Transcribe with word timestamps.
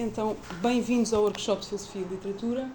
Então, 0.00 0.36
bem-vindos 0.62 1.12
ao 1.12 1.24
workshop 1.24 1.60
de 1.60 1.66
Filosofia 1.66 2.02
e 2.02 2.04
Literatura. 2.04 2.70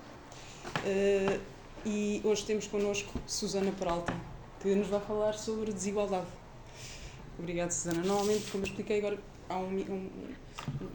Uh, 0.80 1.40
e 1.86 2.22
hoje 2.22 2.44
temos 2.44 2.68
connosco 2.68 3.18
Susana 3.26 3.72
Peralta, 3.72 4.14
que 4.60 4.76
nos 4.76 4.88
vai 4.88 5.00
falar 5.00 5.32
sobre 5.32 5.72
desigualdade. 5.72 6.28
Obrigada, 7.40 7.72
Susana. 7.72 8.04
Normalmente, 8.04 8.52
como 8.52 8.66
expliquei 8.66 8.98
agora, 8.98 9.18
há 9.48 9.58
um, 9.58 9.70
um, 9.70 10.10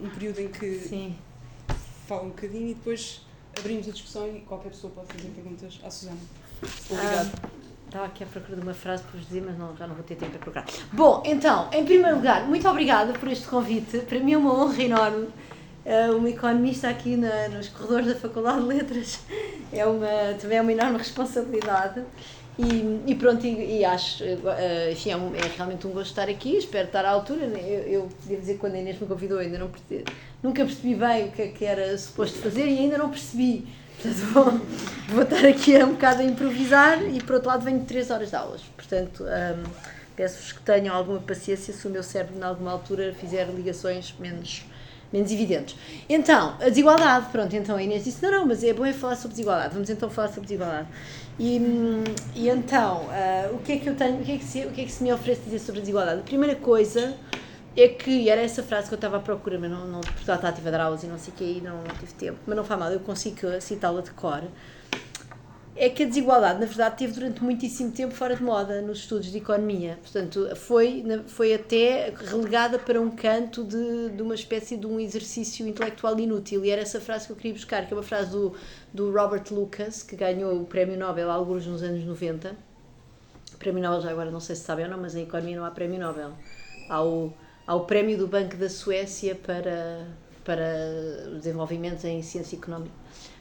um 0.01 0.09
período 0.11 0.39
em 0.41 0.49
que 0.49 0.81
Sim. 0.81 1.15
fala 2.07 2.21
um 2.21 2.29
bocadinho 2.29 2.69
e 2.69 2.73
depois 2.75 3.25
abrimos 3.57 3.89
a 3.89 3.91
discussão 3.91 4.27
e 4.27 4.41
qualquer 4.41 4.69
pessoa 4.69 4.93
pode 4.93 5.11
fazer 5.11 5.29
perguntas 5.29 5.79
à 5.83 5.89
Susana. 5.89 6.19
Obrigada. 6.91 7.31
Ah, 7.41 7.49
estava 7.87 8.05
aqui 8.05 8.23
à 8.23 8.27
procura 8.27 8.55
de 8.55 8.61
uma 8.61 8.75
frase 8.75 9.01
para 9.01 9.13
vos 9.13 9.27
dizer, 9.27 9.41
mas 9.41 9.57
não, 9.57 9.75
já 9.75 9.87
não 9.87 9.95
vou 9.95 10.03
ter 10.03 10.13
tempo 10.13 10.33
para 10.33 10.39
procurar. 10.41 10.67
Bom, 10.93 11.23
então, 11.25 11.67
em 11.73 11.83
primeiro 11.83 12.17
lugar, 12.17 12.47
muito 12.47 12.69
obrigada 12.69 13.13
por 13.13 13.27
este 13.29 13.47
convite. 13.47 13.97
Para 14.01 14.19
mim 14.19 14.33
é 14.33 14.37
uma 14.37 14.53
honra 14.53 14.83
enorme. 14.83 15.29
Uh, 15.85 16.17
uma 16.17 16.29
economista 16.29 16.89
aqui 16.89 17.15
na, 17.15 17.49
nos 17.49 17.69
corredores 17.69 18.07
da 18.07 18.15
Faculdade 18.15 18.61
de 18.61 18.67
Letras 18.67 19.19
é 19.71 19.85
uma, 19.85 20.33
também 20.39 20.57
é 20.57 20.61
uma 20.61 20.71
enorme 20.71 20.97
responsabilidade. 20.97 22.03
E, 22.57 23.11
e 23.11 23.15
pronto, 23.15 23.45
e, 23.45 23.79
e 23.79 23.85
acho, 23.85 24.21
uh, 24.23 24.91
enfim, 24.91 25.11
é, 25.11 25.15
um, 25.15 25.33
é, 25.33 25.39
realmente 25.55 25.87
um 25.87 25.91
gosto 25.91 26.09
estar 26.09 26.27
aqui, 26.27 26.57
espero 26.57 26.87
estar 26.87 27.05
à 27.05 27.09
altura. 27.09 27.45
Eu, 27.45 27.79
eu 27.83 28.09
devo 28.25 28.41
dizer 28.41 28.53
que 28.55 28.59
quando 28.59 28.75
a 28.75 28.79
Inês 28.79 28.99
me 28.99 29.07
convidou, 29.07 29.39
ainda 29.39 29.57
não 29.57 29.69
percebi, 29.69 30.03
nunca 30.43 30.65
percebi 30.65 30.93
bem 30.93 31.27
o 31.27 31.31
que, 31.31 31.41
é 31.41 31.47
que 31.47 31.63
era 31.63 31.97
suposto 31.97 32.37
fazer 32.39 32.67
e 32.67 32.79
ainda 32.79 32.97
não 32.97 33.09
percebi. 33.09 33.65
Portanto, 34.01 34.25
vou, 34.33 34.61
vou 35.07 35.23
estar 35.23 35.45
aqui 35.45 35.81
um 35.81 35.93
bocado 35.93 36.21
a 36.21 36.25
improvisar 36.25 37.01
e, 37.03 37.21
por 37.21 37.35
outro 37.35 37.49
lado, 37.49 37.63
venho 37.63 37.79
de 37.79 37.85
3 37.85 38.11
horas 38.11 38.29
de 38.29 38.35
aulas. 38.35 38.61
Portanto, 38.75 39.23
um, 39.23 39.69
peço-vos 40.17 40.51
que 40.51 40.61
tenham 40.61 40.93
alguma 40.93 41.19
paciência 41.19 41.73
se 41.73 41.87
o 41.87 41.89
meu 41.89 42.03
cérebro, 42.03 42.37
em 42.37 42.43
alguma 42.43 42.71
altura, 42.71 43.13
fizer 43.17 43.45
ligações 43.47 44.13
menos 44.19 44.65
menos 45.11 45.31
evidentes. 45.31 45.75
Então, 46.07 46.55
a 46.59 46.69
desigualdade, 46.69 47.27
pronto, 47.31 47.55
então 47.55 47.75
a 47.75 47.83
Inês 47.83 48.03
disse, 48.03 48.21
não, 48.21 48.31
não, 48.31 48.45
mas 48.45 48.63
é 48.63 48.73
bom 48.73 48.85
é 48.85 48.93
falar 48.93 49.15
sobre 49.15 49.29
desigualdade, 49.29 49.73
vamos 49.73 49.89
então 49.89 50.09
falar 50.09 50.27
sobre 50.27 50.43
desigualdade. 50.43 50.87
E, 51.39 51.59
e 52.35 52.49
então, 52.49 53.03
uh, 53.03 53.55
o 53.55 53.59
que 53.59 53.73
é 53.73 53.77
que 53.77 53.87
eu 53.87 53.95
tenho, 53.95 54.19
o 54.19 54.23
que 54.23 54.33
é 54.33 54.37
que, 54.37 54.43
se, 54.43 54.65
o 54.65 54.71
que 54.71 54.81
é 54.81 54.83
que 54.85 54.91
se 54.91 55.03
me 55.03 55.11
oferece 55.11 55.41
dizer 55.41 55.59
sobre 55.59 55.79
a 55.79 55.81
desigualdade? 55.81 56.19
A 56.19 56.23
primeira 56.23 56.55
coisa 56.55 57.15
é 57.75 57.87
que, 57.87 58.11
e 58.11 58.29
era 58.29 58.41
essa 58.41 58.61
frase 58.61 58.87
que 58.87 58.93
eu 58.93 58.97
estava 58.97 59.17
à 59.17 59.19
procura, 59.19 59.57
mas 59.57 59.71
não, 59.71 59.87
não 59.87 60.01
porque 60.01 60.19
estava 60.19 60.47
a 60.47 60.51
dar 60.51 60.81
aulas 60.81 61.03
e 61.03 61.07
não 61.07 61.17
sei 61.17 61.33
o 61.33 61.35
que 61.35 61.43
aí, 61.43 61.61
não, 61.61 61.77
não 61.77 61.95
tive 61.99 62.13
tempo, 62.13 62.39
mas 62.45 62.55
não 62.55 62.63
faz 62.63 62.79
mal, 62.79 62.91
eu 62.91 62.99
consigo 62.99 63.61
citá-la 63.61 64.01
de 64.01 64.11
cor 64.11 64.43
é 65.81 65.89
que 65.89 66.03
a 66.03 66.05
desigualdade, 66.05 66.59
na 66.59 66.65
verdade, 66.65 66.97
teve 66.97 67.13
durante 67.13 67.41
muitíssimo 67.41 67.89
tempo 67.93 68.13
fora 68.13 68.35
de 68.35 68.43
moda 68.43 68.81
nos 68.81 68.99
estudos 68.99 69.31
de 69.31 69.37
economia. 69.37 69.97
Portanto, 70.01 70.53
foi, 70.57 71.05
foi 71.27 71.53
até 71.53 72.13
relegada 72.17 72.77
para 72.77 72.99
um 72.99 73.09
canto 73.09 73.63
de, 73.63 74.09
de 74.09 74.21
uma 74.21 74.35
espécie 74.35 74.75
de 74.75 74.85
um 74.85 74.99
exercício 74.99 75.65
intelectual 75.65 76.19
inútil. 76.19 76.65
E 76.65 76.69
era 76.69 76.81
essa 76.81 76.99
frase 76.99 77.27
que 77.27 77.31
eu 77.31 77.37
queria 77.37 77.53
buscar, 77.53 77.87
que 77.87 77.93
é 77.93 77.95
uma 77.95 78.03
frase 78.03 78.29
do, 78.29 78.53
do 78.93 79.09
Robert 79.09 79.45
Lucas, 79.51 80.03
que 80.03 80.17
ganhou 80.17 80.61
o 80.61 80.65
Prémio 80.65 80.99
Nobel, 80.99 81.31
alguns 81.31 81.65
nos 81.65 81.81
anos 81.81 82.03
90. 82.03 82.53
O 83.53 83.57
Prémio 83.57 83.81
Nobel, 83.81 84.01
já 84.01 84.11
agora 84.11 84.29
não 84.29 84.41
sei 84.41 84.57
se 84.57 84.63
sabem 84.63 84.83
ou 84.83 84.91
não, 84.91 84.99
mas 84.99 85.15
em 85.15 85.23
economia 85.23 85.55
não 85.55 85.63
há 85.63 85.71
Prémio 85.71 85.97
Nobel. 85.97 86.33
Há 86.89 87.01
o, 87.01 87.31
há 87.65 87.73
o 87.73 87.85
Prémio 87.85 88.17
do 88.17 88.27
Banco 88.27 88.57
da 88.57 88.67
Suécia 88.67 89.33
para, 89.33 90.05
para 90.43 91.37
desenvolvimento 91.37 92.03
em 92.03 92.21
ciência 92.21 92.57
económica 92.57 92.91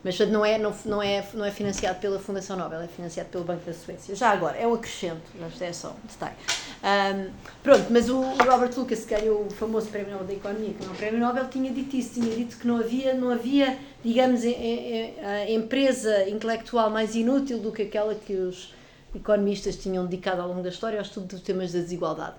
mas 0.05 0.19
não, 0.21 0.45
é, 0.45 0.59
não, 0.59 0.75
não, 0.85 1.03
é, 1.03 1.25
não 1.35 1.45
é 1.45 1.51
financiado 1.51 1.99
pela 1.99 2.19
Fundação 2.19 2.57
Nobel, 2.57 2.81
é 2.81 2.87
financiado 2.87 3.29
pelo 3.31 3.45
Banco 3.45 3.65
da 3.67 3.73
Suécia. 3.73 4.15
Já 4.15 4.31
agora, 4.31 4.57
é 4.57 4.67
um 4.67 4.75
acrescento, 4.75 5.23
mas 5.41 5.61
é 5.61 5.73
só 5.73 5.91
um 5.91 6.07
detalhe. 6.07 6.37
Um, 6.83 7.31
pronto, 7.63 7.87
mas 7.91 8.09
o 8.09 8.21
Robert 8.21 8.73
Lucas, 8.77 9.05
que 9.05 9.15
ganhou 9.15 9.47
o 9.47 9.51
famoso 9.51 9.89
Prémio 9.89 10.13
Nobel 10.13 10.27
da 10.27 10.33
Economia, 10.35 10.75
que 10.75 10.85
não 10.85 10.91
é 10.91 10.95
um 10.95 10.97
Prémio 10.97 11.21
Nobel, 11.21 11.49
tinha 11.49 11.73
dito 11.73 11.97
isso, 11.97 12.21
tinha 12.21 12.35
dito 12.35 12.57
que 12.57 12.67
não 12.67 12.79
havia, 12.79 13.15
não 13.15 13.31
havia 13.31 13.77
digamos, 14.03 14.43
a 14.45 15.51
empresa 15.51 16.29
intelectual 16.29 16.91
mais 16.91 17.15
inútil 17.15 17.59
do 17.59 17.73
que 17.73 17.83
aquela 17.83 18.15
que 18.15 18.35
os 18.35 18.73
economistas 19.15 19.77
tinham 19.77 20.05
dedicado 20.07 20.43
ao 20.43 20.49
longo 20.49 20.63
da 20.63 20.69
história 20.69 20.99
ao 20.99 21.03
estudo 21.03 21.27
dos 21.27 21.41
temas 21.41 21.73
da 21.73 21.81
desigualdade. 21.81 22.37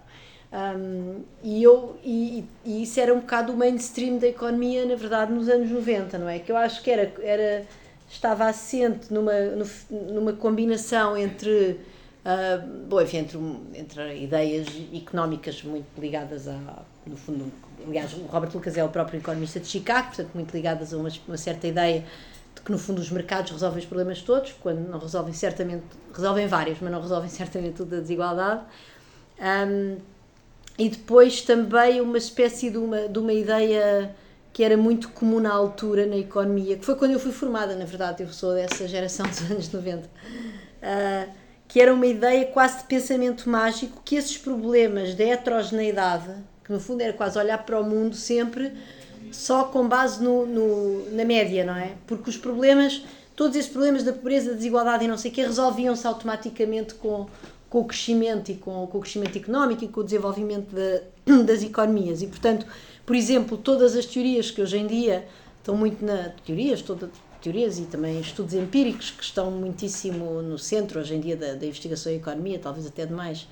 Um, 0.51 1.21
e, 1.43 1.61
eu, 1.61 1.97
e, 2.03 2.43
e, 2.65 2.81
isso 2.83 2.99
era 2.99 3.13
um 3.13 3.19
bocado 3.19 3.53
o 3.53 3.57
mainstream 3.57 4.17
da 4.17 4.27
economia, 4.27 4.83
na 4.85 4.95
verdade, 4.95 5.31
nos 5.31 5.47
anos 5.47 5.69
90, 5.69 6.17
não 6.17 6.27
é? 6.27 6.39
Que 6.39 6.51
eu 6.51 6.57
acho 6.57 6.81
que 6.81 6.89
era, 6.89 7.13
era 7.21 7.65
estava 8.09 8.45
assente 8.45 9.13
numa, 9.13 9.31
numa 9.91 10.33
combinação 10.33 11.15
entre, 11.15 11.79
uh, 12.25 12.67
bom, 12.87 12.99
enfim, 12.99 13.17
entre, 13.17 13.37
entre 13.75 14.23
ideias 14.23 14.67
económicas 14.91 15.61
muito 15.61 15.87
ligadas 15.99 16.47
a, 16.47 16.83
no 17.05 17.15
fundo, 17.15 17.51
aliás, 17.85 18.13
o 18.13 18.23
Robert 18.23 18.51
Lucas 18.53 18.75
é 18.75 18.83
o 18.83 18.89
próprio 18.89 19.19
economista 19.19 19.59
de 19.59 19.67
Chicago, 19.67 20.07
portanto, 20.07 20.31
muito 20.33 20.51
ligadas 20.51 20.93
a 20.93 20.97
uma, 20.97 21.09
uma 21.27 21.37
certa 21.37 21.67
ideia 21.67 22.03
de 22.55 22.61
que, 22.61 22.71
no 22.71 22.79
fundo, 22.79 22.99
os 22.99 23.11
mercados 23.11 23.51
resolvem 23.51 23.79
os 23.79 23.85
problemas 23.85 24.21
todos, 24.23 24.53
quando 24.53 24.79
não 24.89 24.97
resolvem 24.97 25.33
certamente, 25.33 25.83
resolvem 26.11 26.47
vários, 26.47 26.79
mas 26.81 26.91
não 26.91 27.01
resolvem 27.01 27.29
certamente 27.29 27.75
tudo 27.75 27.91
da 27.91 27.99
desigualdade. 28.01 28.61
Um, 29.39 29.97
e 30.79 30.87
depois 30.87 31.41
também 31.41 31.99
uma 31.99 32.17
espécie 32.17 32.69
de 32.69 32.77
uma, 32.77 33.09
de 33.09 33.19
uma 33.19 33.33
ideia 33.33 34.15
que 34.53 34.63
era 34.63 34.77
muito 34.77 35.09
comum 35.09 35.41
na 35.41 35.51
altura 35.51 36.05
na 36.05 36.15
economia, 36.15 36.77
que 36.77 36.85
foi 36.85 36.95
quando 36.95 37.11
eu 37.11 37.19
fui 37.19 37.33
formada, 37.33 37.75
na 37.75 37.83
verdade, 37.83 38.23
eu 38.23 38.29
sou 38.29 38.53
dessa 38.53 38.87
geração 38.87 39.27
dos 39.27 39.41
anos 39.51 39.71
90, 39.71 40.05
uh, 40.05 40.09
ah, 40.81 41.27
que 41.67 41.81
era 41.81 41.93
uma 41.93 42.07
ideia 42.07 42.45
quase 42.45 42.79
de 42.79 42.83
pensamento 42.85 43.49
mágico, 43.49 44.01
que 44.03 44.15
esses 44.15 44.37
problemas 44.37 45.13
de 45.13 45.23
heterogeneidade, 45.23 46.33
que 46.63 46.71
no 46.71 46.79
fundo 46.79 47.01
era 47.01 47.11
quase 47.13 47.37
olhar 47.37 47.57
para 47.59 47.79
o 47.79 47.83
mundo 47.83 48.15
sempre 48.15 48.71
só 49.31 49.65
com 49.65 49.87
base 49.87 50.23
no, 50.23 50.45
no, 50.45 51.11
na 51.11 51.25
média, 51.25 51.65
não 51.65 51.75
é? 51.75 51.91
Porque 52.07 52.29
os 52.29 52.37
problemas, 52.37 53.03
todos 53.35 53.55
esses 53.55 53.69
problemas 53.69 54.03
da 54.03 54.13
pobreza, 54.13 54.51
da 54.51 54.55
desigualdade 54.55 55.03
e 55.03 55.07
não 55.07 55.17
sei 55.17 55.29
o 55.29 55.33
quê, 55.33 55.41
resolviam-se 55.43 56.07
automaticamente 56.07 56.95
com 56.95 57.27
com 57.69 57.81
o 57.81 57.85
crescimento 57.85 58.49
e 58.49 58.55
com, 58.55 58.87
com, 58.87 58.97
o 58.97 59.01
crescimento 59.01 59.37
económico 59.37 59.83
e 59.83 59.87
com 59.87 60.01
o 60.01 60.03
desenvolvimento 60.03 60.73
de, 60.73 61.43
das 61.45 61.61
economias. 61.61 62.21
E, 62.21 62.27
portanto, 62.27 62.65
por 63.05 63.15
exemplo, 63.15 63.57
todas 63.57 63.95
as 63.95 64.05
teorias 64.05 64.49
que 64.51 64.61
hoje 64.61 64.77
em 64.77 64.87
dia 64.87 65.27
estão 65.57 65.75
muito 65.75 66.03
na. 66.03 66.29
teorias, 66.45 66.81
todas 66.81 67.09
teorias 67.41 67.79
e 67.79 67.83
também 67.83 68.19
estudos 68.19 68.53
empíricos 68.53 69.11
que 69.11 69.23
estão 69.23 69.49
muitíssimo 69.49 70.41
no 70.41 70.57
centro 70.57 70.99
hoje 70.99 71.15
em 71.15 71.21
dia 71.21 71.37
da, 71.37 71.53
da 71.53 71.65
investigação 71.65 72.11
em 72.11 72.15
economia, 72.15 72.59
talvez 72.59 72.85
até 72.85 73.05
demais. 73.05 73.47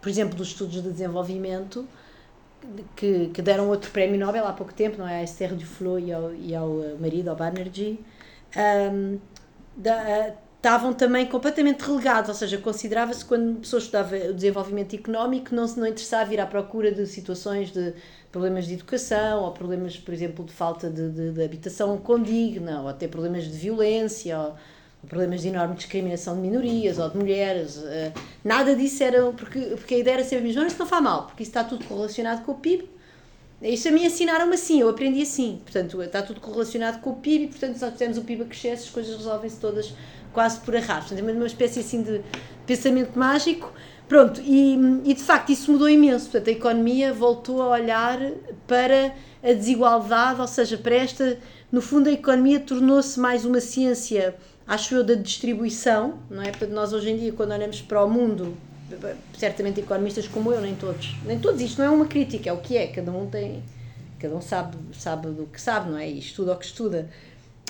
Por 0.00 0.08
exemplo, 0.08 0.36
dos 0.36 0.48
estudos 0.48 0.82
de 0.82 0.90
desenvolvimento, 0.90 1.86
que, 2.96 3.28
que 3.28 3.42
deram 3.42 3.68
outro 3.68 3.90
prémio 3.90 4.18
Nobel 4.18 4.46
há 4.46 4.52
pouco 4.52 4.72
tempo, 4.74 4.98
não 4.98 5.06
é? 5.06 5.20
A 5.20 5.22
Esther 5.22 5.54
Duflo 5.54 5.98
e 5.98 6.12
ao, 6.12 6.34
e 6.34 6.54
ao 6.54 6.68
marido, 7.00 7.28
ao 7.28 7.36
Banerjee. 7.36 8.00
Um, 8.56 9.18
da, 9.76 10.34
estavam 10.68 10.92
também 10.92 11.24
completamente 11.24 11.80
relegados, 11.80 12.28
ou 12.28 12.34
seja, 12.34 12.58
considerava-se 12.58 13.24
quando 13.24 13.56
a 13.56 13.60
pessoa 13.60 13.80
estudava 13.80 14.14
o 14.16 14.34
desenvolvimento 14.34 14.94
económico 14.94 15.54
não 15.54 15.66
se 15.66 15.80
não 15.80 15.86
interessava 15.86 16.34
ir 16.34 16.40
à 16.40 16.46
procura 16.46 16.92
de 16.92 17.06
situações 17.06 17.72
de 17.72 17.94
problemas 18.30 18.66
de 18.66 18.74
educação 18.74 19.44
ou 19.44 19.52
problemas, 19.52 19.96
por 19.96 20.12
exemplo, 20.12 20.44
de 20.44 20.52
falta 20.52 20.90
de, 20.90 21.08
de, 21.08 21.32
de 21.32 21.42
habitação 21.42 21.96
condigna 21.96 22.82
ou 22.82 22.88
até 22.88 23.08
problemas 23.08 23.44
de 23.44 23.56
violência 23.56 24.38
ou, 24.38 24.56
ou, 25.02 25.08
problemas 25.08 25.40
de 25.40 25.48
enorme 25.48 25.74
discriminação 25.74 26.34
de 26.34 26.42
minorias 26.42 26.98
ou 26.98 27.08
de 27.08 27.16
mulheres. 27.16 27.82
Eh, 27.86 28.12
nada 28.44 28.76
disso 28.76 29.02
era, 29.02 29.32
porque, 29.32 29.60
porque 29.60 29.94
a 29.94 29.98
ideia 29.98 30.14
era 30.16 30.24
sempre 30.24 30.44
a 30.44 30.48
mesma, 30.48 30.66
isso 30.66 30.78
não 30.78 30.86
faz 30.86 31.02
mal, 31.02 31.26
porque 31.28 31.44
isso 31.44 31.50
está 31.50 31.64
tudo 31.64 31.82
correlacionado 31.86 32.42
com 32.42 32.52
o 32.52 32.56
PIB. 32.56 32.90
Isso 33.62 33.88
a 33.88 33.90
mim 33.90 34.04
ensinaram 34.04 34.52
assim, 34.52 34.80
eu 34.82 34.88
aprendi 34.88 35.22
assim. 35.22 35.60
Portanto, 35.64 36.00
está 36.02 36.22
tudo 36.22 36.40
correlacionado 36.40 36.98
com 36.98 37.10
o 37.10 37.16
PIB 37.16 37.44
e, 37.44 37.48
portanto, 37.48 37.76
se 37.76 37.82
nós 37.82 37.92
tivermos 37.92 38.18
o 38.18 38.22
PIB 38.22 38.42
a 38.42 38.44
crescer, 38.44 38.70
as 38.70 38.90
coisas 38.90 39.16
resolvem-se 39.16 39.58
todas 39.58 39.94
quase 40.32 40.60
por 40.60 40.76
arrasto. 40.76 41.14
É 41.14 41.20
uma 41.20 41.46
espécie 41.46 41.80
assim 41.80 42.02
de 42.02 42.20
pensamento 42.66 43.18
mágico. 43.18 43.72
Pronto, 44.08 44.40
e, 44.42 44.74
e 45.04 45.12
de 45.12 45.22
facto 45.22 45.50
isso 45.50 45.70
mudou 45.70 45.88
imenso. 45.88 46.30
Portanto, 46.30 46.48
a 46.48 46.52
economia 46.52 47.12
voltou 47.12 47.62
a 47.62 47.68
olhar 47.68 48.18
para 48.66 49.14
a 49.42 49.52
desigualdade, 49.52 50.40
ou 50.40 50.46
seja, 50.46 50.78
para 50.78 50.94
esta. 50.94 51.38
No 51.70 51.82
fundo, 51.82 52.08
a 52.08 52.12
economia 52.12 52.58
tornou-se 52.58 53.20
mais 53.20 53.44
uma 53.44 53.60
ciência, 53.60 54.34
acho 54.66 54.94
eu, 54.94 55.04
da 55.04 55.14
distribuição, 55.14 56.18
não 56.30 56.42
é? 56.42 56.50
Portanto, 56.50 56.70
nós 56.70 56.94
hoje 56.94 57.10
em 57.10 57.18
dia, 57.18 57.32
quando 57.32 57.52
olhamos 57.52 57.82
para 57.82 58.02
o 58.02 58.08
mundo, 58.08 58.56
certamente 59.36 59.80
economistas 59.80 60.26
como 60.26 60.50
eu, 60.50 60.60
nem 60.62 60.74
todos, 60.74 61.14
nem 61.26 61.38
todos, 61.38 61.60
isto 61.60 61.78
não 61.78 61.84
é 61.84 61.90
uma 61.90 62.06
crítica, 62.06 62.48
é 62.48 62.52
o 62.52 62.58
que 62.58 62.76
é, 62.76 62.86
cada 62.86 63.12
um 63.12 63.28
tem, 63.28 63.62
cada 64.18 64.34
um 64.34 64.40
sabe, 64.40 64.78
sabe 64.94 65.28
do 65.28 65.44
que 65.44 65.60
sabe, 65.60 65.90
não 65.90 65.98
é? 65.98 66.08
E 66.08 66.18
estuda 66.18 66.52
o 66.52 66.56
que 66.56 66.64
estuda. 66.64 67.10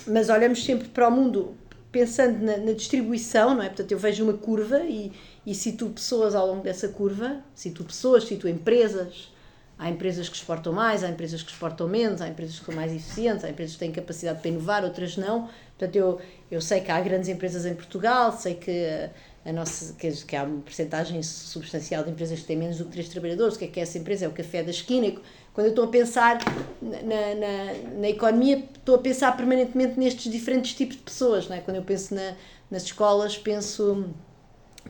Mas 0.06 0.28
olhamos 0.28 0.64
sempre 0.64 0.88
para 0.88 1.08
o 1.08 1.10
mundo 1.10 1.56
pensando 1.90 2.44
na, 2.44 2.56
na, 2.56 2.72
distribuição, 2.72 3.54
não 3.54 3.62
é? 3.62 3.68
Portanto, 3.68 3.92
eu 3.92 3.98
vejo 3.98 4.24
uma 4.24 4.34
curva 4.34 4.80
e, 4.80 5.12
e 5.46 5.54
situo 5.54 5.90
pessoas 5.90 6.34
ao 6.34 6.46
longo 6.46 6.62
dessa 6.62 6.88
curva, 6.88 7.42
situo 7.54 7.86
pessoas, 7.86 8.24
situo 8.24 8.48
empresas. 8.48 9.32
Há 9.78 9.88
empresas 9.88 10.28
que 10.28 10.34
exportam 10.34 10.72
mais, 10.72 11.04
há 11.04 11.08
empresas 11.08 11.40
que 11.42 11.52
exportam 11.52 11.86
menos, 11.86 12.20
há 12.20 12.28
empresas 12.28 12.58
que 12.58 12.64
são 12.64 12.74
mais 12.74 12.92
eficientes, 12.92 13.44
há 13.44 13.50
empresas 13.50 13.74
que 13.74 13.78
têm 13.78 13.92
capacidade 13.92 14.40
para 14.40 14.50
inovar, 14.50 14.84
outras 14.84 15.16
não. 15.16 15.48
Portanto, 15.78 15.94
eu, 15.94 16.20
eu 16.50 16.60
sei 16.60 16.80
que 16.80 16.90
há 16.90 17.00
grandes 17.00 17.28
empresas 17.28 17.64
em 17.64 17.74
Portugal, 17.74 18.32
sei 18.32 18.54
que 18.54 19.08
a 19.48 19.52
nossa, 19.52 19.94
que, 19.94 20.10
que 20.10 20.36
há 20.36 20.42
uma 20.42 20.60
porcentagem 20.60 21.22
substancial 21.22 22.04
de 22.04 22.10
empresas 22.10 22.40
que 22.40 22.44
têm 22.44 22.56
menos 22.56 22.76
do 22.76 22.84
que 22.84 22.90
três 22.90 23.08
trabalhadores. 23.08 23.54
O 23.54 23.58
que 23.58 23.64
é 23.64 23.68
que 23.68 23.80
é 23.80 23.82
essa 23.82 23.96
empresa? 23.96 24.26
É 24.26 24.28
o 24.28 24.32
café 24.32 24.62
da 24.62 24.70
esquina. 24.70 25.14
Quando 25.58 25.66
eu 25.66 25.70
estou 25.70 25.86
a 25.86 25.88
pensar 25.88 26.38
na, 26.80 27.00
na, 27.02 27.98
na 27.98 28.08
economia, 28.08 28.64
estou 28.76 28.94
a 28.94 28.98
pensar 28.98 29.36
permanentemente 29.36 29.98
nestes 29.98 30.30
diferentes 30.30 30.72
tipos 30.72 30.94
de 30.94 31.02
pessoas, 31.02 31.48
não 31.48 31.56
é? 31.56 31.60
Quando 31.60 31.78
eu 31.78 31.82
penso 31.82 32.14
na, 32.14 32.34
nas 32.70 32.84
escolas, 32.84 33.36
penso 33.36 34.04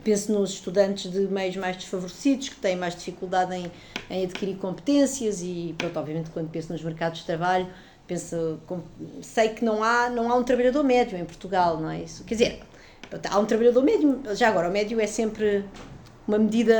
penso 0.03 0.31
nos 0.31 0.51
estudantes 0.51 1.11
de 1.11 1.21
meios 1.21 1.55
mais 1.55 1.75
desfavorecidos, 1.75 2.49
que 2.49 2.57
têm 2.57 2.75
mais 2.75 2.95
dificuldade 2.95 3.55
em, 3.55 3.71
em 4.11 4.23
adquirir 4.23 4.57
competências 4.57 5.41
e, 5.41 5.73
pronto, 5.75 5.97
obviamente 5.97 6.29
quando 6.29 6.51
penso 6.51 6.71
nos 6.71 6.83
mercados 6.83 7.21
de 7.21 7.25
trabalho, 7.25 7.67
penso, 8.05 8.59
sei 9.23 9.49
que 9.49 9.65
não 9.65 9.83
há, 9.83 10.07
não 10.07 10.31
há 10.31 10.35
um 10.35 10.43
trabalhador 10.43 10.83
médio 10.83 11.17
em 11.17 11.25
Portugal, 11.25 11.81
não 11.81 11.89
é 11.89 12.01
isso? 12.03 12.23
Quer 12.25 12.35
dizer, 12.35 12.59
há 13.27 13.39
um 13.39 13.45
trabalhador 13.45 13.83
médio, 13.83 14.21
já 14.35 14.47
agora, 14.49 14.69
o 14.69 14.71
médio 14.71 15.01
é 15.01 15.07
sempre 15.07 15.65
uma 16.27 16.37
medida 16.37 16.75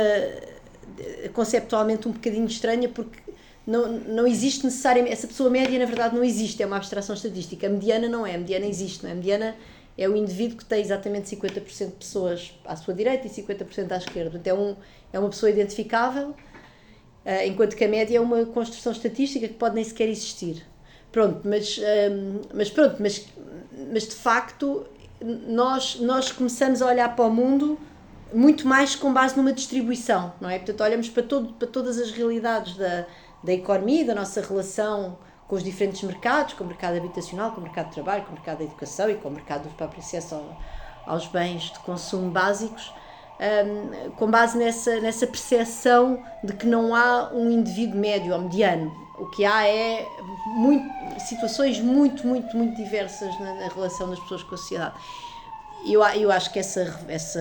conceptualmente 1.32 2.06
um 2.06 2.12
bocadinho 2.12 2.46
estranha 2.46 2.88
porque 2.88 3.29
não, 3.70 3.86
não 3.88 4.26
existe 4.26 4.64
necessariamente, 4.64 5.12
essa 5.12 5.28
pessoa 5.28 5.48
média 5.48 5.78
na 5.78 5.84
verdade 5.84 6.12
não 6.12 6.24
existe, 6.24 6.60
é 6.60 6.66
uma 6.66 6.76
abstração 6.76 7.14
estatística. 7.14 7.68
A 7.68 7.70
mediana 7.70 8.08
não 8.08 8.26
é, 8.26 8.34
a 8.34 8.38
mediana 8.38 8.66
existe, 8.66 9.04
não 9.04 9.10
é? 9.10 9.12
A 9.12 9.16
mediana 9.16 9.56
é 9.96 10.08
o 10.08 10.16
indivíduo 10.16 10.58
que 10.58 10.64
tem 10.64 10.80
exatamente 10.80 11.36
50% 11.36 11.86
de 11.86 11.92
pessoas 11.92 12.52
à 12.64 12.74
sua 12.74 12.92
direita 12.92 13.28
e 13.28 13.30
50% 13.30 13.92
à 13.92 13.96
esquerda. 13.96 14.30
Portanto, 14.30 14.46
é, 14.48 14.54
um, 14.54 14.74
é 15.12 15.18
uma 15.20 15.28
pessoa 15.28 15.48
identificável, 15.50 16.30
uh, 16.30 17.46
enquanto 17.46 17.76
que 17.76 17.84
a 17.84 17.88
média 17.88 18.16
é 18.16 18.20
uma 18.20 18.44
construção 18.44 18.90
estatística 18.90 19.46
que 19.46 19.54
pode 19.54 19.76
nem 19.76 19.84
sequer 19.84 20.08
existir. 20.08 20.66
Pronto, 21.12 21.40
mas, 21.44 21.78
uh, 21.78 22.40
mas 22.52 22.70
pronto, 22.70 22.96
mas, 22.98 23.24
mas 23.92 24.02
de 24.08 24.16
facto 24.16 24.84
nós, 25.46 26.00
nós 26.00 26.32
começamos 26.32 26.82
a 26.82 26.86
olhar 26.86 27.14
para 27.14 27.24
o 27.24 27.30
mundo 27.30 27.78
muito 28.34 28.66
mais 28.66 28.96
com 28.96 29.12
base 29.12 29.36
numa 29.36 29.52
distribuição, 29.52 30.32
não 30.40 30.50
é? 30.50 30.58
Portanto, 30.58 30.80
olhamos 30.80 31.08
para, 31.08 31.22
todo, 31.22 31.52
para 31.52 31.68
todas 31.68 31.98
as 31.98 32.10
realidades 32.10 32.76
da, 32.76 33.06
da 33.42 33.52
economia, 33.52 34.04
da 34.04 34.14
nossa 34.14 34.40
relação 34.40 35.18
com 35.48 35.56
os 35.56 35.64
diferentes 35.64 36.02
mercados, 36.02 36.54
com 36.54 36.62
o 36.62 36.66
mercado 36.66 36.96
habitacional, 36.96 37.50
com 37.52 37.60
o 37.60 37.64
mercado 37.64 37.88
de 37.88 37.94
trabalho, 37.94 38.22
com 38.22 38.30
o 38.30 38.34
mercado 38.34 38.58
da 38.58 38.64
educação 38.64 39.10
e 39.10 39.16
com 39.16 39.28
o 39.28 39.32
mercado 39.32 39.64
do 39.64 39.74
próprio 39.74 40.00
acesso 40.00 40.36
ao, 40.36 40.56
aos 41.06 41.26
bens 41.26 41.72
de 41.72 41.78
consumo 41.80 42.30
básicos, 42.30 42.92
um, 43.40 44.10
com 44.12 44.30
base 44.30 44.56
nessa, 44.56 45.00
nessa 45.00 45.26
percepção 45.26 46.22
de 46.44 46.52
que 46.52 46.66
não 46.66 46.94
há 46.94 47.30
um 47.32 47.50
indivíduo 47.50 47.98
médio 47.98 48.32
ou 48.32 48.42
mediano. 48.42 48.92
O 49.18 49.26
que 49.30 49.44
há 49.44 49.66
é 49.66 50.06
muito, 50.46 50.86
situações 51.20 51.80
muito, 51.80 52.26
muito, 52.26 52.56
muito 52.56 52.76
diversas 52.76 53.38
na, 53.40 53.54
na 53.54 53.68
relação 53.68 54.08
das 54.08 54.20
pessoas 54.20 54.42
com 54.42 54.54
a 54.54 54.58
sociedade. 54.58 54.94
Eu, 55.84 56.02
eu 56.02 56.30
acho 56.30 56.52
que 56.52 56.58
essa, 56.58 57.00
essa 57.08 57.40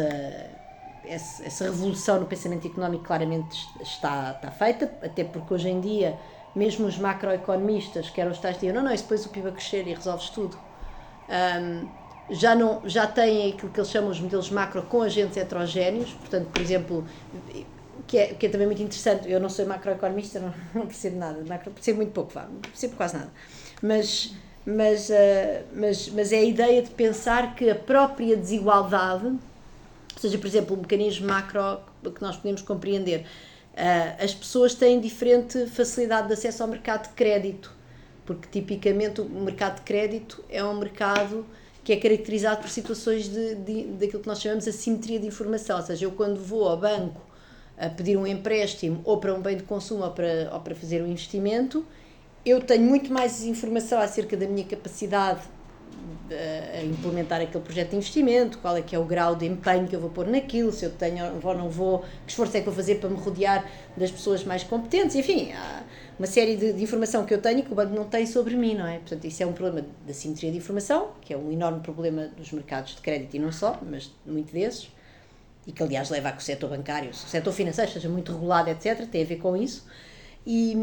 essa, 1.09 1.65
revolução 1.65 2.19
no 2.19 2.27
pensamento 2.27 2.67
económico 2.67 3.03
claramente 3.03 3.67
está, 3.81 4.31
está 4.31 4.51
feita, 4.51 4.93
até 5.01 5.23
porque 5.23 5.53
hoje 5.53 5.69
em 5.69 5.81
dia, 5.81 6.17
mesmo 6.55 6.85
os 6.85 6.97
macroeconomistas, 6.97 8.09
que 8.09 8.21
eram 8.21 8.31
os 8.31 8.37
tais, 8.37 8.55
diziam: 8.55 8.75
não, 8.75 8.83
não, 8.83 8.93
isso 8.93 9.03
depois 9.03 9.25
o 9.25 9.29
PIB 9.29 9.49
a 9.49 9.51
crescer 9.51 9.87
e 9.87 9.93
resolves 9.93 10.29
tudo. 10.29 10.57
Um, 11.27 11.87
já, 12.29 12.53
não, 12.53 12.87
já 12.87 13.07
têm 13.07 13.51
aquilo 13.51 13.71
que 13.71 13.79
eles 13.79 13.89
chamam 13.89 14.11
os 14.11 14.19
modelos 14.19 14.51
macro 14.51 14.83
com 14.83 15.01
agentes 15.01 15.35
heterogéneos, 15.35 16.11
portanto, 16.11 16.47
por 16.49 16.61
exemplo, 16.61 17.03
que 18.05 18.17
é, 18.17 18.27
que 18.27 18.45
é 18.45 18.49
também 18.49 18.67
muito 18.67 18.81
interessante, 18.81 19.29
eu 19.29 19.39
não 19.39 19.49
sou 19.49 19.65
macroeconomista, 19.65 20.39
não, 20.39 20.53
não 20.81 20.85
percebo 20.85 21.17
nada, 21.17 21.43
macro, 21.47 21.71
percebo 21.71 21.97
muito 21.97 22.11
pouco, 22.11 22.31
vá, 22.31 22.47
percebo 22.61 22.95
quase 22.95 23.15
nada, 23.15 23.31
mas, 23.81 24.35
mas, 24.63 25.09
uh, 25.09 25.65
mas, 25.73 26.09
mas 26.09 26.31
é 26.31 26.37
a 26.37 26.43
ideia 26.43 26.83
de 26.83 26.91
pensar 26.91 27.55
que 27.55 27.67
a 27.67 27.75
própria 27.75 28.37
desigualdade 28.37 29.39
seja, 30.19 30.37
por 30.37 30.47
exemplo, 30.47 30.75
um 30.75 30.81
mecanismo 30.81 31.27
macro 31.27 31.79
que 32.03 32.21
nós 32.21 32.35
podemos 32.35 32.61
compreender. 32.61 33.25
Uh, 33.73 34.23
as 34.23 34.33
pessoas 34.33 34.73
têm 34.73 34.99
diferente 34.99 35.67
facilidade 35.67 36.27
de 36.27 36.33
acesso 36.33 36.61
ao 36.63 36.69
mercado 36.69 37.09
de 37.09 37.13
crédito, 37.15 37.73
porque 38.25 38.47
tipicamente 38.51 39.21
o 39.21 39.29
mercado 39.29 39.77
de 39.77 39.81
crédito 39.81 40.43
é 40.49 40.63
um 40.63 40.77
mercado 40.77 41.45
que 41.83 41.93
é 41.93 41.97
caracterizado 41.97 42.61
por 42.61 42.69
situações 42.69 43.29
de, 43.29 43.55
de, 43.55 43.83
daquilo 43.93 44.21
que 44.21 44.27
nós 44.27 44.41
chamamos 44.41 44.65
de 44.65 44.69
assimetria 44.69 45.19
de 45.19 45.27
informação. 45.27 45.77
Ou 45.77 45.83
seja, 45.83 46.05
eu 46.05 46.11
quando 46.11 46.39
vou 46.39 46.67
ao 46.67 46.77
banco 46.77 47.21
a 47.77 47.89
pedir 47.89 48.17
um 48.17 48.27
empréstimo 48.27 49.01
ou 49.05 49.17
para 49.17 49.33
um 49.33 49.41
bem 49.41 49.55
de 49.55 49.63
consumo 49.63 50.03
ou 50.03 50.11
para, 50.11 50.49
ou 50.53 50.59
para 50.59 50.75
fazer 50.75 51.01
um 51.01 51.07
investimento, 51.07 51.85
eu 52.45 52.61
tenho 52.61 52.83
muito 52.83 53.11
mais 53.11 53.43
informação 53.43 53.99
acerca 53.99 54.35
da 54.35 54.47
minha 54.47 54.65
capacidade 54.65 55.41
a 56.31 56.83
implementar 56.83 57.41
aquele 57.41 57.63
projeto 57.63 57.91
de 57.91 57.95
investimento, 57.97 58.57
qual 58.59 58.77
é 58.77 58.81
que 58.81 58.95
é 58.95 58.99
o 58.99 59.05
grau 59.05 59.35
de 59.35 59.45
empenho 59.45 59.87
que 59.87 59.95
eu 59.95 59.99
vou 59.99 60.09
pôr 60.09 60.27
naquilo, 60.27 60.71
se 60.71 60.85
eu 60.85 60.91
tenho 60.91 61.25
ou 61.41 61.55
não 61.55 61.69
vou, 61.69 61.99
que 62.25 62.31
esforço 62.31 62.55
é 62.55 62.59
que 62.59 62.65
vou 62.65 62.75
fazer 62.75 62.95
para 62.95 63.09
me 63.09 63.17
rodear 63.17 63.65
das 63.97 64.11
pessoas 64.11 64.43
mais 64.43 64.63
competentes, 64.63 65.15
enfim, 65.15 65.51
há 65.53 65.83
uma 66.17 66.27
série 66.27 66.55
de, 66.55 66.73
de 66.73 66.83
informação 66.83 67.25
que 67.25 67.33
eu 67.33 67.41
tenho 67.41 67.63
que 67.63 67.71
o 67.71 67.75
banco 67.75 67.93
não 67.95 68.05
tem 68.05 68.25
sobre 68.25 68.55
mim, 68.55 68.75
não 68.75 68.85
é? 68.85 68.99
Portanto, 68.99 69.25
isso 69.25 69.41
é 69.41 69.45
um 69.45 69.53
problema 69.53 69.87
da 70.05 70.13
simetria 70.13 70.51
de 70.51 70.57
informação, 70.57 71.11
que 71.21 71.33
é 71.33 71.37
um 71.37 71.51
enorme 71.51 71.79
problema 71.79 72.27
dos 72.37 72.51
mercados 72.51 72.95
de 72.95 73.01
crédito 73.01 73.35
e 73.35 73.39
não 73.39 73.51
só, 73.51 73.79
mas 73.89 74.11
muito 74.25 74.53
desses, 74.53 74.91
e 75.65 75.71
que 75.71 75.81
aliás 75.81 76.09
leva 76.09 76.29
a 76.29 76.31
que 76.31 76.39
o 76.39 76.41
setor 76.41 76.69
bancário, 76.69 77.09
o 77.11 77.13
setor 77.13 77.53
financeiro 77.53 77.91
seja 77.91 78.09
muito 78.09 78.31
regulado, 78.31 78.69
etc., 78.69 79.07
tem 79.07 79.23
a 79.23 79.25
ver 79.25 79.37
com 79.37 79.55
isso. 79.55 79.85
E, 80.45 80.75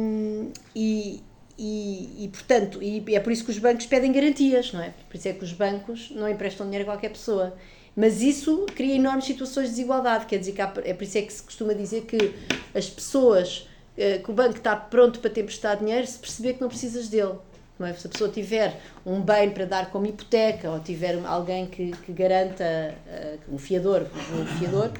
e, 0.75 1.23
e, 1.58 2.25
e, 2.25 2.29
portanto, 2.29 2.82
e 2.82 3.03
é 3.14 3.20
por 3.20 3.32
isso 3.32 3.44
que 3.44 3.50
os 3.50 3.58
bancos 3.58 3.87
pedem 3.87 4.12
garantias, 4.12 4.73
não 4.73 4.82
é? 4.82 4.93
Por 5.08 5.17
isso 5.17 5.29
é 5.29 5.32
que 5.32 5.44
os 5.44 5.53
bancos 5.53 6.11
não 6.11 6.29
emprestam 6.29 6.67
dinheiro 6.67 6.88
a 6.88 6.94
qualquer 6.94 7.11
pessoa. 7.11 7.56
Mas 7.94 8.20
isso 8.20 8.67
cria 8.75 8.97
enormes 8.97 9.25
situações 9.25 9.69
de 9.69 9.76
desigualdade, 9.76 10.26
quer 10.26 10.38
dizer 10.38 10.53
que 10.53 10.61
há, 10.61 10.70
é 10.85 10.93
por 10.93 11.05
isso 11.05 11.17
é 11.17 11.23
que 11.23 11.32
se 11.32 11.43
costuma 11.43 11.73
dizer 11.73 12.03
que 12.03 12.35
as 12.75 12.91
pessoas, 12.91 13.67
eh, 13.97 14.19
que 14.19 14.31
o 14.31 14.35
banco 14.35 14.58
está 14.58 14.76
pronto 14.76 15.19
para 15.20 15.31
te 15.31 15.41
emprestar 15.41 15.79
dinheiro 15.79 16.06
se 16.06 16.19
perceber 16.19 16.55
que 16.55 16.61
não 16.61 16.69
precisas 16.69 17.08
dele. 17.08 17.37
Não 17.79 17.87
é? 17.87 17.94
Se 17.94 18.06
a 18.06 18.11
pessoa 18.11 18.31
tiver 18.31 18.79
um 19.05 19.20
bem 19.23 19.50
para 19.50 19.64
dar 19.64 19.91
como 19.91 20.05
hipoteca 20.06 20.70
ou 20.70 20.81
tiver 20.81 21.19
alguém 21.25 21.67
que, 21.67 21.93
que 21.93 22.12
garanta, 22.12 22.94
uh, 23.06 23.55
um 23.55 23.59
fiador, 23.59 24.06
um 24.35 24.47
fiador, 24.59 24.93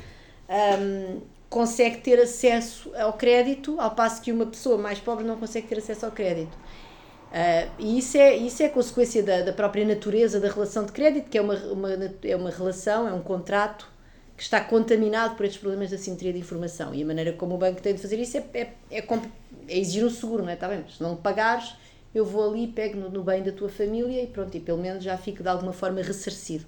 um, 0.49 1.20
consegue 1.56 1.97
ter 1.97 2.20
acesso 2.20 2.93
ao 2.94 3.14
crédito, 3.14 3.81
ao 3.81 3.93
passo 3.93 4.20
que 4.20 4.31
uma 4.31 4.44
pessoa 4.44 4.76
mais 4.76 5.00
pobre 5.00 5.25
não 5.25 5.37
consegue 5.38 5.67
ter 5.67 5.79
acesso 5.79 6.05
ao 6.05 6.12
crédito. 6.12 6.55
Uh, 6.55 7.70
e 7.79 7.99
isso 7.99 8.19
é, 8.19 8.37
isso 8.37 8.62
é 8.62 8.69
consequência 8.69 9.23
da, 9.23 9.41
da 9.41 9.55
própria 9.55 9.82
natureza 9.82 10.38
da 10.38 10.50
relação 10.50 10.85
de 10.85 10.93
crédito, 10.93 11.31
que 11.31 11.38
é 11.38 11.41
uma, 11.41 11.55
uma, 11.55 11.88
é 12.23 12.37
uma 12.37 12.50
relação, 12.50 13.08
é 13.08 13.12
um 13.14 13.23
contrato 13.23 13.91
que 14.37 14.43
está 14.43 14.61
contaminado 14.61 15.35
por 15.35 15.47
estes 15.47 15.58
problemas 15.58 15.91
da 15.91 15.97
simetria 15.97 16.31
de 16.31 16.38
informação. 16.38 16.94
E 16.94 17.03
a 17.03 17.06
maneira 17.06 17.32
como 17.32 17.55
o 17.55 17.59
banco 17.59 17.81
tem 17.81 17.94
de 17.94 18.02
fazer 18.02 18.20
isso 18.20 18.37
é, 18.37 18.44
é, 18.52 18.61
é, 18.91 18.99
é 18.99 19.79
exigir 19.79 20.05
um 20.05 20.11
seguro, 20.11 20.43
não 20.43 20.50
é? 20.50 20.55
Está 20.55 20.69
bem, 20.69 20.85
se 20.94 21.02
não 21.02 21.17
pagares, 21.17 21.75
eu 22.14 22.26
vou 22.26 22.50
ali, 22.50 22.67
pego 22.67 22.99
no, 22.99 23.09
no 23.09 23.25
bem 23.25 23.43
da 23.43 23.50
tua 23.50 23.70
família 23.70 24.23
e 24.23 24.26
pronto, 24.26 24.54
e 24.54 24.61
pelo 24.61 24.76
menos 24.76 25.02
já 25.02 25.16
fico 25.16 25.42
de 25.42 25.49
alguma 25.49 25.73
forma 25.73 26.02
ressarcido. 26.02 26.66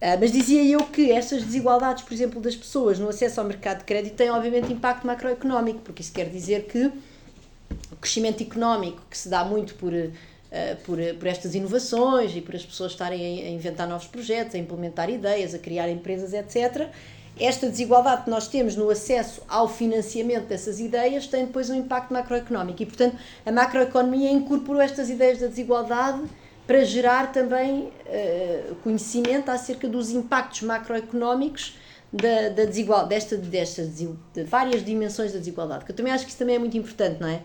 Uh, 0.00 0.16
mas 0.18 0.32
dizia 0.32 0.64
eu 0.64 0.80
que 0.84 1.12
estas 1.12 1.42
desigualdades, 1.42 2.02
por 2.02 2.14
exemplo, 2.14 2.40
das 2.40 2.56
pessoas 2.56 2.98
no 2.98 3.08
acesso 3.08 3.38
ao 3.38 3.46
mercado 3.46 3.80
de 3.80 3.84
crédito 3.84 4.14
têm 4.14 4.30
obviamente 4.30 4.72
impacto 4.72 5.06
macroeconómico, 5.06 5.80
porque 5.80 6.00
isso 6.00 6.12
quer 6.12 6.30
dizer 6.30 6.64
que 6.64 6.86
o 7.92 7.96
crescimento 8.00 8.42
económico 8.42 9.02
que 9.10 9.18
se 9.18 9.28
dá 9.28 9.44
muito 9.44 9.74
por, 9.74 9.92
uh, 9.92 10.10
por, 10.84 10.98
por 11.18 11.26
estas 11.28 11.54
inovações 11.54 12.34
e 12.34 12.40
por 12.40 12.56
as 12.56 12.64
pessoas 12.64 12.92
estarem 12.92 13.44
a 13.44 13.50
inventar 13.50 13.86
novos 13.86 14.06
projetos, 14.06 14.54
a 14.54 14.58
implementar 14.58 15.10
ideias, 15.10 15.54
a 15.54 15.58
criar 15.58 15.90
empresas, 15.90 16.32
etc., 16.32 16.88
esta 17.38 17.68
desigualdade 17.68 18.24
que 18.24 18.30
nós 18.30 18.48
temos 18.48 18.76
no 18.76 18.90
acesso 18.90 19.42
ao 19.48 19.66
financiamento 19.66 20.46
dessas 20.46 20.78
ideias 20.78 21.26
tem 21.26 21.46
depois 21.46 21.70
um 21.70 21.74
impacto 21.74 22.12
macroeconómico. 22.12 22.82
E, 22.82 22.86
portanto, 22.86 23.16
a 23.46 23.50
macroeconomia 23.50 24.30
incorporou 24.30 24.80
estas 24.80 25.08
ideias 25.08 25.38
da 25.38 25.46
desigualdade 25.46 26.22
para 26.70 26.84
gerar 26.84 27.32
também 27.32 27.88
uh, 28.06 28.76
conhecimento 28.84 29.48
acerca 29.50 29.88
dos 29.88 30.10
impactos 30.10 30.62
macroeconómicos 30.62 31.76
da, 32.12 32.48
da 32.50 32.64
desigual, 32.64 33.08
desta, 33.08 33.36
desta, 33.36 33.84
de 33.84 34.44
várias 34.44 34.84
dimensões 34.84 35.32
da 35.32 35.40
desigualdade, 35.40 35.84
que 35.84 35.90
eu 35.90 35.96
também 35.96 36.12
acho 36.12 36.22
que 36.24 36.30
isso 36.30 36.38
também 36.38 36.54
é 36.54 36.58
muito 36.60 36.76
importante, 36.78 37.20
não 37.20 37.26
é? 37.26 37.42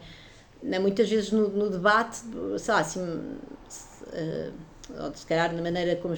é 0.71 0.77
muitas 0.77 1.09
vezes 1.09 1.31
no, 1.31 1.47
no 1.47 1.71
debate, 1.71 2.19
sei 2.59 2.71
lá, 2.71 2.79
assim, 2.81 2.99
uh, 3.01 4.53
ou 4.95 5.15
se 5.15 5.25
calhar 5.25 5.51
na 5.55 5.61
maneira 5.63 5.95
como 5.95 6.15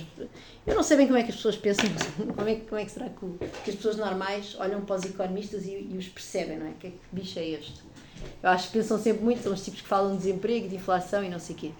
eu 0.66 0.76
não 0.76 0.84
sei 0.84 0.98
bem 0.98 1.08
como 1.08 1.18
é 1.18 1.24
que 1.24 1.30
as 1.30 1.38
pessoas 1.38 1.56
pensam, 1.56 1.86
como 2.36 2.50
é, 2.50 2.56
como 2.56 2.82
é 2.82 2.84
que 2.84 2.92
será 2.92 3.08
que, 3.08 3.26
que 3.64 3.70
as 3.70 3.76
pessoas 3.78 3.96
normais 3.96 4.54
olham 4.60 4.82
para 4.82 4.98
os 4.98 5.06
economistas 5.06 5.64
e, 5.66 5.88
e 5.92 5.98
os 5.98 6.10
percebem, 6.10 6.58
não 6.58 6.68
é? 6.68 6.74
Que, 6.78 6.88
é 6.88 6.90
que 6.90 7.00
bicho 7.14 7.40
é 7.40 7.48
este? 7.52 7.82
Eu 8.44 8.50
acho 8.50 8.68
que 8.68 8.78
pensam 8.78 9.00
sempre 9.00 9.24
muito, 9.24 9.44
são 9.44 9.54
os 9.54 9.64
tipos 9.64 9.80
que 9.80 9.88
falam 9.88 10.12
de 10.12 10.18
desemprego, 10.18 10.68
de 10.68 10.76
inflação 10.76 11.24
e 11.24 11.30
não 11.30 11.40
sei 11.40 11.56
o 11.56 11.60
quê. 11.60 11.72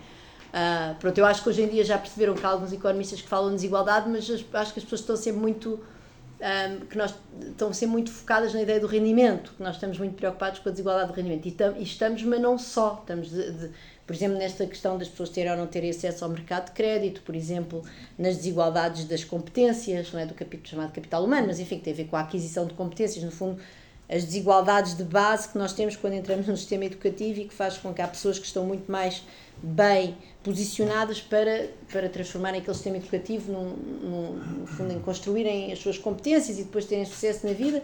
Uh, 0.48 0.96
pronto, 1.00 1.18
eu 1.18 1.26
acho 1.26 1.44
que 1.44 1.50
hoje 1.50 1.62
em 1.62 1.68
dia 1.68 1.84
já 1.84 1.98
perceberam 1.98 2.34
que 2.34 2.46
há 2.46 2.50
alguns 2.50 2.72
economistas 2.72 3.22
que 3.22 3.28
falam 3.28 3.50
de 3.50 3.56
desigualdade, 3.56 4.10
mas 4.10 4.30
acho 4.30 4.74
que 4.74 4.80
as 4.80 4.84
pessoas 4.84 5.02
estão 5.02 5.16
sempre 5.16 5.42
muito 5.42 5.74
um, 5.74 5.82
ah, 6.42 6.86
que 6.90 6.98
nós 6.98 7.14
estão 7.50 7.74
sempre 7.74 7.94
muito 7.94 8.12
focadas 8.12 8.54
na 8.54 8.62
ideia 8.62 8.80
do 8.80 8.88
rendimento, 8.88 9.54
que 9.58 9.64
nós 9.64 9.76
estamos 9.76 9.98
muito 9.98 10.16
preocupados 10.16 10.60
com 10.60 10.70
a 10.70 10.72
desigualdade 10.72 11.12
do 11.12 11.16
rendimento. 11.16 11.48
E, 11.48 11.52
tam, 11.52 11.76
e 11.78 11.84
estamos, 11.84 12.24
mas 12.24 12.40
não 12.40 12.58
só, 12.58 13.00
estamos 13.02 13.30
de, 13.30 13.52
de, 13.52 13.72
por 14.06 14.16
exemplo, 14.16 14.38
nesta 14.38 14.66
questão 14.66 14.98
das 14.98 15.10
pessoas 15.10 15.30
terem 15.30 15.52
ou 15.52 15.58
não 15.58 15.68
terem 15.68 15.90
acesso 15.90 16.24
ao 16.24 16.30
mercado 16.30 16.68
de 16.68 16.72
crédito, 16.72 17.22
por 17.22 17.36
exemplo, 17.36 17.84
nas 18.18 18.38
desigualdades 18.38 19.06
das 19.06 19.24
competências, 19.24 20.12
não 20.14 20.20
é 20.20 20.26
do 20.26 20.34
capítulo 20.34 20.70
chamado 20.70 20.94
capital 20.94 21.24
humano, 21.24 21.48
mas 21.48 21.60
enfim, 21.60 21.78
que 21.78 21.84
tem 21.84 21.94
a 21.94 21.96
ver 21.98 22.06
com 22.06 22.16
a 22.16 22.22
aquisição 22.22 22.66
de 22.66 22.74
competências, 22.74 23.24
no 23.24 23.32
fundo, 23.32 23.60
as 24.10 24.24
desigualdades 24.24 24.96
de 24.96 25.04
base 25.04 25.50
que 25.50 25.58
nós 25.58 25.74
temos 25.74 25.96
quando 25.96 26.14
entramos 26.14 26.48
no 26.48 26.56
sistema 26.56 26.86
educativo 26.86 27.42
e 27.42 27.46
que 27.46 27.54
faz 27.54 27.78
com 27.78 27.94
que 27.94 28.02
há 28.02 28.08
pessoas 28.08 28.40
que 28.40 28.46
estão 28.46 28.66
muito 28.66 28.90
mais 28.90 29.24
bem 29.62 30.18
posicionadas 30.44 31.20
para, 31.20 31.70
para 31.92 32.08
transformarem 32.08 32.62
aquele 32.62 32.76
sistema 32.76 32.98
educativo 32.98 33.52
num, 33.52 33.70
num, 33.76 34.34
no 34.60 34.68
fundo 34.68 34.94
em 34.94 35.00
construírem 35.00 35.74
as 35.74 35.80
suas 35.80 35.98
competências 35.98 36.58
e 36.58 36.64
depois 36.64 36.86
terem 36.86 37.04
sucesso 37.06 37.46
na 37.46 37.54
vida 37.54 37.84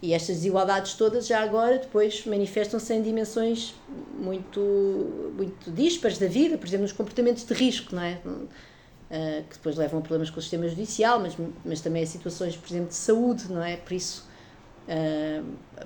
e 0.00 0.14
estas 0.14 0.36
desigualdades 0.36 0.94
todas 0.94 1.26
já 1.26 1.42
agora 1.42 1.78
depois 1.78 2.24
manifestam-se 2.24 2.94
em 2.94 3.02
dimensões 3.02 3.74
muito 4.18 5.32
muito 5.36 5.70
dispares 5.72 6.18
da 6.18 6.28
vida, 6.28 6.56
por 6.56 6.66
exemplo 6.66 6.84
nos 6.84 6.92
comportamentos 6.92 7.44
de 7.44 7.52
risco, 7.52 7.94
não 7.94 8.02
é? 8.02 8.18
Uh, 8.24 9.42
que 9.48 9.56
depois 9.56 9.74
levam 9.76 10.00
a 10.00 10.02
problemas 10.02 10.28
com 10.28 10.38
o 10.38 10.42
sistema 10.42 10.68
judicial, 10.68 11.18
mas, 11.18 11.34
mas 11.64 11.80
também 11.80 12.02
a 12.02 12.06
situações, 12.06 12.56
por 12.56 12.68
exemplo, 12.68 12.88
de 12.88 12.94
saúde, 12.94 13.50
não 13.50 13.64
é? 13.64 13.76
Por 13.76 13.94
isso 13.94 14.27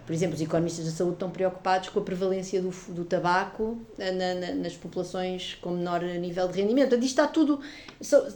por 0.06 0.12
exemplo, 0.12 0.37
os 0.37 0.40
economistas 0.40 0.85
da 0.85 0.92
saúde 0.92 1.14
estão 1.14 1.30
preocupados 1.30 1.88
com 1.88 1.99
a 1.99 2.02
prevalência 2.02 2.62
do, 2.62 2.71
do 2.88 3.04
tabaco 3.04 3.78
na, 3.99 4.12
na, 4.12 4.54
nas 4.54 4.75
populações 4.75 5.59
com 5.61 5.71
menor 5.71 6.02
nível 6.02 6.47
de 6.49 6.61
rendimento. 6.61 6.90
Portanto, 6.90 7.04
isto 7.04 7.21
está 7.21 7.26
tudo. 7.26 7.61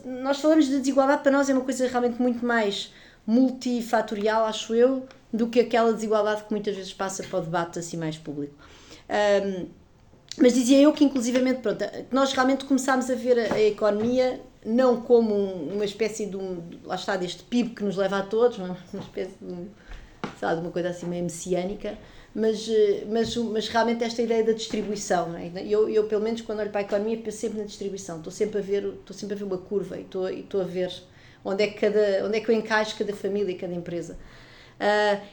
Nós 0.04 0.40
falamos 0.40 0.66
de 0.66 0.78
desigualdade, 0.78 1.22
para 1.22 1.30
nós 1.30 1.48
é 1.48 1.52
uma 1.52 1.62
coisa 1.62 1.86
realmente 1.86 2.20
muito 2.20 2.44
mais 2.44 2.92
multifatorial, 3.26 4.44
acho 4.44 4.74
eu, 4.74 5.06
do 5.32 5.48
que 5.48 5.60
aquela 5.60 5.92
desigualdade 5.92 6.44
que 6.44 6.50
muitas 6.50 6.74
vezes 6.74 6.92
passa 6.92 7.22
para 7.22 7.38
o 7.38 7.42
debate 7.42 7.78
assim 7.78 7.96
mais 7.96 8.18
público. 8.18 8.54
Um, 9.08 9.66
mas 10.38 10.52
dizia 10.52 10.80
eu 10.80 10.92
que, 10.92 11.04
inclusivamente, 11.04 11.60
pronto, 11.60 11.82
nós 12.10 12.32
realmente 12.32 12.64
começámos 12.64 13.10
a 13.10 13.14
ver 13.14 13.38
a, 13.38 13.54
a 13.54 13.62
economia 13.62 14.40
não 14.64 15.00
como 15.00 15.32
uma 15.34 15.84
espécie 15.84 16.26
de 16.26 16.36
um. 16.36 16.60
Lá 16.84 16.96
está, 16.96 17.16
deste 17.16 17.42
PIB 17.44 17.70
que 17.70 17.84
nos 17.84 17.96
leva 17.96 18.18
a 18.18 18.22
todos, 18.22 18.58
uma 18.58 18.76
espécie 18.94 19.36
de 19.40 19.52
um 19.52 19.68
sabe, 20.38 20.60
uma 20.60 20.70
coisa 20.70 20.90
assim 20.90 21.06
meio 21.06 21.24
messiânica, 21.24 21.96
mas, 22.34 22.68
eh, 22.68 23.04
mas, 23.08 23.34
mas 23.36 23.68
realmente 23.68 24.04
esta 24.04 24.20
ideia 24.20 24.44
da 24.44 24.52
distribuição, 24.52 25.34
é? 25.36 25.50
eu, 25.66 25.88
eu 25.88 26.04
pelo 26.04 26.22
menos 26.22 26.42
quando 26.42 26.60
olho 26.60 26.70
para 26.70 26.82
a 26.82 26.84
economia 26.84 27.16
penso 27.16 27.38
sempre 27.38 27.58
na 27.58 27.64
distribuição, 27.64 28.18
estou 28.18 28.32
sempre 28.32 28.58
a 28.58 28.62
ver, 28.62 28.84
estou 28.84 29.16
sempre 29.16 29.34
a 29.34 29.38
ver 29.38 29.44
uma 29.44 29.58
curva 29.58 29.96
e 29.96 30.02
estou, 30.02 30.30
e 30.30 30.40
estou 30.40 30.60
a 30.60 30.64
ver 30.64 30.92
onde 31.44 31.62
é, 31.62 31.66
que 31.68 31.80
cada, 31.80 32.26
onde 32.26 32.36
é 32.36 32.40
que 32.40 32.50
eu 32.50 32.54
encaixo 32.54 32.96
cada 32.98 33.14
família 33.14 33.52
e 33.52 33.54
cada 33.54 33.72
empresa. 33.72 34.18
Uh, 34.78 35.24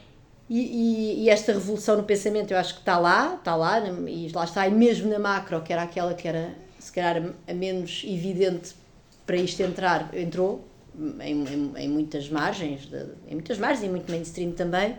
e, 0.48 0.60
e, 0.60 1.24
e, 1.24 1.30
esta 1.30 1.52
revolução 1.52 1.96
no 1.96 2.04
pensamento 2.04 2.52
eu 2.52 2.58
acho 2.58 2.74
que 2.74 2.80
está 2.80 2.98
lá, 2.98 3.34
está 3.34 3.56
lá, 3.56 3.80
e 3.80 4.30
lá 4.32 4.44
está, 4.44 4.68
e 4.68 4.70
mesmo 4.70 5.10
na 5.10 5.18
macro, 5.18 5.60
que 5.62 5.72
era 5.72 5.82
aquela 5.82 6.14
que 6.14 6.28
era 6.28 6.54
se 6.78 6.92
calhar 6.92 7.32
a 7.48 7.54
menos 7.54 8.02
evidente 8.04 8.74
para 9.26 9.36
isto 9.36 9.60
entrar, 9.62 10.10
entrou, 10.14 10.62
em, 11.20 11.44
em, 11.44 11.72
em, 11.76 11.88
muitas 11.88 12.28
margens, 12.28 12.86
de, 12.86 13.04
em 13.28 13.34
muitas 13.34 13.58
margens 13.58 13.84
e 13.84 13.88
muito 13.88 14.10
mainstream 14.10 14.52
também. 14.52 14.96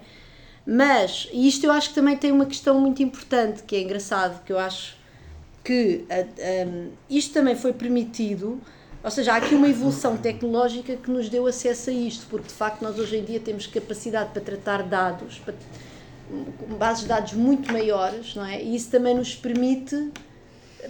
Mas 0.65 1.29
isto 1.31 1.65
eu 1.65 1.71
acho 1.71 1.89
que 1.89 1.95
também 1.95 2.17
tem 2.17 2.31
uma 2.31 2.45
questão 2.45 2.79
muito 2.79 3.01
importante, 3.03 3.63
que 3.63 3.75
é 3.75 3.81
engraçado, 3.81 4.43
que 4.43 4.51
eu 4.51 4.57
acho 4.57 4.97
que 5.63 6.05
um, 6.67 6.91
isto 7.09 7.33
também 7.33 7.55
foi 7.55 7.73
permitido, 7.73 8.59
ou 9.03 9.11
seja, 9.11 9.33
há 9.33 9.37
aqui 9.37 9.53
uma 9.53 9.67
evolução 9.67 10.17
tecnológica 10.17 10.95
que 10.95 11.09
nos 11.09 11.29
deu 11.29 11.45
acesso 11.45 11.89
a 11.89 11.93
isto, 11.93 12.25
porque 12.27 12.47
de 12.47 12.53
facto 12.53 12.81
nós 12.81 12.97
hoje 12.97 13.17
em 13.17 13.23
dia 13.23 13.39
temos 13.39 13.67
capacidade 13.67 14.31
para 14.31 14.41
tratar 14.41 14.83
dados, 14.83 15.39
para, 15.39 15.53
bases 16.77 17.03
de 17.03 17.09
dados 17.09 17.33
muito 17.33 17.71
maiores, 17.71 18.35
não 18.35 18.45
é? 18.45 18.61
E 18.61 18.75
isso 18.75 18.89
também 18.89 19.15
nos 19.15 19.35
permite 19.35 20.11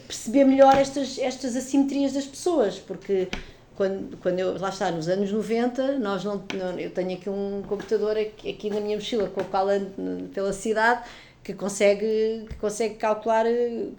perceber 0.08 0.46
melhor 0.46 0.78
estas, 0.78 1.18
estas 1.18 1.56
assimetrias 1.56 2.14
das 2.14 2.26
pessoas, 2.26 2.80
porque 2.80 3.28
quando, 3.76 4.18
quando 4.18 4.40
eu, 4.40 4.58
lá 4.60 4.70
está, 4.70 4.92
nos 4.92 5.08
anos 5.08 5.32
90, 5.32 6.00
nós 6.00 6.24
não, 6.24 6.44
não, 6.54 6.80
eu 6.80 6.90
tenho 6.92 7.14
aqui 7.14 7.30
um 7.30 7.62
computador 7.68 8.18
aqui, 8.18 8.50
aqui 8.50 8.70
na 8.70 8.80
minha 8.80 8.96
mochila 8.96 9.28
com 9.28 9.42
o 9.42 9.46
qual 9.46 9.68
ando 9.68 10.30
pela 10.34 10.54
cidade 10.54 11.04
que 11.44 11.54
consegue, 11.54 12.48
que 12.50 12.56
consegue 12.56 12.96
calcular, 12.96 13.46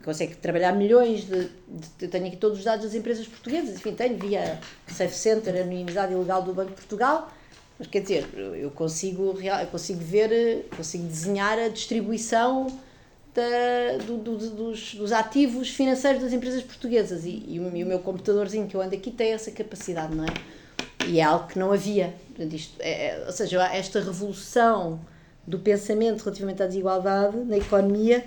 consegue 0.05 0.35
trabalhar 0.35 0.73
milhões 0.73 1.27
de, 1.27 1.45
de, 1.45 1.89
Eu 2.03 2.11
tenho 2.11 2.27
aqui 2.27 2.37
todos 2.37 2.59
os 2.59 2.65
dados 2.65 2.85
das 2.87 2.95
empresas 2.95 3.27
portuguesas, 3.29 3.77
enfim, 3.77 3.93
tenho 3.93 4.19
via 4.19 4.59
Safe 4.89 5.15
Center, 5.15 5.55
anonimidade 5.55 6.13
ilegal 6.13 6.43
do 6.43 6.53
Banco 6.53 6.71
de 6.71 6.77
Portugal, 6.77 7.31
mas 7.79 7.87
quer 7.87 8.01
dizer, 8.01 8.27
eu 8.35 8.71
consigo, 8.73 9.39
eu 9.41 9.67
consigo 9.69 10.01
ver, 10.01 10.67
consigo 10.77 11.05
desenhar 11.05 11.57
a 11.57 11.69
distribuição 11.69 12.67
da, 13.37 13.99
do, 14.03 14.17
do, 14.17 14.39
dos, 14.39 14.95
dos, 14.95 15.13
ativos 15.13 15.69
financeiros 15.69 16.23
das 16.23 16.33
empresas 16.33 16.63
portuguesas 16.63 17.27
e, 17.27 17.45
e, 17.47 17.61
o, 17.61 17.77
e, 17.77 17.85
o, 17.85 17.87
meu 17.87 17.99
computadorzinho 17.99 18.67
que 18.67 18.75
eu 18.75 18.81
ando 18.81 18.95
aqui 18.95 19.11
tem 19.11 19.33
essa 19.33 19.51
capacidade, 19.51 20.15
não 20.15 20.25
é? 20.25 20.29
E 21.07 21.21
é 21.21 21.23
algo 21.23 21.47
que 21.47 21.59
não 21.59 21.71
havia. 21.71 22.15
Portanto, 22.29 22.55
isto 22.55 22.81
é, 22.81 23.09
é, 23.09 23.25
ou 23.27 23.33
seja, 23.33 23.63
esta 23.67 24.01
revolução 24.01 24.99
do 25.47 25.59
pensamento 25.59 26.23
relativamente 26.23 26.63
à 26.63 26.67
desigualdade 26.67 27.37
na 27.37 27.59
economia 27.59 28.25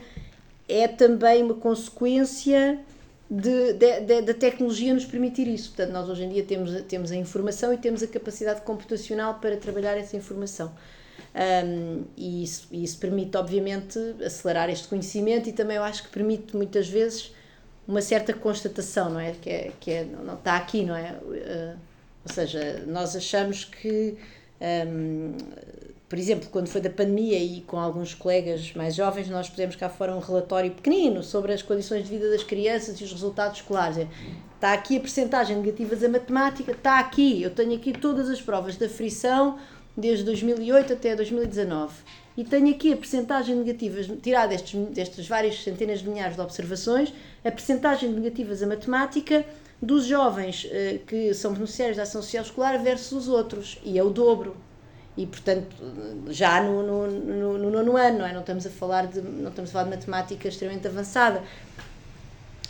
é 0.68 0.88
também 0.88 1.44
uma 1.44 1.56
consequência 1.56 2.80
da 3.30 4.34
tecnologia 4.36 4.94
nos 4.94 5.06
permitir 5.06 5.48
isso. 5.48 5.70
Portanto, 5.70 5.92
nós 5.92 6.08
hoje 6.08 6.24
em 6.24 6.30
dia 6.30 6.44
temos, 6.44 6.82
temos 6.84 7.12
a 7.12 7.16
informação 7.16 7.74
e 7.74 7.78
temos 7.78 8.04
a 8.04 8.08
capacidade 8.08 8.62
computacional 8.62 9.40
para 9.40 9.58
trabalhar 9.58 9.98
essa 9.98 10.16
informação. 10.16 10.72
Um, 11.36 12.04
e 12.18 12.44
isso, 12.44 12.68
isso 12.72 12.98
permite, 12.98 13.38
obviamente, 13.38 14.00
acelerar 14.26 14.70
este 14.70 14.88
conhecimento 14.88 15.48
e 15.48 15.54
também 15.54 15.78
eu 15.78 15.84
acho 15.84 16.04
que 16.04 16.10
permite 16.10 16.56
muitas 16.56 16.88
vezes 16.88 17.34
uma 17.88 18.02
certa 18.02 18.34
constatação, 18.34 19.10
não 19.10 19.20
é? 19.20 19.32
Que, 19.32 19.50
é, 19.50 19.72
que 19.80 19.92
é, 19.92 20.04
não, 20.04 20.36
está 20.36 20.56
aqui, 20.58 20.84
não 20.84 20.96
é? 20.96 21.14
Uh, 21.14 21.78
ou 22.28 22.34
seja, 22.34 22.84
nós 22.86 23.16
achamos 23.16 23.64
que, 23.64 24.16
um, 24.88 25.34
por 26.08 26.20
exemplo, 26.20 26.50
quando 26.52 26.68
foi 26.68 26.82
da 26.82 26.90
pandemia 26.90 27.40
e 27.40 27.62
com 27.62 27.80
alguns 27.80 28.14
colegas 28.14 28.74
mais 28.74 28.94
jovens, 28.94 29.30
nós 29.30 29.50
pusemos 29.50 29.76
cá 29.76 29.90
fora 29.90 30.16
um 30.16 30.20
relatório 30.20 30.72
pequenino 30.72 31.24
sobre 31.24 31.54
as 31.54 31.62
condições 31.62 32.04
de 32.04 32.10
vida 32.10 32.30
das 32.30 32.44
crianças 32.44 33.00
e 33.00 33.04
os 33.04 33.12
resultados 33.12 33.60
escolares. 33.60 33.98
É, 33.98 34.08
está 34.54 34.74
aqui 34.74 34.98
a 34.98 35.00
percentagem 35.00 35.58
negativas 35.58 36.04
a 36.04 36.10
matemática, 36.10 36.72
está 36.72 37.00
aqui, 37.00 37.42
eu 37.42 37.50
tenho 37.50 37.76
aqui 37.76 37.94
todas 37.94 38.30
as 38.30 38.42
provas 38.42 38.76
da 38.78 38.90
frição, 38.90 39.58
desde 40.00 40.24
2008 40.24 40.94
até 40.94 41.16
2019. 41.16 41.94
E 42.38 42.44
tenho 42.44 42.70
aqui 42.70 42.94
a 42.94 42.98
percentagem 42.98 43.56
negativa, 43.56 44.02
tirada 44.22 44.48
destes, 44.48 44.80
destas 44.90 45.28
várias 45.28 45.62
centenas 45.62 46.00
de 46.00 46.10
milhares 46.10 46.36
de 46.36 46.42
observações, 46.42 47.14
a 47.44 47.52
percentagem 47.52 48.10
negativas 48.10 48.64
a 48.64 48.68
matemática 48.68 49.46
dos 49.82 50.06
jovens 50.06 50.68
eh, 50.72 51.00
que 51.06 51.34
são 51.34 51.54
beneficiários 51.54 51.98
da 51.98 52.04
ação 52.04 52.22
social 52.22 52.44
escolar 52.44 52.78
versus 52.82 53.12
os 53.12 53.28
outros. 53.28 53.78
E 53.84 53.98
é 53.98 54.04
o 54.04 54.10
dobro. 54.10 54.56
E, 55.18 55.26
portanto, 55.26 55.76
já 56.30 56.64
no, 56.64 56.82
no, 56.82 57.08
no, 57.08 57.58
no 57.58 57.70
nono 57.70 57.98
ano, 57.98 58.20
não, 58.20 58.26
é? 58.26 58.32
não, 58.32 58.40
estamos 58.40 58.66
a 58.66 58.70
falar 58.70 59.08
de, 59.08 59.22
não 59.22 59.50
estamos 59.50 59.70
a 59.70 59.74
falar 59.74 59.84
de 59.86 59.90
matemática 59.90 60.48
extremamente 60.48 60.88
avançada. 60.88 61.44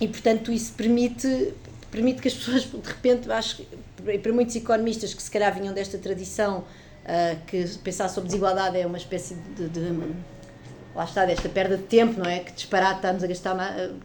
E, 0.02 0.08
portanto, 0.08 0.52
isso 0.52 0.74
permite, 0.74 1.54
permite 1.92 2.22
que 2.22 2.28
as 2.28 2.34
pessoas, 2.34 2.64
de 2.64 2.88
repente, 2.88 3.32
acho 3.32 3.64
para 4.24 4.34
muitos 4.34 4.56
economistas 4.56 5.14
que 5.14 5.22
se 5.22 5.30
calhar 5.30 5.54
vinham 5.54 5.74
desta 5.76 6.00
tradição 6.00 6.64
uh, 7.10 7.46
que 7.46 7.66
pensar 7.80 8.08
sobre 8.10 8.28
desigualdade 8.28 8.78
é 8.78 8.86
uma 8.86 8.98
espécie 8.98 9.36
de, 9.36 9.68
de, 9.68 9.92
de, 9.92 10.16
lá 10.96 11.04
está, 11.04 11.26
desta 11.26 11.50
perda 11.50 11.78
de 11.78 11.84
tempo, 11.84 12.20
não 12.20 12.30
é? 12.30 12.40
Que 12.40 12.52
disparate 12.52 12.96
estamos 12.98 13.24
a 13.24 13.28
gastar 13.28 13.56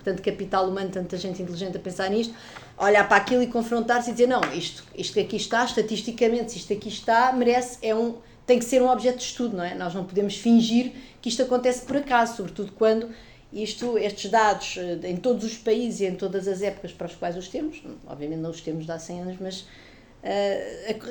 tanto 0.02 0.22
capital 0.22 0.68
humano, 0.68 0.90
tanta 0.90 1.16
gente 1.16 1.42
inteligente 1.42 1.76
a 1.76 1.80
pensar 1.80 2.08
nisto, 2.08 2.34
olhar 2.78 3.06
para 3.06 3.16
aquilo 3.18 3.42
e 3.42 3.46
confrontar-se 3.46 4.10
e 4.10 4.12
dizer, 4.12 4.26
não, 4.26 4.40
isto, 4.52 4.84
isto 4.96 5.14
que 5.14 5.20
aqui 5.20 5.36
está, 5.36 5.64
estatisticamente, 5.64 6.52
se 6.52 6.58
isto 6.58 6.72
aqui 6.72 6.88
está, 6.88 7.32
merece, 7.32 7.78
é 7.82 7.94
um, 7.94 8.16
tem 8.46 8.58
que 8.58 8.64
ser 8.64 8.82
um 8.82 8.88
objeto 8.88 9.18
de 9.18 9.24
estudo, 9.24 9.56
não 9.56 9.64
é? 9.64 9.74
Nós 9.74 9.94
não 9.94 10.04
podemos 10.04 10.36
fingir 10.36 10.92
que 11.20 11.28
isto 11.28 11.42
acontece 11.42 11.84
por 11.86 11.96
acaso, 11.96 12.36
sobretudo 12.36 12.72
quando 12.72 13.08
isto, 13.52 13.96
estes 13.96 14.30
dados 14.30 14.76
ah, 14.78 15.06
em 15.06 15.16
todos 15.16 15.44
os 15.44 15.56
países 15.56 16.00
e 16.00 16.06
em 16.06 16.14
todas 16.14 16.48
as 16.48 16.60
épocas 16.60 16.92
para 16.92 17.06
os 17.06 17.14
quais 17.14 17.36
os 17.36 17.48
temos, 17.48 17.82
obviamente 18.06 18.40
não 18.40 18.50
os 18.50 18.60
temos 18.60 18.84
de 18.84 18.92
há 18.92 18.98
100 18.98 19.20
anos, 19.20 19.36
mas 19.40 19.66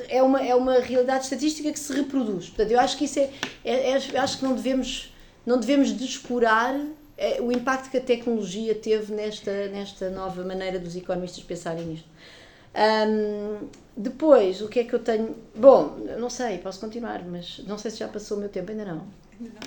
é, 0.08 0.22
uma, 0.22 0.44
é 0.44 0.54
uma 0.54 0.80
realidade 0.80 1.24
estatística 1.24 1.72
que 1.72 1.78
se 1.78 1.92
reproduz. 1.92 2.46
Portanto, 2.46 2.70
eu 2.72 2.80
acho 2.80 2.98
que 2.98 3.04
isso 3.04 3.20
é, 3.20 3.30
é, 3.64 3.90
é 3.90 4.18
acho 4.18 4.38
que 4.38 4.44
não 4.44 4.54
devemos, 4.54 5.14
não 5.46 5.58
devemos 5.58 5.92
descurar 5.92 6.78
é, 7.16 7.40
o 7.40 7.52
impacto 7.52 7.90
que 7.90 7.96
a 7.96 8.00
tecnologia 8.00 8.74
teve 8.74 9.14
nesta, 9.14 9.68
nesta 9.68 10.10
nova 10.10 10.42
maneira 10.42 10.80
dos 10.80 10.96
economistas 10.96 11.44
pensarem 11.44 11.84
nisto. 11.86 12.08
Um, 12.74 13.68
depois, 13.96 14.60
o 14.60 14.68
que 14.68 14.80
é 14.80 14.84
que 14.84 14.92
eu 14.92 14.98
tenho? 14.98 15.36
Bom, 15.54 15.96
não 16.18 16.28
sei, 16.28 16.58
posso 16.58 16.80
continuar, 16.80 17.24
mas 17.24 17.60
não 17.68 17.78
sei 17.78 17.92
se 17.92 17.98
já 17.98 18.08
passou 18.08 18.36
o 18.36 18.40
meu 18.40 18.48
tempo, 18.48 18.72
ainda 18.72 18.84
não. 18.84 19.06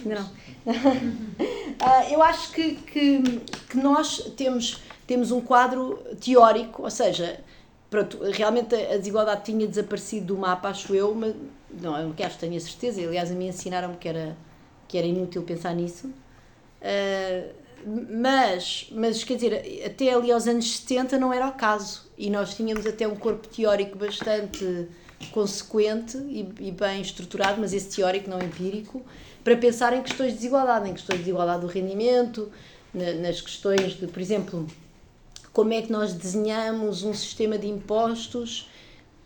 Ainda 0.03 0.19
não. 0.19 0.73
uh, 0.73 2.11
eu 2.11 2.21
acho 2.21 2.51
que, 2.51 2.75
que, 2.75 3.21
que 3.69 3.77
nós 3.77 4.29
temos, 4.35 4.81
temos 5.05 5.31
um 5.31 5.39
quadro 5.39 6.03
teórico, 6.19 6.83
ou 6.83 6.91
seja, 6.91 7.39
pronto, 7.89 8.19
realmente 8.31 8.75
a 8.75 8.97
desigualdade 8.97 9.45
tinha 9.45 9.67
desaparecido 9.67 10.27
do 10.27 10.37
mapa, 10.37 10.69
acho 10.69 10.93
eu, 10.93 11.13
mas 11.13 11.35
não, 11.81 11.97
eu 11.97 12.13
acho, 12.25 12.37
tenho 12.37 12.55
a 12.55 12.59
certeza, 12.59 13.01
aliás 13.01 13.31
a 13.31 13.35
mim 13.35 13.47
ensinaram-me 13.47 13.97
que 13.97 14.07
era, 14.07 14.37
que 14.87 14.97
era 14.97 15.07
inútil 15.07 15.43
pensar 15.43 15.73
nisso. 15.73 16.07
Uh, 16.07 17.67
mas, 17.85 18.87
mas, 18.91 19.23
quer 19.23 19.35
dizer, 19.35 19.83
até 19.85 20.13
ali 20.13 20.31
aos 20.31 20.47
anos 20.47 20.79
70 20.79 21.17
não 21.17 21.31
era 21.31 21.47
o 21.47 21.53
caso. 21.53 22.09
E 22.17 22.29
nós 22.29 22.55
tínhamos 22.55 22.85
até 22.85 23.07
um 23.07 23.15
corpo 23.15 23.47
teórico 23.47 23.97
bastante 23.97 24.87
consequente 25.31 26.17
e, 26.17 26.47
e, 26.59 26.71
bem 26.71 27.01
estruturado, 27.01 27.59
mas 27.59 27.73
esse 27.73 27.95
teórico, 27.95 28.29
não 28.29 28.39
empírico, 28.39 29.05
para 29.43 29.55
pensar 29.55 29.93
em 29.93 30.01
questões 30.01 30.31
de 30.31 30.37
desigualdade, 30.37 30.89
em 30.89 30.93
questões 30.93 31.17
de 31.17 31.23
desigualdade 31.23 31.61
do 31.61 31.67
rendimento, 31.67 32.51
na, 32.93 33.13
nas 33.13 33.41
questões 33.41 33.93
de, 33.93 34.07
por 34.07 34.21
exemplo, 34.21 34.67
como 35.57 35.73
é 35.73 35.81
que 35.81 35.91
nós 35.91 36.13
desenhamos 36.13 37.01
um 37.01 37.15
sistema 37.15 37.57
de 37.57 37.65
impostos 37.65 38.69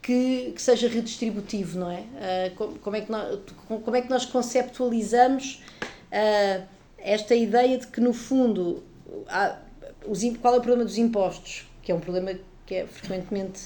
que, 0.01 0.53
que 0.55 0.61
seja 0.61 0.87
redistributivo, 0.87 1.77
não 1.77 1.91
é? 1.91 1.99
Uh, 1.99 2.55
como, 2.55 2.79
como, 2.79 2.95
é 2.95 3.01
que 3.01 3.11
nós, 3.11 3.39
como 3.67 3.97
é 3.97 4.01
que 4.01 4.09
nós 4.09 4.25
conceptualizamos 4.25 5.61
uh, 5.83 6.65
esta 6.97 7.35
ideia 7.35 7.77
de 7.77 7.87
que, 7.87 7.99
no 7.99 8.13
fundo, 8.13 8.81
há, 9.27 9.57
os, 10.07 10.21
qual 10.41 10.53
é 10.53 10.57
o 10.59 10.61
problema 10.61 10.85
dos 10.85 10.97
impostos? 10.97 11.67
Que 11.83 11.91
é 11.91 11.95
um 11.95 11.99
problema 11.99 12.33
que 12.65 12.75
é 12.75 12.87
frequentemente 12.87 13.63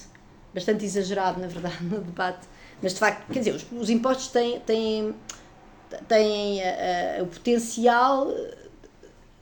bastante 0.52 0.84
exagerado, 0.84 1.40
na 1.40 1.46
verdade, 1.46 1.84
no 1.84 2.00
debate. 2.00 2.48
Mas, 2.82 2.94
de 2.94 2.98
facto, 2.98 3.32
quer 3.32 3.38
dizer, 3.38 3.54
os, 3.54 3.64
os 3.70 3.88
impostos 3.88 4.26
têm, 4.26 4.58
têm, 4.58 5.14
têm 6.08 6.58
uh, 6.62 7.22
o 7.22 7.26
potencial 7.28 8.26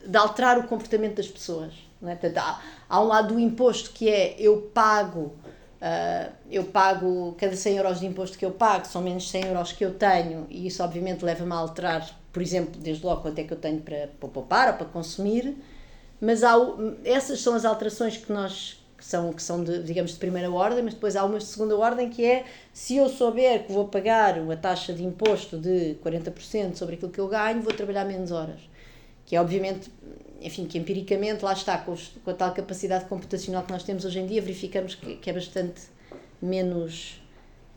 de 0.06 0.18
alterar 0.18 0.58
o 0.58 0.64
comportamento 0.64 1.14
das 1.14 1.28
pessoas. 1.28 1.83
Não 2.04 2.12
é? 2.12 2.14
Portanto, 2.14 2.38
há, 2.38 2.60
há 2.88 3.00
um 3.00 3.06
lado 3.06 3.34
do 3.34 3.40
imposto 3.40 3.90
que 3.90 4.08
é 4.08 4.36
eu 4.38 4.70
pago 4.74 5.34
Uh, 5.84 6.32
eu 6.50 6.64
pago 6.64 7.34
cada 7.38 7.54
100 7.54 7.76
euros 7.76 8.00
de 8.00 8.06
imposto 8.06 8.38
que 8.38 8.44
eu 8.46 8.52
pago, 8.52 8.86
são 8.86 9.02
menos 9.02 9.28
100 9.28 9.48
euros 9.48 9.70
que 9.70 9.84
eu 9.84 9.92
tenho, 9.92 10.46
e 10.48 10.66
isso 10.66 10.82
obviamente 10.82 11.22
leva-me 11.22 11.52
a 11.52 11.56
alterar, 11.56 12.08
por 12.32 12.40
exemplo, 12.40 12.80
desde 12.80 13.04
logo 13.04 13.20
quanto 13.20 13.38
é 13.38 13.44
que 13.44 13.52
eu 13.52 13.58
tenho 13.58 13.82
para, 13.82 14.08
para 14.18 14.28
poupar 14.30 14.68
ou 14.68 14.74
para 14.78 14.86
consumir, 14.86 15.54
mas 16.18 16.42
há, 16.42 16.54
essas 17.04 17.40
são 17.40 17.54
as 17.54 17.66
alterações 17.66 18.16
que 18.16 18.32
nós 18.32 18.82
que 18.96 19.04
são, 19.04 19.30
que 19.34 19.42
são 19.42 19.62
de, 19.62 19.82
digamos, 19.82 20.12
de 20.12 20.18
primeira 20.18 20.50
ordem, 20.50 20.82
mas 20.82 20.94
depois 20.94 21.14
há 21.14 21.24
umas 21.24 21.42
de 21.42 21.50
segunda 21.50 21.76
ordem 21.76 22.08
que 22.08 22.24
é 22.24 22.46
se 22.72 22.96
eu 22.96 23.06
souber 23.10 23.66
que 23.66 23.72
vou 23.72 23.86
pagar 23.86 24.38
uma 24.38 24.56
taxa 24.56 24.94
de 24.94 25.04
imposto 25.04 25.58
de 25.58 25.96
40% 26.02 26.76
sobre 26.76 26.94
aquilo 26.94 27.10
que 27.10 27.20
eu 27.20 27.28
ganho, 27.28 27.60
vou 27.60 27.74
trabalhar 27.74 28.06
menos 28.06 28.32
horas. 28.32 28.60
Que 29.26 29.36
é 29.36 29.40
obviamente 29.40 29.90
enfim, 30.44 30.66
que 30.66 30.76
empiricamente, 30.76 31.42
lá 31.42 31.54
está, 31.54 31.78
com, 31.78 31.92
os, 31.92 32.12
com, 32.22 32.30
a 32.30 32.34
tal 32.34 32.52
capacidade 32.52 33.06
computacional 33.06 33.62
que 33.62 33.72
nós 33.72 33.82
temos 33.82 34.04
hoje 34.04 34.20
em 34.20 34.26
dia, 34.26 34.42
verificamos 34.42 34.94
que, 34.94 35.16
que 35.16 35.30
é 35.30 35.32
bastante 35.32 35.80
menos. 36.40 37.20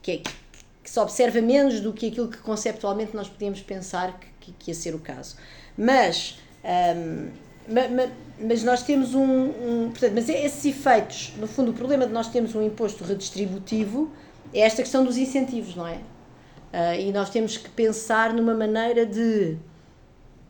Que, 0.01 0.11
é, 0.11 0.17
que, 0.17 0.89
se 0.89 0.99
observa 0.99 1.41
menos 1.41 1.79
do 1.79 1.93
que 1.93 2.07
aquilo 2.07 2.27
que 2.27 2.37
conceptualmente 2.37 3.15
nós 3.15 3.29
podíamos 3.29 3.61
pensar 3.61 4.19
que, 4.39 4.51
que, 4.51 4.71
ia 4.71 4.75
ser 4.75 4.93
o 4.93 4.99
caso. 4.99 5.37
Mas. 5.77 6.39
Um, 6.63 7.47
mas, 7.69 8.11
mas 8.39 8.63
nós 8.63 8.83
temos 8.83 9.13
um, 9.13 9.23
um, 9.23 9.89
portanto, 9.89 10.13
mas 10.15 10.29
esses 10.29 10.63
efeitos, 10.63 11.33
no 11.37 11.47
fundo, 11.47 11.71
o 11.71 11.73
problema 11.73 12.07
de 12.07 12.13
nós 12.13 12.29
termos 12.29 12.55
um 12.55 12.61
imposto 12.61 13.03
redistributivo 13.03 14.09
é 14.53 14.61
esta 14.61 14.81
questão 14.81 15.03
dos 15.03 15.17
incentivos, 15.17 15.75
não 15.75 15.85
é? 15.85 15.95
Uh, 15.95 16.99
e 16.99 17.11
nós 17.11 17.29
temos 17.29 17.57
que 17.57 17.69
pensar 17.69 18.33
numa 18.33 18.53
maneira 18.53 19.05
de, 19.05 19.57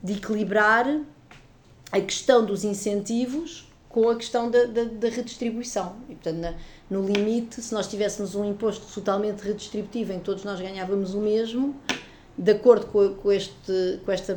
de 0.03 0.13
equilibrar 0.13 0.85
a 1.91 2.01
questão 2.01 2.45
dos 2.45 2.63
incentivos 2.63 3.67
com 3.89 4.09
a 4.09 4.15
questão 4.15 4.51
da, 4.51 4.65
da, 4.65 4.83
da 4.83 5.09
redistribuição. 5.09 5.95
E, 6.09 6.13
portanto, 6.13 6.37
na, 6.37 6.53
no 6.89 7.05
limite, 7.05 7.61
se 7.61 7.73
nós 7.73 7.87
tivéssemos 7.87 8.35
um 8.35 8.45
imposto 8.45 8.85
totalmente 8.93 9.41
redistributivo 9.41 10.13
em 10.13 10.19
que 10.19 10.25
todos 10.25 10.43
nós 10.43 10.59
ganhávamos 10.59 11.13
o 11.13 11.19
mesmo, 11.19 11.75
de 12.37 12.51
acordo 12.51 12.85
com, 12.87 13.15
com, 13.15 13.31
este, 13.31 13.99
com, 14.05 14.11
esta, 14.11 14.35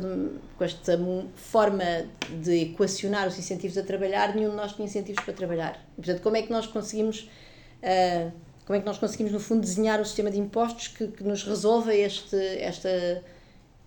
com 0.57 0.63
esta 0.63 0.99
forma 1.35 1.83
de 2.41 2.61
equacionar 2.61 3.27
os 3.27 3.37
incentivos 3.37 3.77
a 3.77 3.83
trabalhar, 3.83 4.33
nenhum 4.33 4.49
de 4.49 4.55
nós 4.55 4.73
tinha 4.73 4.85
incentivos 4.85 5.23
para 5.23 5.33
trabalhar. 5.33 5.85
E, 5.93 6.01
portanto, 6.01 6.21
como 6.23 6.35
é 6.37 6.41
que 6.41 6.51
nós 6.51 6.65
conseguimos, 6.65 7.29
uh, 7.83 8.31
como 8.65 8.77
é 8.77 8.79
que 8.79 8.85
nós 8.85 8.97
conseguimos 8.97 9.31
no 9.31 9.39
fundo 9.39 9.61
desenhar 9.61 10.01
o 10.01 10.05
sistema 10.05 10.31
de 10.31 10.39
impostos 10.39 10.87
que, 10.87 11.07
que 11.07 11.23
nos 11.23 11.43
resolva 11.43 11.93
este, 11.93 12.35
esta 12.35 13.23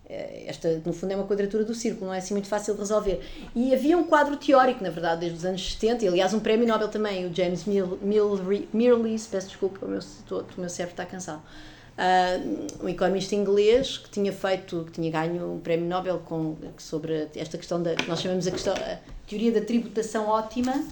esta, 0.07 0.81
no 0.85 0.93
fundo, 0.93 1.13
é 1.13 1.15
uma 1.15 1.25
quadratura 1.25 1.63
do 1.63 1.73
círculo, 1.73 2.07
não 2.07 2.13
é 2.13 2.19
assim 2.19 2.33
muito 2.33 2.47
fácil 2.47 2.73
de 2.73 2.79
resolver. 2.79 3.21
E 3.55 3.73
havia 3.73 3.97
um 3.97 4.03
quadro 4.03 4.37
teórico, 4.37 4.83
na 4.83 4.89
verdade, 4.89 5.21
desde 5.21 5.37
os 5.37 5.45
anos 5.45 5.73
70, 5.73 6.05
e 6.05 6.07
aliás, 6.07 6.33
um 6.33 6.39
prémio 6.39 6.67
Nobel 6.67 6.89
também, 6.89 7.25
o 7.25 7.33
James 7.33 7.65
Mirrlees, 8.73 9.27
peço 9.27 9.47
desculpa, 9.47 9.85
o 9.85 9.89
meu, 9.89 9.99
o 9.99 10.61
meu 10.61 10.69
cérebro 10.69 10.93
está 10.93 11.05
cansado. 11.05 11.41
Uh, 11.95 12.83
um 12.85 12.89
economista 12.89 13.35
inglês 13.35 13.97
que 13.97 14.09
tinha 14.09 14.33
feito, 14.33 14.83
que 14.83 14.91
tinha 14.91 15.09
ganho 15.09 15.53
um 15.53 15.59
prémio 15.59 15.87
Nobel 15.87 16.19
com, 16.19 16.57
sobre 16.77 17.29
esta 17.35 17.57
questão 17.57 17.81
da 17.81 17.95
que 17.95 18.07
nós 18.07 18.19
chamamos 18.19 18.45
a, 18.45 18.51
questão, 18.51 18.73
a 18.73 18.99
teoria 19.25 19.53
da 19.53 19.61
tributação 19.61 20.27
ótima 20.27 20.83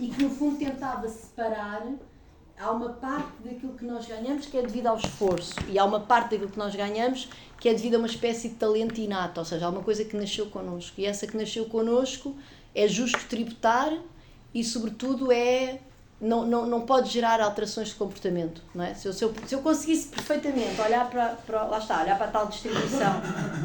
e 0.00 0.08
que 0.08 0.22
no 0.22 0.28
fundo 0.28 0.58
tentava 0.58 1.08
separar 1.08 1.86
há 2.58 2.70
uma 2.70 2.90
parte 2.90 3.32
daquilo 3.44 3.74
que 3.74 3.84
nós 3.84 4.06
ganhamos 4.06 4.46
que 4.46 4.56
é 4.56 4.62
devido 4.62 4.86
ao 4.88 4.96
esforço 4.96 5.54
e 5.68 5.78
há 5.78 5.84
uma 5.84 6.00
parte 6.00 6.30
daquilo 6.30 6.50
que 6.50 6.58
nós 6.58 6.74
ganhamos 6.74 7.28
que 7.58 7.68
é 7.68 7.74
devido 7.74 7.94
a 7.94 7.98
uma 7.98 8.06
espécie 8.06 8.48
de 8.48 8.54
talento 8.56 9.00
inato, 9.00 9.40
ou 9.40 9.44
seja, 9.44 9.66
há 9.66 9.68
uma 9.68 9.82
coisa 9.82 10.04
que 10.04 10.16
nasceu 10.16 10.46
connosco 10.46 11.00
e 11.00 11.06
essa 11.06 11.26
que 11.26 11.36
nasceu 11.36 11.66
connosco 11.66 12.36
é 12.74 12.86
justo 12.86 13.18
tributar 13.28 13.92
e 14.54 14.64
sobretudo 14.64 15.32
é 15.32 15.80
não, 16.20 16.44
não, 16.44 16.66
não 16.66 16.80
pode 16.80 17.10
gerar 17.10 17.40
alterações 17.40 17.90
de 17.90 17.94
comportamento, 17.94 18.60
não 18.74 18.84
é? 18.84 18.92
Se 18.92 19.06
eu, 19.06 19.12
se 19.12 19.24
eu, 19.24 19.32
se 19.46 19.54
eu 19.54 19.60
conseguisse 19.60 20.08
perfeitamente 20.08 20.80
olhar 20.80 21.08
para, 21.08 21.28
para, 21.46 21.62
lá 21.62 21.78
está, 21.78 22.02
olhar 22.02 22.18
para 22.18 22.26
a 22.26 22.30
tal 22.30 22.46
distribuição, 22.48 23.20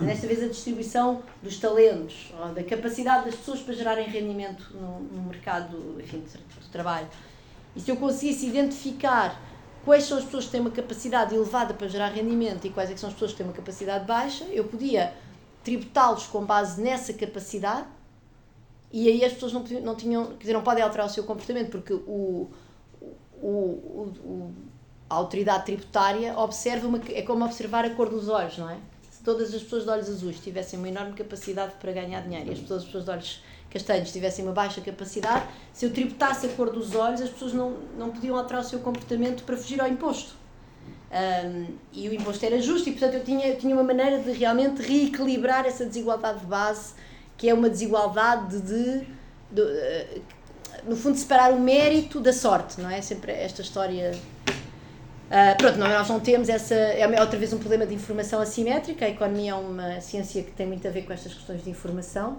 desta 0.06 0.28
vez 0.28 0.44
a 0.44 0.48
distribuição 0.48 1.24
dos 1.42 1.58
talentos, 1.58 2.32
da 2.54 2.64
capacidade 2.64 3.26
das 3.26 3.36
pessoas 3.36 3.60
para 3.62 3.74
gerarem 3.74 4.08
rendimento 4.08 4.70
no, 4.76 5.00
no 5.00 5.24
mercado, 5.24 6.00
enfim, 6.00 6.20
do 6.20 6.70
trabalho, 6.72 7.08
e 7.76 7.82
se 7.82 7.90
eu 7.90 7.98
conseguisse 7.98 8.48
identificar 8.48 9.40
quais 9.84 10.04
são 10.04 10.18
as 10.18 10.24
pessoas 10.24 10.46
que 10.46 10.52
têm 10.52 10.62
uma 10.62 10.72
capacidade 10.72 11.36
elevada 11.36 11.74
para 11.74 11.88
gerar 11.88 12.10
rendimento 12.10 12.66
e 12.66 12.70
quais 12.70 12.90
é 12.90 12.96
são 12.96 13.10
as 13.10 13.14
pessoas 13.14 13.32
que 13.32 13.38
têm 13.38 13.46
uma 13.46 13.54
capacidade 13.54 14.06
baixa, 14.06 14.46
eu 14.46 14.64
podia 14.66 15.14
tributá-los 15.64 16.28
com 16.28 16.46
base 16.46 16.82
nessa 16.82 17.14
capacidade 17.14 17.88
e 18.92 19.08
aí 19.08 19.26
as 19.26 19.34
pessoas 19.34 19.54
não, 19.54 19.64
não 19.82 19.96
tinham, 19.96 20.28
quer 20.28 20.40
dizer, 20.40 20.54
não 20.54 20.62
podem 20.62 20.84
alterar 20.84 21.08
o 21.08 21.10
seu 21.10 21.24
comportamento 21.24 21.72
porque 21.72 21.94
o, 21.94 22.50
o, 23.42 23.48
o 23.48 24.54
a 25.10 25.16
autoridade 25.16 25.66
tributária 25.66 26.38
observa 26.38 26.88
uma, 26.88 27.00
é 27.10 27.22
como 27.22 27.46
observar 27.46 27.86
a 27.86 27.90
cor 27.92 28.10
dos 28.10 28.28
olhos, 28.28 28.58
não 28.58 28.70
é? 28.70 28.78
Se 29.12 29.24
todas 29.24 29.54
as 29.54 29.62
pessoas 29.62 29.84
de 29.84 29.90
olhos 29.90 30.10
azuis 30.10 30.40
tivessem 30.40 30.80
uma 30.80 30.90
enorme 30.90 31.14
capacidade 31.14 31.74
para 31.80 31.92
ganhar 31.92 32.22
dinheiro 32.22 32.50
e 32.50 32.54
as 32.54 32.60
pessoas, 32.60 32.82
as 32.82 32.86
pessoas 32.86 33.06
de 33.06 33.12
olhos 33.12 33.44
castanhos 33.74 34.12
tivessem 34.12 34.46
uma 34.46 34.54
baixa 34.54 34.80
capacidade, 34.80 35.46
se 35.74 35.86
eu 35.86 35.92
tributasse 35.92 36.46
a 36.46 36.50
cor 36.50 36.72
dos 36.72 36.94
olhos, 36.94 37.20
as 37.20 37.30
pessoas 37.30 37.54
não, 37.54 37.72
não 37.98 38.12
podiam 38.12 38.38
alterar 38.38 38.62
o 38.62 38.66
seu 38.66 38.80
comportamento 38.80 39.44
para 39.44 39.58
fugir 39.58 39.82
ao 39.82 39.88
imposto. 39.88 40.36
Um, 41.12 41.68
e 41.92 42.10
o 42.10 42.14
imposto 42.14 42.44
era 42.46 42.60
justo, 42.62 42.90
e 42.90 42.92
portanto 42.92 43.16
eu 43.16 43.24
tinha, 43.24 43.48
eu 43.48 43.58
tinha 43.58 43.76
uma 43.76 43.84
maneira 43.84 44.20
de 44.20 44.32
realmente 44.32 44.82
reequilibrar 44.82 45.66
essa 45.66 45.86
desigualdade 45.86 46.40
de 46.40 46.46
base, 46.46 46.94
que 47.38 47.50
é 47.50 47.54
uma 47.54 47.70
desigualdade 47.70 48.62
de, 48.62 49.08
de, 49.52 49.62
uh, 49.62 50.22
no 50.86 50.96
fundo, 50.96 51.18
separar 51.18 51.52
o 51.52 51.60
mérito 51.60 52.20
da 52.20 52.34
sorte, 52.34 52.80
não 52.80 52.90
é? 52.90 53.02
Sempre 53.02 53.32
esta 53.32 53.62
história. 53.62 54.12
Uh, 54.48 55.58
pronto, 55.58 55.78
nós 55.78 56.10
não 56.10 56.20
temos 56.20 56.50
essa. 56.50 56.76
É 56.76 57.08
outra 57.22 57.40
vez 57.40 57.54
um 57.54 57.58
problema 57.58 57.86
de 57.86 57.94
informação 57.94 58.40
assimétrica. 58.42 59.06
A 59.06 59.10
economia 59.10 59.52
é 59.52 59.56
uma 59.56 60.02
ciência 60.02 60.44
que 60.44 60.52
tem 60.52 60.68
muito 60.68 60.88
a 60.88 60.92
ver 60.92 61.04
com 61.04 61.14
estas 61.14 61.34
questões 61.34 61.64
de 61.64 61.70
informação. 61.70 62.38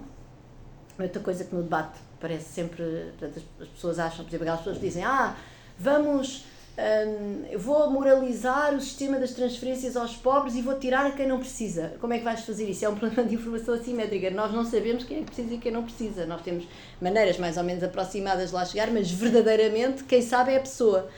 Outra 0.97 1.21
coisa 1.21 1.43
que 1.43 1.53
no 1.53 1.63
debate 1.63 1.99
parece 2.19 2.45
sempre, 2.45 3.11
portanto, 3.19 3.43
as 3.59 3.67
pessoas 3.67 3.99
acham, 3.99 4.23
por 4.23 4.29
exemplo, 4.29 4.43
aquelas 4.43 4.59
pessoas 4.59 4.79
dizem, 4.79 5.03
ah, 5.03 5.35
vamos, 5.77 6.45
hum, 6.77 7.45
eu 7.51 7.59
vou 7.59 7.89
moralizar 7.91 8.73
o 8.73 8.79
sistema 8.79 9.19
das 9.19 9.31
transferências 9.31 9.97
aos 9.97 10.15
pobres 10.15 10.55
e 10.55 10.61
vou 10.61 10.79
tirar 10.79 11.05
a 11.05 11.11
quem 11.11 11.27
não 11.27 11.39
precisa. 11.39 11.93
Como 11.99 12.13
é 12.13 12.17
que 12.17 12.23
vais 12.23 12.41
fazer 12.41 12.69
isso? 12.69 12.85
É 12.85 12.89
um 12.89 12.95
problema 12.97 13.27
de 13.27 13.35
informação 13.35 13.73
assimétrica. 13.73 14.29
Nós 14.31 14.53
não 14.53 14.63
sabemos 14.63 15.03
quem 15.03 15.17
é 15.17 15.19
que 15.19 15.25
precisa 15.27 15.53
e 15.53 15.57
quem 15.57 15.71
não 15.71 15.83
precisa. 15.83 16.25
Nós 16.25 16.41
temos 16.41 16.67
maneiras 17.01 17.37
mais 17.37 17.57
ou 17.57 17.63
menos 17.63 17.83
aproximadas 17.83 18.49
de 18.49 18.55
lá 18.55 18.65
chegar, 18.65 18.89
mas 18.89 19.11
verdadeiramente 19.11 20.03
quem 20.05 20.21
sabe 20.21 20.53
é 20.53 20.57
a 20.57 20.61
pessoa. 20.61 21.09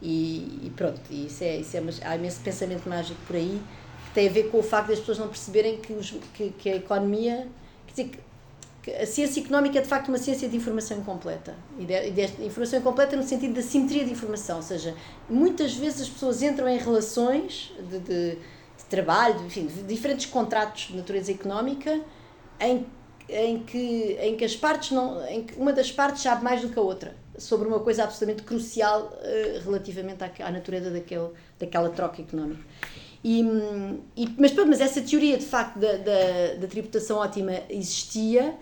E, 0.00 0.60
e 0.64 0.72
pronto, 0.76 1.00
isso 1.10 1.42
é, 1.44 1.56
isso 1.56 1.76
é, 1.76 1.82
há 2.02 2.16
imenso 2.16 2.40
pensamento 2.40 2.88
mágico 2.88 3.18
por 3.26 3.36
aí 3.36 3.60
que 4.06 4.14
tem 4.14 4.28
a 4.28 4.32
ver 4.32 4.50
com 4.50 4.58
o 4.58 4.62
facto 4.62 4.88
das 4.88 4.98
pessoas 4.98 5.18
não 5.18 5.28
perceberem 5.28 5.78
que, 5.78 5.92
os, 5.92 6.10
que, 6.34 6.50
que 6.50 6.70
a 6.70 6.76
economia, 6.76 7.46
quer 7.86 8.02
dizer, 8.02 8.25
a 8.90 9.06
ciência 9.06 9.40
económica 9.40 9.78
é 9.78 9.82
de 9.82 9.88
facto 9.88 10.08
uma 10.08 10.18
ciência 10.18 10.48
de 10.48 10.56
informação 10.56 10.98
incompleta. 10.98 11.54
E 11.78 11.84
de, 11.84 12.44
informação 12.44 12.78
incompleta 12.78 13.16
no 13.16 13.22
sentido 13.22 13.54
da 13.54 13.62
simetria 13.62 14.04
de 14.04 14.12
informação, 14.12 14.56
ou 14.56 14.62
seja, 14.62 14.94
muitas 15.28 15.74
vezes 15.74 16.02
as 16.02 16.08
pessoas 16.08 16.42
entram 16.42 16.68
em 16.68 16.78
relações 16.78 17.72
de, 17.90 17.98
de, 17.98 18.30
de 18.36 18.84
trabalho, 18.88 19.44
enfim, 19.46 19.66
de 19.66 19.82
diferentes 19.82 20.26
contratos 20.26 20.88
de 20.88 20.96
natureza 20.96 21.32
económica 21.32 22.00
em, 22.60 22.86
em, 23.28 23.58
que, 23.60 24.18
em 24.20 24.36
que 24.36 24.44
as 24.44 24.56
partes 24.56 24.92
não. 24.92 25.26
em 25.28 25.44
que 25.44 25.54
uma 25.54 25.72
das 25.72 25.90
partes 25.90 26.22
sabe 26.22 26.44
mais 26.44 26.60
do 26.62 26.68
que 26.68 26.78
a 26.78 26.82
outra 26.82 27.14
sobre 27.38 27.68
uma 27.68 27.80
coisa 27.80 28.04
absolutamente 28.04 28.42
crucial 28.42 29.12
uh, 29.12 29.64
relativamente 29.64 30.24
à, 30.24 30.30
à 30.46 30.50
natureza 30.50 30.90
daquele, 30.90 31.30
daquela 31.58 31.90
troca 31.90 32.22
económica. 32.22 32.62
E, 33.22 33.40
e, 34.16 34.28
mas, 34.38 34.54
mas 34.54 34.80
essa 34.80 35.00
teoria 35.02 35.36
de 35.36 35.44
facto 35.44 35.78
da, 35.78 35.96
da, 35.96 36.54
da 36.60 36.66
tributação 36.68 37.18
ótima 37.18 37.54
existia 37.68 38.56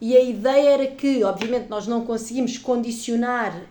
e 0.00 0.16
a 0.16 0.22
ideia 0.22 0.70
era 0.70 0.86
que, 0.88 1.24
obviamente, 1.24 1.68
nós 1.68 1.86
não 1.86 2.04
conseguimos 2.04 2.58
condicionar 2.58 3.66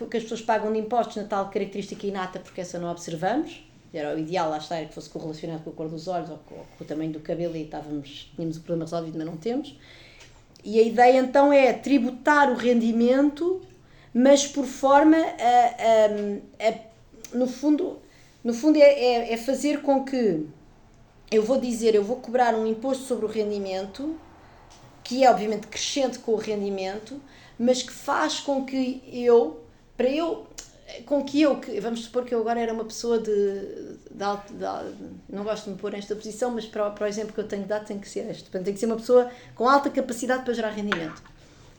o 0.00 0.06
que 0.06 0.16
as 0.16 0.24
pessoas 0.24 0.42
pagam 0.42 0.72
de 0.72 0.78
impostos 0.78 1.16
na 1.16 1.24
tal 1.24 1.48
característica 1.50 2.04
inata, 2.04 2.40
porque 2.40 2.60
essa 2.60 2.78
não 2.78 2.90
observamos. 2.90 3.64
Era 3.94 4.14
o 4.14 4.18
ideal, 4.18 4.50
lá 4.50 4.58
está, 4.58 4.76
era 4.76 4.86
que 4.86 4.94
fosse 4.94 5.08
correlacionado 5.08 5.62
com 5.62 5.70
a 5.70 5.72
cor 5.72 5.88
dos 5.88 6.08
olhos 6.08 6.30
ou 6.30 6.38
com, 6.38 6.56
o 6.80 6.84
tamanho 6.84 7.12
do 7.12 7.20
cabelo 7.20 7.56
e 7.56 7.62
estávamos, 7.62 8.30
tínhamos 8.34 8.56
o 8.56 8.60
problema 8.60 8.84
resolvido, 8.84 9.16
mas 9.16 9.26
não 9.26 9.36
temos. 9.36 9.78
E 10.64 10.78
a 10.78 10.82
ideia 10.82 11.20
então 11.20 11.52
é 11.52 11.72
tributar 11.72 12.50
o 12.50 12.54
rendimento, 12.54 13.62
mas 14.12 14.46
por 14.46 14.66
forma 14.66 15.16
a, 15.16 16.66
a, 16.66 16.68
a 16.68 16.88
no 17.32 17.46
fundo, 17.46 17.98
no 18.42 18.52
fundo 18.52 18.78
é, 18.78 18.82
é, 18.82 19.32
é 19.32 19.36
fazer 19.36 19.80
com 19.80 20.04
que 20.04 20.46
eu 21.30 21.42
vou 21.42 21.60
dizer, 21.60 21.94
eu 21.94 22.02
vou 22.02 22.16
cobrar 22.16 22.54
um 22.54 22.66
imposto 22.66 23.04
sobre 23.04 23.26
o 23.26 23.28
rendimento, 23.28 24.18
que 25.08 25.24
é 25.24 25.30
obviamente 25.30 25.66
crescente 25.68 26.18
com 26.18 26.32
o 26.32 26.36
rendimento, 26.36 27.18
mas 27.58 27.82
que 27.82 27.90
faz 27.90 28.40
com 28.40 28.66
que 28.66 29.02
eu, 29.10 29.64
para 29.96 30.06
eu, 30.06 30.46
com 31.06 31.24
que 31.24 31.40
eu, 31.40 31.56
que, 31.56 31.80
vamos 31.80 32.04
supor 32.04 32.26
que 32.26 32.34
eu 32.34 32.40
agora 32.40 32.60
era 32.60 32.74
uma 32.74 32.84
pessoa 32.84 33.18
de, 33.18 33.96
de, 34.10 34.22
alto, 34.22 34.52
de, 34.52 34.64
não 35.30 35.42
gosto 35.44 35.64
de 35.64 35.70
me 35.70 35.76
pôr 35.76 35.92
nesta 35.92 36.14
posição, 36.14 36.50
mas 36.50 36.66
para, 36.66 36.90
para 36.90 37.06
o 37.06 37.08
exemplo 37.08 37.32
que 37.32 37.40
eu 37.40 37.48
tenho 37.48 37.64
dado 37.64 37.86
tem 37.86 37.98
que 37.98 38.06
ser 38.06 38.30
este, 38.30 38.42
portanto 38.42 38.66
tem 38.66 38.74
que 38.74 38.80
ser 38.80 38.84
uma 38.84 38.96
pessoa 38.96 39.30
com 39.54 39.66
alta 39.66 39.88
capacidade 39.88 40.44
para 40.44 40.52
gerar 40.52 40.72
rendimento. 40.72 41.22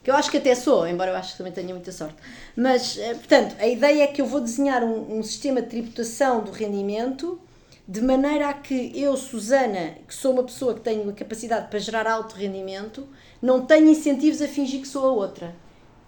Que 0.04 0.10
eu 0.10 0.16
acho 0.16 0.32
que 0.32 0.38
até 0.38 0.56
sou, 0.56 0.88
embora 0.88 1.12
eu 1.12 1.16
acho 1.16 1.34
que 1.34 1.38
também 1.38 1.54
tenha 1.54 1.72
muita 1.72 1.92
sorte. 1.92 2.16
Mas, 2.56 2.98
eh, 2.98 3.14
portanto, 3.14 3.56
a 3.60 3.68
ideia 3.68 4.06
é 4.06 4.08
que 4.08 4.22
eu 4.24 4.26
vou 4.26 4.42
desenhar 4.42 4.84
um, 4.84 5.20
um 5.20 5.22
sistema 5.22 5.62
de 5.62 5.68
tributação 5.68 6.42
do 6.42 6.50
rendimento 6.50 7.40
de 7.90 8.02
maneira 8.02 8.50
a 8.50 8.54
que 8.54 8.92
eu, 8.94 9.18
Susana, 9.18 9.96
que 10.08 10.14
sou 10.14 10.34
uma 10.34 10.44
pessoa 10.44 10.76
que 10.76 10.82
tenho 10.82 11.10
a 11.10 11.12
capacidade 11.14 11.70
para 11.70 11.80
gerar 11.80 12.06
alto 12.06 12.36
rendimento, 12.36 13.08
não 13.42 13.66
tenho 13.66 13.90
incentivos 13.90 14.44
a 14.44 14.48
fingir 14.48 14.82
que 14.82 14.88
sou 14.88 15.08
a 15.08 15.12
outra. 15.12 15.56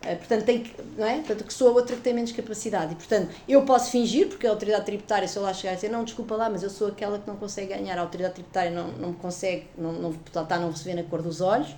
Uh, 0.03 0.15
portanto, 0.15 0.45
tem 0.45 0.61
que, 0.61 0.75
não 0.95 1.07
é? 1.07 1.15
portanto, 1.15 1.43
que 1.43 1.51
sou 1.51 1.69
a 1.69 1.71
outra 1.71 1.95
que 1.95 2.03
tem 2.03 2.13
menos 2.13 2.31
capacidade. 2.33 2.93
E, 2.93 2.95
portanto, 2.95 3.31
eu 3.49 3.63
posso 3.63 3.89
fingir, 3.89 4.27
porque 4.27 4.45
a 4.45 4.51
autoridade 4.51 4.85
tributária, 4.85 5.27
se 5.27 5.35
eu 5.35 5.41
lá 5.41 5.51
chegar 5.55 5.73
e 5.73 5.75
dizer, 5.77 5.89
não, 5.89 6.03
desculpa 6.03 6.35
lá, 6.35 6.51
mas 6.51 6.61
eu 6.61 6.69
sou 6.69 6.89
aquela 6.89 7.17
que 7.17 7.27
não 7.27 7.35
consegue 7.35 7.73
ganhar, 7.73 7.97
a 7.97 8.01
autoridade 8.01 8.35
tributária 8.35 8.69
não, 8.69 8.89
não 8.89 9.13
consegue, 9.13 9.65
não, 9.75 9.91
não, 9.91 10.11
está, 10.11 10.59
não 10.59 10.75
se 10.75 10.83
vê 10.83 10.93
na 10.93 11.01
cor 11.01 11.23
dos 11.23 11.41
olhos, 11.41 11.75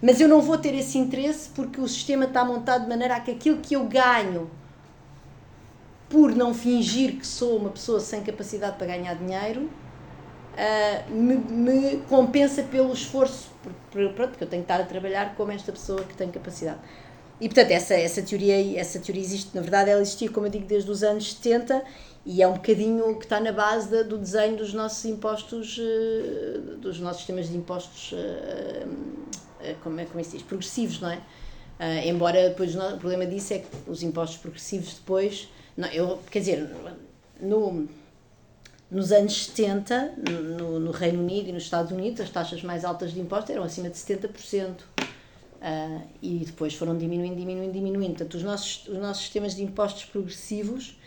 mas 0.00 0.22
eu 0.22 0.28
não 0.28 0.40
vou 0.40 0.56
ter 0.56 0.74
esse 0.74 0.96
interesse 0.96 1.50
porque 1.50 1.82
o 1.82 1.86
sistema 1.86 2.24
está 2.24 2.46
montado 2.46 2.84
de 2.84 2.88
maneira 2.88 3.16
a 3.16 3.20
que 3.20 3.32
aquilo 3.32 3.58
que 3.58 3.76
eu 3.76 3.84
ganho 3.84 4.50
por 6.14 6.32
não 6.32 6.54
fingir 6.54 7.16
que 7.16 7.26
sou 7.26 7.56
uma 7.56 7.70
pessoa 7.70 7.98
sem 7.98 8.22
capacidade 8.22 8.78
para 8.78 8.86
ganhar 8.86 9.14
dinheiro 9.14 9.62
uh, 9.62 11.12
me, 11.12 11.34
me, 11.34 11.96
compensa 12.08 12.62
pelo 12.62 12.92
esforço, 12.92 13.48
porque 13.90 14.44
eu 14.44 14.48
tenho 14.48 14.62
que 14.62 14.72
estar 14.72 14.80
a 14.80 14.84
trabalhar 14.84 15.34
como 15.34 15.50
esta 15.50 15.72
pessoa 15.72 16.04
que 16.04 16.14
tem 16.14 16.30
capacidade. 16.30 16.78
E 17.40 17.48
portanto, 17.48 17.72
essa, 17.72 17.94
essa, 17.94 18.22
teoria, 18.22 18.78
essa 18.78 19.00
teoria 19.00 19.20
existe, 19.20 19.56
na 19.56 19.60
verdade, 19.60 19.90
ela 19.90 20.00
existia, 20.00 20.30
como 20.30 20.46
eu 20.46 20.50
digo, 20.50 20.66
desde 20.66 20.88
os 20.88 21.02
anos 21.02 21.32
70 21.32 21.82
e 22.24 22.40
é 22.40 22.46
um 22.46 22.54
bocadinho 22.54 23.18
que 23.18 23.24
está 23.24 23.40
na 23.40 23.50
base 23.50 23.90
da, 23.90 24.04
do 24.04 24.16
desenho 24.16 24.56
dos 24.56 24.72
nossos 24.72 25.04
impostos, 25.06 25.78
uh, 25.78 26.76
dos 26.76 27.00
nossos 27.00 27.22
sistemas 27.22 27.48
de 27.48 27.56
impostos, 27.56 28.12
uh, 28.12 29.76
como, 29.82 29.98
é, 29.98 30.04
como 30.04 30.20
é 30.20 30.22
que 30.22 30.30
se 30.30 30.36
diz, 30.36 30.46
progressivos, 30.46 31.00
não 31.00 31.10
é? 31.10 31.20
embora 32.06 32.50
depois 32.50 32.76
o 32.76 32.78
problema 32.98 33.26
disso 33.26 33.52
é 33.52 33.58
que 33.58 33.66
os 33.88 34.00
impostos 34.00 34.38
progressivos 34.38 34.94
depois, 34.94 35.48
não, 35.76 35.88
eu, 35.88 36.20
quer 36.30 36.38
dizer, 36.40 36.70
no, 37.40 37.88
nos 38.90 39.10
anos 39.12 39.46
70, 39.46 40.14
no, 40.58 40.78
no 40.78 40.90
Reino 40.90 41.20
Unido 41.20 41.48
e 41.48 41.52
nos 41.52 41.64
Estados 41.64 41.90
Unidos, 41.90 42.20
as 42.20 42.30
taxas 42.30 42.62
mais 42.62 42.84
altas 42.84 43.12
de 43.12 43.20
impostos 43.20 43.50
eram 43.50 43.64
acima 43.64 43.88
de 43.90 43.96
70%. 43.96 44.76
Uh, 45.64 46.02
e 46.20 46.44
depois 46.44 46.74
foram 46.74 46.96
diminuindo, 46.96 47.36
diminuindo, 47.36 47.72
diminuindo. 47.72 48.10
Portanto, 48.10 48.34
os 48.34 48.42
nossos, 48.42 48.86
os 48.86 48.98
nossos 48.98 49.22
sistemas 49.22 49.54
de 49.54 49.62
impostos 49.62 50.04
progressivos 50.04 50.98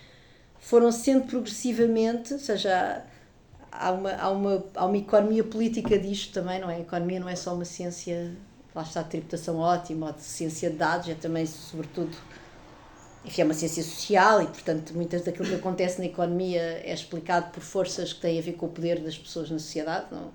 foram 0.59 0.91
sendo 0.91 1.27
progressivamente, 1.27 2.33
ou 2.33 2.39
seja, 2.39 3.03
há 3.71 3.91
uma, 3.91 4.11
há 4.15 4.29
uma, 4.31 4.65
há 4.75 4.85
uma 4.85 4.97
economia 4.97 5.43
política 5.43 5.97
disto 5.99 6.33
também, 6.33 6.59
não 6.59 6.69
é? 6.69 6.77
A 6.77 6.79
economia 6.79 7.19
não 7.19 7.29
é 7.29 7.35
só 7.35 7.53
uma 7.53 7.65
ciência, 7.65 8.35
lá 8.73 8.81
está 8.81 9.01
a 9.01 9.03
tributação 9.03 9.57
ótima, 9.59 10.07
ou 10.07 10.13
de 10.13 10.23
ciência 10.23 10.71
de 10.71 10.75
dados, 10.77 11.07
é 11.07 11.13
também, 11.13 11.45
sobretudo, 11.45 12.17
enfim, 13.25 13.41
é 13.41 13.45
uma 13.45 13.53
ciência 13.53 13.83
social 13.83 14.41
e, 14.41 14.47
portanto, 14.47 14.93
muitas 14.93 15.23
daquilo 15.23 15.47
que 15.47 15.55
acontece 15.55 15.99
na 15.99 16.05
economia 16.05 16.81
é 16.83 16.93
explicado 16.93 17.51
por 17.51 17.61
forças 17.61 18.13
que 18.13 18.21
têm 18.21 18.39
a 18.39 18.41
ver 18.41 18.53
com 18.53 18.67
o 18.67 18.69
poder 18.69 18.99
das 18.99 19.17
pessoas 19.17 19.49
na 19.49 19.59
sociedade, 19.59 20.07
não 20.11 20.31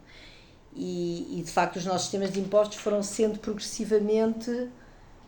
e, 0.75 1.39
e, 1.39 1.43
de 1.43 1.51
facto 1.51 1.77
os 1.77 1.85
nossos 1.85 2.03
sistemas 2.03 2.33
de 2.33 2.41
impostos 2.41 2.79
foram 2.79 3.03
sendo 3.03 3.39
progressivamente 3.39 4.69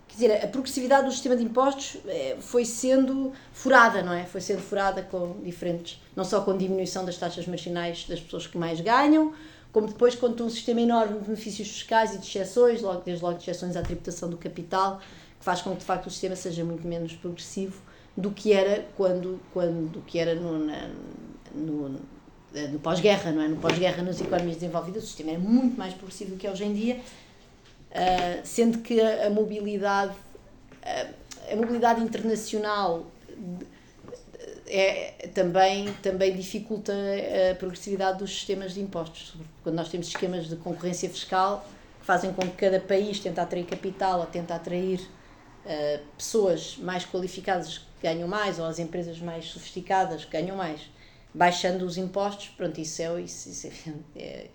quer 0.09 0.15
dizer, 0.15 0.45
a 0.45 0.49
progressividade 0.49 1.07
do 1.07 1.13
sistema 1.13 1.37
de 1.37 1.43
impostos 1.43 1.99
eh, 2.07 2.37
foi 2.41 2.65
sendo 2.65 3.33
furada, 3.53 4.03
não 4.03 4.13
é? 4.13 4.25
Foi 4.25 4.41
sendo 4.41 4.61
furada 4.61 5.03
com 5.03 5.41
diferentes, 5.43 6.01
não 6.15 6.25
só 6.25 6.43
com 6.43 6.57
diminuição 6.57 7.05
das 7.05 7.17
taxas 7.17 7.47
marginais 7.47 8.07
das 8.09 8.21
pessoas 8.21 8.47
que 8.47 8.57
mais 8.57 8.81
ganham, 8.81 9.33
como 9.73 9.89
depois 9.89 10.15
com 10.15 10.29
um 10.29 10.51
sistema 10.51 10.81
enorme 10.81 11.19
de 11.19 11.25
benefícios 11.25 11.69
fiscais 11.69 12.15
e 12.15 12.19
de 12.19 12.27
exceções, 12.27 12.81
logo, 12.81 13.01
desde 13.01 13.25
logo 13.25 13.39
de 13.39 13.43
exceções 13.43 13.77
à 13.77 13.83
tributação 13.83 14.31
do 14.31 14.37
capital, 14.37 15.01
faz 15.45 15.61
com 15.61 15.73
que 15.73 15.81
de 15.81 15.85
facto 15.85 16.07
o 16.07 16.11
sistema 16.11 16.35
seja 16.35 16.65
muito 16.65 16.89
menos 16.89 17.13
progressivo 17.13 17.83
do 18.17 18.31
que 18.31 18.55
era 18.55 18.87
quando, 18.97 19.39
quando 19.53 19.91
do 19.91 20.01
que 20.01 20.19
era 20.19 20.35
no, 20.35 20.59
na, 20.59 20.89
no, 21.55 21.89
no 22.71 22.79
pós-guerra, 22.79 23.31
não 23.31 23.43
é? 23.43 23.49
No 23.49 23.57
pós-guerra, 23.57 24.03
nas 24.03 24.19
economias 24.21 24.57
desenvolvidas, 24.57 25.05
o 25.05 25.07
sistema 25.07 25.33
era 25.33 25.39
muito 25.39 25.77
mais 25.77 25.93
progressivo 25.93 26.31
do 26.31 26.37
que 26.39 26.47
é 26.47 26.51
hoje 26.51 26.65
em 26.65 26.73
dia, 26.73 26.97
uh, 26.97 28.41
sendo 28.43 28.79
que 28.79 28.99
a, 28.99 29.27
a 29.27 29.31
mobilidade, 29.31 30.15
a, 30.83 31.53
a, 31.53 31.57
mobilidade 31.57 32.03
internacional 32.03 33.05
é, 34.67 35.29
também, 35.35 35.93
também 36.03 36.35
dificulta 36.35 36.95
a 37.51 37.55
progressividade 37.57 38.19
dos 38.19 38.31
sistemas 38.31 38.73
de 38.73 38.81
impostos. 38.81 39.35
Quando 39.63 39.77
nós 39.77 39.91
temos 39.91 40.07
esquemas 40.07 40.49
de 40.49 40.57
concorrência 40.57 41.11
fiscal 41.11 41.69
que 42.01 42.07
fazem 42.07 42.33
com 42.33 42.43
que 42.43 42.57
cada 42.57 42.81
país 42.81 43.21
tente 43.21 43.39
atrair 43.39 43.67
capital 43.67 44.21
ou 44.21 44.27
tente 44.27 44.51
atrair 44.51 45.07
uh, 45.65 46.03
pessoas 46.17 46.77
mais 46.79 47.05
qualificadas 47.05 47.81
ganham 48.03 48.29
mais 48.29 48.59
ou 48.59 48.67
as 48.67 48.79
empresas 48.79 49.19
mais 49.19 49.47
sofisticadas 49.47 50.25
ganham 50.25 50.57
mais 50.57 50.81
baixando 51.35 51.85
os 51.85 51.99
impostos, 51.99 52.49
pronto, 52.57 52.81
isso 52.81 53.03
é, 53.03 53.21
isso, 53.21 53.49
isso 53.49 53.67
é, 54.15 54.49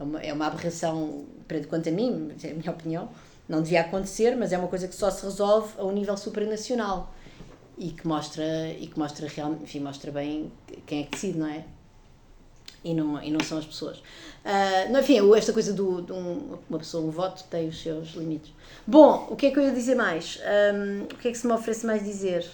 é, 0.00 0.02
uma, 0.02 0.20
é 0.20 0.32
uma 0.32 0.46
aberração, 0.46 1.24
quanto 1.68 1.88
a 1.88 1.92
mim, 1.92 2.32
é 2.42 2.50
a 2.50 2.54
minha 2.54 2.72
opinião, 2.72 3.08
não 3.48 3.62
devia 3.62 3.82
acontecer, 3.82 4.36
mas 4.36 4.52
é 4.52 4.58
uma 4.58 4.66
coisa 4.66 4.88
que 4.88 4.94
só 4.94 5.10
se 5.10 5.24
resolve 5.24 5.74
a 5.78 5.84
um 5.84 5.92
nível 5.92 6.16
supranacional 6.16 7.14
e 7.78 7.90
que 7.90 8.06
mostra, 8.06 8.44
e 8.72 8.88
que 8.88 8.98
mostra 8.98 9.28
realmente, 9.28 9.62
enfim, 9.62 9.78
mostra 9.78 10.10
bem 10.10 10.52
quem 10.84 11.02
é 11.02 11.04
que 11.04 11.12
decide, 11.12 11.38
não 11.38 11.46
é? 11.46 11.64
E 12.84 12.94
não, 12.94 13.22
e 13.22 13.30
não 13.30 13.40
são 13.40 13.58
as 13.58 13.66
pessoas. 13.66 13.98
Uh, 13.98 14.92
não, 14.92 15.00
enfim, 15.00 15.18
esta 15.36 15.52
coisa 15.52 15.72
de 15.72 15.82
um, 15.82 16.58
uma 16.70 16.78
pessoa, 16.78 17.04
um 17.04 17.10
voto, 17.10 17.44
tem 17.50 17.68
os 17.68 17.82
seus 17.82 18.10
limites. 18.10 18.52
Bom, 18.86 19.26
o 19.30 19.36
que 19.36 19.46
é 19.46 19.50
que 19.50 19.58
eu 19.58 19.64
ia 19.64 19.72
dizer 19.72 19.94
mais? 19.94 20.40
Um, 20.74 21.02
o 21.02 21.18
que 21.18 21.28
é 21.28 21.30
que 21.32 21.38
se 21.38 21.46
me 21.46 21.52
oferece 21.52 21.84
mais 21.84 22.04
dizer? 22.04 22.48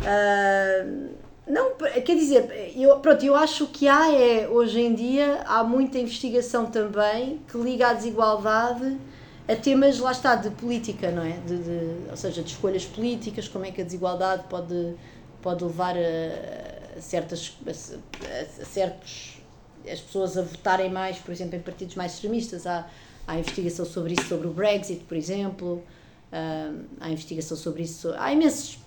Uh, 0.00 1.14
não, 1.46 1.72
quer 1.76 2.16
dizer, 2.16 2.72
eu, 2.76 2.98
pronto, 3.00 3.24
eu 3.24 3.34
acho 3.34 3.66
que 3.66 3.86
há 3.86 4.12
é, 4.12 4.48
hoje 4.48 4.80
em 4.80 4.94
dia, 4.94 5.42
há 5.46 5.62
muita 5.62 5.98
investigação 5.98 6.66
também 6.66 7.40
que 7.50 7.58
liga 7.58 7.88
à 7.88 7.92
desigualdade 7.92 8.96
a 9.46 9.54
temas, 9.54 9.98
lá 9.98 10.12
está, 10.12 10.36
de 10.36 10.48
política, 10.50 11.10
não 11.10 11.22
é? 11.22 11.32
De, 11.46 11.58
de, 11.58 12.10
ou 12.10 12.16
seja, 12.16 12.42
de 12.42 12.50
escolhas 12.50 12.86
políticas, 12.86 13.46
como 13.46 13.66
é 13.66 13.70
que 13.70 13.82
a 13.82 13.84
desigualdade 13.84 14.44
pode, 14.48 14.94
pode 15.42 15.62
levar 15.62 15.94
a 15.96 16.83
certas, 17.00 17.56
a, 17.66 17.70
a, 17.70 18.64
certos, 18.64 19.38
as 19.90 20.00
pessoas 20.00 20.36
a 20.36 20.42
votarem 20.42 20.90
mais, 20.90 21.18
por 21.18 21.32
exemplo, 21.32 21.56
em 21.56 21.60
partidos 21.60 21.94
mais 21.94 22.14
extremistas. 22.14 22.66
Há, 22.66 22.86
há 23.26 23.38
investigação 23.38 23.84
sobre 23.84 24.14
isso, 24.14 24.28
sobre 24.28 24.46
o 24.46 24.50
Brexit, 24.50 25.04
por 25.04 25.16
exemplo. 25.16 25.82
Uh, 26.32 26.84
há 27.00 27.10
investigação 27.10 27.56
sobre 27.56 27.84
isso. 27.84 28.12
Há 28.16 28.32
imensos. 28.32 28.78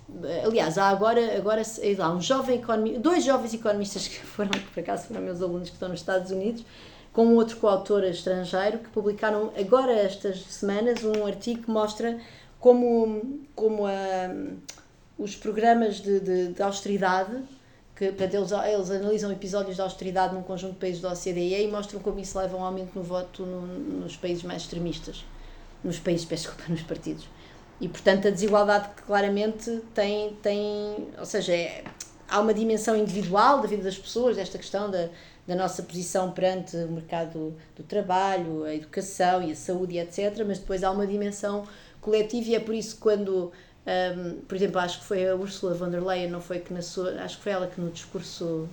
Aliás, 0.44 0.76
há 0.76 0.88
agora, 0.88 1.36
agora 1.36 1.62
há 1.98 2.10
um 2.10 2.20
jovem 2.20 2.58
economista, 2.58 3.00
dois 3.00 3.24
jovens 3.24 3.54
economistas 3.54 4.06
que 4.08 4.18
foram, 4.18 4.50
que 4.50 4.66
por 4.72 4.80
acaso 4.80 5.08
foram 5.08 5.22
meus 5.22 5.40
alunos 5.40 5.68
que 5.68 5.74
estão 5.74 5.88
nos 5.88 6.00
Estados 6.00 6.30
Unidos, 6.30 6.64
com 7.12 7.26
um 7.26 7.36
outro 7.36 7.56
coautor 7.56 8.04
estrangeiro, 8.04 8.78
que 8.78 8.88
publicaram 8.90 9.50
agora 9.58 9.92
estas 9.92 10.42
semanas 10.42 11.02
um 11.04 11.26
artigo 11.26 11.62
que 11.62 11.70
mostra 11.70 12.18
como, 12.60 13.40
como 13.54 13.86
uh, 13.86 14.56
os 15.18 15.34
programas 15.34 16.00
de, 16.00 16.20
de, 16.20 16.48
de 16.52 16.62
austeridade, 16.62 17.42
que 17.98 18.06
portanto, 18.12 18.34
eles, 18.34 18.52
eles 18.52 18.90
analisam 18.92 19.32
episódios 19.32 19.74
de 19.74 19.82
austeridade 19.82 20.32
num 20.32 20.42
conjunto 20.42 20.74
de 20.74 20.78
países 20.78 21.00
da 21.00 21.12
OCDE 21.12 21.64
e 21.64 21.66
mostram 21.66 21.98
como 21.98 22.20
isso 22.20 22.38
leva 22.38 22.56
a 22.56 22.60
um 22.60 22.62
aumento 22.62 22.92
no 22.94 23.02
voto 23.02 23.44
no, 23.44 23.66
nos 23.66 24.16
países 24.16 24.44
mais 24.44 24.62
extremistas. 24.62 25.24
Nos 25.82 25.98
países, 25.98 26.24
peço 26.24 26.44
desculpa, 26.44 26.70
nos 26.70 26.82
partidos. 26.82 27.28
E, 27.80 27.88
portanto, 27.88 28.28
a 28.28 28.30
desigualdade 28.30 28.88
claramente 29.04 29.82
tem, 29.94 30.32
tem 30.34 31.08
ou 31.18 31.26
seja, 31.26 31.52
é, 31.52 31.82
há 32.28 32.38
uma 32.40 32.54
dimensão 32.54 32.96
individual 32.96 33.60
da 33.60 33.66
vida 33.66 33.82
das 33.82 33.98
pessoas, 33.98 34.36
desta 34.36 34.58
questão 34.58 34.88
da, 34.88 35.08
da 35.44 35.56
nossa 35.56 35.82
posição 35.82 36.30
perante 36.30 36.76
o 36.76 36.92
mercado 36.92 37.56
do 37.74 37.82
trabalho, 37.82 38.62
a 38.62 38.74
educação 38.76 39.42
e 39.42 39.50
a 39.50 39.56
saúde, 39.56 39.98
etc. 39.98 40.44
Mas 40.46 40.60
depois 40.60 40.84
há 40.84 40.90
uma 40.92 41.06
dimensão 41.06 41.66
coletiva 42.00 42.50
e 42.50 42.54
é 42.54 42.60
por 42.60 42.76
isso 42.76 42.94
que 42.94 43.02
quando, 43.02 43.50
um, 43.88 44.40
por 44.42 44.54
exemplo, 44.54 44.80
acho 44.80 45.00
que 45.00 45.06
foi 45.06 45.28
a 45.28 45.34
Ursula 45.34 45.74
von 45.74 45.88
der 45.88 46.02
Leyen, 46.02 46.28
não 46.30 46.40
foi 46.40 46.58
que 46.58 46.74
na 46.74 46.82
sua, 46.82 47.10
acho 47.22 47.38
que 47.38 47.42
foi 47.42 47.52
ela 47.52 47.66
que 47.66 47.80
no 47.80 47.90
discurso 47.90 48.68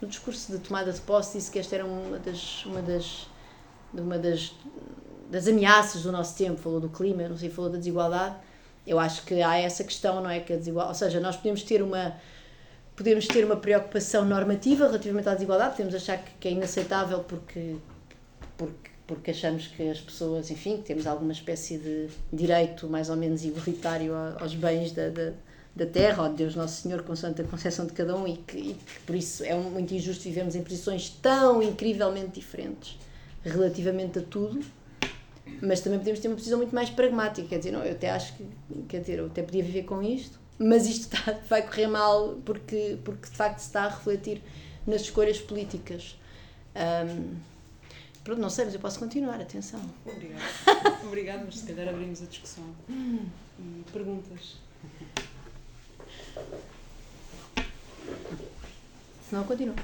no 0.00 0.06
discurso 0.06 0.52
de 0.52 0.58
tomada 0.58 0.92
de 0.92 1.00
posse 1.00 1.38
disse 1.38 1.50
que 1.50 1.58
esta 1.58 1.74
era 1.74 1.84
uma 1.84 2.18
das 2.18 2.64
uma 2.64 2.80
das 2.80 3.26
uma 3.92 4.18
das 4.18 4.54
das 5.30 5.48
ameaças 5.48 6.02
do 6.02 6.12
nosso 6.12 6.36
tempo, 6.36 6.60
falou 6.60 6.80
do 6.80 6.88
clima, 6.88 7.28
não 7.28 7.36
sei, 7.36 7.50
falou 7.50 7.70
da 7.70 7.78
desigualdade. 7.78 8.36
Eu 8.86 9.00
acho 9.00 9.24
que 9.24 9.42
há 9.42 9.56
essa 9.56 9.82
questão, 9.82 10.22
não 10.22 10.30
é 10.30 10.40
que 10.40 10.52
a 10.52 10.86
ou 10.86 10.94
seja, 10.94 11.18
nós 11.18 11.36
podemos 11.36 11.62
ter 11.62 11.82
uma 11.82 12.14
podemos 12.94 13.26
ter 13.26 13.44
uma 13.44 13.56
preocupação 13.56 14.24
normativa 14.24 14.86
relativamente 14.86 15.28
à 15.28 15.34
desigualdade, 15.34 15.72
podemos 15.72 15.94
achar 15.96 16.18
que, 16.18 16.30
que 16.38 16.48
é 16.48 16.52
inaceitável 16.52 17.20
porque, 17.24 17.76
porque, 18.56 18.90
porque 19.06 19.30
achamos 19.30 19.66
que 19.66 19.88
as 19.88 20.00
pessoas, 20.00 20.50
enfim, 20.50 20.78
que 20.78 20.84
temos 20.84 21.06
alguma 21.06 21.32
espécie 21.32 21.78
de 21.78 22.08
direito 22.32 22.88
mais 22.88 23.10
ou 23.10 23.16
menos 23.16 23.44
igualitário 23.44 24.14
aos 24.40 24.54
bens 24.54 24.92
da, 24.92 25.10
da, 25.10 25.32
da 25.76 25.86
terra, 25.86 26.22
ou 26.22 26.28
de 26.30 26.36
Deus 26.36 26.54
Nosso 26.54 26.82
Senhor, 26.82 27.02
consoante 27.02 27.42
a 27.42 27.44
concepção 27.44 27.86
de 27.86 27.92
cada 27.92 28.16
um, 28.16 28.26
e 28.26 28.36
que, 28.38 28.56
e 28.56 28.74
que 28.74 29.00
por 29.06 29.14
isso 29.14 29.44
é 29.44 29.54
muito 29.54 29.92
injusto 29.92 30.24
vivermos 30.24 30.54
em 30.54 30.62
posições 30.62 31.10
tão 31.10 31.62
incrivelmente 31.62 32.40
diferentes 32.40 32.98
relativamente 33.44 34.18
a 34.18 34.22
tudo, 34.22 34.64
mas 35.60 35.80
também 35.80 35.98
podemos 35.98 36.20
ter 36.20 36.28
uma 36.28 36.36
posição 36.36 36.58
muito 36.58 36.74
mais 36.74 36.88
pragmática, 36.88 37.46
quer 37.46 37.58
dizer, 37.58 37.72
não, 37.72 37.84
eu 37.84 37.92
até 37.92 38.10
acho 38.10 38.34
que, 38.34 38.46
quer 38.88 39.00
dizer, 39.00 39.18
eu 39.18 39.26
até 39.26 39.42
podia 39.42 39.62
viver 39.62 39.82
com 39.82 40.02
isto, 40.02 40.38
mas 40.58 40.86
isto 40.86 41.14
está, 41.14 41.32
vai 41.48 41.62
correr 41.62 41.86
mal 41.86 42.38
porque, 42.44 42.98
porque 43.04 43.28
de 43.28 43.36
facto 43.36 43.58
se 43.58 43.66
está 43.66 43.84
a 43.84 43.88
refletir 43.88 44.40
nas 44.86 45.02
escolhas 45.02 45.38
políticas. 45.38 46.18
Um, 46.74 47.53
pronto, 48.24 48.40
não 48.40 48.50
sei, 48.50 48.64
mas 48.64 48.74
eu 48.74 48.80
posso 48.80 48.98
continuar, 48.98 49.40
atenção. 49.40 49.80
Obrigada. 50.04 50.42
Obrigada, 51.04 51.42
mas 51.44 51.58
se 51.58 51.66
calhar 51.66 51.88
abrimos 51.88 52.22
a 52.22 52.26
discussão. 52.26 52.74
E 52.88 53.84
perguntas. 53.92 54.56
Se 59.28 59.34
não, 59.34 59.44
continuo. 59.44 59.76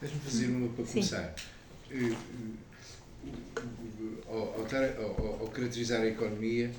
Deixa-me 0.00 0.20
fazer 0.20 0.46
uma 0.46 0.68
para 0.68 0.84
começar. 0.84 1.34
Sim 1.36 2.16
ao, 4.28 4.54
ao, 5.04 5.40
ao, 5.42 5.48
caracterizar 5.48 6.02
a 6.02 6.06
economia, 6.06 6.70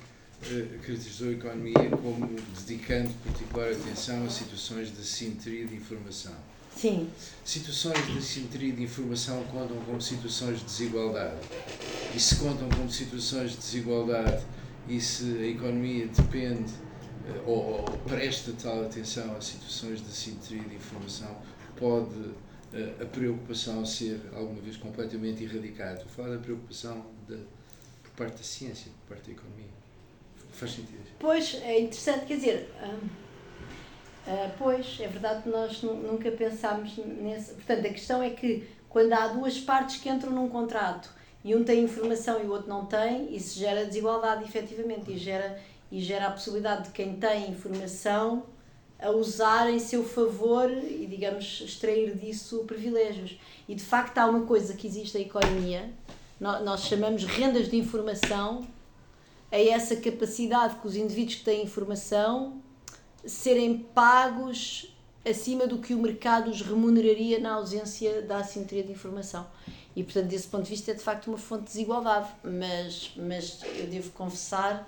caracterizou 0.42 1.30
a 1.30 1.32
economia 1.32 1.90
como 2.02 2.28
dedicando 2.66 3.10
particular 3.26 3.72
atenção 3.72 4.26
a 4.26 4.30
situações 4.30 4.94
de 4.94 5.02
assimetria 5.02 5.66
de 5.66 5.76
informação. 5.76 6.34
Sim. 6.76 7.10
Situações 7.44 8.06
de 8.08 8.18
assimetria 8.18 8.72
de 8.72 8.84
informação 8.84 9.44
contam 9.46 9.78
como 9.86 10.02
situações 10.02 10.60
de 10.60 10.66
desigualdade. 10.66 11.40
E 12.16 12.20
se 12.20 12.36
contam 12.38 12.70
como 12.70 12.90
situações 12.90 13.52
de 13.52 13.58
desigualdade 13.58 14.44
e 14.88 15.00
se 15.02 15.26
a 15.40 15.48
economia 15.48 16.08
depende 16.08 16.72
uh, 16.72 17.50
ou, 17.50 17.82
ou 17.82 17.84
presta 18.08 18.54
tal 18.62 18.86
atenção 18.86 19.36
a 19.36 19.42
situações 19.42 20.02
de 20.02 20.08
assimetria 20.08 20.62
de 20.62 20.76
informação, 20.76 21.36
pode 21.76 22.16
a 23.02 23.06
preocupação 23.06 23.84
ser 23.86 24.22
alguma 24.34 24.62
vez 24.62 24.78
completamente 24.78 25.44
erradicada. 25.44 25.94
Estou 25.94 26.08
a 26.08 26.10
falar 26.10 26.36
da 26.36 26.38
preocupação 26.38 27.06
de, 27.28 27.38
por 28.04 28.12
parte 28.16 28.38
da 28.38 28.44
ciência, 28.44 28.92
por 29.02 29.16
parte 29.16 29.28
da 29.28 29.32
economia. 29.32 29.79
Faz 30.52 30.72
sentido? 30.72 31.00
Pois, 31.20 31.56
é 31.64 31.80
interessante, 31.80 32.26
quer 32.26 32.36
dizer, 32.36 32.70
hum, 32.84 33.08
uh, 34.28 34.52
pois, 34.58 34.98
é 35.00 35.08
verdade 35.08 35.44
que 35.44 35.50
nós 35.50 35.82
nunca 35.82 36.32
pensámos 36.32 36.98
nesse. 36.98 37.54
Portanto, 37.54 37.86
a 37.86 37.90
questão 37.90 38.22
é 38.22 38.30
que 38.30 38.68
quando 38.90 39.14
há 39.14 39.28
duas 39.28 39.60
partes 39.60 39.98
que 39.98 40.10
entram 40.10 40.32
num 40.32 40.50
contrato 40.50 41.14
e 41.44 41.56
um 41.56 41.64
tem 41.64 41.84
informação 41.84 42.42
e 42.42 42.46
o 42.46 42.52
outro 42.52 42.68
não 42.68 42.86
tem, 42.86 43.34
isso 43.36 43.58
gera 43.60 43.86
desigualdade, 43.86 44.44
efetivamente, 44.44 45.12
e 45.12 45.18
gera, 45.18 45.60
e 45.92 46.02
gera 46.02 46.28
a 46.28 46.32
possibilidade 46.32 46.86
de 46.86 46.90
quem 46.92 47.16
tem 47.16 47.50
informação 47.50 48.46
a 49.00 49.12
usar 49.12 49.70
em 49.70 49.80
seu 49.80 50.04
favor 50.04 50.70
e, 50.70 51.08
digamos, 51.10 51.62
extrair 51.62 52.16
disso 52.18 52.66
privilégios. 52.66 53.40
E 53.68 53.76
de 53.76 53.84
facto 53.84 54.18
há 54.18 54.26
uma 54.26 54.46
coisa 54.46 54.74
que 54.74 54.88
existe 54.88 55.18
na 55.18 55.24
economia, 55.24 55.90
nós 56.40 56.82
chamamos 56.82 57.24
rendas 57.24 57.70
de 57.70 57.78
informação, 57.78 58.68
a 59.52 59.58
essa 59.58 59.96
capacidade 59.96 60.76
que 60.76 60.88
os 60.88 60.96
indivíduos 60.96 61.36
que 61.36 61.44
têm 61.44 61.64
informação 61.64 62.62
serem 63.26 63.78
pagos 63.78 64.96
acima 65.28 65.68
do 65.68 65.80
que 65.80 65.94
o 65.94 66.00
mercado 66.00 66.50
os 66.50 66.62
remuneraria 66.62 67.40
na 67.40 67.54
ausência 67.54 68.22
da 68.22 68.38
assimetria 68.38 68.84
de 68.84 68.92
informação. 68.92 69.48
E, 69.96 70.04
portanto, 70.04 70.28
desse 70.28 70.48
ponto 70.48 70.64
de 70.64 70.70
vista, 70.70 70.92
é 70.92 70.94
de 70.94 71.02
facto 71.02 71.28
uma 71.28 71.38
fonte 71.38 71.64
de 71.64 71.72
desigualdade. 71.72 72.30
Mas, 72.44 73.12
mas 73.18 73.60
eu 73.76 73.88
devo 73.88 74.12
confessar 74.12 74.88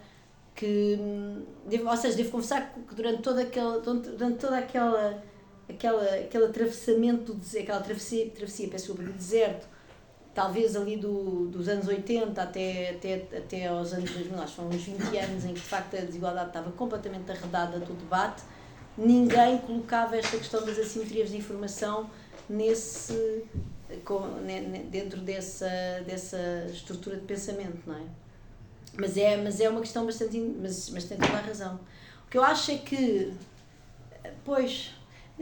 que 0.55 0.97
devo, 1.65 1.89
ou 1.89 1.97
seja, 1.97 2.15
devo 2.15 2.31
confessar 2.31 2.73
que 2.87 2.95
durante 2.95 3.21
toda 3.21 3.41
aquela 3.41 3.79
durante 3.79 4.37
toda 4.37 4.57
aquela 4.57 5.23
aquela 5.67 6.03
aquele 6.15 6.45
atravessamento 6.45 7.33
do 7.33 7.57
aquela 7.57 7.81
travessia 7.81 8.29
travessia 8.29 8.67
peço 8.67 8.93
do 8.93 9.13
deserto 9.13 9.67
talvez 10.33 10.75
ali 10.75 10.97
do, 10.97 11.47
dos 11.47 11.67
anos 11.67 11.87
80 11.87 12.41
até, 12.41 12.91
até, 12.91 13.15
até 13.37 13.67
aos 13.67 13.93
anos 13.93 14.09
2000, 14.11 14.41
acho 14.41 14.47
que 14.47 14.55
foram 14.55 14.69
uns 14.69 14.83
20 14.83 15.17
anos 15.17 15.45
em 15.45 15.53
que 15.53 15.59
de 15.59 15.67
facto 15.67 15.97
a 15.97 16.01
desigualdade 16.01 16.47
estava 16.47 16.71
completamente 16.71 17.29
arredada 17.31 17.79
do 17.79 17.93
debate, 17.93 18.43
ninguém 18.97 19.57
colocava 19.59 20.15
esta 20.15 20.37
questão 20.37 20.65
das 20.65 20.77
assimetrias 20.77 21.29
de 21.29 21.37
informação 21.37 22.09
nesse, 22.49 23.45
dentro 24.89 25.21
dessa, 25.21 25.69
dessa 26.05 26.67
estrutura 26.71 27.17
de 27.17 27.23
pensamento, 27.23 27.81
não 27.85 27.95
é? 27.95 28.03
Mas 28.97 29.17
é, 29.17 29.37
mas 29.37 29.59
é 29.59 29.69
uma 29.69 29.81
questão 29.81 30.05
bastante. 30.05 30.37
Mas, 30.37 30.89
mas 30.89 31.05
tem 31.05 31.17
toda 31.17 31.33
a 31.33 31.41
razão. 31.41 31.79
O 32.25 32.29
que 32.29 32.37
eu 32.37 32.43
acho 32.43 32.71
é 32.71 32.77
que. 32.77 33.33
Pois, 34.43 34.93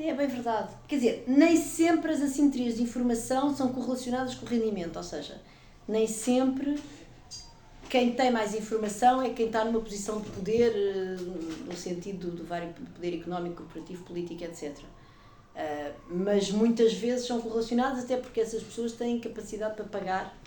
é 0.07 0.13
bem 0.13 0.27
verdade. 0.27 0.73
Quer 0.87 0.95
dizer, 0.95 1.23
nem 1.27 1.57
sempre 1.57 2.11
as 2.11 2.21
assimetrias 2.21 2.75
de 2.75 2.83
informação 2.83 3.55
são 3.55 3.73
correlacionadas 3.73 4.35
com 4.35 4.45
o 4.45 4.49
rendimento. 4.49 4.95
Ou 4.95 5.03
seja, 5.03 5.41
nem 5.87 6.07
sempre 6.07 6.79
quem 7.89 8.13
tem 8.13 8.31
mais 8.31 8.53
informação 8.53 9.21
é 9.21 9.31
quem 9.31 9.47
está 9.47 9.65
numa 9.65 9.81
posição 9.81 10.21
de 10.21 10.29
poder, 10.29 10.71
eh, 10.75 11.15
no 11.65 11.75
sentido 11.75 12.29
do, 12.31 12.45
vário 12.45 12.71
poder 12.93 13.19
económico, 13.19 13.63
corporativo, 13.63 14.03
político, 14.03 14.43
etc. 14.43 14.77
Eh, 15.55 15.93
mas 16.07 16.51
muitas 16.51 16.93
vezes 16.93 17.25
são 17.25 17.41
correlacionadas 17.41 18.03
até 18.03 18.17
porque 18.17 18.41
essas 18.41 18.61
pessoas 18.61 18.93
têm 18.93 19.19
capacidade 19.19 19.75
para 19.75 19.85
pagar 19.85 20.37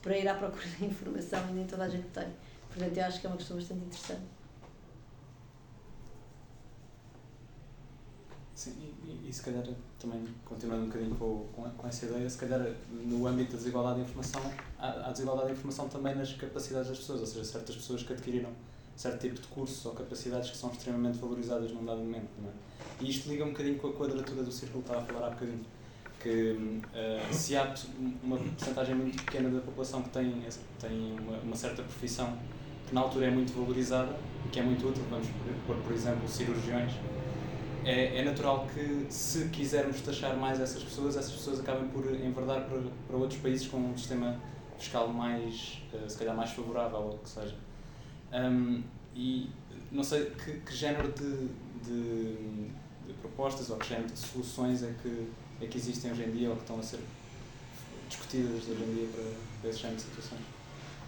para 0.00 0.18
ir 0.18 0.28
à 0.28 0.34
procura 0.34 0.66
de 0.66 0.84
informação 0.86 1.40
e 1.50 1.52
nem 1.54 1.66
toda 1.66 1.84
a 1.84 1.88
gente 1.88 2.06
tem. 2.08 2.28
Portanto, 2.68 2.96
eu 2.96 3.04
acho 3.04 3.20
que 3.20 3.26
é 3.26 3.30
uma 3.30 3.36
questão 3.36 3.56
bastante 3.56 3.84
interessante. 3.84 4.22
Sim, 8.54 8.72
e, 9.04 9.28
e, 9.28 9.32
se 9.32 9.42
calhar 9.42 9.64
também, 9.98 10.24
continuando 10.44 10.84
um 10.84 10.86
bocadinho 10.86 11.14
com, 11.16 11.46
com, 11.54 11.68
com 11.70 11.88
essa 11.88 12.06
ideia, 12.06 12.30
se 12.30 12.38
calhar 12.38 12.64
no 12.88 13.26
âmbito 13.26 13.52
da 13.52 13.58
desigualdade 13.58 13.96
de 13.96 14.02
informação, 14.02 14.40
há, 14.78 15.08
há 15.08 15.10
desigualdade 15.10 15.48
de 15.48 15.54
informação 15.54 15.88
também 15.88 16.14
nas 16.14 16.32
capacidades 16.34 16.88
das 16.88 16.98
pessoas, 16.98 17.20
ou 17.20 17.26
seja, 17.26 17.44
certas 17.44 17.74
pessoas 17.74 18.02
que 18.04 18.12
adquiriram 18.12 18.50
certo 18.96 19.20
tipo 19.20 19.40
de 19.40 19.48
cursos 19.48 19.84
ou 19.84 19.92
capacidades 19.92 20.50
que 20.50 20.56
são 20.56 20.70
extremamente 20.70 21.18
valorizadas 21.18 21.72
num 21.72 21.84
dado 21.84 21.98
momento. 21.98 22.28
Não 22.40 22.48
é? 22.48 22.52
E 23.00 23.10
isto 23.10 23.28
liga 23.28 23.44
um 23.44 23.50
bocadinho 23.50 23.76
com 23.76 23.88
a 23.88 23.92
quadratura 23.92 24.44
do 24.44 24.52
círculo 24.52 24.84
que 24.84 24.90
estava 24.90 25.04
a 25.04 25.12
falar 25.12 25.26
há 25.26 25.30
bocadinho 25.30 25.64
que 26.20 26.52
uh, 26.52 27.34
se 27.34 27.54
há 27.54 27.74
uma 28.22 28.38
porcentagem 28.38 28.94
muito 28.94 29.22
pequena 29.24 29.50
da 29.50 29.60
população 29.60 30.02
que 30.02 30.08
tem, 30.08 30.42
tem 30.80 31.18
uma, 31.18 31.36
uma, 31.38 31.56
certa 31.56 31.82
profissão 31.82 32.38
que 32.88 32.94
na 32.94 33.02
altura 33.02 33.26
é 33.26 33.30
muito 33.30 33.52
valorizada 33.52 34.16
e 34.46 34.48
que 34.48 34.58
é 34.58 34.62
muito 34.62 34.88
útil, 34.88 35.02
vamos 35.10 35.28
pôr, 35.66 35.76
por 35.76 35.92
exemplo, 35.92 36.26
cirurgiões, 36.26 36.92
é, 37.84 38.18
é 38.18 38.24
natural 38.24 38.66
que 38.72 39.06
se 39.10 39.48
quisermos 39.48 40.00
taxar 40.00 40.36
mais 40.36 40.60
essas 40.60 40.82
pessoas, 40.82 41.16
essas 41.16 41.32
pessoas 41.32 41.60
acabem 41.60 41.88
por 41.88 42.04
enverdar 42.12 42.64
para, 42.66 42.80
para 43.06 43.16
outros 43.16 43.40
países 43.40 43.66
com 43.66 43.76
um 43.76 43.96
sistema 43.96 44.40
fiscal 44.78 45.08
mais, 45.08 45.82
uh, 45.92 46.08
se 46.08 46.16
calhar 46.16 46.36
mais 46.36 46.50
favorável, 46.50 46.98
ou 46.98 47.14
o 47.14 47.18
que 47.18 47.28
seja. 47.28 47.56
Um, 48.32 48.82
e 49.14 49.48
não 49.92 50.02
sei 50.02 50.26
que, 50.30 50.60
que 50.60 50.74
género 50.74 51.12
de, 51.12 51.48
de, 51.84 52.34
de 53.06 53.12
propostas 53.20 53.70
ou 53.70 53.76
que 53.76 53.88
género 53.88 54.08
de 54.08 54.18
soluções 54.18 54.82
é 54.82 54.92
que 55.02 55.28
é 55.60 55.66
que 55.66 55.78
existem 55.78 56.10
hoje 56.10 56.24
em 56.24 56.30
dia 56.32 56.50
ou 56.50 56.56
que 56.56 56.62
estão 56.62 56.78
a 56.78 56.82
ser 56.82 56.98
discutidas 58.08 58.68
hoje 58.68 58.82
em 58.82 58.94
dia 58.94 59.08
para, 59.14 59.24
para 59.60 59.70
esse 59.70 59.78
género 59.78 59.96
de 59.96 60.02
situações. 60.02 60.40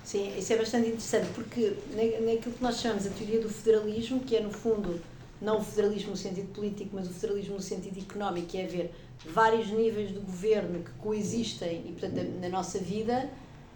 Sim, 0.05 0.39
isso 0.39 0.53
é 0.53 0.57
bastante 0.57 0.89
interessante 0.89 1.29
porque 1.35 1.77
naquilo 1.95 2.55
que 2.55 2.63
nós 2.63 2.81
chamamos 2.81 3.07
a 3.07 3.11
teoria 3.11 3.41
do 3.41 3.49
federalismo, 3.49 4.21
que 4.21 4.37
é 4.37 4.41
no 4.41 4.53
fundo 4.53 5.01
não 5.41 5.59
o 5.59 5.63
federalismo 5.63 6.11
no 6.11 6.17
sentido 6.17 6.53
político, 6.53 6.91
mas 6.95 7.09
o 7.09 7.13
federalismo 7.13 7.57
no 7.57 7.63
sentido 7.63 7.99
económico, 8.01 8.47
que 8.47 8.59
é 8.59 8.65
haver 8.65 8.95
vários 9.25 9.69
níveis 9.69 10.09
de 10.09 10.19
governo 10.19 10.83
que 10.83 10.91
coexistem 10.93 11.85
e, 11.87 11.93
portanto, 11.93 12.41
na 12.41 12.49
nossa 12.49 12.79
vida, 12.79 13.29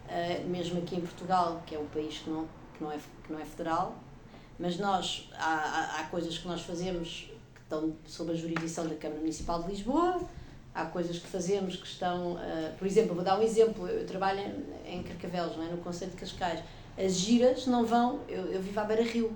eh, 0.08 0.42
mesmo 0.46 0.78
aqui 0.78 0.96
em 0.96 1.00
Portugal, 1.00 1.62
que 1.66 1.74
é 1.74 1.78
um 1.78 1.86
país 1.86 2.18
que 2.18 2.30
não, 2.30 2.48
que 2.76 2.82
não, 2.82 2.92
é, 2.92 2.98
que 3.24 3.32
não 3.32 3.38
é 3.38 3.44
federal, 3.44 3.96
mas 4.58 4.78
nós, 4.78 5.28
há, 5.38 6.00
há, 6.00 6.04
coisas 6.04 6.36
que 6.36 6.46
nós 6.46 6.62
fazemos 6.62 7.30
que 7.54 7.60
estão 7.62 7.94
sob 8.06 8.32
a 8.32 8.34
jurisdição 8.34 8.86
da 8.86 8.94
Câmara 8.94 9.20
Municipal 9.20 9.62
de 9.62 9.70
Lisboa, 9.70 10.20
há 10.74 10.84
coisas 10.86 11.18
que 11.18 11.26
fazemos 11.26 11.76
que 11.76 11.86
estão, 11.86 12.34
uh, 12.34 12.38
por 12.78 12.86
exemplo, 12.86 13.14
vou 13.14 13.24
dar 13.24 13.38
um 13.38 13.42
exemplo, 13.42 13.86
eu, 13.88 14.06
trabalho 14.06 14.40
em, 14.84 14.98
em 14.98 15.02
Carcavelos, 15.02 15.56
não 15.56 15.64
é? 15.64 15.68
no 15.68 15.78
Conselho 15.78 16.10
de 16.10 16.16
Cascais, 16.16 16.62
as 16.98 17.14
giras 17.14 17.66
não 17.66 17.86
vão, 17.86 18.20
eu, 18.28 18.46
eu 18.46 18.60
vivo 18.60 18.78
à 18.78 18.84
beira-rio, 18.84 19.34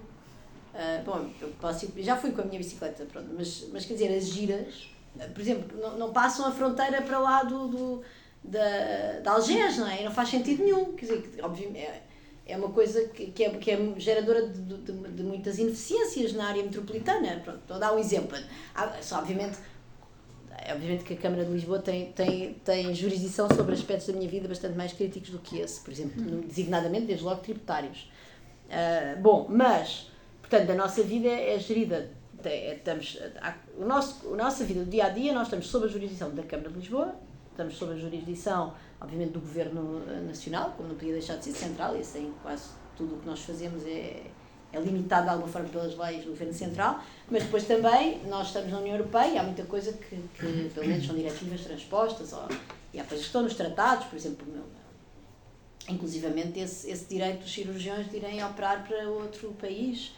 uh, 0.74 1.04
bom, 1.04 1.30
eu 1.40 1.48
posso 1.60 1.86
ir, 1.86 2.02
já 2.02 2.16
fui 2.16 2.32
com 2.32 2.42
a 2.42 2.44
minha 2.44 2.58
bicicleta, 2.58 3.04
pronto, 3.04 3.28
mas, 3.36 3.66
mas 3.72 3.84
quer 3.84 3.94
dizer, 3.94 4.16
as 4.16 4.26
giras, 4.26 4.88
uh, 5.16 5.30
por 5.32 5.40
exemplo, 5.40 5.78
não, 5.80 5.98
não 5.98 6.12
passam 6.12 6.46
a 6.46 6.52
fronteira 6.52 7.02
para 7.02 7.18
lá 7.18 7.42
do, 7.42 7.68
do 7.68 8.02
da, 8.42 9.20
da 9.22 9.32
Algés, 9.32 9.78
não 9.78 9.88
é? 9.88 10.02
E 10.02 10.04
não 10.04 10.12
faz 10.12 10.28
sentido 10.28 10.62
nenhum, 10.62 10.92
quer 10.92 11.06
dizer, 11.06 11.30
obviamente, 11.42 11.78
é, 11.78 12.02
é 12.46 12.56
uma 12.56 12.68
coisa 12.70 13.08
que, 13.08 13.26
que, 13.28 13.44
é, 13.44 13.50
que 13.50 13.70
é 13.70 13.94
geradora 13.96 14.48
de, 14.48 14.60
de, 14.60 14.92
de 14.92 15.22
muitas 15.22 15.58
ineficiências 15.58 16.34
na 16.34 16.46
área 16.48 16.62
metropolitana, 16.62 17.40
pronto, 17.42 17.60
estou 17.60 17.76
a 17.76 17.78
dar 17.78 17.94
um 17.94 17.98
exemplo, 17.98 18.36
há, 18.74 19.00
só, 19.00 19.18
obviamente 19.18 19.56
é 20.64 20.72
obviamente 20.72 21.04
que 21.04 21.14
a 21.14 21.16
Câmara 21.16 21.44
de 21.44 21.52
Lisboa 21.52 21.78
tem, 21.78 22.12
tem, 22.12 22.54
tem 22.54 22.94
jurisdição 22.94 23.48
sobre 23.54 23.74
aspectos 23.74 24.06
da 24.06 24.14
minha 24.14 24.28
vida 24.28 24.48
bastante 24.48 24.76
mais 24.76 24.92
críticos 24.92 25.30
do 25.30 25.38
que 25.38 25.58
esse, 25.58 25.80
por 25.80 25.92
exemplo, 25.92 26.22
designadamente, 26.42 27.06
desde 27.06 27.24
logo, 27.24 27.40
tributários. 27.40 28.10
Uh, 28.66 29.20
bom, 29.20 29.46
mas, 29.48 30.10
portanto, 30.48 30.70
a 30.70 30.74
nossa 30.74 31.02
vida 31.02 31.28
é 31.28 31.58
gerida, 31.58 32.10
é, 32.44 32.74
estamos, 32.74 33.18
o 33.78 33.84
nosso, 33.84 34.32
a 34.32 34.36
nossa 34.36 34.64
vida 34.64 34.84
do 34.84 34.90
dia 34.90 35.06
a 35.06 35.08
dia, 35.08 35.32
nós 35.32 35.44
estamos 35.44 35.66
sob 35.66 35.86
a 35.86 35.88
jurisdição 35.88 36.30
da 36.30 36.42
Câmara 36.42 36.68
de 36.68 36.78
Lisboa, 36.78 37.14
estamos 37.50 37.76
sob 37.76 37.94
a 37.94 37.96
jurisdição, 37.96 38.74
obviamente, 39.00 39.32
do 39.32 39.40
Governo 39.40 40.04
Nacional, 40.26 40.74
como 40.76 40.90
não 40.90 40.96
podia 40.96 41.14
deixar 41.14 41.36
de 41.36 41.44
ser 41.44 41.52
central, 41.52 41.96
e 41.96 42.00
assim 42.00 42.32
quase 42.42 42.70
tudo 42.96 43.16
o 43.16 43.18
que 43.18 43.26
nós 43.26 43.40
fazemos 43.40 43.84
é, 43.86 44.24
é 44.72 44.80
limitado 44.80 45.24
de 45.24 45.30
alguma 45.30 45.48
forma 45.48 45.68
pelas 45.68 45.96
leis 45.96 46.24
do 46.24 46.30
Governo 46.30 46.52
Central, 46.52 47.02
mas 47.30 47.44
depois 47.44 47.64
também 47.64 48.20
nós 48.26 48.48
estamos 48.48 48.70
na 48.70 48.78
União 48.78 48.96
Europeia 48.96 49.34
e 49.34 49.38
há 49.38 49.42
muita 49.42 49.64
coisa 49.64 49.92
que, 49.92 50.16
que 50.38 50.70
pelo 50.74 50.86
menos 50.86 51.06
são 51.06 51.14
diretivas 51.16 51.62
transpostas, 51.62 52.32
ou, 52.32 52.46
e 52.92 53.00
há 53.00 53.04
coisas 53.04 53.20
que 53.20 53.26
estão 53.26 53.42
nos 53.42 53.54
tratados, 53.54 54.06
por 54.06 54.16
exemplo, 54.16 54.46
inclusivamente 55.88 56.58
esse, 56.60 56.90
esse 56.90 57.06
direito 57.06 57.40
dos 57.40 57.52
cirurgiões 57.52 58.10
de 58.10 58.16
irem 58.16 58.44
operar 58.44 58.86
para 58.86 59.08
outro 59.08 59.52
país. 59.52 60.12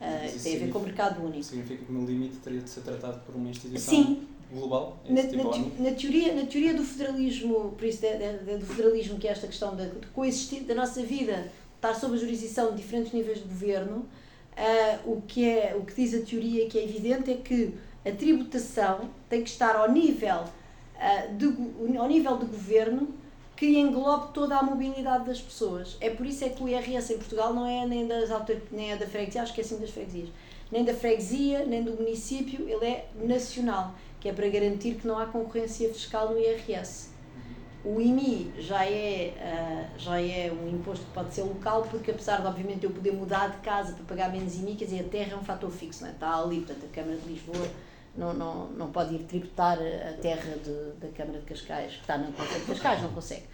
Uh, 0.00 0.42
tem 0.42 0.56
a 0.56 0.58
ver 0.60 0.70
com 0.70 0.78
o 0.78 0.82
mercado 0.82 1.22
único. 1.22 1.42
Significa 1.42 1.84
que 1.84 1.92
no 1.92 2.06
limite 2.06 2.36
teria 2.36 2.60
de 2.60 2.70
ser 2.70 2.80
tratado 2.80 3.20
por 3.20 3.34
uma 3.34 3.50
instituição 3.50 3.94
Sim. 3.94 4.26
global? 4.50 4.98
Na, 5.06 5.22
tipo 5.22 5.44
na, 5.44 5.90
na, 5.90 5.94
teoria, 5.94 6.34
na 6.34 6.46
teoria 6.46 6.72
do 6.72 6.82
federalismo, 6.82 7.74
por 7.76 7.84
isso 7.84 8.00
de, 8.00 8.38
de, 8.44 8.56
do 8.56 8.64
federalismo, 8.64 9.18
que 9.18 9.28
é 9.28 9.32
esta 9.32 9.46
questão 9.46 9.76
de, 9.76 9.90
de 9.90 10.06
coexistir 10.08 10.62
da 10.62 10.74
nossa 10.74 11.02
vida 11.02 11.52
estar 11.76 11.94
sob 11.94 12.14
a 12.14 12.18
jurisdição 12.18 12.70
de 12.70 12.78
diferentes 12.78 13.12
níveis 13.12 13.38
de 13.38 13.44
governo, 13.44 13.96
uh, 13.96 15.12
o, 15.12 15.22
que 15.22 15.44
é, 15.44 15.76
o 15.78 15.84
que 15.84 15.94
diz 15.94 16.14
a 16.14 16.24
teoria 16.24 16.66
que 16.66 16.78
é 16.78 16.84
evidente 16.84 17.30
é 17.30 17.34
que 17.34 17.74
a 18.04 18.10
tributação 18.12 19.10
tem 19.28 19.42
que 19.42 19.50
estar 19.50 19.76
ao 19.76 19.90
nível, 19.90 20.44
uh, 20.44 21.34
de, 21.36 21.98
ao 21.98 22.08
nível 22.08 22.38
de 22.38 22.46
governo 22.46 23.19
que 23.60 23.78
englobe 23.78 24.32
toda 24.32 24.56
a 24.56 24.62
mobilidade 24.62 25.26
das 25.26 25.38
pessoas. 25.38 25.98
É 26.00 26.08
por 26.08 26.24
isso 26.24 26.42
é 26.42 26.48
que 26.48 26.62
o 26.64 26.66
IRS 26.66 27.12
em 27.12 27.18
Portugal 27.18 27.52
não 27.52 27.66
é 27.66 27.84
nem, 27.84 28.08
das 28.08 28.30
nem 28.72 28.92
é 28.92 28.96
da 28.96 29.06
freguesia, 29.06 29.42
acho 29.42 29.52
que 29.52 29.60
é 29.60 29.64
assim 29.64 29.76
das 29.76 29.90
freguesias, 29.90 30.30
nem 30.72 30.82
da 30.82 30.94
freguesia, 30.94 31.66
nem 31.66 31.82
do 31.82 31.92
município, 31.92 32.66
ele 32.66 32.86
é 32.86 33.06
nacional, 33.22 33.94
que 34.18 34.30
é 34.30 34.32
para 34.32 34.48
garantir 34.48 34.94
que 34.94 35.06
não 35.06 35.18
há 35.18 35.26
concorrência 35.26 35.92
fiscal 35.92 36.30
no 36.30 36.38
IRS. 36.38 37.10
O 37.84 38.00
IMI 38.00 38.50
já 38.56 38.86
é, 38.86 39.34
uh, 39.36 39.98
já 39.98 40.18
é 40.18 40.50
um 40.50 40.66
imposto 40.66 41.04
que 41.04 41.12
pode 41.12 41.34
ser 41.34 41.42
local, 41.42 41.86
porque 41.90 42.12
apesar 42.12 42.40
de, 42.40 42.46
obviamente, 42.46 42.84
eu 42.84 42.90
poder 42.90 43.12
mudar 43.12 43.48
de 43.48 43.58
casa 43.58 43.92
para 43.92 44.04
pagar 44.06 44.32
menos 44.32 44.56
IMI, 44.56 44.74
quer 44.74 44.86
dizer, 44.86 45.00
a 45.00 45.08
terra 45.10 45.34
é 45.34 45.36
um 45.36 45.44
fator 45.44 45.70
fixo, 45.70 46.00
não 46.00 46.08
é? 46.08 46.12
está 46.12 46.34
ali, 46.34 46.62
portanto, 46.62 46.86
a 46.90 46.94
Câmara 46.94 47.18
de 47.18 47.28
Lisboa 47.28 47.68
não, 48.16 48.34
não, 48.34 48.66
não 48.70 48.90
pode 48.90 49.14
ir 49.14 49.20
tributar 49.20 49.78
a 49.78 50.12
terra 50.20 50.56
de, 50.62 50.92
da 51.00 51.08
Câmara 51.08 51.38
de 51.38 51.46
Cascais, 51.46 51.92
que 51.92 52.00
está 52.00 52.18
no 52.18 52.32
Conselho 52.32 52.60
de 52.60 52.66
Cascais, 52.66 53.02
não 53.02 53.10
consegue. 53.10 53.44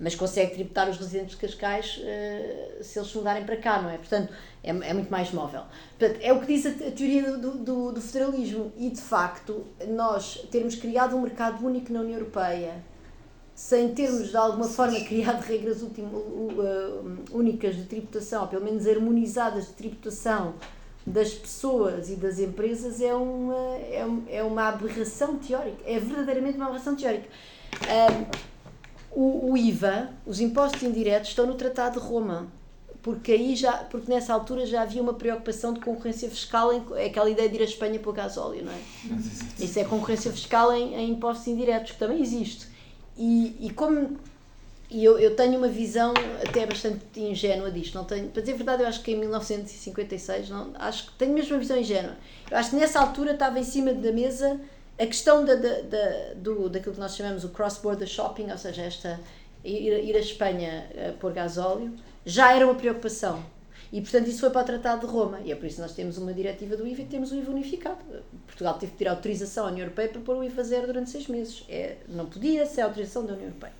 Mas 0.00 0.14
consegue 0.14 0.54
tributar 0.54 0.88
os 0.88 0.96
residentes 0.96 1.36
de 1.36 1.46
Cascais 1.46 1.98
uh, 1.98 2.82
se 2.82 2.98
eles 2.98 3.10
se 3.10 3.16
mudarem 3.16 3.44
para 3.44 3.56
cá, 3.56 3.80
não 3.80 3.90
é? 3.90 3.98
Portanto, 3.98 4.32
é, 4.62 4.70
é 4.70 4.94
muito 4.94 5.10
mais 5.10 5.30
móvel. 5.32 5.62
Portanto, 5.98 6.20
é 6.22 6.32
o 6.32 6.40
que 6.40 6.46
diz 6.46 6.66
a, 6.66 6.70
a 6.70 6.90
teoria 6.90 7.36
do, 7.36 7.52
do, 7.58 7.92
do 7.92 8.00
federalismo 8.00 8.72
e, 8.76 8.90
de 8.90 9.00
facto, 9.00 9.64
nós 9.88 10.46
termos 10.50 10.74
criado 10.74 11.16
um 11.16 11.20
mercado 11.20 11.64
único 11.64 11.92
na 11.92 12.00
União 12.00 12.18
Europeia 12.18 12.82
sem 13.54 13.94
termos 13.94 14.30
de 14.30 14.36
alguma 14.36 14.66
forma 14.66 14.98
criado 15.00 15.42
regras 15.42 15.84
únicas 17.30 17.76
de 17.76 17.84
tributação, 17.84 18.42
ou 18.42 18.48
pelo 18.48 18.64
menos 18.64 18.86
harmonizadas 18.86 19.66
de 19.66 19.72
tributação 19.74 20.54
das 21.06 21.32
pessoas 21.32 22.10
e 22.10 22.16
das 22.16 22.38
empresas, 22.38 23.00
é 23.00 23.14
uma, 23.14 23.76
é, 23.76 24.06
é 24.28 24.42
uma 24.42 24.68
aberração 24.68 25.36
teórica. 25.36 25.78
É 25.84 25.98
verdadeiramente 25.98 26.56
uma 26.56 26.66
aberração 26.66 26.94
teórica. 26.94 27.28
Um, 27.82 28.52
o, 29.14 29.52
o 29.52 29.56
IVA, 29.56 30.10
os 30.26 30.40
impostos 30.40 30.82
indiretos, 30.82 31.30
estão 31.30 31.46
no 31.46 31.54
Tratado 31.54 32.00
de 32.00 32.06
Roma 32.06 32.48
porque 33.02 33.32
aí 33.32 33.56
já 33.56 33.72
porque 33.78 34.10
nessa 34.10 34.32
altura 34.32 34.64
já 34.64 34.82
havia 34.82 35.02
uma 35.02 35.14
preocupação 35.14 35.74
de 35.74 35.80
concorrência 35.80 36.30
fiscal 36.30 36.72
em 36.72 36.82
é 36.94 37.06
aquela 37.06 37.28
ideia 37.28 37.48
de 37.48 37.56
ir 37.56 37.60
à 37.60 37.64
Espanha 37.64 37.98
pelo 37.98 38.12
gasóleo 38.12 38.64
não 38.64 38.72
é 38.72 38.78
isso 39.58 39.78
é 39.78 39.84
concorrência 39.84 40.30
fiscal 40.30 40.72
em, 40.72 40.94
em 40.94 41.10
impostos 41.10 41.48
indiretos 41.48 41.92
que 41.92 41.98
também 41.98 42.22
existe 42.22 42.68
e, 43.18 43.56
e 43.60 43.70
como 43.70 44.16
e 44.92 45.04
eu, 45.04 45.18
eu 45.18 45.34
tenho 45.34 45.56
uma 45.56 45.68
visão 45.68 46.12
até 46.46 46.66
bastante 46.66 47.18
ingênua 47.18 47.70
disto, 47.70 47.94
não 47.94 48.04
tenho, 48.04 48.28
para 48.28 48.42
dizer 48.42 48.52
a 48.52 48.56
verdade, 48.56 48.82
eu 48.82 48.88
acho 48.88 49.02
que 49.02 49.12
em 49.12 49.16
1956, 49.16 50.50
não, 50.50 50.70
acho 50.74 51.06
que 51.06 51.12
tenho 51.14 51.32
mesmo 51.32 51.54
uma 51.54 51.60
visão 51.60 51.78
ingênua. 51.78 52.14
Eu 52.50 52.58
acho 52.58 52.70
que 52.70 52.76
nessa 52.76 53.00
altura 53.00 53.32
estava 53.32 53.58
em 53.58 53.64
cima 53.64 53.94
da 53.94 54.12
mesa 54.12 54.60
a 54.98 55.06
questão 55.06 55.44
da, 55.44 55.54
da, 55.54 55.80
da, 55.80 56.34
do, 56.36 56.68
daquilo 56.68 56.94
que 56.94 57.00
nós 57.00 57.16
chamamos 57.16 57.42
o 57.42 57.48
cross-border 57.48 58.06
shopping, 58.06 58.50
ou 58.50 58.58
seja, 58.58 58.82
esta, 58.82 59.18
ir, 59.64 60.04
ir 60.04 60.14
à 60.14 60.20
Espanha 60.20 60.86
uh, 60.90 61.12
pôr 61.18 61.32
gasóleo, 61.32 61.92
já 62.26 62.54
era 62.54 62.66
uma 62.66 62.74
preocupação. 62.74 63.42
E, 63.90 64.00
portanto, 64.00 64.28
isso 64.28 64.40
foi 64.40 64.50
para 64.50 64.62
o 64.62 64.64
Tratado 64.64 65.06
de 65.06 65.12
Roma. 65.12 65.40
E 65.44 65.52
é 65.52 65.54
por 65.54 65.66
isso 65.66 65.76
que 65.76 65.82
nós 65.82 65.92
temos 65.92 66.16
uma 66.16 66.32
diretiva 66.32 66.76
do 66.76 66.86
IVA 66.86 67.02
e 67.02 67.04
temos 67.04 67.30
o 67.30 67.36
IVA 67.36 67.50
unificado. 67.50 67.98
Portugal 68.46 68.74
teve 68.74 68.92
que 68.92 68.98
pedir 68.98 69.10
autorização 69.10 69.66
à 69.66 69.68
União 69.68 69.84
Europeia 69.84 70.08
para 70.08 70.20
pôr 70.20 70.36
o 70.36 70.44
IVA 70.44 70.64
zero 70.64 70.86
durante 70.86 71.10
seis 71.10 71.26
meses. 71.28 71.64
É, 71.68 71.96
não 72.08 72.26
podia 72.26 72.64
ser 72.64 72.82
autorização 72.82 73.26
da 73.26 73.34
União 73.34 73.48
Europeia. 73.48 73.74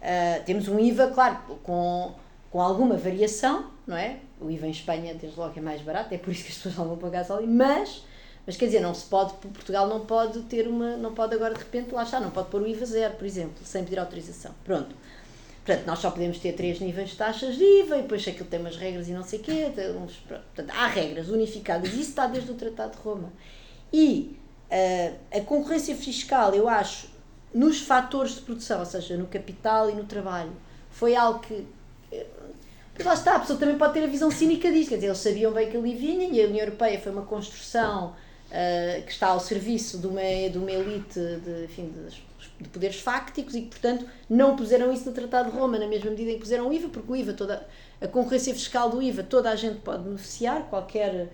Uh, 0.00 0.44
temos 0.44 0.66
um 0.68 0.78
IVA, 0.78 1.08
claro, 1.08 1.58
com, 1.62 2.12
com 2.50 2.60
alguma 2.60 2.96
variação, 2.96 3.70
não 3.86 3.96
é? 3.96 4.16
O 4.40 4.50
IVA 4.50 4.66
em 4.66 4.70
Espanha, 4.70 5.14
desde 5.14 5.38
logo, 5.38 5.52
é 5.56 5.60
mais 5.60 5.82
barato, 5.82 6.14
é 6.14 6.18
por 6.18 6.32
isso 6.32 6.44
que 6.44 6.50
as 6.50 6.56
pessoas 6.56 6.76
não 6.76 6.88
vão 6.88 6.96
pagar 6.96 7.24
só 7.24 7.36
ali, 7.36 7.46
mas, 7.46 8.02
mas 8.46 8.56
quer 8.56 8.66
dizer, 8.66 8.80
não 8.80 8.94
se 8.94 9.04
pode, 9.04 9.34
Portugal 9.34 9.86
não 9.86 10.06
pode 10.06 10.40
ter 10.42 10.66
uma, 10.66 10.96
não 10.96 11.12
pode 11.12 11.34
agora 11.34 11.52
de 11.52 11.60
repente, 11.60 11.92
lá 11.92 12.02
está, 12.02 12.18
não 12.18 12.30
pode 12.30 12.48
pôr 12.48 12.62
o 12.62 12.66
IVA 12.66 12.86
zero, 12.86 13.14
por 13.14 13.26
exemplo, 13.26 13.64
sem 13.64 13.84
pedir 13.84 13.98
autorização. 13.98 14.52
Pronto. 14.64 14.94
Portanto, 15.64 15.86
nós 15.86 15.98
só 15.98 16.10
podemos 16.10 16.38
ter 16.38 16.54
três 16.54 16.80
níveis 16.80 17.10
de 17.10 17.16
taxas 17.16 17.56
de 17.56 17.62
IVA 17.62 17.98
e 17.98 18.02
depois 18.02 18.26
aquilo 18.26 18.48
tem 18.48 18.58
umas 18.58 18.76
regras 18.76 19.08
e 19.08 19.12
não 19.12 19.22
sei 19.22 19.38
o 19.38 19.42
quê. 19.42 19.70
Uns, 20.02 20.16
portanto, 20.16 20.70
há 20.70 20.86
regras 20.86 21.28
unificadas. 21.28 21.90
Isso 21.90 22.10
está 22.10 22.26
desde 22.26 22.50
o 22.50 22.54
Tratado 22.54 22.96
de 22.96 23.02
Roma. 23.02 23.30
E 23.92 24.36
uh, 24.70 25.16
a 25.30 25.40
concorrência 25.42 25.94
fiscal, 25.94 26.54
eu 26.54 26.68
acho, 26.68 27.08
nos 27.52 27.80
fatores 27.80 28.36
de 28.36 28.42
produção, 28.42 28.80
ou 28.80 28.86
seja, 28.86 29.16
no 29.16 29.26
capital 29.26 29.90
e 29.90 29.94
no 29.94 30.04
trabalho, 30.04 30.52
foi 30.90 31.14
algo 31.14 31.40
que. 31.40 31.66
Porque 32.92 33.08
lá 33.08 33.14
está, 33.14 33.36
a 33.36 33.40
pessoa 33.40 33.58
também 33.58 33.78
pode 33.78 33.94
ter 33.94 34.04
a 34.04 34.06
visão 34.06 34.30
cínica 34.30 34.70
disto. 34.70 34.90
Quer 34.90 34.96
dizer, 34.96 35.06
eles 35.06 35.18
sabiam 35.18 35.52
bem 35.52 35.70
que 35.70 35.76
ali 35.76 35.94
vinha 35.94 36.28
e 36.28 36.42
a 36.42 36.46
União 36.46 36.64
Europeia 36.64 37.00
foi 37.00 37.12
uma 37.12 37.22
construção 37.22 38.14
uh, 38.50 39.02
que 39.04 39.12
está 39.12 39.28
ao 39.28 39.40
serviço 39.40 39.98
de 39.98 40.06
uma, 40.06 40.20
de 40.20 40.58
uma 40.58 40.70
elite 40.70 41.18
de, 41.18 41.64
enfim, 41.64 41.90
de, 41.90 42.22
de 42.60 42.68
poderes 42.68 43.00
fácticos 43.00 43.54
e 43.54 43.62
que, 43.62 43.68
portanto, 43.68 44.06
não 44.28 44.54
puseram 44.56 44.92
isso 44.92 45.06
no 45.06 45.12
Tratado 45.12 45.50
de 45.50 45.56
Roma, 45.56 45.78
na 45.78 45.86
mesma 45.86 46.10
medida 46.10 46.30
em 46.30 46.34
que 46.34 46.40
puseram 46.40 46.68
o 46.68 46.72
IVA, 46.72 46.88
porque 46.88 47.10
o 47.10 47.16
IVA, 47.16 47.32
toda 47.32 47.66
a 48.00 48.08
concorrência 48.08 48.52
fiscal 48.52 48.90
do 48.90 49.00
IVA, 49.00 49.22
toda 49.22 49.50
a 49.50 49.56
gente 49.56 49.80
pode 49.80 50.02
beneficiar, 50.02 50.64
qualquer, 50.64 51.28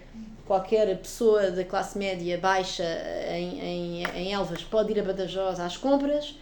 qualquer 0.46 0.96
pessoa 0.98 1.50
da 1.50 1.64
classe 1.64 1.98
média 1.98 2.38
baixa 2.38 2.84
em, 3.30 3.60
em, 3.60 4.04
em 4.14 4.32
Elvas 4.32 4.62
pode 4.62 4.92
ir 4.92 5.00
a 5.00 5.02
Badajoz 5.02 5.58
às 5.58 5.76
compras 5.76 6.36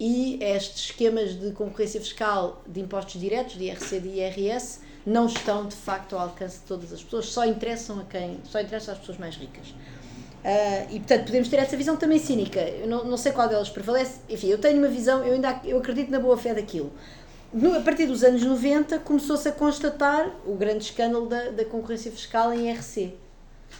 e 0.00 0.42
estes 0.42 0.86
esquemas 0.86 1.38
de 1.38 1.52
concorrência 1.52 2.00
fiscal 2.00 2.62
de 2.66 2.80
impostos 2.80 3.20
diretos, 3.20 3.56
de 3.56 3.64
IRC 3.64 4.02
e 4.04 4.18
IRS, 4.18 4.80
não 5.04 5.26
estão 5.26 5.66
de 5.66 5.76
facto 5.76 6.14
ao 6.14 6.22
alcance 6.22 6.60
de 6.60 6.64
todas 6.64 6.92
as 6.92 7.02
pessoas, 7.02 7.26
só 7.26 7.44
interessam 7.44 8.00
a 8.00 8.04
quem, 8.04 8.40
só 8.44 8.60
interessam 8.60 8.94
às 8.94 9.00
pessoas 9.00 9.18
mais 9.18 9.36
ricas. 9.36 9.68
Uh, 9.68 10.90
e 10.90 10.98
portanto 10.98 11.26
podemos 11.26 11.48
ter 11.48 11.56
essa 11.58 11.76
visão 11.76 11.96
também 11.96 12.18
cínica. 12.18 12.60
Eu 12.60 12.88
não, 12.88 13.04
não 13.04 13.16
sei 13.16 13.30
qual 13.30 13.48
delas 13.48 13.70
prevalece. 13.70 14.18
Enfim, 14.28 14.48
eu 14.48 14.58
tenho 14.58 14.78
uma 14.78 14.88
visão, 14.88 15.24
eu 15.24 15.34
ainda 15.34 15.60
eu 15.64 15.78
acredito 15.78 16.10
na 16.10 16.18
boa 16.18 16.36
fé 16.36 16.52
daquilo. 16.52 16.92
No, 17.52 17.76
a 17.76 17.80
partir 17.80 18.06
dos 18.06 18.24
anos 18.24 18.42
90 18.42 18.98
começou-se 19.00 19.46
a 19.46 19.52
constatar 19.52 20.34
o 20.44 20.56
grande 20.56 20.84
escândalo 20.84 21.26
da, 21.26 21.50
da 21.50 21.64
concorrência 21.64 22.10
fiscal 22.10 22.52
em 22.52 22.72
RC. 22.72 23.21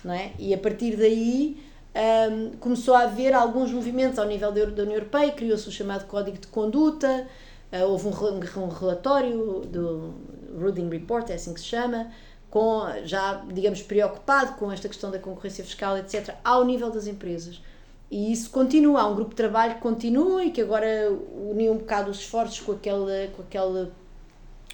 Não 0.04 0.14
é? 0.14 0.32
E 0.38 0.52
a 0.52 0.58
partir 0.58 0.96
daí 0.96 1.56
um, 1.94 2.56
começou 2.58 2.94
a 2.94 3.02
haver 3.02 3.34
alguns 3.34 3.70
movimentos 3.70 4.18
ao 4.18 4.26
nível 4.26 4.50
da, 4.50 4.62
União 4.82 4.94
Europeia, 4.94 5.30
criou-se 5.32 5.68
o 5.68 5.72
chamado 5.72 6.06
Código 6.06 6.38
de 6.38 6.46
Conduta, 6.46 7.26
uh, 7.72 7.84
houve 7.84 8.08
um, 8.08 8.62
um, 8.62 8.68
relatório 8.68 9.60
do 9.60 10.14
Ruding 10.58 10.88
Report, 10.88 11.28
é 11.30 11.34
assim 11.34 11.52
que 11.52 11.60
se 11.60 11.66
chama, 11.66 12.10
com, 12.50 12.82
já, 13.04 13.44
digamos, 13.52 13.82
preocupado 13.82 14.54
com 14.54 14.70
esta 14.72 14.88
questão 14.88 15.10
da 15.10 15.18
concorrência 15.18 15.64
fiscal, 15.64 15.96
etc., 15.98 16.34
ao 16.44 16.64
nível 16.64 16.90
das 16.90 17.06
empresas. 17.06 17.62
E 18.10 18.30
isso 18.30 18.50
continua, 18.50 19.00
há 19.00 19.06
um 19.06 19.14
grupo 19.14 19.30
de 19.30 19.36
trabalho 19.36 19.76
que 19.76 19.80
continua 19.80 20.44
e 20.44 20.50
que 20.50 20.60
agora 20.60 21.10
uniu 21.50 21.72
um 21.72 21.78
bocado 21.78 22.10
os 22.10 22.18
esforços 22.18 22.60
com 22.60 22.72
aquela, 22.72 23.28
com 23.34 23.42
aquela 23.42 23.90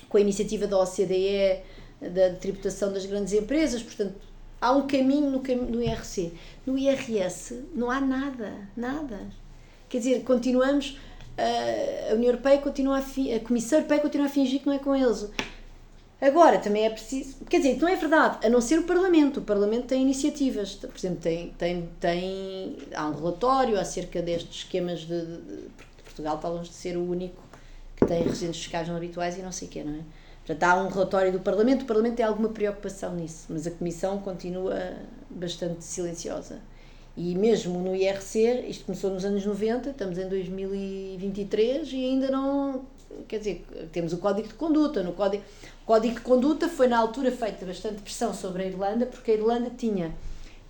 com 0.08 0.16
a 0.16 0.20
iniciativa 0.20 0.66
da 0.66 0.78
OCDE 0.78 1.62
da 2.00 2.30
tributação 2.30 2.92
das 2.92 3.04
grandes 3.06 3.32
empresas, 3.32 3.82
portanto, 3.82 4.14
há 4.60 4.72
um 4.72 4.86
caminho 4.86 5.30
no, 5.30 5.40
no 5.40 5.82
IRC. 5.82 6.32
No 6.66 6.78
IRS 6.78 7.64
não 7.74 7.90
há 7.90 8.00
nada, 8.00 8.68
nada. 8.76 9.20
Quer 9.88 9.98
dizer, 9.98 10.22
continuamos, 10.22 10.98
a 12.10 12.14
União 12.14 12.30
Europeia 12.30 12.58
continua 12.58 12.98
a, 12.98 13.36
a 13.36 13.40
Comissão 13.40 13.78
Europeia 13.78 14.00
continua 14.00 14.26
a 14.26 14.30
fingir 14.30 14.60
que 14.60 14.66
não 14.66 14.74
é 14.74 14.78
com 14.78 14.94
eles. 14.94 15.30
Agora, 16.20 16.58
também 16.58 16.84
é 16.84 16.90
preciso. 16.90 17.36
Quer 17.48 17.58
dizer, 17.58 17.78
não 17.80 17.88
é 17.88 17.94
verdade, 17.94 18.44
a 18.44 18.50
não 18.50 18.60
ser 18.60 18.80
o 18.80 18.82
Parlamento. 18.82 19.38
O 19.38 19.42
Parlamento 19.42 19.86
tem 19.86 20.02
iniciativas. 20.02 20.74
Por 20.74 20.96
exemplo, 20.96 21.20
tem, 21.20 21.50
tem, 21.56 21.88
tem, 22.00 22.76
há 22.92 23.06
um 23.06 23.14
relatório 23.14 23.78
acerca 23.78 24.20
destes 24.20 24.58
esquemas 24.58 25.00
de, 25.00 25.24
de, 25.24 25.36
de 25.36 26.02
Portugal, 26.02 26.38
talvez 26.38 26.68
de 26.68 26.74
ser 26.74 26.96
o 26.96 27.08
único 27.08 27.40
que 27.96 28.04
tem 28.04 28.22
residentes 28.22 28.60
fiscais 28.60 28.88
não 28.88 28.96
habituais 28.96 29.38
e 29.38 29.42
não 29.42 29.52
sei 29.52 29.68
o 29.68 29.70
quê, 29.70 29.84
não 29.84 29.94
é? 29.94 30.00
Portanto, 30.48 30.62
há 30.62 30.82
um 30.82 30.88
relatório 30.88 31.30
do 31.30 31.40
Parlamento, 31.40 31.82
o 31.82 31.84
Parlamento 31.84 32.14
tem 32.16 32.24
alguma 32.24 32.48
preocupação 32.48 33.14
nisso, 33.14 33.44
mas 33.50 33.66
a 33.66 33.70
Comissão 33.70 34.18
continua 34.18 34.94
bastante 35.28 35.84
silenciosa. 35.84 36.58
E 37.14 37.34
mesmo 37.34 37.78
no 37.80 37.94
IRC, 37.94 38.64
isto 38.66 38.86
começou 38.86 39.10
nos 39.10 39.26
anos 39.26 39.44
90, 39.44 39.90
estamos 39.90 40.16
em 40.16 40.26
2023 40.26 41.92
e 41.92 41.96
ainda 41.96 42.30
não. 42.30 42.86
Quer 43.26 43.38
dizer, 43.40 43.66
temos 43.92 44.14
o 44.14 44.16
Código 44.16 44.48
de 44.48 44.54
Conduta. 44.54 45.02
No 45.02 45.12
Código, 45.12 45.44
Código 45.84 46.14
de 46.14 46.20
Conduta 46.22 46.66
foi 46.66 46.88
na 46.88 46.96
altura 46.96 47.30
feita 47.30 47.66
bastante 47.66 48.00
pressão 48.00 48.32
sobre 48.32 48.62
a 48.62 48.66
Irlanda, 48.66 49.04
porque 49.04 49.32
a 49.32 49.34
Irlanda 49.34 49.70
tinha 49.76 50.14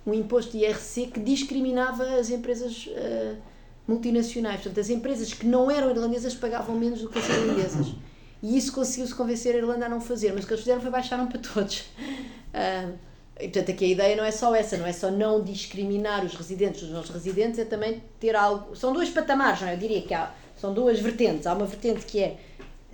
um 0.05 0.13
imposto 0.13 0.57
de 0.57 0.65
IRC 0.65 1.07
que 1.07 1.21
discriminava 1.21 2.03
as 2.19 2.29
empresas 2.29 2.87
uh, 2.87 3.37
multinacionais. 3.87 4.57
Portanto, 4.57 4.79
as 4.81 4.89
empresas 4.89 5.33
que 5.33 5.45
não 5.45 5.71
eram 5.71 5.89
irlandesas 5.89 6.35
pagavam 6.35 6.75
menos 6.75 7.01
do 7.01 7.07
que 7.07 7.17
as 7.17 7.29
irlandesas. 7.29 7.95
E 8.41 8.57
isso 8.57 8.71
conseguiu-se 8.71 9.13
convencer 9.13 9.55
a 9.55 9.57
Irlanda 9.57 9.85
a 9.85 9.89
não 9.89 9.99
fazer, 9.99 10.31
mas 10.33 10.43
o 10.43 10.47
que 10.47 10.53
eles 10.53 10.63
fizeram 10.63 10.81
foi 10.81 10.89
baixaram 10.89 11.27
para 11.27 11.39
todos. 11.39 11.81
Uh, 11.81 12.97
e, 13.39 13.43
portanto, 13.43 13.71
aqui 13.71 13.85
a 13.85 13.87
ideia 13.87 14.15
não 14.15 14.23
é 14.23 14.31
só 14.31 14.53
essa, 14.53 14.77
não 14.77 14.85
é 14.85 14.91
só 14.91 15.09
não 15.09 15.41
discriminar 15.41 16.25
os 16.25 16.33
residentes 16.33 16.81
dos 16.81 16.91
nossos 16.91 17.11
residentes, 17.11 17.57
é 17.57 17.65
também 17.65 18.03
ter 18.19 18.35
algo. 18.35 18.75
São 18.75 18.91
dois 18.91 19.09
patamares, 19.09 19.61
não 19.61 19.69
é? 19.69 19.73
Eu 19.75 19.77
diria 19.77 20.01
que 20.01 20.13
há, 20.13 20.33
são 20.57 20.73
duas 20.73 20.99
vertentes. 20.99 21.47
Há 21.47 21.53
uma 21.53 21.65
vertente 21.65 22.05
que 22.05 22.19
é 22.19 22.37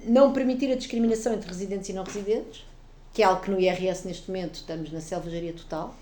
não 0.06 0.32
permitir 0.32 0.72
a 0.72 0.76
discriminação 0.76 1.34
entre 1.34 1.48
residentes 1.48 1.90
e 1.90 1.94
não 1.94 2.04
residentes, 2.04 2.64
que 3.12 3.24
é 3.24 3.26
algo 3.26 3.42
que 3.42 3.50
no 3.50 3.60
IRS 3.60 4.08
neste 4.08 4.30
momento 4.30 4.56
estamos 4.56 4.92
na 4.92 5.02
selvageria 5.02 5.54
total. 5.54 5.96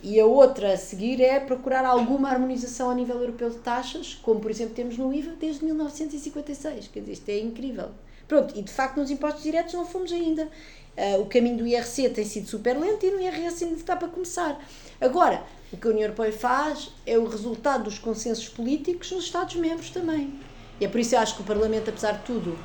E 0.00 0.18
a 0.18 0.26
outra 0.26 0.72
a 0.72 0.76
seguir 0.76 1.20
é 1.20 1.38
procurar 1.40 1.84
alguma 1.84 2.28
harmonização 2.28 2.90
a 2.90 2.94
nível 2.94 3.20
europeu 3.20 3.50
de 3.50 3.58
taxas, 3.58 4.14
como 4.14 4.40
por 4.40 4.50
exemplo 4.50 4.74
temos 4.74 4.98
no 4.98 5.12
IVA 5.12 5.32
desde 5.40 5.64
1956. 5.64 6.88
Quer 6.88 7.00
dizer, 7.00 7.12
isto 7.12 7.28
é 7.28 7.38
incrível. 7.38 7.90
Pronto, 8.32 8.58
e 8.58 8.62
de 8.62 8.72
facto 8.72 8.96
nos 8.96 9.10
impostos 9.10 9.42
diretos 9.42 9.74
não 9.74 9.84
fomos 9.84 10.10
ainda. 10.10 10.48
Uh, 10.96 11.20
o 11.20 11.26
caminho 11.26 11.58
do 11.58 11.66
IRC 11.66 12.08
tem 12.08 12.24
sido 12.24 12.48
super 12.48 12.78
lento 12.78 13.04
e 13.04 13.10
no 13.10 13.20
IRS 13.20 13.62
ainda 13.62 13.76
está 13.76 13.94
para 13.94 14.08
começar. 14.08 14.58
Agora, 14.98 15.44
o 15.70 15.76
que 15.76 15.86
a 15.86 15.90
União 15.90 16.04
Europeia 16.04 16.32
faz 16.32 16.92
é 17.04 17.18
o 17.18 17.28
resultado 17.28 17.84
dos 17.84 17.98
consensos 17.98 18.48
políticos 18.48 19.12
nos 19.12 19.24
Estados-membros 19.24 19.90
também. 19.90 20.32
E 20.80 20.86
é 20.86 20.88
por 20.88 20.98
isso 20.98 21.10
que 21.10 21.16
eu 21.16 21.20
acho 21.20 21.36
que 21.36 21.42
o 21.42 21.44
Parlamento, 21.44 21.90
apesar 21.90 22.12
de 22.12 22.24
tudo, 22.24 22.58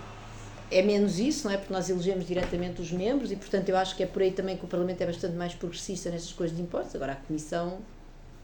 é 0.71 0.81
menos 0.81 1.19
isso, 1.19 1.45
não 1.49 1.53
é? 1.53 1.57
Porque 1.57 1.73
nós 1.73 1.89
elegemos 1.89 2.25
diretamente 2.25 2.81
os 2.81 2.89
membros 2.89 3.29
e, 3.29 3.35
portanto, 3.35 3.67
eu 3.67 3.75
acho 3.75 3.93
que 3.93 4.03
é 4.03 4.05
por 4.05 4.21
aí 4.21 4.31
também 4.31 4.55
que 4.55 4.63
o 4.63 4.69
Parlamento 4.69 5.01
é 5.01 5.05
bastante 5.05 5.35
mais 5.35 5.53
progressista 5.53 6.09
nessas 6.09 6.31
coisas 6.31 6.55
de 6.55 6.63
impostos. 6.63 6.95
Agora, 6.95 7.11
a 7.11 7.15
Comissão 7.17 7.79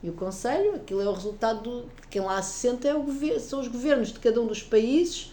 e 0.03 0.09
o 0.09 0.13
Conselho, 0.13 0.75
aquilo 0.75 0.99
é 1.01 1.07
o 1.07 1.13
resultado 1.13 1.61
do. 1.61 1.89
Quem 2.09 2.21
lá 2.21 2.41
se 2.41 2.59
senta 2.59 2.89
é 2.89 2.93
o 2.93 3.01
governo, 3.01 3.39
são 3.39 3.61
os 3.61 3.69
governos 3.69 4.11
de 4.11 4.19
cada 4.19 4.41
um 4.41 4.45
dos 4.45 4.61
países 4.61 5.31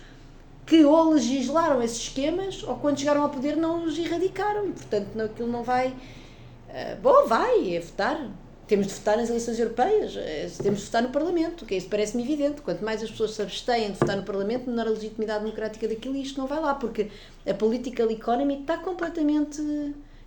que 0.70 0.84
ou 0.84 1.10
legislaram 1.10 1.82
esses 1.82 1.98
esquemas 1.98 2.62
ou 2.62 2.76
quando 2.76 3.00
chegaram 3.00 3.22
ao 3.22 3.28
poder 3.28 3.56
não 3.56 3.82
os 3.82 3.98
erradicaram. 3.98 4.68
E 4.68 4.72
portanto 4.72 5.20
aquilo 5.20 5.48
não 5.48 5.64
vai 5.64 5.88
uh, 5.88 7.00
bom, 7.02 7.26
vai, 7.26 7.74
é 7.74 7.80
votar. 7.80 8.30
Temos 8.68 8.86
de 8.86 8.94
votar 8.94 9.16
nas 9.16 9.28
eleições 9.28 9.58
europeias 9.58 10.16
eh, 10.16 10.48
temos 10.62 10.78
de 10.78 10.86
votar 10.86 11.02
no 11.02 11.08
Parlamento, 11.08 11.66
que 11.66 11.74
isso 11.74 11.88
parece-me 11.88 12.22
evidente. 12.22 12.62
Quanto 12.62 12.84
mais 12.84 13.02
as 13.02 13.10
pessoas 13.10 13.32
se 13.32 13.42
abstêm 13.42 13.90
de 13.90 13.98
votar 13.98 14.16
no 14.16 14.22
Parlamento 14.22 14.70
menor 14.70 14.86
a 14.86 14.90
legitimidade 14.90 15.42
democrática 15.42 15.88
daquilo 15.88 16.14
e 16.14 16.22
isto 16.22 16.38
não 16.38 16.46
vai 16.46 16.60
lá, 16.60 16.72
porque 16.76 17.10
a 17.44 17.52
political 17.52 18.08
economy 18.08 18.60
está 18.60 18.78
completamente 18.78 19.60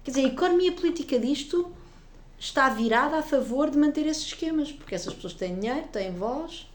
quer 0.04 0.12
dizer, 0.12 0.26
a 0.26 0.28
economia 0.28 0.74
política 0.74 1.18
disto 1.18 1.72
está 2.38 2.68
virada 2.68 3.20
a 3.20 3.22
favor 3.22 3.70
de 3.70 3.78
manter 3.78 4.06
esses 4.06 4.26
esquemas, 4.26 4.74
porque 4.74 4.94
essas 4.94 5.14
pessoas 5.14 5.36
têm 5.36 5.58
dinheiro, 5.58 5.88
têm 5.90 6.12
voz. 6.12 6.68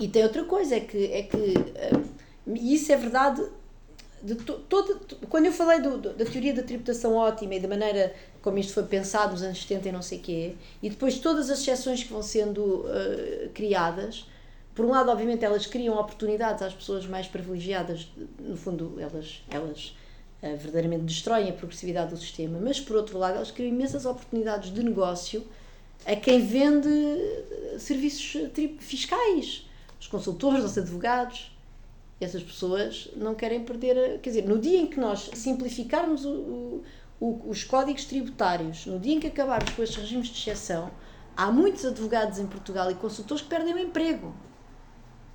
E 0.00 0.08
tem 0.08 0.24
outra 0.24 0.42
coisa, 0.42 0.74
é 0.74 0.80
que, 0.80 1.12
é 1.12 1.22
que 1.22 1.36
uh, 1.36 2.19
e 2.46 2.74
isso 2.74 2.92
é 2.92 2.96
verdade 2.96 3.42
de 4.22 4.34
to, 4.34 4.54
todo, 4.68 5.00
quando 5.28 5.46
eu 5.46 5.52
falei 5.52 5.80
do, 5.80 5.98
da 5.98 6.24
teoria 6.24 6.52
da 6.52 6.62
tributação 6.62 7.14
ótima 7.14 7.54
e 7.54 7.60
da 7.60 7.68
maneira 7.68 8.14
como 8.42 8.58
isto 8.58 8.72
foi 8.72 8.84
pensado 8.84 9.32
nos 9.32 9.42
anos 9.42 9.60
70 9.62 9.88
e 9.88 9.92
não 9.92 10.02
sei 10.02 10.18
quê, 10.18 10.54
e 10.82 10.90
depois 10.90 11.18
todas 11.18 11.50
as 11.50 11.60
exceções 11.60 12.02
que 12.02 12.12
vão 12.12 12.22
sendo 12.22 12.60
uh, 12.60 13.50
criadas, 13.54 14.26
por 14.74 14.84
um 14.84 14.90
lado, 14.90 15.10
obviamente, 15.10 15.44
elas 15.44 15.66
criam 15.66 15.98
oportunidades 15.98 16.62
às 16.62 16.72
pessoas 16.72 17.06
mais 17.06 17.26
privilegiadas, 17.26 18.08
no 18.38 18.56
fundo, 18.56 18.96
elas, 18.98 19.42
elas 19.50 19.96
uh, 20.42 20.56
verdadeiramente 20.56 21.04
destroem 21.04 21.50
a 21.50 21.52
progressividade 21.52 22.10
do 22.10 22.16
sistema, 22.16 22.58
mas 22.58 22.80
por 22.80 22.96
outro 22.96 23.18
lado, 23.18 23.36
elas 23.36 23.50
criam 23.50 23.68
imensas 23.68 24.06
oportunidades 24.06 24.72
de 24.72 24.82
negócio 24.82 25.44
a 26.06 26.16
quem 26.16 26.40
vende 26.40 26.88
serviços 27.78 28.50
fiscais, 28.78 29.68
os 30.00 30.06
consultores, 30.06 30.64
os 30.64 30.78
advogados, 30.78 31.52
essas 32.20 32.42
pessoas 32.42 33.08
não 33.16 33.34
querem 33.34 33.64
perder. 33.64 34.20
Quer 34.20 34.30
dizer, 34.30 34.46
no 34.46 34.58
dia 34.58 34.78
em 34.78 34.86
que 34.86 35.00
nós 35.00 35.30
simplificarmos 35.34 36.24
o, 36.24 36.82
o, 37.20 37.48
os 37.48 37.64
códigos 37.64 38.04
tributários, 38.04 38.86
no 38.86 38.98
dia 38.98 39.14
em 39.14 39.20
que 39.20 39.26
acabarmos 39.26 39.72
com 39.72 39.82
estes 39.82 39.98
regimes 39.98 40.28
de 40.28 40.38
exceção, 40.38 40.90
há 41.36 41.50
muitos 41.50 41.84
advogados 41.84 42.38
em 42.38 42.46
Portugal 42.46 42.90
e 42.90 42.94
consultores 42.94 43.42
que 43.42 43.48
perdem 43.48 43.74
o 43.74 43.78
emprego. 43.78 44.34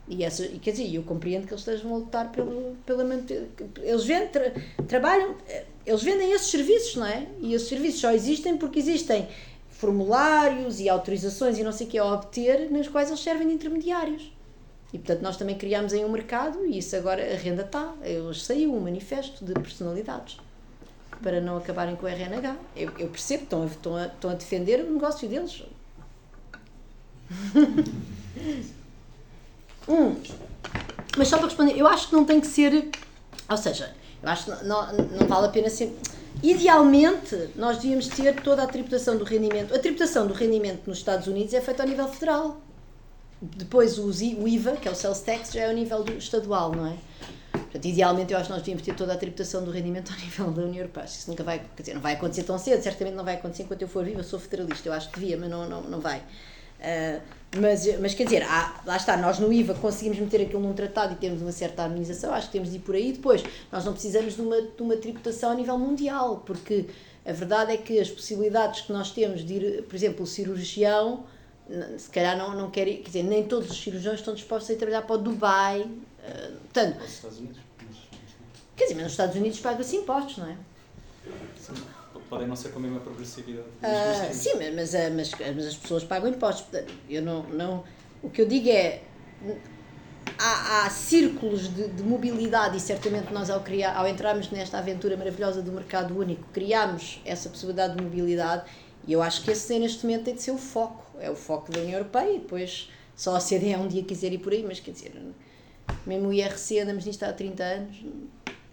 E, 0.08 0.24
essa, 0.24 0.48
quer 0.48 0.72
dizer, 0.72 0.94
eu 0.94 1.02
compreendo 1.02 1.48
que 1.48 1.54
eles 1.54 1.62
estejam 1.62 1.92
a 1.94 1.98
lutar 1.98 2.32
pelo, 2.32 2.78
pela 2.86 3.04
eles 3.82 4.06
vendem, 4.06 4.28
tra, 4.28 4.54
trabalham, 4.88 5.36
eles 5.84 6.04
vendem 6.04 6.32
esses 6.32 6.48
serviços, 6.48 6.96
não 6.96 7.08
é? 7.08 7.28
E 7.40 7.56
esses 7.56 7.68
serviços 7.68 8.02
só 8.02 8.12
existem 8.12 8.56
porque 8.56 8.78
existem 8.78 9.28
formulários 9.68 10.80
e 10.80 10.88
autorizações 10.88 11.58
e 11.58 11.64
não 11.64 11.72
sei 11.72 11.88
o 11.88 11.90
que 11.90 11.98
a 11.98 12.06
obter, 12.06 12.72
nas 12.72 12.88
quais 12.88 13.10
eles 13.10 13.20
servem 13.20 13.48
de 13.48 13.56
intermediários. 13.56 14.35
E 14.96 14.98
portanto 14.98 15.22
nós 15.22 15.36
também 15.36 15.58
criámos 15.58 15.92
aí 15.92 16.06
um 16.06 16.10
mercado 16.10 16.66
e 16.66 16.78
isso 16.78 16.96
agora 16.96 17.22
a 17.22 17.36
renda 17.36 17.64
está. 17.64 17.94
Hoje 18.26 18.40
saiu 18.40 18.74
um 18.74 18.80
manifesto 18.80 19.44
de 19.44 19.54
personalidades 19.54 20.38
para 21.22 21.42
não 21.42 21.58
acabarem 21.58 21.98
com 21.98 22.06
o 22.06 22.08
RNH. 22.10 22.56
Eu, 22.78 22.94
eu 22.98 23.10
percebo, 23.10 23.44
estão 23.44 23.64
a, 23.64 23.66
estão, 23.66 23.96
a, 23.98 24.06
estão 24.06 24.32
a 24.32 24.36
defender 24.36 24.86
o 24.86 24.94
negócio 24.94 25.28
deles. 25.28 25.64
hum. 29.86 30.16
Mas 31.18 31.28
só 31.28 31.40
para 31.40 31.48
responder, 31.48 31.78
eu 31.78 31.88
acho 31.88 32.08
que 32.08 32.16
não 32.16 32.24
tem 32.24 32.40
que 32.40 32.48
ser. 32.48 32.90
Ou 33.50 33.58
seja, 33.58 33.94
eu 34.24 34.30
acho 34.30 34.46
que 34.46 34.52
não, 34.52 34.64
não, 34.64 34.94
não 34.94 35.28
vale 35.28 35.48
a 35.48 35.50
pena 35.50 35.70
ser. 35.70 35.94
Idealmente, 36.42 37.50
nós 37.58 37.80
devíamos 37.80 38.08
ter 38.08 38.42
toda 38.42 38.64
a 38.64 38.68
tributação 38.68 39.18
do 39.18 39.26
rendimento. 39.26 39.76
A 39.76 39.80
tributação 39.80 40.26
do 40.26 40.34
rendimento 40.34 40.88
nos 40.88 41.00
Estados 41.00 41.28
Unidos 41.28 41.54
é 41.54 41.60
feita 41.60 41.84
ao 41.84 41.90
nível 41.90 42.08
federal. 42.08 42.62
Depois 43.42 43.98
o 44.00 44.10
IVA, 44.12 44.78
que 44.78 44.88
é 44.88 44.92
o 44.92 44.96
sales 44.96 45.20
tax, 45.20 45.52
já 45.52 45.62
é 45.62 45.68
ao 45.68 45.74
nível 45.74 46.04
estadual, 46.18 46.72
não 46.72 46.88
é? 46.88 46.98
Portanto, 47.52 47.86
idealmente 47.86 48.34
eu 48.34 48.40
acho 48.40 48.48
que 48.48 48.54
nós 48.54 48.62
devíamos 48.62 48.84
ter 48.84 48.96
toda 48.96 49.14
a 49.14 49.18
tributação 49.18 49.64
do 49.64 49.72
rendimento 49.72 50.12
ao 50.12 50.20
nível 50.24 50.52
da 50.52 50.62
União 50.64 50.78
Europeia. 50.78 51.06
Isso 51.06 51.30
nunca 51.30 51.44
vai, 51.44 51.60
quer 51.60 51.82
dizer, 51.82 51.94
não 51.94 52.02
vai 52.02 52.14
acontecer 52.14 52.44
tão 52.44 52.58
cedo, 52.58 52.82
certamente 52.82 53.16
não 53.16 53.24
vai 53.24 53.36
acontecer 53.36 53.64
enquanto 53.64 53.82
eu 53.82 53.88
for 53.88 54.06
viva, 54.06 54.24
sou 54.24 54.40
federalista, 54.40 54.88
eu 54.90 54.94
acho 54.94 55.10
que 55.12 55.20
devia, 55.20 55.38
mas 55.38 55.50
não, 55.50 55.68
não, 55.68 55.82
não 55.82 56.00
vai. 56.00 56.20
Uh, 56.20 57.22
mas, 57.58 58.00
mas 58.00 58.14
quer 58.14 58.26
dizer, 58.26 58.44
há, 58.44 58.82
lá 58.86 58.98
está, 58.98 59.16
nós 59.18 59.40
no 59.40 59.52
IVA 59.52 59.74
conseguimos 59.76 60.20
meter 60.20 60.42
aquilo 60.42 60.62
num 60.62 60.74
tratado 60.74 61.14
e 61.14 61.16
termos 61.16 61.42
uma 61.42 61.52
certa 61.52 61.84
harmonização, 61.84 62.34
acho 62.34 62.48
que 62.48 62.54
temos 62.54 62.70
de 62.70 62.78
ir 62.78 62.80
por 62.80 62.96
aí. 62.96 63.14
Depois, 63.14 63.44
nós 63.72 63.86
não 63.86 63.94
precisamos 63.94 64.36
de 64.36 64.42
uma, 64.42 64.62
de 64.62 64.82
uma 64.82 64.96
tributação 64.98 65.52
a 65.52 65.56
nível 65.56 65.78
mundial, 65.78 66.44
porque 66.46 66.86
a 67.26 67.32
verdade 67.32 67.72
é 67.72 67.78
que 67.78 68.00
as 68.00 68.10
possibilidades 68.10 68.82
que 68.82 68.92
nós 68.92 69.12
temos 69.12 69.46
de 69.46 69.54
ir, 69.54 69.84
por 69.84 69.96
exemplo, 69.96 70.24
o 70.24 70.28
cirurgião 70.28 71.24
se 71.98 72.10
calhar 72.10 72.38
não, 72.38 72.56
não 72.56 72.70
quer 72.70 72.88
ir, 72.88 72.98
quer 72.98 73.08
dizer, 73.08 73.24
nem 73.24 73.48
todos 73.48 73.72
os 73.72 73.82
cirurgiões 73.82 74.20
estão 74.20 74.34
dispostos 74.34 74.70
a 74.70 74.74
ir 74.74 74.78
trabalhar 74.78 75.02
para 75.02 75.16
o 75.16 75.18
Dubai. 75.18 75.82
Uh, 75.82 76.60
portanto, 76.60 77.00
Nos 77.00 77.10
Estados 77.12 77.40
Unidos. 77.40 77.58
Quer 78.76 78.84
dizer, 78.84 78.96
mas 78.96 79.04
nos 79.04 79.14
Estados 79.14 79.36
Unidos 79.38 79.60
paga-se 79.60 79.96
impostos, 79.96 80.38
não 80.38 80.50
é? 80.50 80.58
Sim, 81.58 81.74
podem 82.30 82.48
não 82.48 82.56
ser 82.56 82.70
com 82.70 82.80
a 82.80 82.82
mesma 82.82 83.00
progressividade. 83.00 83.68
Uh, 83.82 84.34
sim, 84.34 84.56
mas, 84.56 84.76
mas, 84.76 85.12
mas, 85.14 85.32
mas, 85.56 85.66
as 85.68 85.76
pessoas 85.78 86.04
pagam 86.04 86.30
impostos. 86.30 86.66
Eu 87.10 87.22
não, 87.22 87.44
não, 87.44 87.84
o 88.22 88.30
que 88.30 88.42
eu 88.42 88.48
digo 88.48 88.68
é 88.70 89.02
há, 90.38 90.86
há 90.86 90.90
círculos 90.90 91.74
de, 91.74 91.88
de, 91.88 92.04
mobilidade 92.04 92.78
e 92.78 92.80
certamente 92.80 93.34
nós 93.34 93.50
ao, 93.50 93.62
criar, 93.62 93.96
ao 93.96 94.08
entrarmos 94.08 94.50
nesta 94.52 94.78
aventura 94.78 95.16
maravilhosa 95.16 95.62
do 95.62 95.72
mercado 95.72 96.18
único 96.18 96.44
criámos 96.52 97.22
essa 97.26 97.50
possibilidade 97.50 97.96
de 97.96 98.04
mobilidade 98.04 98.64
e 99.08 99.14
eu 99.14 99.22
acho 99.22 99.44
que 99.44 99.52
esse 99.52 99.78
neste 99.80 100.06
momento 100.06 100.26
tem 100.26 100.36
de 100.36 100.42
ser 100.42 100.52
o 100.52 100.58
foco, 100.58 101.05
é 101.20 101.30
o 101.30 101.36
foco 101.36 101.72
da 101.72 101.80
União 101.80 102.00
Europeia 102.00 102.36
e 102.36 102.40
depois 102.40 102.90
só 103.16 103.36
a 103.36 103.40
CDE 103.40 103.76
um 103.78 103.88
dia 103.88 104.04
quiser 104.04 104.34
ir 104.34 104.40
por 104.40 104.52
aí, 104.52 104.64
mas 104.64 104.80
quer 104.80 104.92
dizer, 104.92 105.14
mesmo 106.06 106.30
o 106.30 106.34
IRC 106.34 106.80
andamos 106.80 107.06
nisto 107.06 107.24
há 107.24 107.32
30 107.32 107.64
anos, 107.64 107.98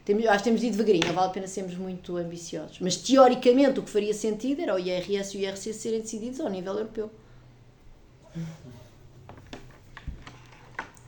temos, 0.05 0.27
acho 0.27 0.39
que 0.39 0.45
temos 0.45 0.61
de 0.61 0.67
ir 0.67 0.71
devagarinho, 0.73 1.07
não 1.07 1.15
vale 1.15 1.29
a 1.29 1.31
pena 1.31 1.47
sermos 1.47 1.77
muito 1.77 2.17
ambiciosos. 2.17 2.81
Mas 2.81 2.97
teoricamente 2.97 3.79
o 3.79 3.83
que 3.85 3.91
faria 3.91 4.13
sentido 4.13 4.61
era 4.61 4.75
o 4.75 4.79
IRS 4.79 5.37
e 5.37 5.41
o 5.41 5.45
IRC 5.45 5.73
serem 5.73 6.01
decididos 6.01 6.41
ao 6.41 6.49
nível 6.49 6.75
europeu. 6.75 7.11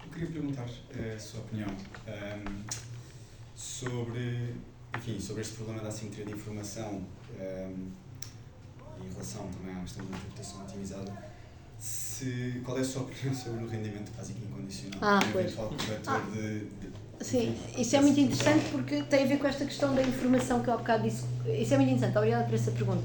Eu 0.07 0.11
queria 0.13 0.31
perguntar 0.31 0.69
eh, 0.97 1.15
a 1.17 1.19
sua 1.19 1.41
opinião 1.41 1.69
um, 1.69 2.11
ehm, 2.11 2.65
sobre, 3.57 4.55
enfim, 4.97 5.19
sobre 5.19 5.43
este 5.43 5.57
problema 5.57 5.83
da 5.83 5.89
assimetria 5.89 6.25
de 6.25 6.33
informação 6.33 6.93
um, 6.93 7.41
ehm, 7.41 7.89
em 9.01 9.13
relação 9.13 9.47
também 9.49 9.75
à 9.75 9.81
questão 9.81 10.05
da 10.07 10.17
interpretação 10.17 10.63
otimizada. 10.63 11.35
Se, 11.79 12.63
qual 12.65 12.79
é 12.79 12.81
a 12.81 12.85
sua 12.85 13.03
opinião 13.03 13.35
sobre 13.35 13.65
o 13.65 13.69
rendimento 13.69 14.11
básico 14.17 14.39
incondicional? 14.45 14.99
Ah, 15.03 15.21
pois. 15.33 15.55
Ah. 16.07 16.21
De, 16.33 16.61
de, 16.61 16.93
Sim, 17.21 17.57
isso 17.79 17.97
é 17.97 18.01
muito 18.01 18.19
interessante 18.21 18.65
porque 18.71 19.03
tem 19.03 19.25
a 19.25 19.27
ver 19.27 19.39
com 19.39 19.47
esta 19.47 19.65
questão 19.65 19.95
da 19.95 20.03
informação 20.03 20.61
que 20.61 20.69
eu 20.69 20.75
há 20.75 20.77
bocado 20.77 21.05
disse. 21.05 21.25
Isso 21.47 21.75
é 21.75 21.77
muito 21.77 21.91
interessante, 21.91 22.17
obrigada 22.17 22.45
por 22.45 22.55
essa 22.55 22.71
pergunta. 22.71 23.03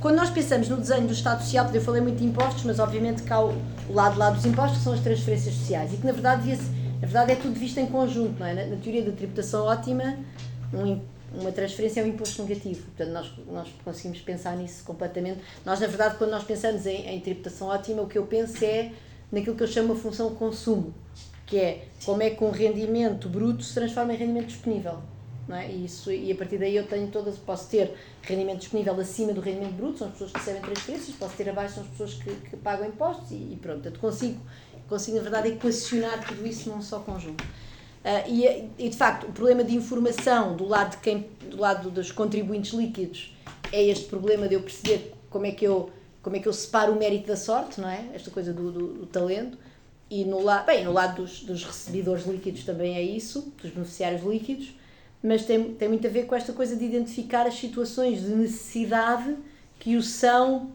Quando 0.00 0.16
nós 0.16 0.30
pensamos 0.30 0.68
no 0.68 0.78
desenho 0.78 1.06
do 1.06 1.12
Estado 1.12 1.42
Social, 1.42 1.70
eu 1.74 1.80
falei 1.80 2.00
muito 2.00 2.18
de 2.18 2.24
impostos, 2.24 2.64
mas 2.64 2.78
obviamente 2.78 3.22
cá 3.22 3.44
o, 3.44 3.54
lado 3.90 4.18
lá 4.18 4.30
dos 4.30 4.46
impostos 4.46 4.78
que 4.78 4.84
são 4.84 4.94
as 4.94 5.00
transferências 5.00 5.54
sociais 5.54 5.92
e 5.92 5.98
que 5.98 6.06
na 6.06 6.12
verdade, 6.12 6.42
devia 6.42 6.56
na 7.00 7.06
verdade 7.06 7.32
é 7.32 7.36
tudo 7.36 7.54
visto 7.54 7.78
em 7.78 7.86
conjunto, 7.86 8.40
não 8.40 8.46
é? 8.46 8.54
Na, 8.54 8.64
na 8.66 8.76
teoria 8.76 9.04
da 9.04 9.12
tributação 9.12 9.66
ótima, 9.66 10.16
um, 10.72 11.00
uma 11.34 11.52
transferência 11.52 12.00
é 12.00 12.04
um 12.04 12.08
imposto 12.08 12.42
negativo, 12.42 12.82
portanto 12.82 13.12
nós, 13.12 13.32
nós 13.46 13.68
conseguimos 13.84 14.20
pensar 14.20 14.56
nisso 14.56 14.82
completamente. 14.84 15.40
Nós, 15.64 15.80
na 15.80 15.86
verdade, 15.86 16.16
quando 16.16 16.30
nós 16.30 16.44
pensamos 16.44 16.86
em, 16.86 17.08
em 17.08 17.20
tributação 17.20 17.68
ótima, 17.68 18.02
o 18.02 18.08
que 18.08 18.18
eu 18.18 18.26
penso 18.26 18.64
é 18.64 18.92
naquilo 19.30 19.54
que 19.54 19.62
eu 19.62 19.68
chamo 19.68 19.92
a 19.92 19.96
função 19.96 20.34
consumo 20.34 20.94
que 21.50 21.58
é 21.58 21.88
como 22.04 22.22
é 22.22 22.30
que 22.30 22.44
um 22.44 22.50
rendimento 22.50 23.28
bruto 23.28 23.64
se 23.64 23.74
transforma 23.74 24.14
em 24.14 24.16
rendimento 24.16 24.46
disponível. 24.46 24.98
Não 25.48 25.56
é? 25.56 25.68
e, 25.68 25.84
isso, 25.84 26.12
e 26.12 26.30
a 26.30 26.34
partir 26.36 26.58
daí 26.58 26.76
eu 26.76 26.86
tenho 26.86 27.08
todas, 27.08 27.36
posso 27.36 27.68
ter 27.68 27.92
rendimento 28.22 28.60
disponível 28.60 28.94
acima 29.00 29.32
do 29.32 29.40
rendimento 29.40 29.72
bruto, 29.72 29.98
são 29.98 30.06
as 30.06 30.12
pessoas 30.12 30.30
que 30.30 30.38
recebem 30.38 30.62
transferências, 30.62 31.16
posso 31.16 31.36
ter 31.36 31.48
abaixo, 31.48 31.74
são 31.74 31.82
as 31.82 31.88
pessoas 31.88 32.14
que, 32.14 32.32
que 32.48 32.56
pagam 32.56 32.86
impostos 32.86 33.32
e, 33.32 33.34
e 33.34 33.58
pronto, 33.60 33.84
eu 33.84 33.92
consigo, 33.98 34.40
consigo 34.88 35.16
na 35.16 35.24
verdade 35.24 35.48
equacionar 35.48 36.24
tudo 36.24 36.46
isso 36.46 36.70
num 36.70 36.80
só 36.80 37.00
conjunto. 37.00 37.44
Uh, 38.04 38.28
e, 38.28 38.70
e, 38.78 38.88
de 38.88 38.96
facto, 38.96 39.24
o 39.24 39.32
problema 39.32 39.62
de 39.62 39.74
informação 39.74 40.56
do 40.56 40.66
lado, 40.66 40.92
de 40.92 40.96
quem, 40.98 41.26
do 41.50 41.58
lado 41.58 41.90
dos 41.90 42.10
contribuintes 42.10 42.72
líquidos 42.72 43.34
é 43.70 43.84
este 43.84 44.06
problema 44.06 44.48
de 44.48 44.54
eu 44.54 44.62
perceber 44.62 45.12
como 45.28 45.44
é 45.44 45.50
que 45.50 45.66
eu, 45.66 45.90
como 46.22 46.34
é 46.36 46.38
que 46.38 46.48
eu 46.48 46.52
separo 46.52 46.92
o 46.92 46.96
mérito 46.98 47.26
da 47.26 47.36
sorte, 47.36 47.80
não 47.80 47.88
é? 47.88 48.06
Esta 48.14 48.30
coisa 48.30 48.52
do, 48.52 48.72
do, 48.72 48.86
do 48.94 49.06
talento 49.06 49.58
e 50.10 50.24
no, 50.24 50.42
la, 50.42 50.62
bem, 50.62 50.84
no 50.84 50.92
lado 50.92 51.22
dos, 51.22 51.44
dos 51.44 51.64
recebidores 51.64 52.26
líquidos 52.26 52.64
também 52.64 52.96
é 52.96 53.02
isso, 53.02 53.52
dos 53.62 53.70
beneficiários 53.70 54.22
líquidos, 54.22 54.74
mas 55.22 55.44
tem, 55.44 55.74
tem 55.74 55.88
muito 55.88 56.06
a 56.06 56.10
ver 56.10 56.26
com 56.26 56.34
esta 56.34 56.52
coisa 56.52 56.74
de 56.74 56.84
identificar 56.84 57.46
as 57.46 57.54
situações 57.54 58.22
de 58.22 58.30
necessidade 58.30 59.36
que 59.78 59.96
o 59.96 60.02
são 60.02 60.72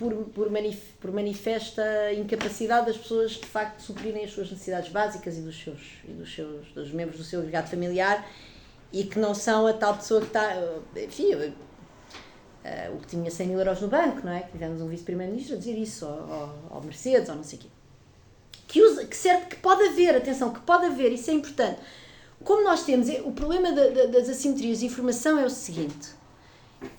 por, 0.00 0.14
por, 0.30 0.50
manif, 0.50 0.94
por 0.98 1.12
manifesta 1.12 1.82
incapacidade 2.14 2.86
das 2.86 2.96
pessoas 2.96 3.32
de 3.32 3.46
facto 3.46 3.80
suprirem 3.80 4.24
as 4.24 4.32
suas 4.32 4.50
necessidades 4.50 4.90
básicas 4.90 5.36
e 5.36 5.42
dos 5.42 5.62
seus, 5.62 5.80
e 6.08 6.12
dos 6.12 6.34
seus 6.34 6.68
dos 6.72 6.90
membros 6.90 7.18
do 7.18 7.24
seu 7.24 7.40
agregado 7.40 7.68
familiar 7.68 8.26
e 8.90 9.04
que 9.04 9.18
não 9.18 9.34
são 9.34 9.66
a 9.66 9.74
tal 9.74 9.94
pessoa 9.94 10.22
que 10.22 10.28
está, 10.28 10.54
enfim, 10.96 11.34
uh, 11.34 11.52
o 12.94 12.98
que 12.98 13.08
tinha 13.08 13.30
100 13.30 13.46
mil 13.46 13.58
euros 13.58 13.82
no 13.82 13.88
banco, 13.88 14.24
não 14.24 14.32
é? 14.32 14.40
Que 14.40 14.52
tivemos 14.52 14.80
um 14.80 14.88
vice-primeiro-ministro 14.88 15.56
a 15.56 15.58
dizer 15.58 15.76
isso, 15.76 16.06
ao, 16.06 16.68
ao 16.70 16.82
Mercedes, 16.82 17.28
ou 17.28 17.36
não 17.36 17.44
sei 17.44 17.58
o 17.58 17.62
quê 17.62 17.68
que, 18.70 18.80
usa, 18.80 19.04
que, 19.04 19.16
certo, 19.16 19.48
que 19.48 19.56
pode 19.56 19.82
haver, 19.82 20.14
atenção, 20.14 20.52
que 20.52 20.60
pode 20.60 20.86
haver, 20.86 21.12
isso 21.12 21.28
é 21.28 21.34
importante. 21.34 21.80
Como 22.44 22.62
nós 22.62 22.84
temos, 22.84 23.08
é, 23.08 23.20
o 23.20 23.32
problema 23.32 23.72
da, 23.72 23.88
da, 23.88 24.06
das 24.06 24.28
assimetrias 24.28 24.78
de 24.78 24.86
informação 24.86 25.38
é 25.38 25.44
o 25.44 25.50
seguinte: 25.50 26.10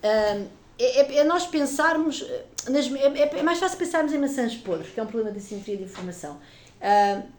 é, 0.03 0.45
é, 0.83 1.17
é, 1.17 1.23
nós 1.23 1.45
pensarmos, 1.45 2.25
nas, 2.69 2.91
é, 2.93 3.37
é, 3.37 3.43
mais 3.43 3.59
fácil 3.59 3.77
pensarmos 3.77 4.13
em 4.13 4.17
maçãs 4.17 4.55
podres, 4.55 4.91
que 4.93 4.99
é 4.99 5.03
um 5.03 5.07
problema 5.07 5.31
de 5.31 5.37
assimetria 5.37 5.77
de 5.77 5.83
informação, 5.83 6.39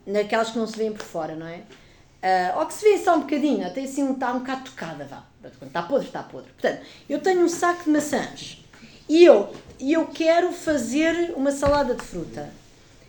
naquelas 0.07 0.51
que 0.51 0.59
não 0.59 0.67
se 0.67 0.77
veem 0.77 0.93
por 0.93 1.03
fora, 1.03 1.35
não 1.35 1.47
é? 1.47 1.63
Uh, 2.23 2.61
ou 2.61 2.67
que 2.67 2.75
se 2.75 2.85
vê 2.85 2.97
só 2.99 3.17
um 3.17 3.21
bocadinho, 3.23 3.67
até 3.67 3.81
assim 3.81 4.05
um, 4.05 4.13
está 4.13 4.33
um 4.33 4.39
bocado 4.39 4.71
tocada, 4.71 5.05
vá. 5.05 5.25
Quando 5.59 5.67
está 5.71 5.83
podre, 5.83 6.07
está 6.07 6.23
podre. 6.23 6.53
Portanto, 6.53 6.81
eu 7.09 7.21
tenho 7.21 7.43
um 7.43 7.49
saco 7.49 7.83
de 7.83 7.91
maçãs 7.91 8.65
e 9.09 9.25
eu, 9.25 9.53
e 9.81 9.93
eu 9.93 10.07
quero 10.07 10.53
fazer 10.53 11.33
uma 11.35 11.51
salada 11.51 11.97
de 11.97 12.05
fruta. 12.05 12.49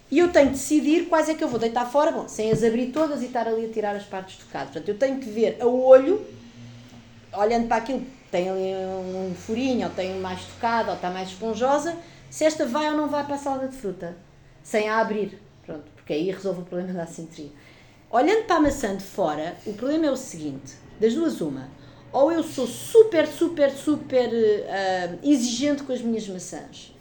E 0.10 0.18
eu 0.18 0.32
tenho 0.32 0.48
que 0.48 0.54
decidir 0.54 1.06
quais 1.06 1.30
é 1.30 1.36
que 1.36 1.44
eu 1.44 1.48
vou 1.48 1.60
deitar 1.60 1.86
fora, 1.86 2.12
bom, 2.12 2.28
sem 2.28 2.52
as 2.52 2.64
abrir 2.64 2.88
todas 2.88 3.22
e 3.22 3.26
estar 3.26 3.48
ali 3.48 3.68
a 3.68 3.70
tirar 3.70 3.96
as 3.96 4.04
partes 4.04 4.38
tocadas. 4.38 4.70
Portanto, 4.70 4.90
eu 4.90 4.98
tenho 4.98 5.20
que 5.20 5.30
ver 5.30 5.58
a 5.62 5.68
olho, 5.68 6.26
olhando 7.34 7.68
para 7.68 7.78
aquilo, 7.78 8.04
tem 8.34 8.50
ali 8.50 8.74
um 8.76 9.36
furinho, 9.36 9.88
ou 9.88 9.94
tem 9.94 10.20
mais 10.20 10.44
tocada, 10.44 10.90
ou 10.90 10.96
está 10.96 11.12
mais 11.12 11.30
esponjosa, 11.30 11.96
se 12.32 12.44
esta 12.44 12.66
vai 12.66 12.90
ou 12.90 12.98
não 12.98 13.08
vai 13.08 13.24
para 13.24 13.36
a 13.36 13.38
salada 13.38 13.68
de 13.68 13.78
fruta, 13.78 14.18
sem 14.64 14.90
a 14.90 14.98
abrir. 14.98 15.40
Pronto, 15.64 15.84
porque 15.96 16.14
aí 16.14 16.32
resolve 16.32 16.62
o 16.62 16.66
problema 16.66 16.94
da 16.94 17.04
assimetria. 17.04 17.52
Olhando 18.10 18.48
para 18.48 18.56
a 18.56 18.60
maçã 18.60 18.98
de 18.98 19.04
fora, 19.04 19.56
o 19.68 19.74
problema 19.74 20.08
é 20.08 20.12
o 20.12 20.18
seguinte: 20.18 20.74
das 21.00 21.14
duas, 21.14 21.42
uma. 21.42 21.70
Ou 22.12 22.32
eu 22.32 22.42
sou 22.42 22.66
super, 22.66 23.28
super, 23.28 23.70
super 23.70 24.30
uh, 24.30 25.20
exigente 25.24 25.84
com 25.84 25.94
as 25.94 26.02
minhas 26.02 26.28
maçãs 26.28 26.94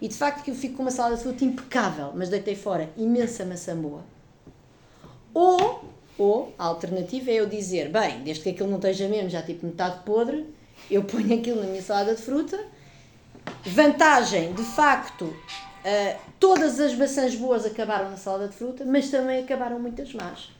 e 0.00 0.08
de 0.08 0.14
facto 0.14 0.42
que 0.42 0.50
eu 0.50 0.54
fico 0.54 0.76
com 0.76 0.82
uma 0.82 0.90
salada 0.90 1.16
de 1.16 1.22
fruta 1.22 1.44
impecável, 1.44 2.12
mas 2.14 2.28
deitei 2.28 2.54
fora 2.54 2.90
imensa 2.96 3.44
maçã 3.44 3.74
boa. 3.74 4.04
Ou, 5.32 5.84
ou 6.18 6.52
a 6.58 6.64
alternativa 6.66 7.30
é 7.30 7.34
eu 7.34 7.46
dizer, 7.46 7.88
bem, 7.88 8.22
desde 8.22 8.42
que 8.42 8.50
aquilo 8.50 8.68
não 8.68 8.76
esteja 8.76 9.08
mesmo 9.08 9.30
já 9.30 9.42
tipo 9.42 9.64
metade 9.64 10.04
podre, 10.04 10.46
eu 10.90 11.04
ponho 11.04 11.34
aquilo 11.38 11.60
na 11.60 11.66
minha 11.66 11.82
salada 11.82 12.14
de 12.14 12.22
fruta. 12.22 12.58
Vantagem, 13.64 14.52
de 14.52 14.62
facto, 14.62 15.24
uh, 15.24 16.18
todas 16.38 16.80
as 16.80 16.94
maçãs 16.94 17.34
boas 17.34 17.66
acabaram 17.66 18.10
na 18.10 18.16
salada 18.16 18.48
de 18.48 18.54
fruta, 18.54 18.84
mas 18.84 19.10
também 19.10 19.42
acabaram 19.42 19.78
muitas 19.78 20.12
más. 20.14 20.50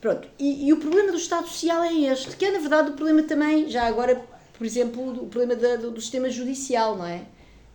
Pronto, 0.00 0.28
e, 0.38 0.68
e, 0.68 0.72
o 0.72 0.76
problema 0.78 1.10
do 1.10 1.18
Estado 1.18 1.48
Social 1.48 1.82
é 1.82 1.92
este, 1.92 2.36
que 2.36 2.44
é 2.44 2.50
na 2.50 2.58
verdade 2.58 2.90
o 2.90 2.92
problema 2.92 3.22
também, 3.22 3.68
já 3.68 3.86
agora, 3.86 4.22
por 4.56 4.66
exemplo, 4.66 5.02
o 5.10 5.26
problema 5.26 5.56
da, 5.56 5.76
do, 5.76 5.90
do 5.90 6.00
sistema 6.00 6.30
judicial, 6.30 6.96
não 6.96 7.06
é? 7.06 7.22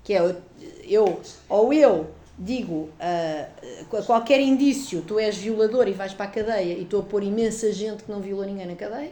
Que 0.04 0.14
é 0.14 0.36
eu, 0.84 1.20
ou 1.50 1.74
eu 1.74 2.10
digo 2.38 2.90
uh, 3.00 3.98
a 3.98 4.02
qualquer 4.04 4.40
indício 4.40 5.04
tu 5.06 5.20
és 5.20 5.38
violador 5.38 5.88
e 5.88 5.92
vais 5.92 6.14
para 6.14 6.26
a 6.26 6.30
cadeia 6.30 6.74
e 6.74 6.84
estou 6.84 7.02
a 7.02 7.04
pôr 7.04 7.24
imensa 7.24 7.72
gente 7.72 8.04
que 8.04 8.12
não 8.12 8.20
violou 8.20 8.46
ninguém 8.46 8.66
na 8.66 8.76
cadeia, 8.76 9.12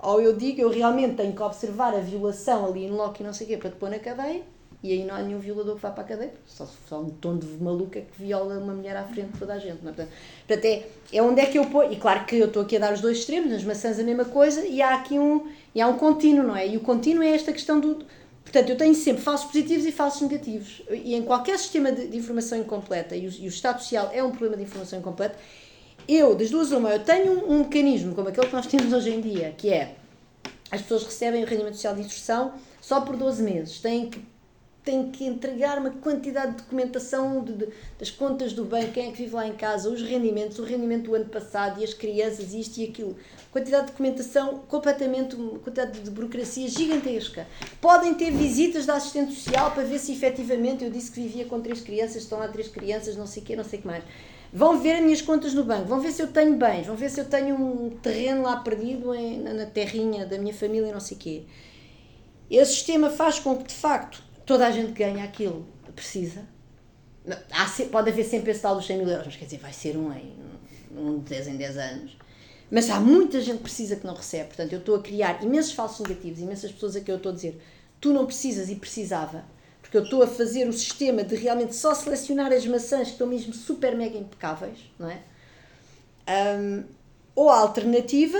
ou 0.00 0.20
eu 0.20 0.36
digo 0.36 0.60
eu 0.60 0.70
realmente 0.70 1.16
tenho 1.16 1.32
que 1.32 1.42
observar 1.42 1.94
a 1.94 2.00
violação 2.00 2.66
ali 2.66 2.84
em 2.84 2.90
loco 2.90 3.16
e 3.20 3.24
não 3.24 3.32
sei 3.32 3.46
o 3.46 3.50
quê 3.50 3.56
para 3.56 3.70
te 3.70 3.76
pôr 3.76 3.90
na 3.90 3.98
cadeia 3.98 4.42
e 4.82 4.92
aí 4.92 5.04
não 5.04 5.14
há 5.14 5.22
nenhum 5.22 5.40
violador 5.40 5.74
que 5.74 5.82
vá 5.82 5.90
para 5.90 6.04
a 6.04 6.06
cadeia, 6.06 6.32
só, 6.46 6.68
só 6.88 7.00
um 7.00 7.10
tom 7.10 7.36
de 7.36 7.46
maluca 7.60 8.00
que 8.00 8.22
viola 8.22 8.58
uma 8.58 8.72
mulher 8.72 8.96
à 8.96 9.02
frente 9.02 9.32
de 9.32 9.38
toda 9.38 9.54
a 9.54 9.58
gente. 9.58 9.82
Não 9.82 9.90
é? 9.90 9.94
Portanto 9.94 10.64
é, 10.64 10.86
é 11.12 11.20
onde 11.20 11.40
é 11.40 11.46
que 11.46 11.58
eu 11.58 11.64
ponho, 11.66 11.92
e 11.92 11.96
claro 11.96 12.24
que 12.24 12.36
eu 12.36 12.46
estou 12.46 12.62
aqui 12.62 12.76
a 12.76 12.80
dar 12.80 12.92
os 12.92 13.00
dois 13.00 13.18
extremos, 13.18 13.50
nas 13.50 13.64
maçãs 13.64 13.98
a 13.98 14.04
mesma 14.04 14.24
coisa, 14.24 14.64
e 14.64 14.80
há 14.80 14.94
aqui 14.94 15.18
um, 15.18 15.48
e 15.74 15.80
há 15.80 15.88
um 15.88 15.98
contínuo, 15.98 16.46
não 16.46 16.54
é? 16.54 16.68
E 16.68 16.76
o 16.76 16.80
contínuo 16.80 17.24
é 17.24 17.30
esta 17.30 17.52
questão 17.52 17.80
do, 17.80 18.06
Portanto, 18.44 18.70
eu 18.70 18.76
tenho 18.78 18.94
sempre 18.94 19.22
falsos 19.22 19.46
positivos 19.46 19.84
e 19.84 19.92
falsos 19.92 20.22
negativos. 20.22 20.82
E 20.90 21.14
em 21.14 21.22
qualquer 21.22 21.58
sistema 21.58 21.92
de, 21.92 22.08
de 22.08 22.16
informação 22.16 22.56
incompleta, 22.56 23.14
e 23.14 23.26
o, 23.26 23.30
e 23.30 23.46
o, 23.46 23.48
Estado 23.48 23.80
Social 23.82 24.10
é 24.10 24.24
um 24.24 24.30
problema 24.30 24.56
de 24.56 24.62
informação 24.62 24.98
incompleta, 24.98 25.38
eu, 26.08 26.34
das 26.34 26.50
duas 26.50 26.72
uma, 26.72 26.90
eu 26.90 27.04
tenho 27.04 27.32
um, 27.32 27.52
um, 27.52 27.58
mecanismo 27.60 28.14
como 28.14 28.28
aquele 28.28 28.46
que 28.46 28.54
nós 28.54 28.66
temos 28.66 28.92
hoje 28.92 29.10
em 29.10 29.20
dia, 29.20 29.54
que 29.56 29.68
é 29.68 29.94
as 30.70 30.82
pessoas 30.82 31.04
recebem 31.04 31.44
o 31.44 31.46
rendimento 31.46 31.74
social 31.74 31.94
de 31.94 32.00
instrução 32.00 32.52
só 32.80 33.00
por 33.00 33.16
12 33.16 33.42
meses, 33.42 33.80
têm 33.80 34.08
que 34.08 34.20
tem 34.88 35.10
que 35.10 35.26
entregar 35.26 35.76
uma 35.76 35.90
quantidade 35.90 36.52
de 36.52 36.62
documentação 36.62 37.44
de, 37.44 37.52
de, 37.52 37.68
das 37.98 38.10
contas 38.10 38.54
do 38.54 38.64
banco, 38.64 38.92
quem 38.92 39.08
é 39.08 39.12
que 39.12 39.18
vive 39.18 39.34
lá 39.34 39.46
em 39.46 39.52
casa, 39.52 39.90
os 39.90 40.00
rendimentos, 40.00 40.58
o 40.58 40.64
rendimento 40.64 41.10
do 41.10 41.14
ano 41.14 41.26
passado 41.26 41.78
e 41.78 41.84
as 41.84 41.92
crianças, 41.92 42.54
isto 42.54 42.78
e 42.78 42.84
aquilo. 42.84 43.14
Quantidade 43.52 43.84
de 43.84 43.92
documentação 43.92 44.60
completamente, 44.60 45.36
quantidade 45.36 46.00
de 46.00 46.10
burocracia 46.10 46.66
gigantesca. 46.68 47.46
Podem 47.82 48.14
ter 48.14 48.30
visitas 48.30 48.86
da 48.86 48.94
assistente 48.94 49.34
social 49.34 49.72
para 49.72 49.82
ver 49.82 49.98
se 49.98 50.10
efetivamente 50.12 50.82
eu 50.82 50.90
disse 50.90 51.10
que 51.10 51.20
vivia 51.20 51.44
com 51.44 51.60
três 51.60 51.82
crianças, 51.82 52.22
estão 52.22 52.38
lá 52.38 52.48
três 52.48 52.68
crianças, 52.68 53.14
não 53.14 53.26
sei 53.26 53.42
o 53.42 53.44
quê, 53.44 53.56
não 53.56 53.64
sei 53.64 53.80
o 53.80 53.82
que 53.82 53.88
mais. 53.88 54.04
Vão 54.52 54.80
ver 54.80 54.96
as 54.96 55.02
minhas 55.02 55.22
contas 55.22 55.52
no 55.52 55.64
banco, 55.64 55.86
vão 55.86 56.00
ver 56.00 56.10
se 56.10 56.22
eu 56.22 56.28
tenho 56.28 56.56
bens, 56.56 56.86
vão 56.86 56.96
ver 56.96 57.10
se 57.10 57.20
eu 57.20 57.24
tenho 57.26 57.54
um 57.54 57.90
terreno 57.90 58.42
lá 58.42 58.56
perdido 58.56 59.14
em, 59.14 59.40
na 59.40 59.66
terrinha 59.66 60.24
da 60.26 60.38
minha 60.38 60.54
família, 60.54 60.92
não 60.92 61.00
sei 61.00 61.16
quê. 61.16 61.42
Esse 62.50 62.72
sistema 62.72 63.10
faz 63.10 63.38
com 63.38 63.56
que, 63.56 63.64
de 63.64 63.74
facto, 63.74 64.22
toda 64.46 64.66
a 64.66 64.70
gente 64.70 64.92
ganha 64.92 65.22
aquilo, 65.22 65.66
precisa. 65.94 66.46
Há, 67.50 67.66
pode 67.90 68.10
haver 68.10 68.24
sempre 68.24 68.50
esse 68.50 68.60
tal 68.60 68.74
dos 68.74 68.86
100 68.86 68.98
mil 68.98 69.08
euros, 69.08 69.26
mas 69.26 69.36
quer 69.36 69.44
dizer, 69.44 69.58
vai 69.58 69.72
ser 69.72 69.96
um 69.96 70.10
em 70.12 70.34
um 70.96 71.18
de 71.18 71.28
10 71.30 71.48
em 71.48 71.56
10 71.56 71.76
anos. 71.76 72.16
Mas 72.70 72.88
há 72.90 73.00
muita 73.00 73.40
gente 73.40 73.58
que 73.58 73.64
precisa 73.64 73.96
que 73.96 74.06
não 74.06 74.14
recebe. 74.14 74.48
Portanto, 74.48 74.72
eu 74.72 74.78
estou 74.78 74.96
a 74.96 75.02
criar 75.02 75.42
imensos 75.42 75.72
falsos 75.72 76.06
negativos, 76.06 76.40
imensas 76.40 76.72
pessoas 76.72 76.96
a 76.96 77.00
que 77.00 77.10
eu 77.10 77.16
estou 77.16 77.32
a 77.32 77.34
dizer 77.34 77.60
tu 78.00 78.12
não 78.12 78.26
precisas 78.26 78.68
e 78.70 78.76
precisava. 78.76 79.44
Porque 79.88 79.96
eu 79.96 80.02
estou 80.02 80.22
a 80.22 80.26
fazer 80.26 80.68
o 80.68 80.72
sistema 80.72 81.24
de 81.24 81.34
realmente 81.34 81.74
só 81.74 81.94
selecionar 81.94 82.52
as 82.52 82.66
maçãs 82.66 83.06
que 83.06 83.12
estão 83.12 83.26
mesmo 83.26 83.54
super 83.54 83.96
mega 83.96 84.18
impecáveis, 84.18 84.78
não 84.98 85.08
é? 85.08 85.18
Um, 86.60 86.84
ou 87.34 87.48
a 87.48 87.58
alternativa, 87.58 88.36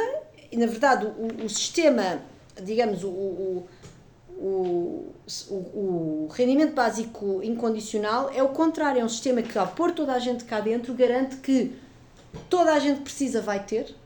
e 0.53 0.59
na 0.59 0.67
verdade 0.67 1.07
o, 1.07 1.47
o 1.47 1.49
sistema, 1.49 2.21
digamos, 2.63 3.03
o, 3.03 3.09
o, 3.09 3.69
o, 4.39 5.15
o, 5.51 6.29
rendimento 6.31 6.75
básico 6.75 7.43
incondicional 7.43 8.31
é 8.35 8.43
o 8.43 8.51
contrário, 8.51 9.01
é 9.01 9.05
um 9.05 9.09
sistema 9.09 9.41
que 9.41 9.59
ao 9.59 9.69
pôr 9.69 9.93
toda 9.93 10.13
a 10.13 10.19
gente 10.19 10.45
cá 10.45 10.61
dentro 10.61 10.93
garante 10.93 11.37
que 11.37 11.75
toda 12.51 12.75
a 12.75 12.79
gente 12.79 13.01
precisa 13.01 13.41
vai 13.41 13.65
ter, 13.65 13.97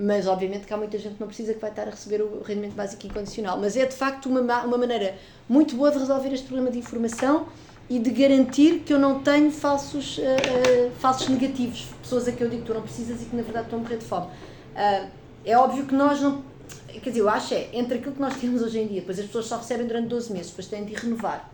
mas 0.00 0.26
obviamente 0.26 0.66
que 0.66 0.72
há 0.72 0.76
muita 0.76 0.98
gente 0.98 1.14
que 1.14 1.20
não 1.20 1.26
precisa 1.26 1.52
que 1.52 1.60
vai 1.60 1.68
estar 1.68 1.86
a 1.86 1.90
receber 1.90 2.22
o 2.22 2.42
rendimento 2.42 2.74
básico 2.74 3.06
incondicional. 3.06 3.58
Mas 3.60 3.76
é 3.76 3.84
de 3.84 3.94
facto 3.94 4.30
uma, 4.30 4.40
uma 4.40 4.78
maneira 4.78 5.14
muito 5.46 5.76
boa 5.76 5.90
de 5.90 5.98
resolver 5.98 6.32
este 6.32 6.46
problema 6.46 6.70
de 6.70 6.78
informação 6.78 7.46
e 7.88 7.98
de 7.98 8.10
garantir 8.10 8.80
que 8.80 8.94
eu 8.94 8.98
não 8.98 9.20
tenho 9.20 9.50
falsos, 9.50 10.16
uh, 10.18 10.22
uh, 10.22 10.90
falsos 10.98 11.28
negativos, 11.28 11.88
pessoas 12.00 12.26
a 12.28 12.32
que 12.32 12.42
eu 12.42 12.48
digo 12.48 12.62
que 12.62 12.68
tu 12.68 12.74
não 12.74 12.82
precisas 12.82 13.20
e 13.20 13.26
que 13.26 13.36
na 13.36 13.42
verdade 13.42 13.66
estão 13.66 13.78
a 13.78 13.82
morrer 13.82 13.98
de 13.98 14.04
fome. 14.04 14.26
Uh, 14.26 15.08
é 15.44 15.58
óbvio 15.58 15.84
que 15.84 15.94
nós 15.94 16.20
não. 16.20 16.42
Quer 16.88 17.10
dizer, 17.10 17.20
eu 17.20 17.28
acho 17.28 17.52
é 17.52 17.68
entre 17.72 17.98
aquilo 17.98 18.14
que 18.14 18.20
nós 18.20 18.36
temos 18.36 18.62
hoje 18.62 18.78
em 18.78 18.86
dia, 18.86 19.00
depois 19.00 19.18
as 19.18 19.26
pessoas 19.26 19.46
só 19.46 19.56
recebem 19.56 19.86
durante 19.86 20.08
12 20.08 20.32
meses, 20.32 20.50
depois 20.50 20.66
têm 20.66 20.84
de 20.84 20.94
renovar. 20.94 21.50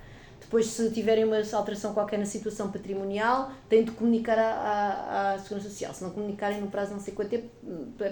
Depois, 0.47 0.67
se 0.67 0.91
tiverem 0.93 1.25
uma 1.25 1.39
alteração 1.55 1.93
qualquer 1.93 2.21
na 2.21 2.25
situação 2.25 2.71
patrimonial, 2.71 3.51
têm 3.69 3.83
de 3.83 3.91
comunicar 3.91 4.39
à, 4.39 4.53
à, 4.53 5.33
à 5.33 5.39
Segurança 5.41 5.69
Social. 5.69 5.93
Se 5.93 6.05
não 6.05 6.11
comunicarem 6.11 6.61
no 6.61 6.69
prazo 6.69 6.91
de 6.91 6.95
não 6.95 7.03
sei 7.03 7.15
quanto 7.15 7.31
tempo, 7.31 7.49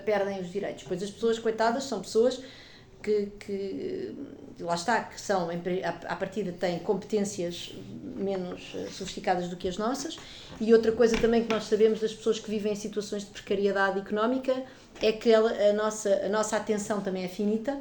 perdem 0.04 0.40
os 0.40 0.50
direitos. 0.50 0.82
Depois, 0.82 1.00
as 1.00 1.10
pessoas, 1.10 1.38
coitadas, 1.38 1.84
são 1.84 2.00
pessoas 2.00 2.42
que, 3.00 3.26
que 3.38 4.16
lá 4.58 4.74
está, 4.74 5.04
que 5.04 5.20
são, 5.20 5.48
à 6.08 6.16
partida, 6.16 6.50
têm 6.50 6.80
competências 6.80 7.72
menos 8.16 8.72
eh, 8.74 8.88
sofisticadas 8.90 9.48
do 9.48 9.56
que 9.56 9.68
as 9.68 9.78
nossas. 9.78 10.18
E 10.60 10.74
outra 10.74 10.90
coisa 10.90 11.16
também 11.16 11.44
que 11.44 11.50
nós 11.54 11.64
sabemos 11.64 12.00
das 12.00 12.12
pessoas 12.12 12.40
que 12.40 12.50
vivem 12.50 12.72
em 12.72 12.76
situações 12.76 13.22
de 13.22 13.30
precariedade 13.30 14.00
económica 14.00 14.60
é 15.00 15.12
que 15.12 15.30
ela, 15.30 15.52
a, 15.52 15.72
nossa, 15.72 16.12
a 16.24 16.28
nossa 16.28 16.56
atenção 16.56 17.00
também 17.00 17.24
é 17.24 17.28
finita 17.28 17.80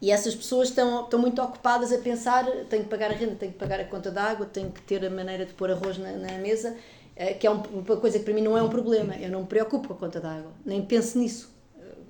e 0.00 0.10
essas 0.10 0.34
pessoas 0.34 0.68
estão, 0.68 1.04
estão 1.04 1.18
muito 1.18 1.40
ocupadas 1.40 1.92
a 1.92 1.98
pensar: 1.98 2.44
tenho 2.68 2.84
que 2.84 2.90
pagar 2.90 3.10
a 3.10 3.14
renda, 3.14 3.34
tenho 3.36 3.52
que 3.52 3.58
pagar 3.58 3.80
a 3.80 3.84
conta 3.84 4.10
da 4.10 4.24
água, 4.24 4.46
tenho 4.46 4.70
que 4.70 4.82
ter 4.82 5.04
a 5.04 5.10
maneira 5.10 5.46
de 5.46 5.52
pôr 5.54 5.70
arroz 5.70 5.98
na, 5.98 6.12
na 6.12 6.32
mesa, 6.38 6.76
eh, 7.14 7.34
que 7.34 7.46
é 7.46 7.50
um, 7.50 7.62
uma 7.62 7.96
coisa 7.96 8.18
que 8.18 8.24
para 8.24 8.34
mim 8.34 8.42
não 8.42 8.56
é 8.56 8.62
um 8.62 8.68
problema. 8.68 9.16
Eu 9.16 9.30
não 9.30 9.40
me 9.40 9.46
preocupo 9.46 9.88
com 9.88 9.94
a 9.94 9.96
conta 9.96 10.20
da 10.20 10.32
água, 10.32 10.52
nem 10.64 10.84
penso 10.84 11.18
nisso. 11.18 11.50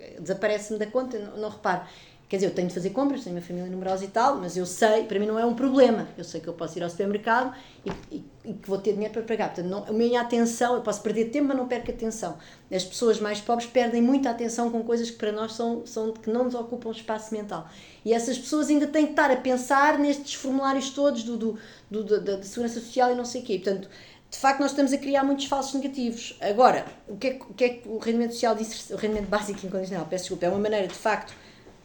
Eh, 0.00 0.16
desaparece-me 0.20 0.78
da 0.78 0.86
conta, 0.86 1.18
não, 1.18 1.36
não 1.36 1.48
reparo. 1.48 1.82
Quer 2.28 2.36
dizer, 2.36 2.48
eu 2.48 2.54
tenho 2.54 2.66
de 2.66 2.74
fazer 2.74 2.90
compras, 2.90 3.22
tenho 3.22 3.36
uma 3.36 3.42
família 3.42 3.70
numerosa 3.70 4.04
e 4.04 4.08
tal, 4.08 4.36
mas 4.38 4.56
eu 4.56 4.66
sei, 4.66 5.04
para 5.04 5.16
mim 5.16 5.26
não 5.26 5.38
é 5.38 5.46
um 5.46 5.54
problema. 5.54 6.08
Eu 6.18 6.24
sei 6.24 6.40
que 6.40 6.48
eu 6.48 6.54
posso 6.54 6.76
ir 6.76 6.82
ao 6.82 6.90
supermercado 6.90 7.54
e, 7.84 8.16
e, 8.16 8.24
e 8.44 8.54
que 8.54 8.68
vou 8.68 8.78
ter 8.78 8.94
dinheiro 8.94 9.12
para 9.12 9.22
pagar. 9.22 9.54
Portanto, 9.54 9.70
não, 9.70 9.84
a 9.84 9.92
minha 9.92 10.20
atenção, 10.20 10.74
eu 10.74 10.80
posso 10.80 11.00
perder 11.02 11.26
tempo, 11.26 11.46
mas 11.46 11.56
não 11.56 11.68
perco 11.68 11.88
atenção. 11.88 12.36
As 12.68 12.84
pessoas 12.84 13.20
mais 13.20 13.40
pobres 13.40 13.68
perdem 13.68 14.02
muita 14.02 14.28
atenção 14.28 14.72
com 14.72 14.82
coisas 14.82 15.08
que 15.08 15.16
para 15.16 15.30
nós 15.30 15.52
são, 15.52 15.86
são 15.86 16.12
que 16.12 16.28
não 16.28 16.42
nos 16.42 16.56
ocupam 16.56 16.90
espaço 16.90 17.32
mental. 17.32 17.68
E 18.04 18.12
essas 18.12 18.36
pessoas 18.36 18.70
ainda 18.70 18.88
têm 18.88 19.04
que 19.04 19.12
estar 19.12 19.30
a 19.30 19.36
pensar 19.36 19.96
nestes 19.96 20.34
formulários 20.34 20.90
todos 20.90 21.22
do, 21.22 21.36
do, 21.36 21.58
do, 21.88 22.02
do 22.02 22.20
da, 22.20 22.36
da 22.36 22.42
Segurança 22.42 22.80
Social 22.80 23.12
e 23.12 23.14
não 23.14 23.24
sei 23.24 23.42
o 23.42 23.44
quê. 23.44 23.60
Portanto, 23.62 23.88
de 24.28 24.38
facto 24.38 24.58
nós 24.58 24.72
estamos 24.72 24.92
a 24.92 24.98
criar 24.98 25.22
muitos 25.22 25.46
falsos 25.46 25.74
negativos. 25.74 26.36
Agora, 26.40 26.86
o 27.06 27.16
que 27.16 27.28
é, 27.28 27.38
o 27.48 27.54
que, 27.54 27.64
é 27.64 27.68
que 27.68 27.88
o 27.88 27.98
rendimento 27.98 28.32
social, 28.32 28.56
o 28.90 28.96
rendimento 28.96 29.28
básico 29.28 29.64
incondicional, 29.64 30.06
peço 30.10 30.24
desculpa, 30.24 30.46
é 30.46 30.48
uma 30.48 30.58
maneira 30.58 30.88
de 30.88 30.94
facto 30.94 31.32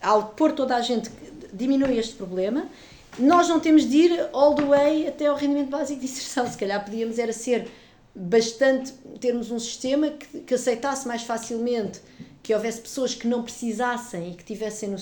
ao 0.01 0.29
pôr 0.29 0.53
toda 0.53 0.75
a 0.75 0.81
gente, 0.81 1.09
diminui 1.53 1.97
este 1.97 2.15
problema. 2.15 2.67
Nós 3.19 3.47
não 3.47 3.59
temos 3.59 3.89
de 3.89 3.97
ir 3.97 4.29
all 4.33 4.55
the 4.55 4.63
way 4.63 5.07
até 5.07 5.27
ao 5.27 5.35
rendimento 5.35 5.69
básico 5.69 5.99
de 5.99 6.05
inserção. 6.05 6.47
Se 6.49 6.57
calhar 6.57 6.83
podíamos 6.83 7.19
era 7.19 7.33
ser 7.33 7.69
bastante, 8.15 8.93
termos 9.19 9.51
um 9.51 9.59
sistema 9.59 10.09
que, 10.09 10.39
que 10.41 10.53
aceitasse 10.53 11.07
mais 11.07 11.23
facilmente 11.23 12.01
que 12.43 12.53
houvesse 12.53 12.81
pessoas 12.81 13.13
que 13.13 13.27
não 13.27 13.43
precisassem 13.43 14.31
e 14.31 14.35
que 14.35 14.43
tivessem 14.43 14.89
no, 14.89 14.97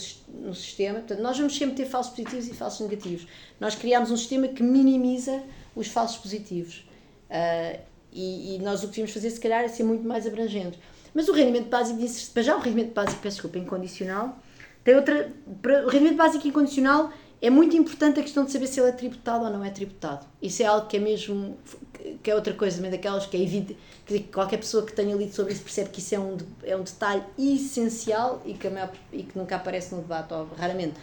no 0.47 0.53
sistema. 0.53 0.99
Portanto, 0.99 1.21
nós 1.21 1.37
vamos 1.37 1.55
sempre 1.55 1.75
ter 1.75 1.85
falsos 1.85 2.13
positivos 2.13 2.47
e 2.47 2.53
falsos 2.53 2.81
negativos. 2.81 3.27
Nós 3.59 3.75
criámos 3.75 4.11
um 4.11 4.17
sistema 4.17 4.47
que 4.49 4.61
minimiza 4.61 5.41
os 5.75 5.87
falsos 5.87 6.17
positivos. 6.17 6.85
Uh, 7.29 7.79
e, 8.11 8.55
e, 8.55 8.59
nós 8.59 8.79
o 8.79 8.81
que 8.83 8.87
devíamos 8.87 9.13
fazer, 9.13 9.29
se 9.29 9.39
calhar, 9.39 9.63
é 9.63 9.67
ser 9.67 9.83
muito 9.83 10.05
mais 10.05 10.27
abrangente. 10.27 10.77
Mas 11.13 11.27
o 11.29 11.31
rendimento 11.31 11.69
básico 11.69 11.99
para 12.33 12.43
já 12.43 12.57
o 12.57 12.59
rendimento 12.59 12.93
básico, 12.93 13.21
peço 13.21 13.35
desculpa, 13.35 13.57
incondicional, 13.57 14.37
tem 14.83 14.95
outra. 14.95 15.31
Para, 15.61 15.85
o 15.85 15.89
rendimento 15.89 16.17
básico 16.17 16.47
incondicional 16.47 17.11
é 17.41 17.49
muito 17.49 17.75
importante 17.75 18.19
a 18.19 18.23
questão 18.23 18.43
de 18.43 18.51
saber 18.51 18.67
se 18.67 18.79
ele 18.79 18.89
é 18.89 18.91
tributado 18.91 19.45
ou 19.45 19.51
não 19.51 19.63
é 19.63 19.69
tributado. 19.69 20.25
Isso 20.41 20.61
é 20.61 20.65
algo 20.65 20.87
que 20.87 20.97
é 20.97 20.99
mesmo. 20.99 21.57
que 22.21 22.29
é 22.29 22.35
outra 22.35 22.53
coisa, 22.53 22.77
também 22.77 22.91
daquelas 22.91 23.25
que 23.25 23.37
é 23.37 23.41
evidente. 23.41 23.77
Que 24.05 24.19
qualquer 24.21 24.57
pessoa 24.57 24.85
que 24.85 24.93
tenha 24.93 25.15
lido 25.15 25.33
sobre 25.33 25.53
isso 25.53 25.63
percebe 25.63 25.89
que 25.89 25.99
isso 25.99 26.15
é 26.15 26.19
um, 26.19 26.37
é 26.63 26.75
um 26.75 26.83
detalhe 26.83 27.23
essencial 27.37 28.41
e 28.45 28.53
que, 28.53 28.69
maior, 28.69 28.91
e 29.13 29.23
que 29.23 29.37
nunca 29.37 29.55
aparece 29.55 29.93
no 29.93 30.01
debate, 30.01 30.33
ou 30.33 30.47
raramente. 30.57 30.95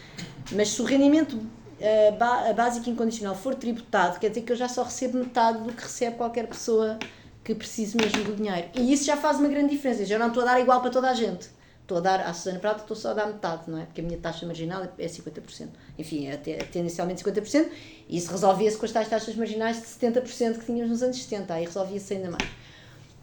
Mas 0.53 0.69
se 0.69 0.83
o 0.83 0.85
rendimento 0.85 1.35
uh, 1.35 2.55
básico 2.55 2.89
incondicional 2.91 3.35
for 3.35 3.55
tributado, 3.55 4.19
quer 4.19 4.29
dizer 4.29 4.43
que 4.43 4.53
eu 4.53 4.57
já 4.57 4.69
só 4.69 4.83
recebo 4.83 5.19
metade 5.19 5.63
do 5.63 5.73
que 5.73 5.83
recebe 5.83 6.17
qualquer 6.17 6.47
pessoa 6.47 6.99
que 7.45 7.55
precise 7.55 7.97
mesmo 7.97 8.25
do 8.25 8.35
dinheiro. 8.35 8.69
E 8.75 8.93
isso 8.93 9.05
já 9.05 9.17
faz 9.17 9.39
uma 9.39 9.49
grande 9.49 9.71
diferença. 9.71 10.05
Já 10.05 10.19
não 10.19 10.29
estou 10.29 10.43
a 10.43 10.47
dar 10.47 10.61
igual 10.61 10.81
para 10.81 10.91
toda 10.91 11.09
a 11.09 11.15
gente 11.15 11.56
estou 11.87 11.99
a 11.99 12.01
dar 12.01 12.21
à 12.21 12.35
Susana 12.35 12.59
Prata, 12.59 12.81
estou 12.81 12.97
só 12.97 13.13
a 13.13 13.15
dar 13.15 13.27
metade, 13.29 13.63
não 13.69 13.79
é? 13.79 13.85
Porque 13.85 14.01
a 14.01 14.05
minha 14.05 14.19
taxa 14.19 14.45
marginal 14.45 14.83
é 14.99 15.07
50%. 15.07 15.69
Enfim, 15.97 16.27
é, 16.27 16.33
é 16.35 16.65
tendencialmente 16.65 17.23
50%, 17.23 17.69
e 18.09 18.17
isso 18.19 18.31
resolvia-se 18.33 18.77
com 18.77 18.85
as 18.85 18.93
tais 18.93 19.09
taxas 19.09 19.37
marginais 19.37 19.81
de 19.81 19.87
70% 19.87 20.59
que 20.59 20.67
tínhamos 20.67 20.91
nos 20.91 21.03
anos 21.03 21.23
70, 21.23 21.55
aí 21.55 21.65
resolvia-se 21.65 22.15
ainda 22.15 22.31
mais. 22.31 22.49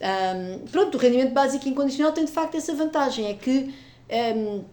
Um, 0.01 0.65
pronto, 0.67 0.95
o 0.95 0.97
rendimento 0.97 1.33
básico 1.33 1.67
incondicional 1.67 2.13
tem 2.13 2.23
de 2.23 2.31
facto 2.31 2.55
essa 2.55 2.73
vantagem, 2.73 3.27
é 3.27 3.33
que. 3.33 3.75
Um, 4.09 4.63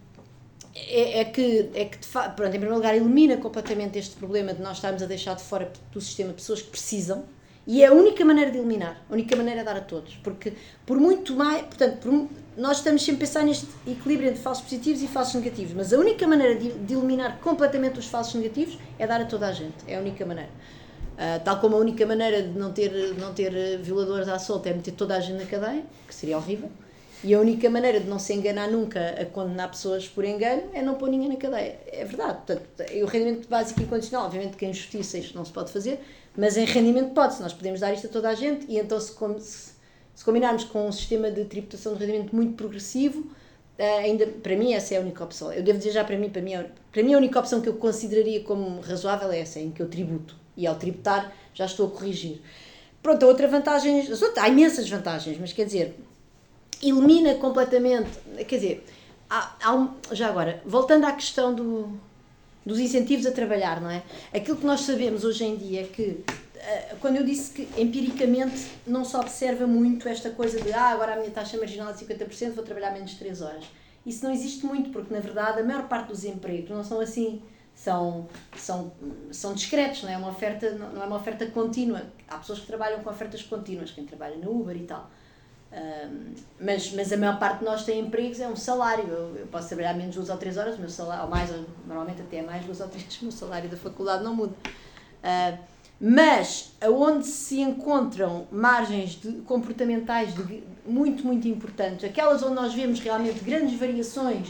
é, 0.72 1.20
é, 1.20 1.24
que, 1.24 1.68
é 1.74 1.84
que 1.86 1.99
pronto, 2.09 2.47
em 2.47 2.51
primeiro 2.51 2.76
lugar, 2.76 2.95
elimina 2.95 3.36
completamente 3.36 3.99
este 3.99 4.14
problema 4.14 4.55
de 4.55 4.62
nós 4.62 4.76
estarmos 4.76 5.03
a 5.03 5.07
deixar 5.07 5.34
de 5.34 5.43
fora 5.43 5.72
do 5.91 6.01
sistema 6.01 6.32
pessoas 6.32 6.62
que 6.62 6.70
precisam, 6.70 7.24
e 7.71 7.85
é 7.85 7.87
a 7.87 7.93
única 7.93 8.25
maneira 8.25 8.51
de 8.51 8.59
eliminar, 8.59 9.01
a 9.09 9.12
única 9.12 9.37
maneira 9.37 9.61
é 9.61 9.62
dar 9.62 9.77
a 9.77 9.81
todos, 9.81 10.16
porque 10.25 10.55
por 10.85 10.99
muito 10.99 11.37
mais, 11.37 11.62
portanto, 11.62 11.99
por, 11.99 12.29
nós 12.57 12.79
estamos 12.79 13.01
sempre 13.01 13.23
a 13.23 13.27
pensar 13.29 13.45
neste 13.45 13.68
equilíbrio 13.87 14.29
entre 14.29 14.43
falsos 14.43 14.64
positivos 14.64 15.01
e 15.01 15.07
falsos 15.07 15.37
negativos, 15.37 15.73
mas 15.75 15.93
a 15.93 15.99
única 15.99 16.27
maneira 16.27 16.57
de, 16.57 16.73
de 16.73 16.95
eliminar 16.95 17.39
completamente 17.39 17.97
os 18.01 18.07
falsos 18.07 18.35
negativos 18.35 18.77
é 18.99 19.07
dar 19.07 19.21
a 19.21 19.25
toda 19.25 19.47
a 19.47 19.53
gente, 19.53 19.77
é 19.87 19.97
a 19.97 20.01
única 20.01 20.27
maneira. 20.27 20.51
Uh, 20.51 21.45
tal 21.45 21.61
como 21.61 21.77
a 21.77 21.79
única 21.79 22.05
maneira 22.05 22.43
de 22.43 22.59
não 22.59 22.73
ter, 22.73 22.91
não 23.16 23.33
ter 23.33 23.79
violadores 23.79 24.27
à 24.27 24.41
solta 24.41 24.68
é 24.68 24.75
meter 24.75 24.95
toda 24.95 25.14
a 25.14 25.21
gente 25.21 25.39
na 25.39 25.47
cadeia, 25.47 25.85
que 26.09 26.14
seria 26.14 26.39
horrível, 26.39 26.73
e 27.23 27.35
a 27.35 27.39
única 27.39 27.71
maneira 27.71 28.01
de 28.01 28.09
não 28.09 28.18
se 28.18 28.33
enganar 28.33 28.68
nunca 28.68 29.11
a 29.11 29.27
condenar 29.27 29.71
pessoas 29.71 30.09
por 30.09 30.25
engano 30.25 30.62
é 30.73 30.83
não 30.83 30.95
pôr 30.95 31.09
ninguém 31.09 31.29
na 31.29 31.37
cadeia. 31.37 31.79
É 31.87 32.05
verdade. 32.05 32.39
Portanto, 32.47 32.66
o 33.01 33.07
rendimento 33.07 33.49
básico 33.49 33.81
e 33.81 33.85
incondicional, 33.85 34.27
obviamente 34.27 34.57
que 34.57 34.66
em 34.66 34.73
justiça 34.73 35.18
isto 35.18 35.37
não 35.37 35.45
se 35.45 35.53
pode 35.53 35.71
fazer, 35.71 36.01
mas 36.37 36.57
em 36.57 36.64
rendimento 36.64 37.12
pode-se. 37.12 37.43
Nós 37.43 37.53
podemos 37.53 37.81
dar 37.81 37.93
isto 37.93 38.07
a 38.07 38.11
toda 38.11 38.28
a 38.28 38.35
gente 38.35 38.66
e 38.68 38.78
então 38.78 38.99
se, 39.01 39.14
se 39.41 39.81
se 40.20 40.24
combinarmos 40.24 40.64
com 40.64 40.87
um 40.87 40.93
sistema 40.93 41.31
de 41.31 41.47
tributação 41.47 41.95
de 41.95 42.05
rendimento 42.05 42.37
muito 42.37 42.53
progressivo, 42.53 43.31
eh, 43.78 44.01
ainda 44.01 44.26
para 44.26 44.55
mim 44.55 44.74
essa 44.74 44.95
é 44.95 44.99
a 44.99 45.01
única 45.01 45.24
opção. 45.24 45.51
Eu 45.51 45.62
devo 45.62 45.78
dizer 45.78 45.93
já 45.93 46.05
para 46.05 46.14
mim, 46.18 46.28
para 46.28 46.43
mim, 46.43 46.53
para 46.93 47.03
mim 47.03 47.14
a 47.14 47.16
única 47.16 47.39
opção 47.39 47.62
que 47.62 47.70
eu 47.70 47.72
consideraria 47.72 48.43
como 48.43 48.83
razoável 48.83 49.31
é 49.31 49.41
essa, 49.41 49.59
em 49.59 49.70
que 49.70 49.81
eu 49.81 49.89
tributo. 49.89 50.37
E 50.59 50.66
ao 50.66 50.74
tributar 50.74 51.35
já 51.55 51.64
estou 51.64 51.87
a 51.87 51.91
corrigir. 51.91 52.43
Pronto, 53.03 53.24
a 53.24 53.28
outra 53.28 53.49
vantagem, 53.49 54.07
há 54.37 54.49
imensas 54.51 54.91
vantagens, 54.91 55.39
mas 55.41 55.55
quer 55.55 55.64
dizer, 55.64 55.99
elimina 56.83 57.37
completamente, 57.37 58.11
quer 58.47 58.57
dizer, 58.57 58.87
há, 59.31 59.57
há 59.62 59.74
um, 59.74 59.95
já 60.12 60.28
agora, 60.28 60.62
voltando 60.66 61.07
à 61.07 61.12
questão 61.12 61.55
do, 61.55 61.99
dos 62.64 62.78
incentivos 62.78 63.26
a 63.26 63.32
trabalhar, 63.32 63.80
não 63.80 63.90
é? 63.90 64.02
Aquilo 64.34 64.56
que 64.56 64.66
nós 64.66 64.82
sabemos 64.82 65.24
hoje 65.24 65.44
em 65.44 65.56
dia 65.56 65.82
é 65.82 65.84
que 65.84 66.22
eh, 66.56 66.96
quando 67.00 67.16
eu 67.16 67.24
disse 67.24 67.52
que 67.52 67.80
empiricamente 67.80 68.66
não 68.86 69.04
se 69.04 69.16
observa 69.16 69.66
muito 69.66 70.08
esta 70.08 70.30
coisa 70.30 70.61
de 70.61 70.72
ah, 70.72 70.90
agora 70.90 71.14
a 71.14 71.16
minha 71.16 71.30
taxa 71.30 71.56
marginal 71.56 71.90
é 71.90 71.94
50%, 71.94 72.52
vou 72.52 72.64
trabalhar 72.64 72.92
menos 72.92 73.12
de 73.12 73.18
3 73.18 73.40
horas. 73.40 73.64
Isso 74.04 74.24
não 74.24 74.32
existe 74.32 74.64
muito, 74.64 74.90
porque 74.90 75.12
na 75.12 75.20
verdade 75.20 75.61
a 75.61 75.64
maior 75.64 75.88
parte 75.88 76.08
dos 76.08 76.24
empregos 76.24 76.70
não 76.70 76.84
são 76.84 77.00
assim, 77.00 77.42
são, 77.74 78.28
são, 78.56 78.92
são 79.30 79.54
discretos, 79.54 80.02
não 80.02 80.11
é, 80.11 80.16
uma 80.16 80.28
oferta, 80.28 80.70
não 80.72 81.02
é 81.02 81.06
uma 81.06 81.16
oferta 81.16 81.46
contínua. 81.46 82.02
Há 82.28 82.38
pessoas 82.38 82.61
que 82.61 82.66
trabalham 82.66 83.02
com 83.02 83.11
ofertas 83.11 83.42
contínuas, 83.42 83.90
quem 83.90 84.04
trabalha 84.04 84.36
na 84.36 84.48
Uber 84.48 84.76
e 84.76 84.84
tal. 84.84 85.11
Mas, 86.59 86.93
mas 86.93 87.12
a 87.12 87.16
maior 87.16 87.39
parte 87.39 87.61
de 87.61 87.64
nós 87.64 87.85
tem 87.85 88.01
empregos, 88.01 88.41
é 88.41 88.49
um 88.49 88.57
salário. 88.57 89.05
Eu, 89.07 89.37
eu 89.37 89.47
posso 89.47 89.68
trabalhar 89.68 89.95
menos 89.95 90.14
duas 90.14 90.29
ou 90.29 90.37
três 90.37 90.57
horas, 90.57 90.79
meu 90.79 90.91
salário, 90.91 91.25
ou 91.25 91.31
mais, 91.31 91.51
normalmente 91.87 92.21
até 92.21 92.43
mais 92.43 92.64
duas 92.64 92.81
ou 92.81 92.89
três, 92.89 93.07
o 93.21 93.25
meu 93.25 93.33
salário 93.33 93.68
da 93.68 93.77
faculdade 93.77 94.25
não 94.25 94.35
muda. 94.35 94.55
Uh, 95.23 95.59
mas 96.01 96.73
aonde 96.81 97.27
se 97.27 97.61
encontram 97.61 98.49
margens 98.51 99.11
de, 99.21 99.33
comportamentais 99.43 100.35
de, 100.35 100.62
muito, 100.87 101.27
muito 101.27 101.47
importantes, 101.47 102.05
aquelas 102.05 102.43
onde 102.43 102.55
nós 102.55 102.73
vemos 102.73 103.01
realmente 103.01 103.45
grandes 103.45 103.79
variações 103.79 104.49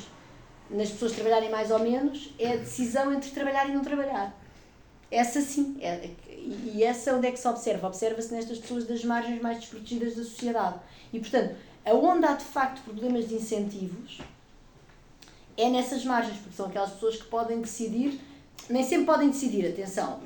nas 0.71 0.91
pessoas 0.91 1.11
trabalharem 1.11 1.51
mais 1.51 1.73
ou 1.73 1.81
menos, 1.81 2.33
é 2.39 2.53
a 2.53 2.57
decisão 2.57 3.13
entre 3.13 3.31
trabalhar 3.31 3.69
e 3.69 3.73
não 3.73 3.83
trabalhar. 3.83 4.33
Essa 5.11 5.41
sim, 5.41 5.77
é, 5.81 6.11
e 6.51 6.83
essa 6.83 7.15
onde 7.15 7.29
é 7.29 7.33
que 7.33 7.39
se 7.39 7.47
observa? 7.47 7.87
Observa-se 7.87 8.35
nestas 8.35 8.59
pessoas 8.59 8.85
das 8.85 9.05
margens 9.05 9.41
mais 9.41 9.59
desprotegidas 9.59 10.17
da 10.17 10.25
sociedade. 10.25 10.81
E, 11.13 11.21
portanto, 11.21 11.55
aonde 11.85 12.27
há 12.27 12.35
de 12.35 12.45
facto 12.45 12.83
problemas 12.83 13.29
de 13.29 13.35
incentivos, 13.35 14.21
é 15.57 15.69
nessas 15.69 16.05
margens, 16.05 16.39
porque 16.39 16.57
são 16.57 16.67
aquelas 16.67 16.91
pessoas 16.91 17.17
que 17.17 17.29
podem 17.29 17.61
decidir, 17.61 18.21
nem 18.69 18.83
sempre 18.83 19.07
podem 19.07 19.31
decidir, 19.31 19.69
atenção, 19.69 20.21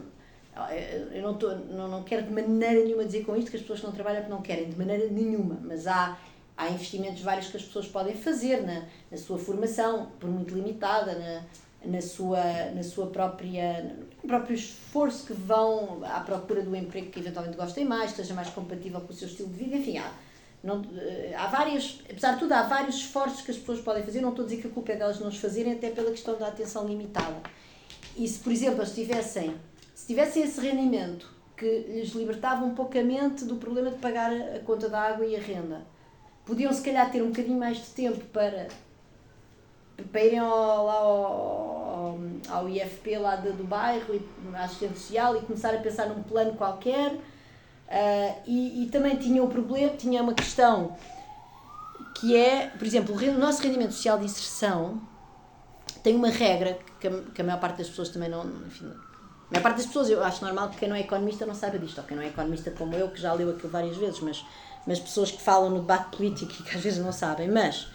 eu 1.13 1.23
não, 1.23 1.35
tô, 1.35 1.51
não, 1.55 1.89
não 1.89 2.03
quero 2.05 2.23
de 2.23 2.33
maneira 2.33 2.85
nenhuma 2.85 3.05
dizer 3.05 3.25
com 3.25 3.37
isto 3.37 3.51
que 3.51 3.57
as 3.57 3.63
pessoas 3.63 3.81
que 3.81 3.87
não 3.87 3.93
trabalham 3.93 4.21
porque 4.21 4.35
não 4.35 4.43
querem, 4.43 4.71
de 4.71 4.79
maneira 4.79 5.09
nenhuma, 5.09 5.59
mas 5.63 5.87
há, 5.87 6.17
há 6.57 6.71
investimentos 6.71 7.23
vários 7.23 7.49
que 7.49 7.57
as 7.57 7.65
pessoas 7.65 7.87
podem 7.87 8.15
fazer 8.15 8.63
na, 8.63 8.85
na 9.11 9.19
sua 9.19 9.39
formação, 9.39 10.11
por 10.21 10.31
muito 10.31 10.55
limitada, 10.55 11.15
na, 11.19 11.43
na, 11.87 12.01
sua, 12.01 12.43
na 12.75 12.83
sua 12.83 13.07
própria 13.07 13.97
no 14.23 14.29
próprio 14.29 14.55
esforço 14.55 15.27
que 15.27 15.33
vão 15.33 16.03
à 16.05 16.21
procura 16.21 16.63
do 16.63 16.75
emprego 16.75 17.11
que 17.11 17.21
eventualmente 17.21 17.57
gostem 17.57 17.85
mais, 17.85 18.11
esteja 18.11 18.35
mais 18.35 18.49
compatível 18.51 19.01
com 19.01 19.13
o 19.13 19.17
seu 19.17 19.29
estilo 19.29 19.49
de 19.51 19.65
vida, 19.65 19.77
enfim, 19.77 19.99
há, 19.99 20.11
não, 20.63 20.83
eh, 20.97 21.35
há 21.37 21.47
várias, 21.47 22.01
apesar 22.09 22.33
de 22.33 22.39
tudo, 22.39 22.53
há 22.53 22.63
vários 22.63 22.97
esforços 22.97 23.43
que 23.43 23.51
as 23.51 23.59
pessoas 23.59 23.81
podem 23.81 24.03
fazer, 24.03 24.23
não 24.23 24.31
estou 24.31 24.45
a 24.45 24.49
dizer 24.49 24.63
que 24.63 24.69
a 24.69 24.71
culpa 24.71 24.93
é 24.93 24.97
delas 24.97 25.21
não 25.21 25.29
os 25.29 25.37
fazerem, 25.37 25.75
até 25.75 25.91
pela 25.91 26.11
questão 26.11 26.39
da 26.39 26.49
atenção 26.49 26.87
limitada. 26.87 27.37
E 28.17 28.27
se, 28.27 28.39
por 28.39 28.51
exemplo, 28.51 28.81
eles 28.81 28.95
tivessem 28.95 29.55
se 29.95 30.09
tivessem 30.09 30.43
esse 30.43 30.61
rendimento 30.61 31.33
que 31.57 31.67
lhes 31.89 32.11
libertava 32.11 32.65
um 32.65 32.75
pouco 32.75 32.99
a 32.99 33.03
mente 33.03 33.45
do 33.45 33.57
problema 33.57 33.91
de 33.91 33.99
pagar 33.99 34.33
a 34.33 34.59
conta 34.61 34.89
da 34.89 35.01
água 35.01 35.25
e 35.25 35.37
a 35.37 35.41
renda, 35.41 35.87
podiam 36.45 36.73
se 36.73 36.83
calhar 36.83 37.11
ter 37.11 37.23
um 37.23 37.29
bocadinho 37.29 37.59
mais 37.59 37.79
de 37.79 37.87
tempo 37.91 38.25
para, 38.27 38.67
para 40.11 40.25
irem 40.25 40.39
ao, 40.39 40.87
lá 40.87 40.95
ao, 40.95 42.19
ao 42.49 42.69
IFP 42.69 43.19
lá 43.19 43.37
do, 43.37 43.53
do 43.53 43.65
bairro, 43.65 44.15
e, 44.15 44.57
à 44.57 44.65
assistente 44.65 44.99
social 44.99 45.37
e 45.37 45.41
começar 45.41 45.75
a 45.75 45.79
pensar 45.79 46.07
num 46.07 46.23
plano 46.23 46.55
qualquer. 46.55 47.13
Uh, 47.13 48.41
e, 48.47 48.85
e 48.85 48.87
também 48.91 49.17
tinha 49.17 49.43
o 49.43 49.47
um 49.47 49.49
problema, 49.49 49.95
tinha 49.97 50.23
uma 50.23 50.35
questão 50.35 50.97
que 52.15 52.37
é, 52.37 52.69
por 52.69 52.87
exemplo, 52.87 53.15
o 53.15 53.39
nosso 53.39 53.63
rendimento 53.63 53.93
social 53.93 54.19
de 54.19 54.25
inserção 54.25 55.01
tem 56.03 56.15
uma 56.15 56.29
regra 56.29 56.79
que 57.01 57.07
a, 57.07 57.11
que 57.35 57.41
a 57.41 57.45
maior 57.45 57.61
parte 57.61 57.79
das 57.79 57.89
pessoas 57.89 58.09
também 58.09 58.29
não, 58.29 58.45
enfim, 58.67 58.87
a 58.87 59.53
maior 59.53 59.63
parte 59.63 59.77
das 59.77 59.87
pessoas, 59.87 60.09
eu 60.09 60.23
acho 60.25 60.45
normal 60.45 60.71
que 60.71 60.79
quem 60.79 60.89
não 60.89 60.97
é 60.97 61.01
economista 61.01 61.45
não 61.45 61.55
saiba 61.55 61.79
disto, 61.79 61.99
ou 61.99 62.05
quem 62.05 62.17
não 62.17 62.25
é 62.25 62.29
economista 62.29 62.71
como 62.71 62.95
eu, 62.95 63.09
que 63.11 63.21
já 63.21 63.33
leu 63.33 63.51
aquilo 63.51 63.71
várias 63.71 63.97
vezes, 63.97 64.21
mas, 64.21 64.45
mas 64.87 64.99
pessoas 64.99 65.31
que 65.31 65.41
falam 65.41 65.71
no 65.71 65.81
debate 65.81 66.17
político 66.17 66.53
e 66.53 66.63
que 66.63 66.77
às 66.77 66.83
vezes 66.83 67.05
não 67.05 67.13
sabem. 67.13 67.49
Mas 67.49 67.89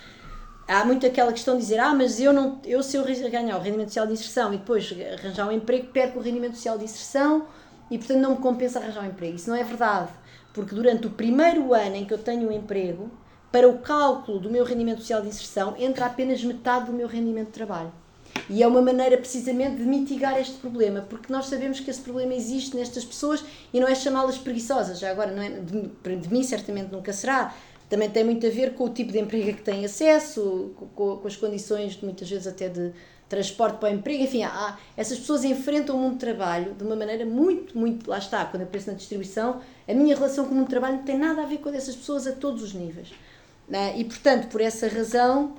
há 0.70 0.86
muito 0.86 1.06
aquela 1.06 1.34
questão 1.34 1.56
de 1.56 1.62
dizer: 1.62 1.80
ah, 1.80 1.94
mas 1.94 2.20
eu, 2.20 2.32
não, 2.32 2.60
eu 2.64 2.82
se 2.82 2.96
eu 2.96 3.04
ganhar 3.30 3.58
o 3.58 3.62
rendimento 3.62 3.90
social 3.90 4.08
de 4.08 4.14
inserção 4.14 4.54
e 4.54 4.58
depois 4.58 4.94
arranjar 5.14 5.48
um 5.48 5.52
emprego, 5.52 5.88
perco 5.88 6.20
o 6.20 6.22
rendimento 6.22 6.56
social 6.56 6.78
de 6.78 6.86
inserção 6.86 7.48
e 7.90 7.98
portanto 7.98 8.20
não 8.20 8.32
me 8.32 8.38
compensa 8.38 8.80
arranjar 8.80 9.04
um 9.04 9.08
emprego. 9.08 9.36
Isso 9.36 9.50
não 9.50 9.58
é 9.58 9.64
verdade, 9.64 10.10
porque 10.54 10.76
durante 10.76 11.08
o 11.08 11.10
primeiro 11.10 11.74
ano 11.74 11.96
em 11.96 12.06
que 12.06 12.14
eu 12.14 12.18
tenho 12.20 12.48
um 12.48 12.52
emprego, 12.52 13.10
para 13.52 13.68
o 13.68 13.80
cálculo 13.80 14.40
do 14.40 14.50
meu 14.50 14.64
rendimento 14.64 15.00
social 15.00 15.22
de 15.22 15.28
inserção 15.28 15.76
entra 15.78 16.06
apenas 16.06 16.44
metade 16.44 16.86
do 16.86 16.94
meu 16.94 17.08
rendimento 17.08 17.48
de 17.48 17.54
trabalho. 17.54 17.92
E 18.48 18.62
é 18.62 18.68
uma 18.68 18.82
maneira 18.82 19.18
precisamente 19.18 19.78
de 19.78 19.84
mitigar 19.84 20.40
este 20.40 20.58
problema, 20.58 21.02
porque 21.02 21.32
nós 21.34 21.48
sabemos 21.48 21.80
que 21.80 21.90
esse 21.90 22.02
problema 22.02 22.34
existe 22.34 22.76
nestas 22.76 23.04
pessoas 23.04 23.44
e 23.74 23.80
não 23.80 23.88
é 23.88 23.96
chamá-las 23.96 24.38
preguiçosas. 24.38 25.00
Já 25.00 25.10
agora, 25.10 25.32
não 25.32 25.42
é, 25.42 25.50
de, 25.50 26.16
de, 26.16 26.34
mim, 26.34 26.44
certamente 26.44 26.92
nunca 26.92 27.12
será. 27.12 27.54
Também 27.90 28.10
tem 28.10 28.24
muito 28.24 28.46
a 28.46 28.50
ver 28.50 28.76
com 28.76 28.84
o 28.84 28.90
tipo 28.90 29.12
de 29.12 29.20
emprego 29.20 29.58
que 29.58 29.64
têm 29.64 29.84
acesso, 29.84 30.72
com, 30.96 31.18
com 31.18 31.28
as 31.28 31.36
condições, 31.36 32.00
muitas 32.02 32.30
vezes 32.30 32.46
até 32.46 32.70
de 32.70 32.92
transporte 33.28 33.78
para 33.78 33.90
o 33.90 33.94
emprego. 33.94 34.24
Enfim, 34.24 34.44
há, 34.44 34.78
essas 34.96 35.20
pessoas 35.20 35.44
enfrentam 35.44 35.96
o 35.96 36.00
mundo 36.00 36.14
do 36.14 36.20
trabalho 36.20 36.74
de 36.74 36.84
uma 36.84 36.96
maneira 36.96 37.26
muito, 37.26 37.78
muito. 37.78 38.10
Lá 38.10 38.18
está, 38.18 38.46
quando 38.46 38.62
eu 38.62 38.68
penso 38.68 38.88
na 38.88 38.94
distribuição, 38.94 39.62
a 39.88 39.94
minha 39.94 40.16
relação 40.16 40.46
com 40.46 40.52
o 40.52 40.56
mundo 40.56 40.66
do 40.66 40.70
trabalho 40.70 40.98
não 40.98 41.04
tem 41.04 41.18
nada 41.18 41.44
a 41.44 41.46
ver 41.46 41.58
com 41.58 41.70
essas 41.70 41.96
pessoas 41.96 42.28
a 42.28 42.32
todos 42.32 42.62
os 42.62 42.74
níveis. 42.74 43.10
Né? 43.68 43.98
E, 43.98 44.04
portanto, 44.04 44.48
por 44.50 44.62
essa 44.62 44.88
razão, 44.88 45.56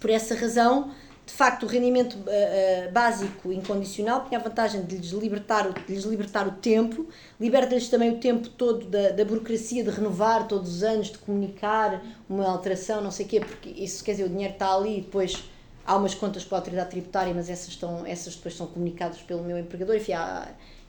por 0.00 0.10
essa 0.10 0.34
razão 0.34 0.90
de 1.26 1.32
facto, 1.32 1.64
o 1.64 1.66
rendimento 1.66 2.14
uh, 2.14 2.92
básico 2.92 3.52
incondicional 3.52 4.24
tinha 4.26 4.38
a 4.38 4.42
vantagem 4.42 4.84
de 4.84 4.96
lhes 4.96 5.10
libertar, 5.10 5.72
de 5.72 5.92
lhes 5.92 6.04
libertar 6.04 6.46
o 6.46 6.52
tempo, 6.52 7.08
liberta-lhes 7.40 7.88
também 7.88 8.10
o 8.10 8.18
tempo 8.18 8.48
todo 8.48 8.86
da, 8.86 9.10
da 9.10 9.24
burocracia 9.24 9.82
de 9.82 9.90
renovar 9.90 10.46
todos 10.46 10.76
os 10.76 10.82
anos, 10.84 11.08
de 11.08 11.18
comunicar 11.18 12.00
uma 12.30 12.48
alteração, 12.48 13.02
não 13.02 13.10
sei 13.10 13.26
o 13.26 13.28
quê, 13.28 13.40
porque 13.40 13.68
isso 13.70 14.04
quer 14.04 14.12
dizer, 14.12 14.24
o 14.24 14.28
dinheiro 14.28 14.52
está 14.52 14.72
ali 14.72 14.98
e 14.98 15.00
depois 15.00 15.42
há 15.84 15.96
umas 15.96 16.14
contas 16.14 16.44
para 16.44 16.58
a 16.58 16.60
autoridade 16.60 16.90
tributária, 16.90 17.34
mas 17.34 17.50
essas, 17.50 17.68
estão, 17.70 18.06
essas 18.06 18.36
depois 18.36 18.56
são 18.56 18.68
comunicadas 18.68 19.20
pelo 19.20 19.42
meu 19.42 19.58
empregador, 19.58 19.96
enfim, 19.96 20.12
há, 20.12 20.46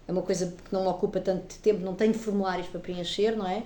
é 0.07 0.11
uma 0.11 0.21
coisa 0.21 0.55
que 0.63 0.71
não 0.71 0.83
me 0.83 0.88
ocupa 0.88 1.19
tanto 1.19 1.57
tempo, 1.57 1.83
não 1.83 1.95
tenho 1.95 2.13
formulários 2.13 2.67
para 2.67 2.79
preencher, 2.79 3.35
não 3.35 3.47
é? 3.47 3.63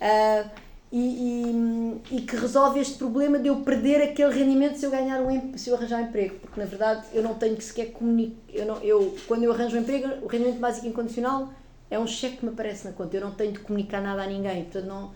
Uh, 0.00 0.50
e, 0.90 2.00
e, 2.10 2.16
e, 2.16 2.20
que 2.22 2.34
resolve 2.36 2.80
este 2.80 2.96
problema 2.96 3.38
de 3.38 3.48
eu 3.48 3.56
perder 3.56 4.00
aquele 4.02 4.32
rendimento 4.32 4.78
se 4.78 4.86
eu 4.86 4.90
ganhar 4.90 5.20
um 5.20 5.56
se 5.56 5.68
eu 5.68 5.76
arranjar 5.76 6.00
um 6.00 6.06
emprego. 6.06 6.36
Porque 6.36 6.58
na 6.58 6.64
verdade 6.64 7.06
eu 7.12 7.22
não 7.22 7.34
tenho 7.34 7.56
que 7.56 7.64
sequer 7.64 7.92
comunicar 7.92 8.36
eu 8.48 8.66
eu 8.82 9.16
quando 9.26 9.42
eu 9.42 9.52
arranjo 9.52 9.76
um 9.76 9.80
emprego 9.80 10.24
o 10.24 10.26
rendimento 10.26 10.58
básico 10.58 10.86
incondicional 10.86 11.52
é 11.90 11.98
um 11.98 12.06
cheque 12.06 12.38
que 12.38 12.44
me 12.46 12.52
aparece 12.52 12.86
na 12.86 12.92
conta. 12.92 13.16
Eu 13.16 13.20
não 13.20 13.32
tenho 13.32 13.52
de 13.52 13.58
comunicar 13.58 14.00
nada 14.00 14.22
a 14.22 14.26
ninguém. 14.26 14.64
Portanto 14.64 14.86
não 14.86 15.10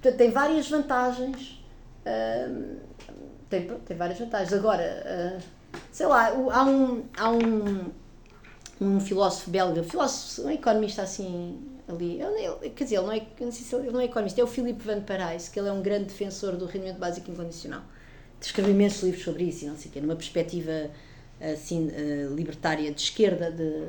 portanto 0.00 0.18
tem 0.18 0.30
várias 0.32 0.68
vantagens 0.68 1.64
uh, 2.04 2.76
tem 3.48 3.68
tem 3.68 3.96
várias 3.96 4.18
vantagens. 4.18 4.52
Agora 4.52 4.82
uh, 5.38 5.42
sei 5.92 6.06
lá 6.06 6.30
há 6.30 6.64
um 6.64 7.04
há 7.16 7.30
um 7.30 7.92
um 8.80 8.98
filósofo 8.98 9.50
belga 9.50 9.84
filósofo 9.84 10.48
um 10.48 10.50
economista 10.50 11.02
assim 11.02 11.71
ali. 11.88 12.20
Ele, 12.20 12.70
quer 12.70 12.84
dizer, 12.84 12.96
ele 12.96 13.06
não, 13.06 13.12
é, 13.12 13.16
ele, 13.18 13.90
não 13.90 14.00
é 14.00 14.04
economista, 14.04 14.40
é 14.40 14.44
o 14.44 14.46
Philippe 14.46 14.84
Van 14.84 15.00
Parijs, 15.00 15.48
que 15.48 15.58
ele 15.58 15.68
é 15.68 15.72
um 15.72 15.82
grande 15.82 16.06
defensor 16.06 16.56
do 16.56 16.66
rendimento 16.66 16.98
básico 16.98 17.30
incondicional. 17.30 17.82
Escreveu 18.40 18.72
imensos 18.72 19.02
livros 19.02 19.22
sobre 19.22 19.44
isso 19.44 19.64
e 19.64 19.68
não 19.68 19.76
sei 19.76 19.90
o 19.90 19.94
quê, 19.94 20.00
numa 20.00 20.16
perspectiva 20.16 20.90
assim, 21.40 21.90
eh, 21.94 22.28
libertária 22.34 22.90
de 22.92 23.00
esquerda, 23.00 23.50
de, 23.50 23.88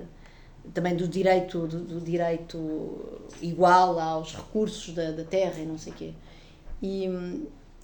também 0.73 0.95
do 0.95 1.07
direito, 1.07 1.67
do, 1.67 1.79
do, 1.79 2.01
direito 2.01 3.21
igual 3.41 3.99
aos 3.99 4.35
recursos 4.35 4.93
da, 4.93 5.11
da 5.11 5.23
terra 5.23 5.59
e 5.59 5.65
não 5.65 5.77
sei 5.77 5.93
o 5.93 5.95
quê. 5.95 6.13
E, 6.81 7.05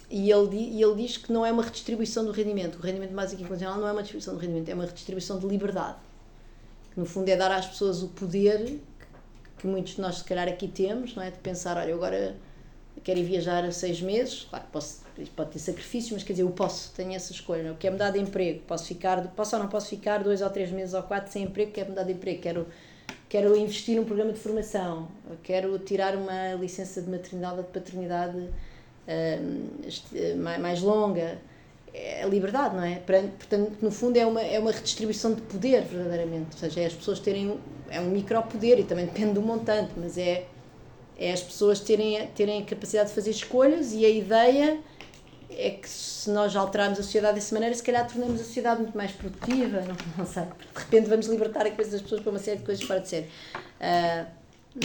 e 0.10 0.32
ele, 0.32 0.58
e 0.58 0.82
ele 0.82 0.96
diz 0.96 1.18
que 1.18 1.32
não 1.32 1.46
é 1.46 1.52
uma 1.52 1.64
redistribuição 1.64 2.26
do 2.26 2.32
rendimento. 2.32 2.78
O 2.78 2.82
rendimento 2.82 3.14
básico 3.14 3.42
incondicional 3.42 3.80
não 3.80 3.88
é 3.88 3.92
uma 3.92 4.02
distribuição 4.02 4.34
do 4.36 4.40
rendimento, 4.40 4.70
é 4.70 4.74
uma 4.74 4.86
redistribuição 4.86 5.40
de 5.40 5.48
liberdade. 5.48 5.98
Que 6.92 7.00
no 7.00 7.06
fundo 7.06 7.30
é 7.30 7.36
dar 7.36 7.52
às 7.52 7.68
pessoas 7.68 8.02
o 8.02 8.08
poder 8.10 8.80
que 9.60 9.68
muitos 9.68 9.96
de 9.96 10.02
nós 10.02 10.18
se 10.18 10.24
calhar 10.24 10.48
aqui 10.48 10.68
temos, 10.68 11.16
não 11.16 11.24
é? 11.24 11.30
De 11.30 11.38
pensar, 11.38 11.78
olha, 11.78 11.90
eu 11.90 11.98
agora 11.98 12.36
quero 13.04 13.20
ir 13.20 13.24
viajar 13.24 13.64
a 13.64 13.72
seis 13.72 14.02
meses, 14.02 14.48
claro 14.50 14.66
posso, 14.72 15.02
pode 15.36 15.52
ter 15.52 15.60
sacrifícios, 15.60 16.12
mas 16.12 16.24
quer 16.24 16.34
dizer, 16.34 16.44
eu 16.44 16.50
posso, 16.50 16.92
tenho 16.94 17.14
essa 17.14 17.32
escolha, 17.32 17.62
eu 17.62 17.76
quero 17.76 17.94
mudar 17.94 18.12
de 18.12 18.20
emprego, 18.20 18.62
posso 18.68 18.86
ficar, 18.86 19.26
posso 19.30 19.56
ou 19.56 19.62
não 19.62 19.70
posso 19.70 19.88
ficar 19.88 20.24
dois 20.24 20.42
ou 20.42 20.50
três 20.50 20.72
meses 20.72 20.94
ou 20.94 21.04
quatro 21.04 21.32
sem 21.32 21.44
emprego, 21.44 21.72
quero 21.72 21.90
mudar 21.90 22.04
de 22.04 22.14
emprego, 22.14 22.42
quero, 22.42 22.68
quero 23.30 23.56
investir 23.56 23.96
num 23.96 24.06
programa 24.06 24.34
de 24.34 24.40
formação, 24.40 25.08
quero 25.44 25.78
tirar 25.80 26.16
uma 26.16 26.54
licença 26.54 27.02
de 27.02 27.10
maternidade 27.10 27.58
ou 27.58 27.64
de 27.64 27.70
paternidade 27.70 28.38
uh, 28.38 30.60
mais 30.60 30.82
longa, 30.82 31.40
é 31.94 32.24
a 32.24 32.28
liberdade, 32.28 32.76
não 32.76 32.84
é? 32.84 32.96
Portanto, 32.96 33.78
no 33.82 33.92
fundo 33.92 34.18
é 34.18 34.26
uma, 34.26 34.42
é 34.42 34.60
uma 34.60 34.72
redistribuição 34.72 35.34
de 35.34 35.42
poder, 35.42 35.84
verdadeiramente. 35.84 36.50
Ou 36.54 36.58
seja, 36.58 36.82
é 36.82 36.86
as 36.86 36.94
pessoas 36.94 37.20
terem. 37.20 37.60
É 37.90 38.00
um 38.00 38.10
micropoder 38.10 38.80
e 38.80 38.84
também 38.84 39.06
depende 39.06 39.34
do 39.34 39.42
montante, 39.42 39.92
mas 39.98 40.18
é, 40.18 40.46
é 41.18 41.32
as 41.32 41.42
pessoas 41.42 41.80
terem, 41.80 42.28
terem 42.36 42.62
a 42.62 42.66
capacidade 42.66 43.10
de 43.10 43.16
fazer 43.16 43.32
escolhas 43.32 43.94
e 43.94 44.06
a 44.06 44.10
ideia 44.10 44.80
é 45.50 45.72
que 45.72 45.90
se 45.90 46.30
nós 46.30 46.56
alterarmos 46.56 47.00
a 47.00 47.04
sociedade 47.04 47.36
dessa 47.36 47.54
maneira, 47.54 47.76
se 47.76 47.84
calhar 47.84 48.08
tornamos 48.08 48.40
a 48.40 48.44
sociedade 48.44 48.82
muito 48.82 48.96
mais 48.96 49.12
produtiva, 49.12 49.82
não, 49.82 49.96
não 50.18 50.26
sei. 50.26 50.44
De 50.44 50.80
repente 50.80 51.10
vamos 51.10 51.26
libertar 51.26 51.66
a 51.66 51.70
cabeça 51.70 51.92
das 51.92 52.02
pessoas 52.02 52.22
para 52.22 52.30
uma 52.30 52.40
série 52.40 52.60
de 52.60 52.66
coisas 52.66 52.84
fora 52.84 53.00
de 53.00 53.10
série. 53.10 53.26
Uh, 53.26 54.26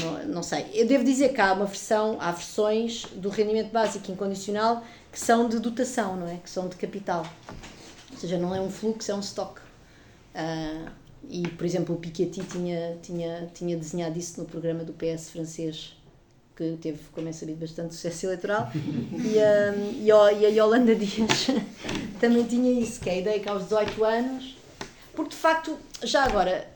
não, 0.01 0.25
não 0.27 0.43
sei. 0.43 0.67
Eu 0.73 0.87
devo 0.87 1.05
dizer 1.05 1.35
que 1.35 1.41
há 1.41 1.53
uma 1.53 1.67
versão, 1.67 2.17
há 2.21 2.33
versões 2.33 3.05
do 3.15 3.29
rendimento 3.29 3.71
básico 3.71 4.11
incondicional 4.11 4.83
que 5.13 5.21
são 5.21 5.49
de 5.49 5.59
dotação, 5.59 6.17
não 6.17 6.29
é? 6.29 6.37
Que 6.37 6.49
são 6.49 6.69
de 6.69 6.77
capital. 6.77 7.25
Ou 8.11 8.19
seja, 8.19 8.39
não 8.39 8.55
é 8.55 8.61
um 8.61 8.71
fluxo, 8.71 9.13
é 9.13 9.15
um 9.15 9.21
stock. 9.21 9.61
Uh, 10.35 10.91
e, 11.29 11.43
por 11.49 11.65
exemplo, 11.65 11.95
o 11.95 11.99
Piketty 11.99 12.43
tinha, 12.45 12.97
tinha, 13.03 13.51
tinha 13.55 13.77
desenhado 13.77 14.19
isso 14.19 14.41
no 14.41 14.47
programa 14.47 14.85
do 14.85 14.93
PS 14.93 15.31
francês, 15.31 15.97
que 16.57 16.79
teve, 16.81 17.01
como 17.13 17.29
é 17.29 17.33
sabido, 17.33 17.61
bastante 17.61 17.95
sucesso 17.95 18.27
eleitoral. 18.27 18.71
e, 18.75 19.39
um, 19.39 20.05
e, 20.05 20.13
a, 20.13 20.33
e 20.33 20.47
a 20.47 20.49
Yolanda 20.49 20.95
Dias 20.95 21.49
também 22.21 22.45
tinha 22.45 22.73
isso, 22.73 23.01
que 23.01 23.11
é 23.11 23.15
a 23.15 23.19
ideia 23.19 23.41
que 23.41 23.49
aos 23.49 23.65
18 23.65 24.05
anos. 24.05 24.57
Porque, 25.15 25.31
de 25.31 25.37
facto, 25.37 25.79
já 26.03 26.25
agora, 26.25 26.69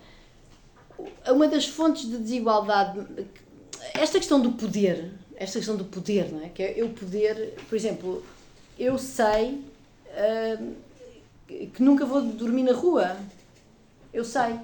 uma 1.28 1.48
das 1.48 1.66
fontes 1.66 2.08
de 2.08 2.18
desigualdade, 2.18 3.00
esta 3.94 4.18
questão 4.18 4.40
do 4.40 4.52
poder, 4.52 5.12
esta 5.36 5.58
questão 5.58 5.76
do 5.76 5.84
poder, 5.84 6.32
não 6.32 6.44
é? 6.44 6.48
Que 6.48 6.62
é 6.62 6.74
eu 6.76 6.88
poder, 6.90 7.54
por 7.68 7.76
exemplo, 7.76 8.24
eu 8.78 8.98
sei 8.98 9.64
uh, 10.08 10.74
que 11.46 11.82
nunca 11.82 12.04
vou 12.04 12.22
dormir 12.22 12.64
na 12.64 12.72
rua. 12.72 13.16
Eu 14.12 14.24
sei. 14.24 14.58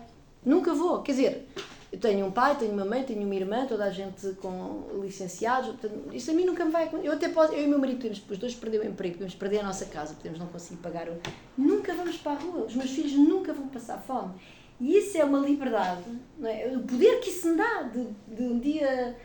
Nunca 0.44 0.74
vou. 0.74 1.02
Quer 1.02 1.12
dizer, 1.12 1.48
eu 1.92 1.98
tenho 1.98 2.26
um 2.26 2.30
pai, 2.30 2.56
tenho 2.56 2.72
uma 2.72 2.84
mãe, 2.84 3.02
tenho 3.04 3.22
uma 3.22 3.34
irmã, 3.34 3.66
toda 3.66 3.84
a 3.84 3.90
gente 3.90 4.32
com 4.34 5.00
licenciados. 5.00 5.74
Isso 6.12 6.30
a 6.30 6.34
mim 6.34 6.44
nunca 6.44 6.64
me 6.64 6.70
vai 6.70 6.90
Eu 7.02 7.12
até 7.12 7.28
posso, 7.28 7.52
eu 7.52 7.64
e 7.64 7.66
meu 7.66 7.78
marido 7.78 7.98
podemos, 7.98 8.22
os 8.28 8.38
dois 8.38 8.54
perder 8.54 8.80
o 8.80 8.84
emprego, 8.84 9.14
podemos 9.14 9.34
perder 9.34 9.60
a 9.60 9.62
nossa 9.62 9.86
casa, 9.86 10.14
podemos 10.14 10.38
não 10.38 10.46
conseguir 10.48 10.80
pagar. 10.80 11.08
O, 11.08 11.18
nunca 11.56 11.94
vamos 11.94 12.16
para 12.16 12.32
a 12.32 12.34
rua. 12.34 12.66
Os 12.66 12.74
meus 12.74 12.90
filhos 12.90 13.12
nunca 13.12 13.52
vão 13.52 13.68
passar 13.68 13.98
fome. 13.98 14.34
E 14.80 14.98
isso 14.98 15.16
é 15.16 15.24
uma 15.24 15.38
liberdade, 15.38 16.02
não 16.36 16.48
é? 16.48 16.66
o 16.66 16.80
poder 16.80 17.20
que 17.20 17.30
isso 17.30 17.48
me 17.48 17.56
dá 17.56 17.82
de, 17.82 18.08
de 18.26 18.42
um 18.42 18.58
dia 18.58 19.16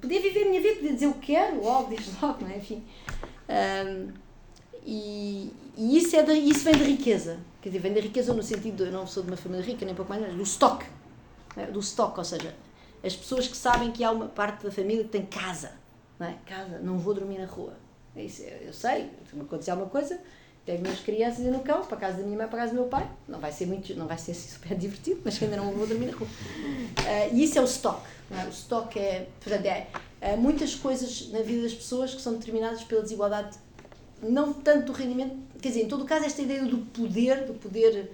poder 0.00 0.20
viver 0.20 0.42
a 0.42 0.48
minha 0.50 0.60
vida, 0.60 0.76
poder 0.76 0.92
dizer 0.92 1.06
o 1.06 1.14
que 1.14 1.32
quero, 1.32 1.62
logo, 1.62 1.94
diz 1.94 2.20
logo, 2.20 2.42
não 2.42 2.50
é? 2.50 2.58
Enfim. 2.58 2.84
Um, 3.48 4.12
e, 4.84 5.52
e 5.76 5.96
isso, 5.96 6.16
é 6.16 6.22
de, 6.22 6.32
isso 6.32 6.64
vem 6.64 6.76
da 6.76 6.84
riqueza. 6.84 7.38
Quer 7.60 7.68
dizer, 7.68 7.78
vem 7.80 7.92
da 7.94 8.00
riqueza 8.00 8.32
no 8.34 8.42
sentido 8.42 8.76
de 8.76 8.82
eu 8.84 8.92
não 8.92 9.06
sou 9.06 9.22
de 9.22 9.30
uma 9.30 9.36
família 9.36 9.64
rica, 9.64 9.84
nem 9.84 9.94
pouco 9.94 10.12
mais, 10.12 10.34
do 10.34 10.42
estoque. 10.42 10.86
É? 11.56 11.66
Do 11.66 11.80
estoque, 11.80 12.18
ou 12.18 12.24
seja, 12.24 12.54
as 13.04 13.14
pessoas 13.14 13.46
que 13.46 13.56
sabem 13.56 13.92
que 13.92 14.02
há 14.02 14.10
uma 14.10 14.26
parte 14.26 14.64
da 14.64 14.70
família 14.70 15.04
que 15.04 15.10
tem 15.10 15.26
casa. 15.26 15.72
Não 16.18 16.26
é? 16.26 16.36
Casa, 16.46 16.78
não 16.78 16.98
vou 16.98 17.14
dormir 17.14 17.38
na 17.38 17.46
rua. 17.46 17.74
É 18.14 18.22
isso, 18.22 18.42
eu 18.42 18.72
sei, 18.72 19.10
se 19.28 19.34
me 19.34 19.42
acontecer 19.42 19.70
alguma 19.70 19.88
coisa, 19.88 20.20
pego 20.66 20.82
minhas 20.82 21.00
crianças 21.00 21.40
e 21.40 21.48
no 21.48 21.60
cão, 21.60 21.84
para 21.84 21.96
casa 21.96 22.18
da 22.18 22.24
minha 22.24 22.36
mãe, 22.36 22.46
para 22.46 22.58
casa 22.58 22.72
do 22.72 22.80
meu 22.80 22.88
pai. 22.88 23.08
Não 23.26 23.40
vai 23.40 23.50
ser 23.52 23.66
muito, 23.66 23.94
não 23.94 24.06
vai 24.06 24.18
ser 24.18 24.32
assim 24.32 24.48
super 24.54 24.76
divertido, 24.76 25.20
mas 25.24 25.42
ainda 25.42 25.56
não 25.56 25.72
vou 25.72 25.86
dormir 25.86 26.06
na 26.06 26.16
rua. 26.16 26.28
Uh, 26.28 27.34
e 27.34 27.44
isso 27.44 27.58
é 27.58 27.60
o 27.60 27.64
estoque. 27.64 28.06
É? 28.30 28.44
O 28.44 28.48
estoque 28.48 28.98
é, 28.98 29.28
portanto, 29.40 29.66
é, 29.66 29.88
é, 30.20 30.36
muitas 30.36 30.74
coisas 30.74 31.28
na 31.30 31.40
vida 31.40 31.62
das 31.62 31.74
pessoas 31.74 32.14
que 32.14 32.20
são 32.20 32.34
determinadas 32.34 32.82
pela 32.84 33.02
desigualdade, 33.02 33.56
não 34.22 34.52
tanto 34.52 34.86
do 34.86 34.92
rendimento, 34.92 35.36
quer 35.60 35.68
dizer, 35.68 35.82
em 35.82 35.88
todo 35.88 36.02
o 36.02 36.06
caso, 36.06 36.24
esta 36.24 36.42
ideia 36.42 36.64
do 36.64 36.78
poder, 36.78 37.44
do 37.44 37.54
poder, 37.54 38.10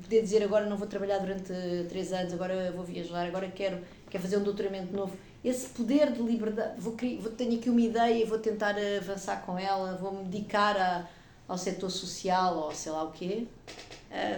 poder 0.00 0.22
dizer 0.22 0.42
agora 0.42 0.66
não 0.66 0.76
vou 0.76 0.86
trabalhar 0.86 1.18
durante 1.18 1.52
três 1.88 2.12
anos, 2.12 2.32
agora 2.32 2.72
vou 2.72 2.84
viajar, 2.84 3.26
agora 3.26 3.48
quero, 3.48 3.78
quero 4.08 4.22
fazer 4.22 4.36
um 4.38 4.42
doutoramento 4.42 4.94
novo. 4.94 5.16
Esse 5.44 5.68
poder 5.68 6.12
de 6.12 6.22
liberdade, 6.22 6.80
vou, 6.80 6.96
vou 7.20 7.32
tenho 7.32 7.58
aqui 7.58 7.70
uma 7.70 7.80
ideia 7.80 8.22
e 8.22 8.24
vou 8.24 8.38
tentar 8.38 8.74
avançar 8.98 9.44
com 9.44 9.58
ela, 9.58 9.96
vou 9.96 10.12
me 10.12 10.24
dedicar 10.24 10.76
a 10.76 11.08
ao 11.50 11.58
setor 11.58 11.90
social 11.90 12.56
ou 12.56 12.72
sei 12.72 12.92
lá 12.92 13.02
o 13.02 13.10
quê, 13.10 13.44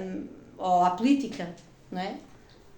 um, 0.01 0.27
ou 0.57 0.83
à 0.83 0.93
política, 0.93 1.55
não 1.91 2.01
é? 2.01 2.17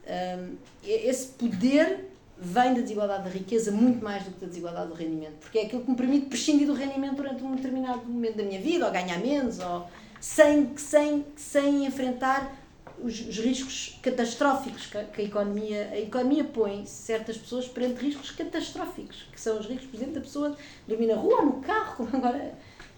Um, 0.07 0.57
esse 0.85 1.29
poder 1.29 2.11
vem 2.39 2.75
da 2.75 2.81
desigualdade 2.81 3.25
da 3.25 3.31
riqueza 3.31 3.71
muito 3.71 4.03
mais 4.03 4.25
do 4.25 4.33
que 4.33 4.41
da 4.41 4.47
desigualdade 4.47 4.89
do 4.89 4.95
rendimento, 4.95 5.35
porque 5.41 5.59
é 5.59 5.63
aquilo 5.63 5.83
que 5.83 5.91
me 5.91 5.97
permite 5.97 6.27
prescindir 6.27 6.67
do 6.67 6.75
rendimento 6.75 7.17
durante 7.17 7.43
um 7.43 7.55
determinado 7.55 8.05
momento 8.07 8.37
da 8.37 8.43
minha 8.43 8.61
vida, 8.61 8.87
ou 8.87 8.93
ganhar 8.93 9.19
menos, 9.19 9.61
ou 9.61 9.89
sem, 10.21 10.77
sem, 10.77 11.25
sem 11.37 11.87
enfrentar 11.87 12.53
os, 12.99 13.21
os 13.21 13.39
riscos 13.39 13.99
catastróficos 14.03 14.87
que 14.87 14.99
a, 14.99 15.05
que 15.05 15.23
a, 15.23 15.25
economia 15.25 15.89
a 15.93 15.99
economia 15.99 16.45
põe 16.45 16.87
certas 16.87 17.37
pessoas 17.37 17.69
perante 17.69 18.05
riscos 18.05 18.31
catastróficos, 18.31 19.27
que 19.33 19.41
são 19.41 19.59
os 19.59 19.67
riscos, 19.67 19.87
por 19.87 19.97
exemplo, 19.97 20.15
da 20.15 20.21
pessoa 20.21 20.57
dormir 20.89 21.07
na 21.07 21.15
rua 21.15 21.41
ou 21.41 21.47
no 21.47 21.53
carro, 21.61 21.97
como 21.97 22.17
agora 22.17 22.55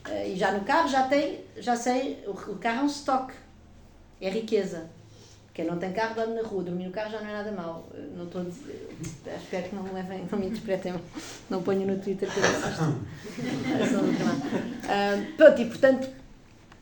Uh, 0.07 0.25
e 0.25 0.37
já 0.37 0.53
no 0.53 0.65
carro 0.65 0.89
já 0.89 1.09
tem, 1.09 1.41
já 1.57 1.75
sei, 1.75 2.23
o, 2.27 2.31
o 2.31 2.59
carro 2.59 2.81
é 2.81 2.83
um 2.83 2.87
estoque, 2.87 3.35
é 4.21 4.31
riqueza. 4.31 4.89
Quem 5.57 5.65
não 5.65 5.79
tem 5.79 5.91
carro 5.91 6.15
dorme 6.15 6.35
na 6.35 6.43
rua, 6.47 6.63
dormir 6.63 6.85
no 6.85 6.91
carro 6.91 7.11
já 7.11 7.19
não 7.19 7.31
é 7.31 7.33
nada 7.33 7.51
mau. 7.51 7.89
Não 8.15 8.27
estou 8.27 8.43
a 8.43 8.45
dizer, 8.45 8.91
espero 9.25 9.71
que 9.71 9.75
não 9.75 9.85
me 9.85 9.91
levem, 9.95 10.29
não 10.31 10.39
me 10.39 10.49
interpretem, 10.49 10.93
não 11.49 11.63
ponho 11.63 11.87
no 11.87 11.99
Twitter 11.99 12.29
que 12.31 12.39
eu 12.39 12.45
uh, 14.85 15.37
pronto, 15.39 15.63
e 15.63 15.65
portanto, 15.65 16.11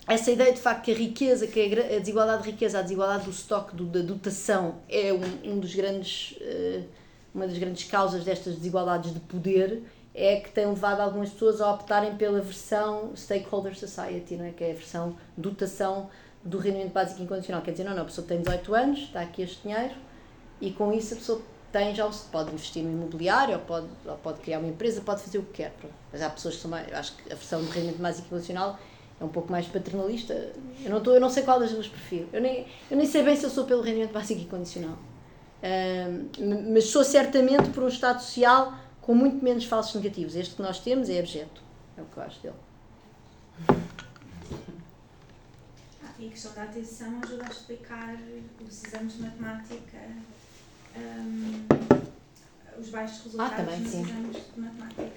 essa 0.09 0.29
ideia 0.33 0.53
de 0.53 0.61
facto 0.61 0.87
que 0.87 0.91
a 0.91 0.95
riqueza, 0.97 1.47
que 1.47 1.61
a 1.61 2.01
desigualdade 2.01 2.43
de 2.43 2.51
riqueza, 2.51 2.81
a 2.81 2.83
desigualdade 2.83 3.27
do 3.27 3.31
estoque, 3.31 3.77
do, 3.77 3.85
da 3.85 4.01
dotação, 4.01 4.75
é 4.89 5.12
um, 5.12 5.53
um 5.53 5.61
dos 5.61 5.72
grandes, 5.72 6.37
uh, 6.41 6.85
uma 7.33 7.47
das 7.47 7.57
grandes 7.57 7.89
causas 7.89 8.25
destas 8.25 8.57
desigualdades 8.57 9.14
de 9.14 9.20
poder 9.20 9.85
é 10.12 10.41
que 10.41 10.51
tem 10.51 10.66
levado 10.66 10.99
algumas 10.99 11.31
pessoas 11.31 11.61
a 11.61 11.72
optarem 11.72 12.16
pela 12.16 12.41
versão 12.41 13.12
Stakeholder 13.14 13.79
Society, 13.79 14.35
não 14.35 14.47
é? 14.47 14.51
que 14.51 14.64
é 14.64 14.72
a 14.72 14.75
versão 14.75 15.16
dotação 15.37 16.11
do 16.45 16.59
rendimento 16.59 16.93
básico 16.93 17.23
incondicional. 17.23 17.63
Quer 17.63 17.73
dizer, 17.73 17.85
não, 17.85 17.95
não, 17.95 18.03
a 18.03 18.05
pessoa 18.05 18.27
tem 18.27 18.41
18 18.41 18.75
anos, 18.75 18.99
está 19.01 19.21
aqui 19.21 19.43
este 19.43 19.63
dinheiro 19.63 19.95
e 20.61 20.71
com 20.71 20.93
isso 20.93 21.15
a 21.15 21.17
pessoa 21.17 21.43
tem 21.73 21.93
já 21.93 22.09
pode 22.31 22.53
investir 22.53 22.85
no 22.85 22.93
imobiliário 22.93 23.55
ou 23.55 23.61
pode, 23.61 23.89
ou 24.07 24.17
pode 24.19 24.41
criar 24.41 24.61
uma 24.61 24.69
empresa, 24.69 25.01
pode 25.01 25.23
fazer 25.23 25.39
o 25.39 25.43
que 25.43 25.65
quer. 25.65 25.75
Mas 26.13 26.23
há 26.23 26.31
pessoas 26.31 26.55
que 26.55 26.61
são 26.61 26.71
mais, 26.71 26.93
acho 26.93 27.17
que 27.17 27.33
a 27.33 27.35
versão 27.35 27.61
do 27.61 27.69
rendimento 27.69 28.01
básico 28.01 28.29
incondicional 28.29 28.79
é 29.21 29.25
um 29.25 29.29
pouco 29.29 29.51
mais 29.51 29.67
paternalista. 29.67 30.53
Eu 30.85 30.91
não, 30.91 31.01
tô, 31.01 31.13
eu 31.13 31.21
não 31.21 31.29
sei 31.29 31.43
qual 31.43 31.59
das 31.59 31.73
duas 31.73 31.89
prefiro. 31.89 32.29
Eu 32.33 32.41
nem, 32.41 32.67
eu 32.89 32.97
nem 32.97 33.07
sei 33.07 33.25
bem 33.25 33.35
se 33.35 33.45
eu 33.45 33.51
sou 33.51 33.65
pelo 33.65 33.83
rendimento 33.83 34.13
básico 34.13 34.41
incondicional. 34.41 34.97
Uh, 35.63 36.73
mas 36.73 36.85
sou 36.85 37.03
certamente 37.03 37.71
por 37.71 37.83
um 37.83 37.89
Estado 37.89 38.21
social 38.21 38.75
com 39.01 39.15
muito 39.15 39.43
menos 39.45 39.65
falsos 39.65 39.95
negativos. 39.95 40.37
Este 40.37 40.55
que 40.55 40.63
nós 40.63 40.79
temos 40.79 41.09
é 41.09 41.19
abjeto. 41.19 41.61
É 41.97 42.03
o 42.03 42.05
que 42.05 42.17
eu 42.17 42.23
acho 42.23 42.41
dele. 42.41 44.04
Ah, 46.25 46.27
e 46.27 46.29
a 46.29 46.31
questão 46.31 46.53
da 46.53 46.62
atenção 46.62 47.20
ajuda 47.22 47.45
a 47.47 47.51
explicar 47.51 48.16
os 48.66 48.85
exames 48.85 49.14
de 49.14 49.22
matemática, 49.22 49.99
um, 50.97 51.66
os 52.81 52.89
baixos 52.89 53.25
resultados 53.25 53.53
ah, 53.53 53.57
também, 53.57 53.81
nos 53.81 53.91
sim. 53.91 54.03
exames 54.03 54.37
de 54.55 54.61
matemática. 54.61 55.11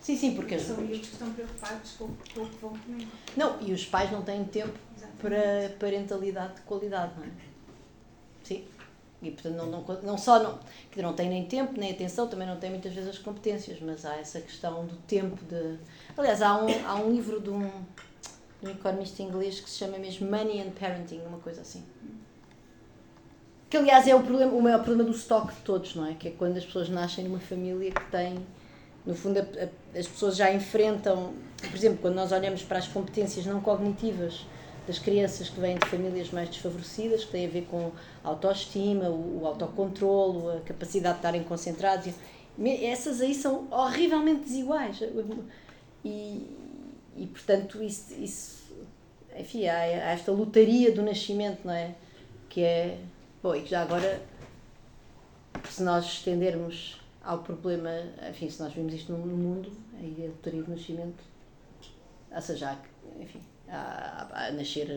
Sim, 0.00 0.16
sim, 0.16 0.34
porque... 0.34 0.58
São 0.58 0.76
miúdos 0.78 1.08
que 1.08 1.12
estão 1.12 1.32
preocupados 1.32 1.92
com 1.92 2.04
o 2.04 2.16
que 2.16 2.58
vão 2.60 2.76
comer. 2.76 3.08
Não, 3.36 3.60
e 3.60 3.72
os 3.72 3.86
pais 3.86 4.10
não 4.10 4.22
têm 4.22 4.44
tempo 4.44 4.76
Exatamente. 4.96 5.20
para 5.20 5.76
parentalidade 5.78 6.54
de 6.56 6.60
qualidade, 6.62 7.12
não 7.16 7.24
é? 7.24 7.30
Sim. 8.42 8.64
E, 9.22 9.30
portanto, 9.30 9.54
não, 9.54 9.66
não, 9.66 9.84
não 10.02 10.18
só 10.18 10.42
não, 10.42 10.58
que 10.90 11.00
não 11.00 11.12
tem 11.12 11.28
nem 11.28 11.46
tempo, 11.46 11.78
nem 11.78 11.92
atenção, 11.92 12.26
também 12.26 12.48
não 12.48 12.56
tem 12.58 12.70
muitas 12.70 12.92
vezes 12.92 13.10
as 13.10 13.18
competências, 13.18 13.78
mas 13.80 14.04
há 14.04 14.16
essa 14.16 14.40
questão 14.40 14.84
do 14.84 14.96
tempo 15.06 15.38
de... 15.44 15.78
Aliás, 16.16 16.42
há 16.42 16.56
um, 16.56 16.86
há 16.86 16.96
um 16.96 17.12
livro 17.12 17.40
de 17.40 17.50
um, 17.50 17.70
um 18.62 18.70
economista 18.70 19.22
inglês 19.22 19.60
que 19.60 19.68
se 19.68 19.78
chama 19.78 19.98
mesmo 19.98 20.30
Money 20.30 20.60
and 20.60 20.70
Parenting, 20.78 21.20
uma 21.26 21.38
coisa 21.38 21.62
assim. 21.62 21.82
Que, 23.68 23.76
aliás, 23.76 24.06
é 24.06 24.14
o, 24.14 24.22
problema, 24.22 24.52
o 24.52 24.60
maior 24.60 24.82
problema 24.82 25.04
do 25.10 25.16
estoque 25.16 25.54
de 25.54 25.60
todos, 25.62 25.94
não 25.94 26.06
é? 26.06 26.14
Que 26.14 26.28
é 26.28 26.30
quando 26.30 26.58
as 26.58 26.64
pessoas 26.64 26.88
nascem 26.88 27.24
numa 27.24 27.40
família 27.40 27.90
que 27.90 28.10
tem... 28.10 28.46
No 29.04 29.14
fundo, 29.14 29.38
a, 29.38 29.42
a, 29.42 29.98
as 29.98 30.06
pessoas 30.06 30.36
já 30.36 30.52
enfrentam... 30.52 31.32
Por 31.58 31.74
exemplo, 31.74 31.98
quando 32.02 32.14
nós 32.14 32.32
olhamos 32.32 32.62
para 32.62 32.78
as 32.78 32.86
competências 32.86 33.46
não 33.46 33.60
cognitivas 33.60 34.44
das 34.86 34.98
crianças 34.98 35.48
que 35.48 35.58
vêm 35.58 35.78
de 35.78 35.86
famílias 35.86 36.30
mais 36.30 36.48
desfavorecidas, 36.50 37.24
que 37.24 37.32
têm 37.32 37.46
a 37.46 37.48
ver 37.48 37.66
com 37.70 37.92
autoestima, 38.22 39.08
o, 39.08 39.40
o 39.42 39.46
autocontrolo, 39.46 40.50
a 40.50 40.60
capacidade 40.60 41.14
de 41.14 41.18
estarem 41.20 41.42
concentrados. 41.42 42.12
Essas 42.82 43.20
aí 43.20 43.34
são 43.34 43.66
horrivelmente 43.70 44.42
desiguais. 44.42 45.00
E, 46.04 46.46
e 47.16 47.26
portanto, 47.26 47.82
isso, 47.82 48.14
isso 48.14 48.62
enfim, 49.36 49.66
há, 49.66 49.78
há, 49.78 50.12
esta 50.12 50.30
lotaria 50.32 50.92
do 50.92 51.02
nascimento, 51.02 51.60
não 51.64 51.72
é? 51.72 51.94
Que 52.48 52.62
é. 52.62 52.98
Bom, 53.42 53.54
e 53.54 53.62
que 53.62 53.70
já 53.70 53.82
agora, 53.82 54.22
se 55.68 55.82
nós 55.82 56.04
estendermos 56.04 57.00
ao 57.22 57.38
problema, 57.38 57.90
enfim, 58.28 58.48
se 58.48 58.60
nós 58.62 58.72
vimos 58.72 58.94
isto 58.94 59.12
no, 59.12 59.18
mundo, 59.18 59.72
aí 59.98 60.16
a 60.24 60.28
lotaria 60.28 60.62
do 60.62 60.70
nascimento, 60.70 61.22
ou 62.30 62.40
seja, 62.40 62.78
enfim, 63.20 63.40
a, 63.68 64.46
a 64.46 64.52
nascer 64.52 64.88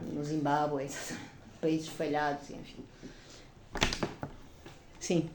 no 0.00 0.24
Zimbábue, 0.24 0.86
países 1.60 1.88
falhados, 1.88 2.50
enfim. 2.50 2.84
Sim. 4.98 5.30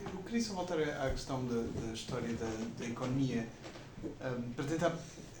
Eu 0.00 0.22
queria 0.34 0.48
só 0.48 0.54
voltar 0.54 0.80
à 0.80 1.10
questão 1.10 1.44
da, 1.46 1.62
da 1.80 1.92
história 1.92 2.34
da, 2.34 2.50
da 2.76 2.86
economia, 2.86 3.46
um, 4.02 4.52
para 4.52 4.64
tentar, 4.64 4.98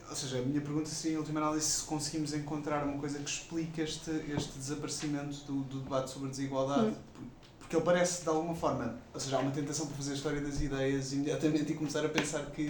ou 0.08 0.14
seja, 0.14 0.38
a 0.38 0.42
minha 0.42 0.60
pergunta 0.60 0.86
seria, 0.86 1.16
em 1.16 1.18
última 1.18 1.40
análise, 1.40 1.66
se 1.66 1.82
conseguimos 1.82 2.32
encontrar 2.32 2.84
uma 2.84 2.96
coisa 2.98 3.18
que 3.18 3.28
explique 3.28 3.80
este, 3.80 4.10
este 4.36 4.56
desaparecimento 4.56 5.38
do, 5.46 5.64
do 5.64 5.80
debate 5.80 6.10
sobre 6.10 6.28
a 6.28 6.30
desigualdade. 6.30 6.90
Hum. 6.90 7.26
Porque 7.58 7.74
ele 7.74 7.84
parece, 7.84 8.22
de 8.22 8.28
alguma 8.28 8.54
forma, 8.54 8.96
ou 9.12 9.18
seja, 9.18 9.36
há 9.36 9.40
uma 9.40 9.50
tentação 9.50 9.86
para 9.86 9.96
fazer 9.96 10.12
a 10.12 10.14
história 10.14 10.40
das 10.40 10.60
ideias 10.60 11.12
imediatamente 11.12 11.72
e 11.72 11.74
começar 11.74 12.04
a 12.04 12.08
pensar 12.08 12.46
que, 12.52 12.66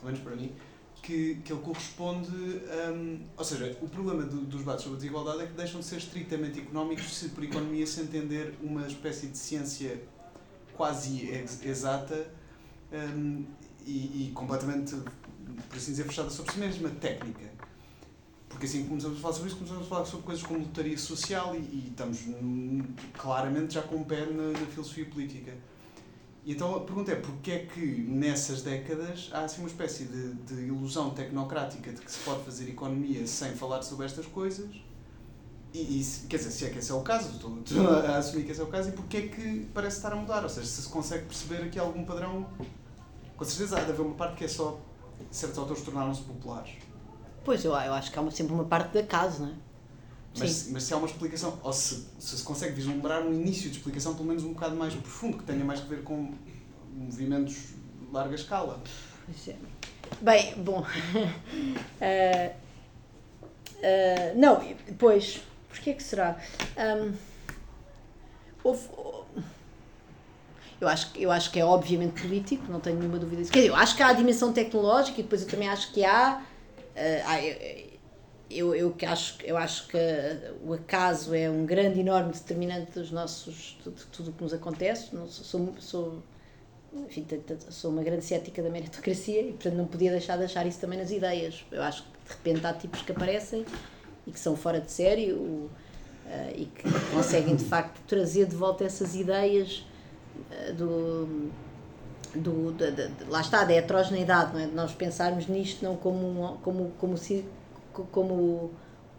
pelo 0.00 0.06
menos 0.06 0.20
para 0.20 0.34
mim, 0.34 0.52
que, 1.00 1.36
que 1.44 1.52
ele 1.52 1.62
corresponde. 1.62 2.32
Um, 2.32 3.20
ou 3.36 3.44
seja, 3.44 3.78
o 3.80 3.88
problema 3.88 4.24
do, 4.24 4.40
dos 4.40 4.60
debates 4.60 4.82
sobre 4.82 4.96
a 4.96 5.00
desigualdade 5.00 5.42
é 5.42 5.46
que 5.46 5.52
deixam 5.52 5.78
de 5.78 5.86
ser 5.86 5.98
estritamente 5.98 6.58
económicos 6.58 7.16
se 7.16 7.28
por 7.28 7.44
economia 7.44 7.86
se 7.86 8.00
entender 8.00 8.54
uma 8.62 8.84
espécie 8.84 9.28
de 9.28 9.38
ciência 9.38 10.02
quase 10.78 11.26
ex 11.26 11.62
exata 11.64 12.30
um, 12.92 13.44
e, 13.84 14.28
e, 14.28 14.32
completamente, 14.32 14.94
por 14.94 15.76
assim 15.76 15.90
dizer, 15.90 16.04
fechada 16.04 16.30
sobre 16.30 16.52
si 16.52 16.58
mesma, 16.58 16.88
técnica. 16.90 17.50
porque 18.48 18.64
assim 18.64 18.86
começamos 18.86 19.18
a 19.18 19.20
falar 19.20 19.34
sobre 19.34 19.48
isso, 19.48 19.56
começamos 19.56 19.86
a 19.86 19.88
falar 19.88 20.04
sobre 20.04 20.26
coisas 20.26 20.44
como 20.46 20.60
lotaria 20.60 20.96
social 20.96 21.54
e, 21.54 21.58
e 21.58 21.88
estamos 21.90 22.20
claramente 23.12 23.74
já 23.74 23.82
com 23.82 23.96
o 23.96 24.04
pé 24.04 24.24
na, 24.26 24.52
na 24.52 24.66
filosofia 24.66 25.04
política. 25.06 25.52
E 26.44 26.52
então 26.52 26.76
a 26.76 26.80
pergunta 26.80 27.10
é 27.10 27.16
porquê 27.16 27.50
é 27.50 27.66
que 27.66 27.80
nessas 27.80 28.62
décadas 28.62 29.28
há 29.32 29.40
assim 29.40 29.60
uma 29.60 29.68
espécie 29.68 30.04
de, 30.04 30.32
de 30.34 30.62
ilusão 30.62 31.10
tecnocrática 31.10 31.92
de 31.92 32.00
que 32.00 32.10
se 32.10 32.20
pode 32.20 32.44
fazer 32.44 32.70
economia 32.70 33.26
sem 33.26 33.52
falar 33.54 33.82
sobre 33.82 34.06
estas 34.06 34.26
coisas 34.26 34.70
e, 35.82 36.00
e 36.00 36.26
quer 36.28 36.36
dizer, 36.38 36.50
se 36.50 36.64
é 36.66 36.70
que 36.70 36.78
esse 36.78 36.90
é 36.90 36.94
o 36.94 37.00
caso, 37.00 37.30
estou, 37.32 37.58
estou 37.58 37.88
a 37.88 38.16
assumir 38.16 38.44
que 38.44 38.52
esse 38.52 38.60
é 38.60 38.64
o 38.64 38.68
caso, 38.68 38.88
e 38.88 38.92
porquê 38.92 39.16
é 39.16 39.28
que 39.28 39.68
parece 39.72 39.96
estar 39.96 40.12
a 40.12 40.16
mudar? 40.16 40.42
Ou 40.42 40.48
seja, 40.48 40.66
se 40.66 40.82
se 40.82 40.88
consegue 40.88 41.24
perceber 41.26 41.64
aqui 41.64 41.78
algum 41.78 42.04
padrão, 42.04 42.46
com 43.36 43.44
certeza 43.44 43.78
há 43.78 43.84
de 43.84 43.92
haver 43.92 44.02
uma 44.02 44.14
parte 44.14 44.36
que 44.36 44.44
é 44.44 44.48
só 44.48 44.80
certos 45.30 45.58
autores 45.58 45.82
tornaram-se 45.82 46.22
populares. 46.22 46.72
Pois, 47.44 47.64
eu, 47.64 47.72
eu 47.72 47.94
acho 47.94 48.10
que 48.10 48.18
há 48.18 48.30
sempre 48.30 48.52
uma 48.52 48.64
parte 48.64 48.92
de 48.92 48.98
acaso, 48.98 49.42
não 49.42 49.48
é? 49.48 49.54
Mas, 50.38 50.50
Sim. 50.50 50.72
mas 50.72 50.82
se 50.84 50.94
há 50.94 50.96
uma 50.96 51.06
explicação, 51.06 51.58
ou 51.62 51.72
se, 51.72 52.06
se 52.18 52.36
se 52.38 52.42
consegue 52.42 52.74
vislumbrar 52.74 53.22
um 53.22 53.32
início 53.32 53.70
de 53.70 53.76
explicação 53.76 54.14
pelo 54.14 54.28
menos 54.28 54.44
um 54.44 54.52
bocado 54.52 54.76
mais 54.76 54.94
profundo, 54.94 55.38
que 55.38 55.44
tenha 55.44 55.64
mais 55.64 55.80
que 55.80 55.88
ver 55.88 56.02
com 56.02 56.32
movimentos 56.94 57.54
de 57.54 58.12
larga 58.12 58.34
escala. 58.34 58.80
Pois 59.24 59.48
é. 59.48 59.56
Bem, 60.20 60.54
bom. 60.62 60.84
Eh, 62.00 62.54
eh, 63.82 64.34
não, 64.36 64.62
pois, 64.96 65.40
porquê 65.68 65.94
que 65.94 66.02
será? 66.02 66.36
Ahm, 66.76 67.12
houve- 68.64 68.88
eu, 70.80 70.86
acho, 70.88 71.10
eu 71.16 71.30
acho 71.30 71.50
que 71.50 71.58
é 71.58 71.64
obviamente 71.64 72.22
político, 72.22 72.70
não 72.70 72.80
tenho 72.80 72.96
nenhuma 72.98 73.18
dúvida 73.18 73.42
disso. 73.42 73.52
Quer 73.52 73.60
dizer, 73.60 73.70
eu 73.70 73.76
acho 73.76 73.96
que 73.96 74.02
há 74.02 74.08
a 74.08 74.12
dimensão 74.12 74.52
tecnológica 74.52 75.20
e 75.20 75.22
depois 75.22 75.42
eu 75.42 75.48
também 75.48 75.68
acho 75.68 75.92
que 75.92 76.04
há. 76.04 76.42
eh, 76.94 77.22
eh, 77.26 77.84
eu, 78.50 78.74
eu, 78.74 78.92
que 78.92 79.04
acho, 79.04 79.36
eu 79.44 79.58
acho 79.58 79.88
que 79.88 79.98
o 80.64 80.72
acaso 80.72 81.34
é 81.34 81.50
um 81.50 81.66
grande, 81.66 82.00
enorme 82.00 82.32
determinante 82.32 82.92
dos 82.92 83.10
nossos, 83.10 83.76
de, 83.84 83.90
tudo 84.06 84.30
o 84.30 84.32
que 84.32 84.42
nos 84.42 84.54
acontece. 84.54 85.14
Não 85.14 85.26
sou, 85.28 85.74
sou, 85.78 86.22
enfim, 86.94 87.26
sou 87.68 87.90
uma 87.90 88.02
grande 88.02 88.24
cética 88.24 88.62
da 88.62 88.70
meritocracia 88.70 89.42
e, 89.42 89.52
portanto, 89.52 89.74
não 89.74 89.86
podia 89.86 90.10
deixar 90.10 90.38
de 90.38 90.44
achar 90.44 90.66
isso 90.66 90.80
também 90.80 90.98
nas 90.98 91.10
ideias. 91.10 91.62
Eu 91.70 91.82
acho 91.82 92.04
que, 92.04 92.08
de 92.10 92.34
repente, 92.34 92.66
há 92.66 92.72
tipos 92.72 93.02
que 93.02 93.12
aparecem 93.12 93.66
e 94.28 94.30
que 94.30 94.38
são 94.38 94.54
fora 94.56 94.80
de 94.80 94.92
série 94.92 95.32
o- 95.32 95.68
eh, 96.26 96.52
e 96.58 96.64
que 96.66 96.82
conseguem, 97.12 97.56
de 97.56 97.64
facto, 97.64 97.98
trazer 98.06 98.46
de 98.46 98.54
volta 98.54 98.84
essas 98.84 99.14
ideias 99.16 99.84
eh, 100.52 100.72
do. 100.72 101.50
Do, 102.34 102.72
da- 102.72 103.08
lá 103.30 103.40
está, 103.40 103.64
da 103.64 103.72
heterogeneidade, 103.72 104.52
não 104.52 104.60
é? 104.60 104.66
De 104.66 104.74
nós 104.74 104.92
pensarmos 104.94 105.46
nisto 105.46 105.82
não 105.82 105.96
como, 105.96 106.18
um- 106.28 106.56
como, 106.58 106.92
como, 106.98 107.16
como 108.12 108.70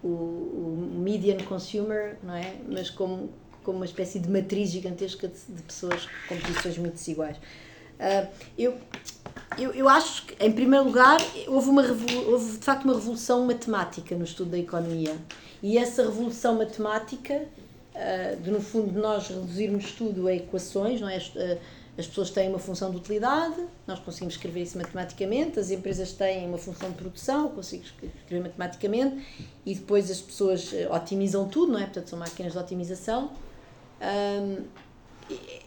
o, 0.04 0.08
o 0.08 0.90
median 1.04 1.38
consumer, 1.46 2.18
não 2.24 2.36
é? 2.36 2.54
Mas 2.68 2.92
como, 2.92 3.30
como 3.64 3.78
uma 3.80 3.86
espécie 3.86 4.20
de 4.20 4.30
matriz 4.30 4.70
gigantesca 4.70 5.28
de, 5.28 5.40
de 5.56 5.64
pessoas 5.64 6.08
com 6.28 6.38
posições 6.38 6.78
muito 6.78 6.94
desiguais. 6.94 7.38
Ah, 8.00 8.28
eu, 8.58 8.78
eu, 9.58 9.72
eu 9.74 9.90
acho 9.90 10.26
que, 10.26 10.44
em 10.44 10.52
primeiro 10.52 10.86
lugar, 10.86 11.20
houve, 11.48 11.70
uma, 11.70 11.84
houve 12.28 12.58
de 12.58 12.64
facto 12.64 12.86
uma 12.86 12.94
revolução 12.94 13.46
matemática 13.46 14.16
no 14.16 14.24
estudo 14.24 14.52
da 14.52 14.58
economia. 14.58 15.18
E 15.62 15.78
essa 15.78 16.04
revolução 16.04 16.58
matemática, 16.58 17.46
ah, 17.94 18.36
de 18.42 18.50
no 18.50 18.62
fundo 18.62 18.98
nós 19.00 19.28
reduzirmos 19.28 19.92
tudo 19.92 20.28
a 20.28 20.34
equações, 20.34 21.02
não 21.02 21.10
é? 21.10 21.18
As, 21.18 21.32
ah, 21.36 21.58
as 21.98 22.08
pessoas 22.08 22.30
têm 22.30 22.48
uma 22.48 22.60
função 22.60 22.92
de 22.92 22.96
utilidade, 22.96 23.62
nós 23.86 24.00
conseguimos 24.00 24.36
escrever 24.36 24.62
isso 24.62 24.78
matematicamente, 24.78 25.60
as 25.60 25.70
empresas 25.70 26.14
têm 26.14 26.48
uma 26.48 26.58
função 26.58 26.92
de 26.92 26.96
produção, 26.96 27.50
consigo 27.50 27.84
escrever 27.84 28.42
matematicamente, 28.42 29.22
e 29.66 29.76
depois 29.76 30.10
as 30.10 30.22
pessoas 30.22 30.72
otimizam 30.90 31.50
tudo, 31.50 31.74
não 31.74 31.80
é? 31.80 31.84
Portanto, 31.84 32.08
são 32.08 32.18
máquinas 32.18 32.54
de 32.54 32.58
otimização. 32.58 33.32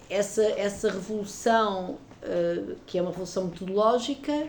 Essa, 0.08 0.42
essa 0.42 0.90
revolução, 0.90 1.98
eh, 2.22 2.76
que 2.86 2.98
é 2.98 3.02
uma 3.02 3.10
revolução 3.10 3.46
metodológica, 3.46 4.48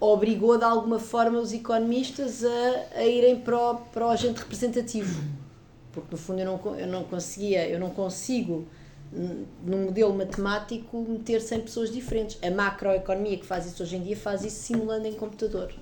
obrigou 0.00 0.58
de 0.58 0.64
alguma 0.64 0.98
forma 0.98 1.38
os 1.38 1.52
economistas 1.52 2.44
a, 2.44 2.98
a 2.98 3.04
irem 3.04 3.40
para 3.40 3.56
o, 3.56 3.76
para 3.76 4.06
o 4.06 4.10
agente 4.10 4.40
representativo. 4.40 5.22
Porque 5.92 6.08
no 6.10 6.18
fundo 6.18 6.40
eu 6.40 6.46
não, 6.46 6.76
eu 6.76 6.86
não 6.86 7.04
conseguia, 7.04 7.68
eu 7.68 7.78
não 7.78 7.90
consigo 7.90 8.66
num 9.12 9.84
modelo 9.86 10.14
matemático 10.14 11.04
meter 11.08 11.40
100 11.40 11.60
pessoas 11.62 11.90
diferentes. 11.92 12.38
A 12.42 12.50
macroeconomia 12.50 13.38
que 13.38 13.46
faz 13.46 13.66
isso 13.66 13.82
hoje 13.82 13.96
em 13.96 14.02
dia 14.02 14.16
faz 14.16 14.44
isso 14.44 14.60
simulando 14.62 15.06
em 15.06 15.14
computador. 15.14 15.72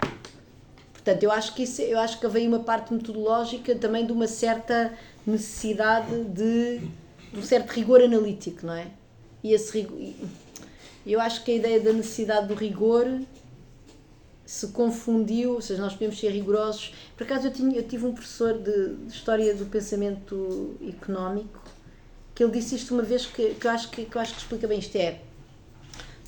Portanto, 0.92 1.22
eu 1.22 1.30
acho 1.30 1.54
que 1.54 1.62
isso, 1.62 1.82
eu 1.82 1.98
acho 1.98 2.20
que 2.20 2.28
veio 2.28 2.48
uma 2.48 2.60
parte 2.60 2.92
metodológica 2.92 3.74
também 3.74 4.06
de 4.06 4.12
uma 4.12 4.26
certa 4.26 4.92
necessidade 5.26 6.24
de, 6.24 6.78
de 7.32 7.38
um 7.38 7.42
certo 7.42 7.70
rigor 7.70 8.00
analítico, 8.00 8.66
não 8.66 8.74
é? 8.74 8.88
E 9.42 9.52
esse 9.52 9.78
rigor, 9.78 9.98
eu 11.12 11.20
acho 11.20 11.44
que 11.44 11.52
a 11.52 11.54
ideia 11.54 11.80
da 11.80 11.92
necessidade 11.92 12.48
do 12.48 12.54
rigor 12.54 13.20
se 14.44 14.68
confundiu, 14.68 15.54
ou 15.54 15.60
seja, 15.60 15.80
nós 15.82 15.92
podemos 15.92 16.18
ser 16.18 16.30
rigorosos. 16.30 16.94
Por 17.16 17.24
acaso 17.24 17.48
eu, 17.48 17.52
tinha, 17.52 17.76
eu 17.76 17.82
tive 17.82 18.06
um 18.06 18.12
professor 18.12 18.54
de, 18.54 18.94
de 18.94 19.12
História 19.12 19.54
do 19.54 19.66
Pensamento 19.66 20.76
Económico 20.80 21.66
que 22.36 22.44
ele 22.44 22.52
disse 22.52 22.76
isto 22.76 22.92
uma 22.92 23.02
vez 23.02 23.24
que, 23.24 23.54
que, 23.54 23.66
eu 23.66 23.70
acho 23.70 23.90
que, 23.90 24.04
que 24.04 24.14
eu 24.14 24.20
acho 24.20 24.34
que 24.34 24.40
explica 24.40 24.68
bem 24.68 24.78
isto, 24.78 24.94
é 24.96 25.20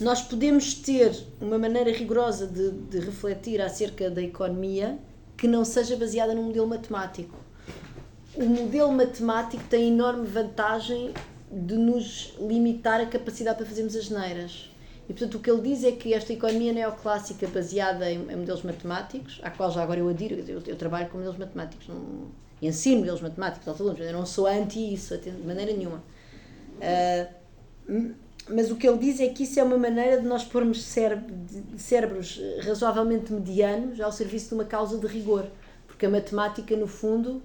nós 0.00 0.22
podemos 0.22 0.72
ter 0.74 1.12
uma 1.38 1.58
maneira 1.58 1.92
rigorosa 1.92 2.46
de, 2.46 2.70
de 2.70 2.98
refletir 3.00 3.60
acerca 3.60 4.08
da 4.08 4.22
economia 4.22 4.98
que 5.36 5.46
não 5.46 5.64
seja 5.64 5.96
baseada 5.96 6.34
num 6.34 6.44
modelo 6.44 6.66
matemático. 6.66 7.36
O 8.34 8.44
modelo 8.46 8.92
matemático 8.92 9.62
tem 9.68 9.88
enorme 9.88 10.26
vantagem 10.26 11.12
de 11.50 11.76
nos 11.76 12.34
limitar 12.38 13.00
a 13.00 13.06
capacidade 13.06 13.58
para 13.58 13.66
fazermos 13.66 13.96
as 13.96 14.10
neiras. 14.10 14.70
E, 15.08 15.12
portanto, 15.12 15.36
o 15.36 15.40
que 15.40 15.50
ele 15.50 15.62
diz 15.62 15.84
é 15.84 15.92
que 15.92 16.12
esta 16.12 16.32
economia 16.32 16.72
neoclássica 16.72 17.48
baseada 17.48 18.10
em, 18.10 18.18
em 18.30 18.36
modelos 18.36 18.62
matemáticos, 18.62 19.40
à 19.42 19.50
qual 19.50 19.70
já 19.70 19.82
agora 19.82 20.00
eu 20.00 20.08
adiro, 20.08 20.34
eu, 20.46 20.62
eu 20.66 20.76
trabalho 20.76 21.08
com 21.08 21.16
modelos 21.16 21.38
matemáticos, 21.38 21.88
não, 21.88 22.28
ensino 22.60 22.98
modelos 22.98 23.22
matemáticos 23.22 23.66
aos 23.66 23.80
alunos, 23.80 24.00
eu 24.00 24.12
não 24.12 24.26
sou 24.26 24.46
anti 24.46 24.92
isso, 24.92 25.16
de 25.16 25.30
maneira 25.30 25.72
nenhuma. 25.72 26.02
Ah, 26.82 27.28
mas 28.50 28.70
o 28.70 28.76
que 28.76 28.88
ele 28.88 28.98
diz 28.98 29.20
é 29.20 29.28
que 29.28 29.44
isso 29.44 29.60
é 29.60 29.62
uma 29.62 29.76
maneira 29.76 30.20
de 30.20 30.26
nós 30.26 30.44
pormos 30.44 30.82
cérebros 31.76 32.40
razoavelmente 32.62 33.32
medianos 33.32 34.00
ao 34.00 34.10
serviço 34.10 34.48
de 34.48 34.54
uma 34.54 34.64
causa 34.64 34.98
de 34.98 35.06
rigor. 35.06 35.46
Porque 35.86 36.06
a 36.06 36.08
matemática, 36.08 36.74
no 36.76 36.86
fundo, 36.86 37.42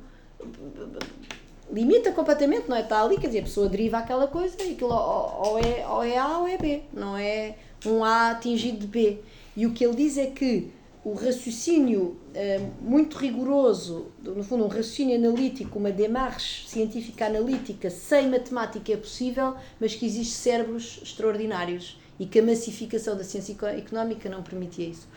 limita 1.73 2.11
completamente, 2.11 2.69
não 2.69 2.77
é? 2.77 2.81
Está 2.81 3.01
ali, 3.01 3.17
quer 3.17 3.27
dizer, 3.27 3.39
a 3.39 3.43
pessoa 3.43 3.67
deriva 3.67 3.97
aquela 3.97 4.27
coisa 4.27 4.55
e 4.61 4.73
aquilo 4.73 4.93
ou, 4.93 5.57
é, 5.57 5.87
ou 5.87 6.03
é 6.03 6.17
A 6.17 6.37
ou 6.37 6.47
é 6.47 6.57
B, 6.57 6.83
não 6.93 7.17
é 7.17 7.55
um 7.85 8.03
A 8.03 8.31
atingido 8.31 8.79
de 8.79 8.87
B. 8.87 9.17
E 9.57 9.65
o 9.65 9.71
que 9.71 9.83
ele 9.83 9.95
diz 9.95 10.17
é 10.17 10.27
que 10.27 10.71
o 11.03 11.13
raciocínio 11.13 12.15
eh, 12.33 12.61
muito 12.81 13.17
rigoroso, 13.17 14.07
no 14.23 14.43
fundo, 14.43 14.63
um 14.63 14.67
raciocínio 14.67 15.17
analítico, 15.17 15.77
uma 15.77 15.91
démarche 15.91 16.67
científica 16.69 17.25
analítica 17.25 17.89
sem 17.89 18.29
matemática 18.29 18.93
é 18.93 18.95
possível, 18.95 19.55
mas 19.81 19.93
que 19.95 20.05
existem 20.05 20.53
cérebros 20.53 20.99
extraordinários 21.03 21.99
e 22.19 22.25
que 22.25 22.39
a 22.39 22.43
massificação 22.43 23.17
da 23.17 23.23
ciência 23.23 23.51
eco- 23.51 23.65
económica 23.65 24.29
não 24.29 24.41
permitia 24.41 24.87
isso. 24.87 25.07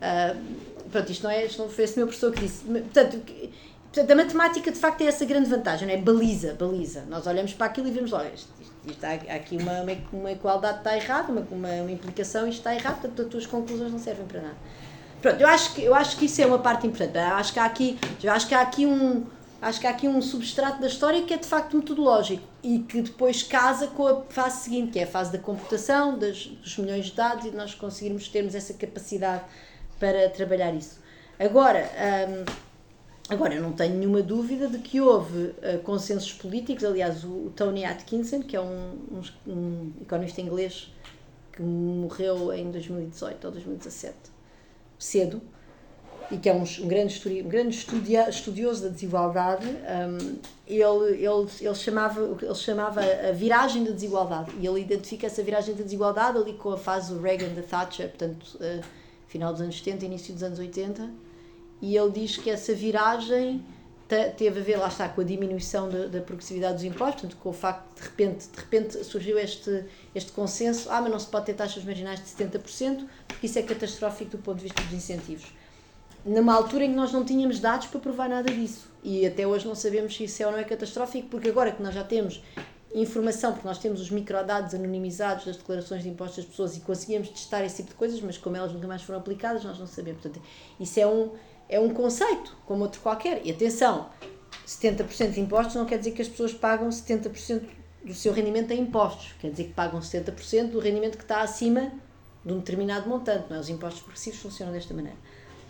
Ah, 0.00 0.34
pronto, 0.90 1.10
isto 1.12 1.22
não 1.22 1.30
é, 1.30 1.46
isto 1.46 1.58
não 1.60 1.68
foi 1.68 1.84
esse 1.84 1.96
meu 1.96 2.06
professor 2.06 2.32
que 2.32 2.40
disse. 2.40 2.64
Portanto, 2.64 3.20
portanto, 3.92 4.10
a 4.10 4.14
matemática 4.14 4.70
de 4.70 4.78
facto 4.78 5.00
é 5.02 5.06
essa 5.06 5.24
grande 5.24 5.48
vantagem, 5.48 5.86
não 5.86 5.94
é? 5.94 5.96
Baliza, 5.96 6.54
baliza. 6.54 7.04
Nós 7.08 7.26
olhamos 7.26 7.52
para 7.54 7.66
aquilo 7.66 7.88
e 7.88 7.90
vemos 7.90 8.10
logo, 8.10 8.24
isto, 8.34 8.48
isto, 8.60 8.74
isto 8.86 9.04
há, 9.04 9.34
aqui 9.34 9.56
uma, 9.56 9.84
uma, 10.12 10.32
igualdade 10.32 10.78
está 10.78 10.96
errada, 10.96 11.32
uma, 11.32 11.46
uma, 11.50 11.68
uma 11.68 11.90
implicação, 11.90 12.48
isto 12.48 12.58
está 12.58 12.74
errado, 12.74 13.00
portanto 13.00 13.22
as 13.22 13.28
tuas 13.28 13.46
conclusões 13.46 13.92
não 13.92 13.98
servem 13.98 14.26
para 14.26 14.40
nada. 14.42 14.56
Pronto, 15.20 15.40
eu 15.40 15.46
acho 15.46 15.74
que, 15.74 15.82
eu 15.82 15.94
acho 15.94 16.16
que 16.16 16.24
isso 16.24 16.40
é 16.40 16.46
uma 16.46 16.58
parte 16.58 16.86
importante. 16.86 17.16
Eu 17.18 17.34
acho 17.34 17.52
que 17.52 17.58
há 17.58 17.64
aqui, 17.64 17.98
eu 18.22 18.32
acho 18.32 18.48
que 18.48 18.54
há 18.54 18.62
aqui 18.62 18.86
um. 18.86 19.26
Acho 19.60 19.78
que 19.78 19.86
há 19.86 19.90
aqui 19.90 20.08
um 20.08 20.22
substrato 20.22 20.80
da 20.80 20.86
história 20.86 21.22
que 21.22 21.34
é 21.34 21.36
de 21.36 21.46
facto 21.46 21.76
metodológico 21.76 22.42
e 22.62 22.78
que 22.78 23.02
depois 23.02 23.42
casa 23.42 23.88
com 23.88 24.06
a 24.06 24.22
fase 24.30 24.64
seguinte, 24.64 24.92
que 24.92 24.98
é 24.98 25.02
a 25.02 25.06
fase 25.06 25.30
da 25.30 25.38
computação, 25.38 26.18
das, 26.18 26.46
dos 26.46 26.78
milhões 26.78 27.06
de 27.06 27.12
dados 27.12 27.44
e 27.44 27.50
de 27.50 27.56
nós 27.58 27.74
conseguirmos 27.74 28.26
termos 28.28 28.54
essa 28.54 28.72
capacidade 28.72 29.42
para 29.98 30.30
trabalhar 30.30 30.72
isso. 30.74 30.98
Agora, 31.38 31.90
hum, 32.26 32.44
agora 33.30 33.54
eu 33.54 33.62
não 33.62 33.72
tenho 33.72 33.96
nenhuma 33.96 34.22
dúvida 34.22 34.66
de 34.66 34.78
que 34.78 35.00
houve 35.00 35.38
uh, 35.38 35.78
consensos 35.84 36.32
políticos, 36.32 36.84
aliás, 36.84 37.24
o, 37.24 37.28
o 37.28 37.52
Tony 37.54 37.84
Atkinson, 37.84 38.42
que 38.42 38.56
é 38.56 38.60
um, 38.60 38.98
um, 39.46 39.50
um 39.50 39.92
economista 40.00 40.40
inglês 40.40 40.92
que 41.52 41.62
morreu 41.62 42.52
em 42.52 42.70
2018 42.70 43.44
ou 43.44 43.52
2017, 43.52 44.14
cedo, 44.98 45.40
e 46.30 46.38
que 46.38 46.48
é 46.48 46.54
um, 46.54 46.62
um 46.62 46.88
grande, 46.88 47.42
um 47.44 47.48
grande 47.48 47.76
estudia 47.76 48.28
estudioso 48.28 48.84
da 48.84 48.88
desigualdade, 48.88 49.66
ele, 50.66 50.82
ele, 51.24 51.48
ele, 51.60 51.74
chamava, 51.74 52.20
ele 52.20 52.54
chamava 52.54 53.00
a 53.00 53.32
viragem 53.32 53.82
da 53.84 53.90
desigualdade. 53.90 54.52
E 54.60 54.66
ele 54.66 54.80
identifica 54.80 55.26
essa 55.26 55.42
viragem 55.42 55.74
da 55.74 55.82
desigualdade 55.82 56.38
ali 56.38 56.52
com 56.54 56.70
a 56.70 56.78
fase 56.78 57.12
do 57.12 57.20
Reagan, 57.20 57.52
da 57.54 57.62
Thatcher, 57.62 58.08
portanto, 58.08 58.56
uh, 58.56 58.80
final 59.26 59.52
dos 59.52 59.60
anos 59.60 59.78
70, 59.78 60.04
início 60.04 60.32
dos 60.32 60.42
anos 60.42 60.58
80. 60.58 61.10
E 61.80 61.96
ele 61.96 62.10
diz 62.10 62.36
que 62.36 62.50
essa 62.50 62.74
viragem 62.74 63.64
teve 64.36 64.60
a 64.60 64.62
ver, 64.62 64.76
lá 64.76 64.88
está, 64.88 65.08
com 65.08 65.20
a 65.20 65.24
diminuição 65.24 65.88
da, 65.88 66.06
da, 66.06 66.20
progressividade 66.20 66.74
dos 66.74 66.84
impostos, 66.84 67.22
portanto, 67.22 67.36
com 67.40 67.50
o 67.50 67.52
facto 67.52 67.94
de, 67.94 68.02
repente, 68.02 68.48
de 68.48 68.56
repente 68.58 69.04
surgiu 69.04 69.38
este, 69.38 69.84
este 70.12 70.32
consenso, 70.32 70.90
ah, 70.90 71.00
mas 71.00 71.12
não 71.12 71.18
se 71.18 71.28
pode 71.28 71.46
ter 71.46 71.54
taxas 71.54 71.84
marginais 71.84 72.18
de 72.18 72.26
70%, 72.26 73.06
porque 73.28 73.46
isso 73.46 73.58
é 73.58 73.62
catastrófico 73.62 74.32
do 74.32 74.38
ponto 74.38 74.56
de 74.56 74.64
vista 74.64 74.82
dos 74.82 74.92
incentivos. 74.92 75.46
Numa 76.24 76.54
altura 76.54 76.84
em 76.84 76.90
que 76.90 76.96
nós 76.96 77.12
não 77.12 77.24
tínhamos 77.24 77.60
dados 77.60 77.86
para 77.86 78.00
provar 78.00 78.28
nada 78.28 78.50
disso. 78.50 78.90
E 79.02 79.24
até 79.24 79.46
hoje 79.46 79.66
não 79.66 79.74
sabemos 79.74 80.14
se 80.14 80.24
isso 80.24 80.42
é 80.42 80.46
ou 80.46 80.52
não 80.52 80.58
é 80.58 80.64
catastrófico, 80.64 81.28
porque 81.28 81.48
agora 81.48 81.70
que 81.70 81.82
nós 81.82 81.94
já 81.94 82.04
temos 82.04 82.42
informação, 82.94 83.52
porque 83.52 83.66
nós 83.66 83.78
temos 83.78 84.00
os 84.00 84.10
microdados 84.10 84.74
anonimizados 84.74 85.44
das 85.44 85.56
declarações 85.56 86.02
de 86.02 86.08
impostos 86.08 86.38
das 86.38 86.46
pessoas 86.46 86.76
e 86.76 86.80
conseguimos 86.80 87.28
testar 87.28 87.64
esse 87.64 87.76
tipo 87.76 87.90
de 87.90 87.94
coisas, 87.94 88.20
mas 88.20 88.36
como 88.36 88.56
elas 88.56 88.72
nunca 88.72 88.88
mais 88.88 89.02
foram 89.02 89.20
aplicadas, 89.20 89.64
nós 89.64 89.78
não 89.78 89.86
sabemos. 89.86 90.20
Portanto, 90.20 90.44
isso 90.78 90.98
é 90.98 91.06
um, 91.06 91.30
é 91.70 91.78
um 91.78 91.94
conceito, 91.94 92.56
como 92.66 92.82
outro 92.82 93.00
qualquer. 93.00 93.40
E 93.46 93.50
atenção, 93.52 94.10
70% 94.66 95.30
de 95.30 95.40
impostos 95.40 95.76
não 95.76 95.86
quer 95.86 95.98
dizer 95.98 96.10
que 96.10 96.20
as 96.20 96.28
pessoas 96.28 96.52
pagam 96.52 96.88
70% 96.88 97.62
do 98.04 98.12
seu 98.12 98.32
rendimento 98.32 98.72
em 98.72 98.80
impostos, 98.80 99.34
quer 99.38 99.50
dizer 99.50 99.64
que 99.64 99.72
pagam 99.72 100.00
70% 100.00 100.70
do 100.70 100.80
rendimento 100.80 101.16
que 101.16 101.22
está 101.22 101.42
acima 101.42 101.92
de 102.44 102.52
um 102.52 102.58
determinado 102.58 103.08
montante. 103.08 103.44
Não 103.48 103.56
é? 103.56 103.60
Os 103.60 103.68
impostos 103.68 104.02
progressivos 104.02 104.40
funcionam 104.40 104.72
desta 104.72 104.92
maneira. 104.92 105.16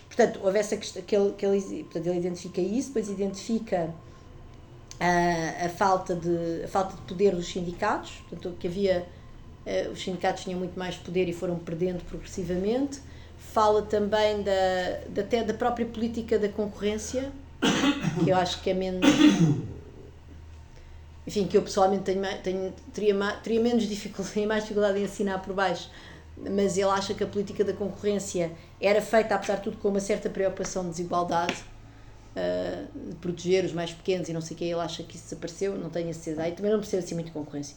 Portanto, 0.06 0.40
houve 0.42 0.58
essa 0.58 0.76
questão, 0.76 1.02
que 1.02 1.14
ele, 1.14 1.32
que 1.34 1.44
ele, 1.44 1.84
portanto, 1.84 2.06
ele 2.06 2.18
identifica 2.18 2.60
isso, 2.60 2.88
depois 2.88 3.10
identifica 3.10 3.94
a, 4.98 5.66
a, 5.66 5.68
falta 5.68 6.14
de, 6.16 6.64
a 6.64 6.68
falta 6.68 6.96
de 6.96 7.02
poder 7.02 7.34
dos 7.34 7.46
sindicatos, 7.46 8.22
portanto, 8.28 8.56
que 8.58 8.66
havia, 8.66 9.06
uh, 9.66 9.90
os 9.92 10.02
sindicatos 10.02 10.44
tinham 10.44 10.58
muito 10.58 10.78
mais 10.78 10.96
poder 10.96 11.28
e 11.28 11.32
foram 11.32 11.58
perdendo 11.58 12.02
progressivamente. 12.04 13.00
Fala 13.52 13.82
também 13.82 14.42
da, 14.42 14.52
da, 15.08 15.22
até 15.22 15.42
da 15.42 15.54
própria 15.54 15.86
política 15.86 16.38
da 16.38 16.48
concorrência, 16.48 17.32
que 18.22 18.30
eu 18.30 18.36
acho 18.36 18.60
que 18.62 18.70
é 18.70 18.74
menos. 18.74 19.00
Enfim, 21.26 21.46
que 21.46 21.56
eu 21.56 21.62
pessoalmente 21.62 22.04
tenho, 22.04 22.22
tenho, 22.42 22.72
teria, 22.92 23.14
teria 23.42 23.60
menos 23.60 23.84
dificuldade, 23.84 24.44
mais 24.46 24.62
dificuldade 24.62 24.98
em 24.98 25.04
assinar 25.04 25.42
por 25.42 25.54
baixo, 25.54 25.90
mas 26.36 26.76
ele 26.78 26.88
acha 26.88 27.12
que 27.12 27.22
a 27.22 27.26
política 27.26 27.64
da 27.64 27.72
concorrência 27.72 28.52
era 28.80 29.02
feita, 29.02 29.34
apesar 29.34 29.56
de 29.56 29.62
tudo, 29.62 29.76
com 29.78 29.88
uma 29.88 30.00
certa 30.00 30.30
preocupação 30.30 30.84
de 30.84 30.90
desigualdade 30.90 31.64
uh, 32.36 33.08
de 33.10 33.16
proteger 33.16 33.64
os 33.64 33.72
mais 33.72 33.92
pequenos 33.92 34.28
e 34.28 34.32
não 34.32 34.40
sei 34.40 34.54
o 34.54 34.58
que, 34.58 34.64
ele 34.64 34.80
acha 34.80 35.02
que 35.02 35.16
isso 35.16 35.24
desapareceu, 35.24 35.76
não 35.76 35.90
tenho 35.90 36.10
a 36.10 36.12
certeza. 36.12 36.48
E 36.48 36.52
também 36.52 36.70
não 36.70 36.78
percebo 36.78 37.02
assim 37.02 37.14
muito 37.14 37.32
concorrência. 37.32 37.76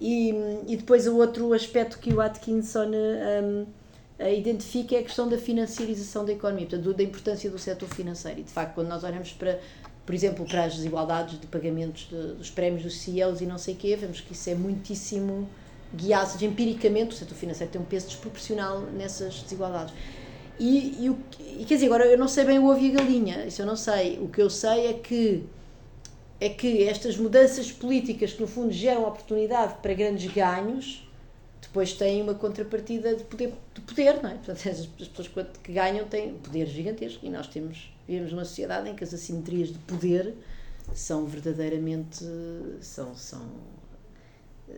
E, 0.00 0.30
e 0.66 0.76
depois 0.76 1.06
o 1.08 1.16
outro 1.16 1.52
aspecto 1.52 1.98
que 1.98 2.12
o 2.12 2.20
Atkinson 2.20 2.86
um, 2.86 3.66
identifica 4.20 4.96
é 4.96 4.98
a 4.98 5.02
questão 5.02 5.28
da 5.28 5.38
financiarização 5.38 6.24
da 6.24 6.32
economia, 6.32 6.66
portanto, 6.66 6.92
da 6.92 7.02
importância 7.02 7.48
do 7.48 7.58
setor 7.58 7.88
financeiro. 7.88 8.40
E 8.40 8.42
de 8.42 8.50
facto, 8.50 8.74
quando 8.74 8.88
nós 8.88 9.04
olhamos 9.04 9.32
para, 9.32 9.60
por 10.04 10.14
exemplo, 10.14 10.44
para 10.44 10.64
as 10.64 10.74
desigualdades 10.74 11.40
de 11.40 11.46
pagamentos 11.46 12.08
de, 12.10 12.34
dos 12.34 12.50
prémios 12.50 12.82
dos 12.82 12.98
CEOs 12.98 13.40
e 13.40 13.46
não 13.46 13.58
sei 13.58 13.74
o 13.74 13.76
quê, 13.76 13.94
vemos 13.94 14.20
que 14.20 14.32
isso 14.32 14.50
é 14.50 14.54
muitíssimo 14.54 15.48
guiado, 15.94 16.44
empiricamente, 16.44 17.14
o 17.14 17.16
setor 17.16 17.34
financeiro 17.34 17.72
tem 17.72 17.80
um 17.80 17.84
peso 17.84 18.08
desproporcional 18.08 18.80
nessas 18.80 19.40
desigualdades. 19.42 19.94
E, 20.58 21.04
e, 21.04 21.10
o, 21.10 21.18
e 21.38 21.64
quer 21.64 21.74
dizer, 21.74 21.86
agora 21.86 22.04
eu 22.04 22.18
não 22.18 22.26
sei 22.26 22.44
bem 22.44 22.58
o 22.58 22.68
ovo 22.68 22.80
e 22.80 22.90
a 22.90 22.94
galinha, 22.94 23.46
isso 23.46 23.62
eu 23.62 23.66
não 23.66 23.76
sei. 23.76 24.18
O 24.18 24.28
que 24.28 24.42
eu 24.42 24.50
sei 24.50 24.88
é 24.88 24.92
que 24.94 25.44
é 26.40 26.48
que 26.48 26.84
estas 26.84 27.16
mudanças 27.16 27.72
políticas 27.72 28.32
que 28.32 28.40
no 28.40 28.46
fundo 28.46 28.72
geram 28.72 29.02
oportunidade 29.02 29.74
para 29.82 29.92
grandes 29.92 30.32
ganhos 30.32 31.07
depois 31.68 31.92
têm 31.92 32.22
uma 32.22 32.34
contrapartida 32.34 33.14
de 33.14 33.24
poder, 33.24 33.52
de 33.74 33.80
poder 33.82 34.22
não 34.22 34.30
é? 34.30 34.34
Portanto, 34.34 34.68
as, 34.68 34.86
pessoas 34.86 35.28
que 35.62 35.72
ganham 35.72 36.06
têm 36.08 36.34
poder 36.34 36.66
gigantesco 36.66 37.24
e 37.24 37.30
nós 37.30 37.46
temos, 37.46 37.92
vivemos 38.06 38.32
numa 38.32 38.44
sociedade 38.44 38.88
em 38.88 38.94
que 38.94 39.04
as 39.04 39.12
assimetrias 39.12 39.68
de 39.68 39.78
poder 39.80 40.34
são 40.94 41.26
verdadeiramente 41.26 42.24
são, 42.80 43.14
são 43.14 43.46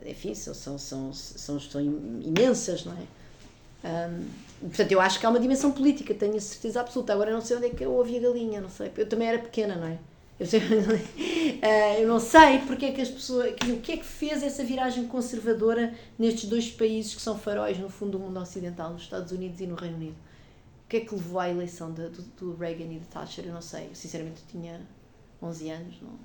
enfim, 0.05 0.35
são, 0.35 0.53
são, 0.53 0.77
são, 0.77 1.13
são, 1.13 1.59
são 1.59 1.81
imensas, 1.81 2.85
não 2.85 2.93
é? 2.93 3.05
Portanto, 4.59 4.91
eu 4.91 5.01
acho 5.01 5.19
que 5.19 5.25
há 5.25 5.29
uma 5.29 5.39
dimensão 5.39 5.71
política, 5.71 6.13
tenho 6.13 6.35
a 6.35 6.39
certeza 6.39 6.81
absoluta. 6.81 7.13
Agora, 7.13 7.31
não 7.31 7.41
sei 7.41 7.57
onde 7.57 7.65
é 7.67 7.69
que 7.69 7.83
eu 7.83 7.91
ouvi 7.91 8.17
a 8.17 8.21
galinha, 8.21 8.61
não 8.61 8.69
sei. 8.69 8.91
Eu 8.95 9.07
também 9.07 9.27
era 9.27 9.39
pequena, 9.39 9.75
não 9.75 9.87
é? 9.87 9.97
Uh, 10.41 12.01
eu 12.01 12.07
não 12.07 12.19
sei 12.19 12.59
porque 12.65 12.85
é 12.85 12.91
que 12.91 13.01
as 13.01 13.09
pessoas. 13.09 13.53
O 13.69 13.77
que 13.77 13.93
é 13.93 13.97
que 13.97 14.05
fez 14.05 14.41
essa 14.41 14.63
viragem 14.63 15.05
conservadora 15.07 15.93
nestes 16.17 16.49
dois 16.49 16.71
países 16.71 17.13
que 17.13 17.21
são 17.21 17.37
faróis, 17.37 17.77
no 17.77 17.89
fundo, 17.89 18.17
do 18.17 18.19
mundo 18.19 18.39
ocidental, 18.39 18.91
nos 18.91 19.03
Estados 19.03 19.31
Unidos 19.31 19.61
e 19.61 19.67
no 19.67 19.75
Reino 19.75 19.97
Unido? 19.97 20.15
O 20.85 20.89
que 20.89 20.97
é 20.97 20.99
que 21.01 21.13
levou 21.13 21.39
à 21.39 21.49
eleição 21.49 21.93
de, 21.93 22.09
do, 22.09 22.21
do 22.21 22.55
Reagan 22.55 22.85
e 22.85 22.99
de 22.99 23.05
Thatcher? 23.05 23.45
Eu 23.45 23.53
não 23.53 23.61
sei. 23.61 23.85
Eu, 23.85 23.95
sinceramente, 23.95 24.41
eu 24.41 24.47
tinha 24.59 24.81
11 25.41 25.69
anos, 25.69 25.95
não. 26.01 26.19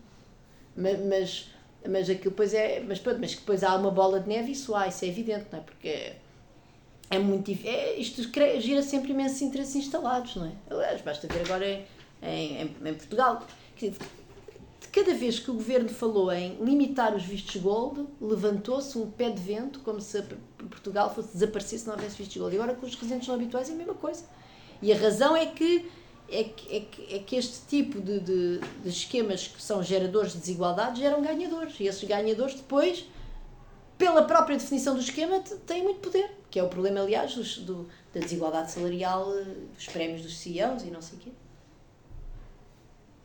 Mas, 0.76 1.00
mas, 1.00 1.50
mas 1.88 2.10
aquilo 2.10 2.30
depois 2.30 2.54
é. 2.54 2.80
Mas, 2.80 3.02
mas 3.02 3.34
depois 3.34 3.62
há 3.62 3.76
uma 3.76 3.90
bola 3.90 4.18
de 4.20 4.28
neve 4.28 4.52
isso 4.52 4.74
há, 4.74 4.88
isso 4.88 5.04
é 5.04 5.08
evidente, 5.08 5.46
não 5.52 5.58
é? 5.58 5.62
Porque 5.62 6.12
é 7.10 7.18
muito. 7.18 7.50
É, 7.64 7.94
isto 7.94 8.22
gira 8.60 8.82
sempre 8.82 9.12
imensos 9.12 9.40
interesses 9.42 9.76
instalados, 9.76 10.36
não 10.36 10.46
é? 10.46 10.52
Aliás, 10.70 11.00
basta 11.02 11.28
ver 11.28 11.42
agora 11.44 11.66
em, 12.22 12.62
em, 12.62 12.76
em 12.84 12.94
Portugal. 12.94 13.46
De 13.77 14.89
cada 14.89 15.14
vez 15.14 15.39
que 15.39 15.51
o 15.51 15.55
governo 15.55 15.89
falou 15.89 16.33
em 16.33 16.57
limitar 16.64 17.14
os 17.14 17.22
vistos 17.22 17.61
gold, 17.61 18.07
levantou-se 18.20 18.97
um 18.97 19.11
pé 19.11 19.31
de 19.31 19.43
vento, 19.43 19.81
como 19.81 20.01
se 20.01 20.22
Portugal 20.70 21.14
fosse 21.14 21.33
desaparecer 21.35 21.79
se 21.79 21.87
não 21.87 21.95
houvesse 21.95 22.16
vistos 22.16 22.37
gold. 22.37 22.55
E 22.55 22.59
agora 22.59 22.74
com 22.74 22.87
os 22.87 22.95
residentes 22.95 23.29
não 23.29 23.35
habituais 23.35 23.68
é 23.68 23.72
a 23.72 23.77
mesma 23.77 23.95
coisa. 23.95 24.24
E 24.81 24.93
a 24.93 24.97
razão 24.97 25.37
é 25.37 25.47
que 25.47 25.91
é 26.29 26.43
que, 26.43 26.77
é 26.77 26.81
que, 26.81 27.14
é 27.14 27.18
que 27.20 27.37
este 27.37 27.66
tipo 27.68 28.01
de, 28.01 28.18
de, 28.18 28.59
de 28.83 28.89
esquemas 28.89 29.47
que 29.47 29.62
são 29.62 29.81
geradores 29.81 30.33
de 30.33 30.39
desigualdade 30.39 31.01
geram 31.01 31.22
ganhadores. 31.22 31.79
E 31.79 31.87
esses 31.87 32.03
ganhadores 32.03 32.55
depois 32.55 33.07
pela 33.99 34.22
própria 34.22 34.57
definição 34.57 34.95
do 34.95 35.01
esquema, 35.01 35.41
têm 35.66 35.83
muito 35.83 36.01
poder, 36.01 36.31
que 36.51 36.59
é 36.59 36.62
o 36.62 36.68
problema, 36.68 37.01
aliás, 37.01 37.35
dos, 37.35 37.59
do, 37.59 37.89
da 38.12 38.20
desigualdade 38.20 38.70
salarial, 38.70 39.33
eh, 39.35 39.45
dos 39.74 39.87
prémios 39.87 40.22
dos 40.22 40.37
CEOs 40.37 40.83
e 40.83 40.91
não 40.91 41.01
sei 41.01 41.18
o 41.18 41.20
quê. 41.20 41.31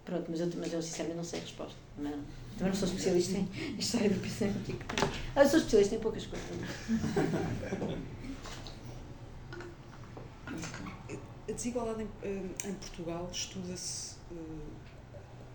Pronto, 0.06 0.26
mas 0.30 0.40
eu, 0.40 0.50
mas 0.58 0.74
eu 0.74 0.82
sinceramente 0.82 1.18
não 1.18 1.24
sei 1.24 1.40
a 1.40 1.44
resposta. 1.44 1.78
Não, 1.98 2.12
também 2.58 2.74
não 2.74 2.74
sou 2.74 2.88
especialista 2.88 3.38
em 3.38 3.76
história 3.78 4.10
do 4.10 4.20
pensamento. 4.20 4.76
Ah, 5.36 5.44
eu 5.44 5.50
sou 5.50 5.60
especialista 5.60 5.96
em 5.96 6.00
poucas 6.00 6.26
coisas. 6.26 6.48
A 11.50 11.54
desigualdade 11.54 12.04
em, 12.04 12.10
eh, 12.24 12.44
em 12.66 12.74
Portugal 12.76 13.30
estuda-se, 13.32 14.16
eh, 14.32 14.36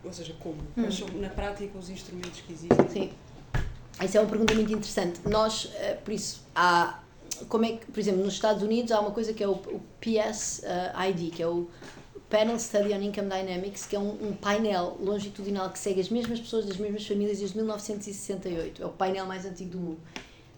ou 0.05 0.13
seja, 0.13 0.35
como? 0.41 0.59
Quais 0.75 1.01
hum. 1.01 1.09
são, 1.09 1.19
na 1.19 1.31
prática, 1.31 1.79
os 1.79 1.89
instrumentos 1.89 2.41
que 2.43 2.53
existem? 2.53 2.89
Sim. 2.91 3.13
Isso 4.05 4.19
é 4.19 4.21
uma 4.21 4.29
pergunta 4.29 4.55
muito 4.55 4.71
interessante. 4.73 5.21
Nós, 5.27 5.71
eh, 5.77 5.95
por 5.95 6.13
isso, 6.13 6.45
há, 6.55 7.01
como 7.49 7.65
é 7.65 7.77
que, 7.79 7.87
por 7.87 7.99
exemplo, 7.99 8.23
nos 8.23 8.35
Estados 8.35 8.63
Unidos 8.63 8.93
há 8.93 9.01
uma 9.01 9.11
coisa 9.11 9.33
que 9.33 9.43
é 9.43 9.49
o, 9.49 9.53
o 9.53 9.81
PSID, 10.01 11.31
que 11.31 11.43
é 11.43 11.47
o 11.47 11.67
Panel 12.37 12.59
Study 12.59 12.93
on 12.93 13.01
Income 13.01 13.31
Dynamics, 13.31 13.87
que 13.87 13.97
é 13.97 13.99
um, 13.99 14.11
um, 14.11 14.35
painel 14.35 14.99
longitudinal 15.01 15.71
que 15.71 15.79
segue 15.79 16.03
as 16.03 16.11
mesmas 16.11 16.39
pessoas 16.39 16.67
das 16.67 16.77
mesmas 16.77 17.07
famílias 17.07 17.39
desde 17.39 17.57
1968. 17.57 18.83
É 18.83 18.85
o 18.85 18.91
painel 18.91 19.25
mais 19.25 19.47
antigo 19.47 19.71
do 19.71 19.79
mundo. 19.79 20.01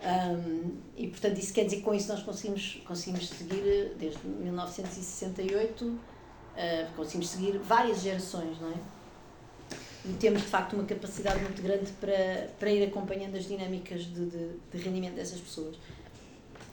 Um, 0.02 0.72
e, 0.96 1.06
portanto, 1.06 1.38
isso 1.38 1.54
quer 1.54 1.66
dizer 1.66 1.76
que 1.76 1.82
com 1.82 1.94
isso 1.94 2.08
nós 2.08 2.20
conseguimos, 2.24 2.82
conseguimos 2.84 3.28
seguir, 3.28 3.62
eh, 3.64 3.92
desde 3.96 4.26
1968, 4.26 5.84
uh, 5.84 5.98
eh, 6.56 6.88
conseguimos 6.96 7.28
seguir 7.28 7.58
várias 7.58 8.02
gerações, 8.02 8.60
não 8.60 8.70
é? 8.72 8.74
e 10.05 10.12
temos 10.14 10.42
de 10.42 10.48
facto 10.48 10.72
uma 10.72 10.84
capacidade 10.84 11.40
muito 11.40 11.62
grande 11.62 11.92
para, 12.00 12.48
para 12.59 12.70
ir 12.72 12.88
acompanhando 12.88 13.36
as 13.36 13.46
dinâmicas 13.46 14.02
de, 14.02 14.26
de, 14.26 14.48
de 14.72 14.78
rendimento 14.78 15.14
dessas 15.14 15.40
pessoas. 15.40 15.76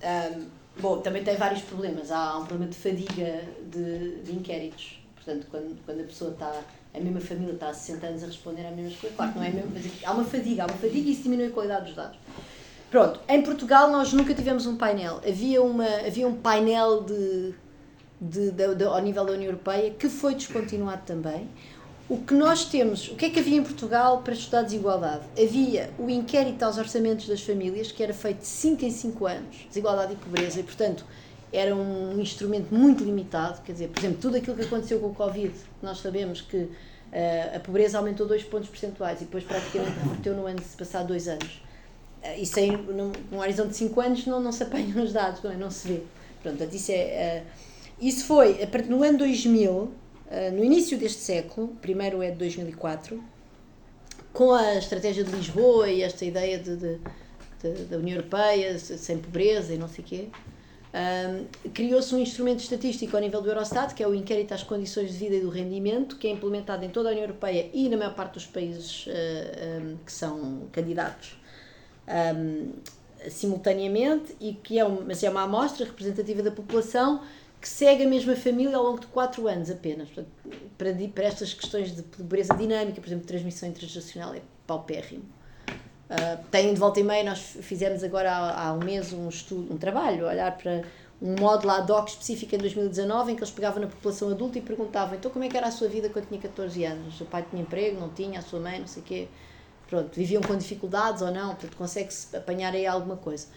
Um, 0.02 0.65
bom, 0.80 1.00
também 1.00 1.24
tem 1.24 1.36
vários 1.36 1.62
problemas. 1.62 2.12
Há 2.12 2.38
um 2.38 2.46
problema 2.46 2.72
de 2.72 2.78
fadiga 2.78 3.44
de, 3.72 4.22
de 4.22 4.32
inquéritos. 4.34 5.00
Portanto, 5.16 5.48
quando, 5.50 5.86
quando 5.86 6.02
a 6.02 6.04
pessoa 6.04 6.32
está, 6.32 6.62
a 6.94 7.00
mesma 7.00 7.20
família 7.20 7.54
está 7.54 7.70
há 7.70 7.74
60 7.74 8.06
anos 8.06 8.24
a 8.24 8.28
responder 8.28 8.66
à 8.66 8.72
mesma 8.72 8.96
coisa, 9.00 9.16
claro 9.16 9.32
que 9.34 9.40
não 9.40 9.46
é 9.46 9.50
mesmo, 9.50 9.72
mas 9.74 9.86
há 10.04 10.12
uma 10.12 10.24
fadiga, 10.24 10.64
há 10.64 10.66
uma 10.68 10.78
fadiga 10.78 11.10
e 11.10 11.12
isso 11.12 11.24
diminui 11.24 11.48
a 11.48 11.52
qualidade 11.52 11.86
dos 11.86 11.96
dados. 11.96 12.18
Pronto, 12.92 13.20
em 13.28 13.42
Portugal 13.42 13.90
nós 13.90 14.14
nunca 14.14 14.34
tivemos 14.34 14.68
um 14.68 14.78
painel. 14.78 15.20
Havia, 15.28 15.62
uma, 15.62 15.88
havia 16.06 16.28
um 16.28 16.36
painel 16.36 17.04
de, 17.04 17.54
de, 18.22 18.52
de, 18.52 18.76
de, 18.76 18.84
ao 18.84 19.02
nível 19.02 19.26
da 19.26 19.34
União 19.34 19.50
Europeia 19.50 19.92
que 19.92 20.08
foi 20.08 20.36
descontinuado 20.36 21.02
também 21.06 21.50
o 22.08 22.18
que 22.18 22.36
nós 22.36 22.66
temos, 22.66 23.08
o 23.08 23.16
que 23.16 23.26
é 23.26 23.30
que 23.32 23.40
havia 23.40 23.58
em 23.58 23.64
Portugal 23.64 24.22
para 24.22 24.34
estudar 24.34 24.62
desigualdade? 24.62 25.24
Havia 25.42 25.90
o 25.98 26.08
inquérito 26.08 26.62
aos 26.64 26.78
orçamentos 26.78 27.28
das 27.28 27.42
famílias, 27.42 27.92
que 27.92 28.04
era 28.04 28.14
feito 28.14 28.42
de 28.42 28.48
5 28.48 28.86
em 28.86 28.92
5 28.92 29.26
anos, 29.26 29.56
desigualdade 29.68 30.14
e 30.14 30.16
pobreza, 30.16 30.60
e 30.60 30.64
portanto 30.64 31.04
era 31.52 31.76
um 31.76 32.20
instrumento 32.20 32.74
muito 32.74 33.04
limitado, 33.04 33.62
quer 33.62 33.72
dizer, 33.72 33.88
por 33.88 34.00
exemplo, 34.00 34.18
tudo 34.22 34.38
aquilo 34.38 34.56
que 34.56 34.64
aconteceu 34.64 35.00
com 35.00 35.08
o 35.08 35.16
Covid, 35.16 35.54
nós 35.82 36.00
sabemos 36.00 36.42
que 36.42 36.58
uh, 36.58 37.56
a 37.56 37.60
pobreza 37.60 37.98
aumentou 37.98 38.28
2 38.28 38.44
pontos 38.44 38.70
percentuais 38.70 39.22
e 39.22 39.26
depois 39.26 39.44
praticamente 39.44 39.98
reverteu 40.04 40.36
no 40.36 40.46
ano 40.46 40.60
de 40.60 40.66
passar 40.78 41.04
2 41.04 41.28
anos. 41.28 41.64
Uh, 42.22 42.40
isso 42.40 42.60
aí, 42.60 42.72
num, 42.72 43.12
num 43.32 43.40
horizonte 43.40 43.70
de 43.70 43.78
5 43.78 44.02
anos, 44.02 44.26
não, 44.28 44.40
não 44.40 44.52
se 44.52 44.62
apanham 44.64 45.02
os 45.04 45.14
dados, 45.14 45.42
não, 45.42 45.52
é? 45.52 45.56
não 45.56 45.72
se 45.72 45.88
vê. 45.88 46.02
Pronto, 46.44 46.64
isso, 46.72 46.92
é, 46.92 47.44
uh, 47.44 48.06
isso 48.06 48.26
foi, 48.26 48.60
no 48.88 49.02
ano 49.02 49.18
2000, 49.18 49.92
no 50.54 50.64
início 50.64 50.98
deste 50.98 51.22
século, 51.22 51.70
primeiro 51.82 52.22
é 52.22 52.32
de 52.32 52.38
2004, 52.38 53.24
com 54.34 54.54
a 54.54 54.76
estratégia 54.76 55.24
de 55.24 55.32
Lisboa 55.32 55.90
e 55.90 56.02
esta 56.02 56.26
ideia 56.26 56.60
de, 56.60 56.76
de, 56.76 57.00
de 57.62 57.84
da 57.86 57.98
União 57.98 58.18
Europeia, 58.18 58.78
sem 58.80 59.18
pobreza 59.18 59.74
e 59.74 59.78
não 59.78 59.88
sei 59.88 60.04
o 60.04 60.08
quê, 60.08 60.30
um, 60.96 61.70
criou-se 61.72 62.16
um 62.16 62.20
instrumento 62.20 62.60
estatístico 62.60 63.16
ao 63.18 63.22
nível 63.22 63.42
do 63.42 63.50
Eurostat, 63.50 63.94
que 63.94 64.02
é 64.02 64.08
o 64.08 64.16
Inquérito 64.16 64.54
às 64.54 64.64
Condições 64.64 65.12
de 65.12 65.18
Vida 65.18 65.36
e 65.36 65.42
do 65.42 65.50
Rendimento, 65.50 66.16
que 66.18 66.26
é 66.28 66.32
implementado 66.32 66.86
em 66.86 66.90
toda 66.90 67.10
a 67.10 67.12
União 67.12 67.24
Europeia 67.24 67.70
e 67.74 67.90
na 67.90 67.98
maior 67.98 68.14
parte 68.14 68.36
dos 68.36 68.46
países 68.46 69.06
uh, 69.08 69.10
um, 69.82 69.98
que 70.06 70.12
são 70.12 70.68
candidatos 70.72 71.38
um, 72.08 72.72
simultaneamente, 73.30 74.36
e 74.40 74.54
que 74.54 74.80
é, 74.80 74.88
mas 74.88 75.22
é 75.22 75.30
uma 75.30 75.44
amostra 75.44 75.86
representativa 75.86 76.42
da 76.42 76.52
população 76.52 77.22
que 77.66 77.70
segue 77.70 78.04
a 78.04 78.08
mesma 78.08 78.36
família 78.36 78.78
ao 78.78 78.84
longo 78.84 79.00
de 79.00 79.08
4 79.08 79.48
anos 79.48 79.72
apenas. 79.72 80.08
Para, 80.78 80.94
para 81.16 81.24
estas 81.24 81.52
questões 81.52 81.96
de 81.96 82.04
pobreza 82.04 82.54
dinâmica, 82.54 83.02
por 83.02 83.08
exemplo, 83.08 83.26
transmissão 83.26 83.68
intergeracional, 83.68 84.36
é 84.36 84.42
paupérrimo. 84.68 85.24
Uh, 85.68 86.46
tem 86.52 86.72
de 86.72 86.80
volta 86.80 87.00
e 87.00 87.04
meia, 87.04 87.24
nós 87.24 87.40
fizemos 87.40 88.04
agora 88.04 88.32
há, 88.32 88.68
há, 88.68 88.74
um 88.74 88.84
mês 88.84 89.12
um 89.12 89.28
estudo, 89.28 89.74
um 89.74 89.80
trabalho, 89.80 90.28
olhar 90.28 90.56
para 90.56 90.84
um 91.20 91.34
módulo 91.40 91.72
ad 91.72 91.92
hoc 91.92 92.08
específico 92.10 92.54
em 92.54 92.60
2019 92.60 93.32
em 93.32 93.36
que 93.36 93.42
eles 93.42 93.52
pegavam 93.52 93.82
na 93.82 93.88
população 93.88 94.30
adulta 94.30 94.60
e 94.60 94.62
perguntavam 94.62 95.16
então 95.16 95.32
como 95.32 95.44
é 95.44 95.50
que 95.50 95.58
era 95.58 95.66
a 95.66 95.72
sua 95.72 95.88
vida 95.88 96.08
quando 96.08 96.28
tinha 96.28 96.40
14 96.40 96.86
anos? 96.86 97.20
O 97.20 97.26
pai 97.26 97.44
tinha 97.50 97.64
emprego, 97.64 98.00
não 98.00 98.10
tinha, 98.10 98.38
a 98.38 98.44
sua 98.44 98.60
mãe, 98.60 98.80
não 98.80 98.86
sei 98.86 99.02
o 99.02 99.06
quê. 99.06 99.28
Pronto, 99.88 100.16
viviam 100.16 100.44
com 100.44 100.56
dificuldades 100.56 101.24
ou 101.24 101.32
não, 101.32 101.56
portanto 101.56 101.76
consegue-se 101.76 102.38
apanhar 102.38 102.76
aí 102.76 102.86
alguma 102.86 103.18
coisa 103.18 103.48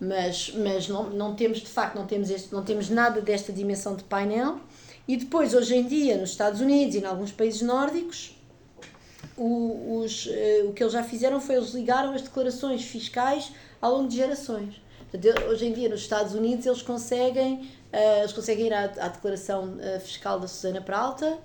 mas, 0.00 0.52
mas 0.54 0.88
não, 0.88 1.10
não 1.10 1.34
temos, 1.34 1.58
de 1.58 1.66
facto, 1.66 1.96
não 1.96 2.06
temos, 2.06 2.30
este, 2.30 2.52
não 2.52 2.62
temos 2.62 2.88
nada 2.88 3.20
desta 3.20 3.52
dimensão 3.52 3.96
de 3.96 4.04
painel. 4.04 4.60
E 5.06 5.16
depois, 5.16 5.54
hoje 5.54 5.74
em 5.74 5.86
dia, 5.86 6.16
nos 6.16 6.30
Estados 6.30 6.60
Unidos 6.60 6.94
e 6.94 6.98
em 6.98 7.04
alguns 7.04 7.32
países 7.32 7.62
nórdicos, 7.62 8.36
o, 9.36 10.00
os, 10.00 10.26
uh, 10.26 10.68
o 10.68 10.72
que 10.72 10.82
eles 10.82 10.92
já 10.92 11.02
fizeram 11.02 11.40
foi 11.40 11.56
eles 11.56 11.70
ligaram 11.70 12.12
as 12.12 12.22
declarações 12.22 12.84
fiscais 12.84 13.52
ao 13.80 13.92
longo 13.92 14.08
de 14.08 14.16
gerações. 14.16 14.80
Hoje 15.48 15.66
em 15.66 15.72
dia, 15.72 15.88
nos 15.88 16.00
Estados 16.00 16.34
Unidos, 16.34 16.66
eles 16.66 16.82
conseguem, 16.82 17.62
uh, 17.92 18.18
eles 18.20 18.32
conseguem 18.32 18.66
ir 18.66 18.74
à, 18.74 18.84
à 18.84 19.08
declaração 19.08 19.76
uh, 19.76 20.00
fiscal 20.00 20.38
da 20.38 20.46
Susana 20.46 20.82
Peralta, 20.82 21.38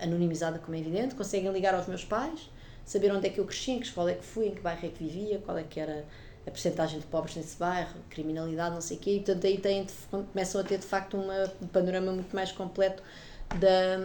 anonimizada, 0.00 0.58
como 0.58 0.74
é 0.74 0.80
evidente, 0.80 1.14
conseguem 1.14 1.52
ligar 1.52 1.74
aos 1.74 1.86
meus 1.86 2.04
pais, 2.04 2.50
saber 2.84 3.12
onde 3.12 3.26
é 3.26 3.30
que 3.30 3.38
eu 3.38 3.44
cresci, 3.44 3.72
em 3.72 3.80
que 3.80 3.86
escola 3.86 4.10
é 4.10 4.14
que 4.14 4.24
fui, 4.24 4.46
em 4.46 4.54
que 4.54 4.60
bairro 4.60 4.86
é 4.86 4.88
que 4.88 5.04
vivia, 5.04 5.38
qual 5.44 5.58
é 5.58 5.62
que 5.62 5.78
era 5.78 6.06
a 6.46 6.50
percentagem 6.50 6.98
de 6.98 7.06
pobres 7.06 7.36
nesse 7.36 7.56
bairro, 7.56 7.94
criminalidade, 8.08 8.74
não 8.74 8.80
sei 8.80 8.96
o 8.96 9.00
quê, 9.00 9.10
e 9.16 9.16
portanto 9.18 9.46
aí 9.46 9.58
têm, 9.58 9.86
começam 10.10 10.60
a 10.60 10.64
ter 10.64 10.78
de 10.78 10.86
facto 10.86 11.16
uma, 11.16 11.52
um 11.62 11.66
panorama 11.66 12.12
muito 12.12 12.34
mais 12.34 12.50
completo 12.50 13.02
da, 13.58 13.98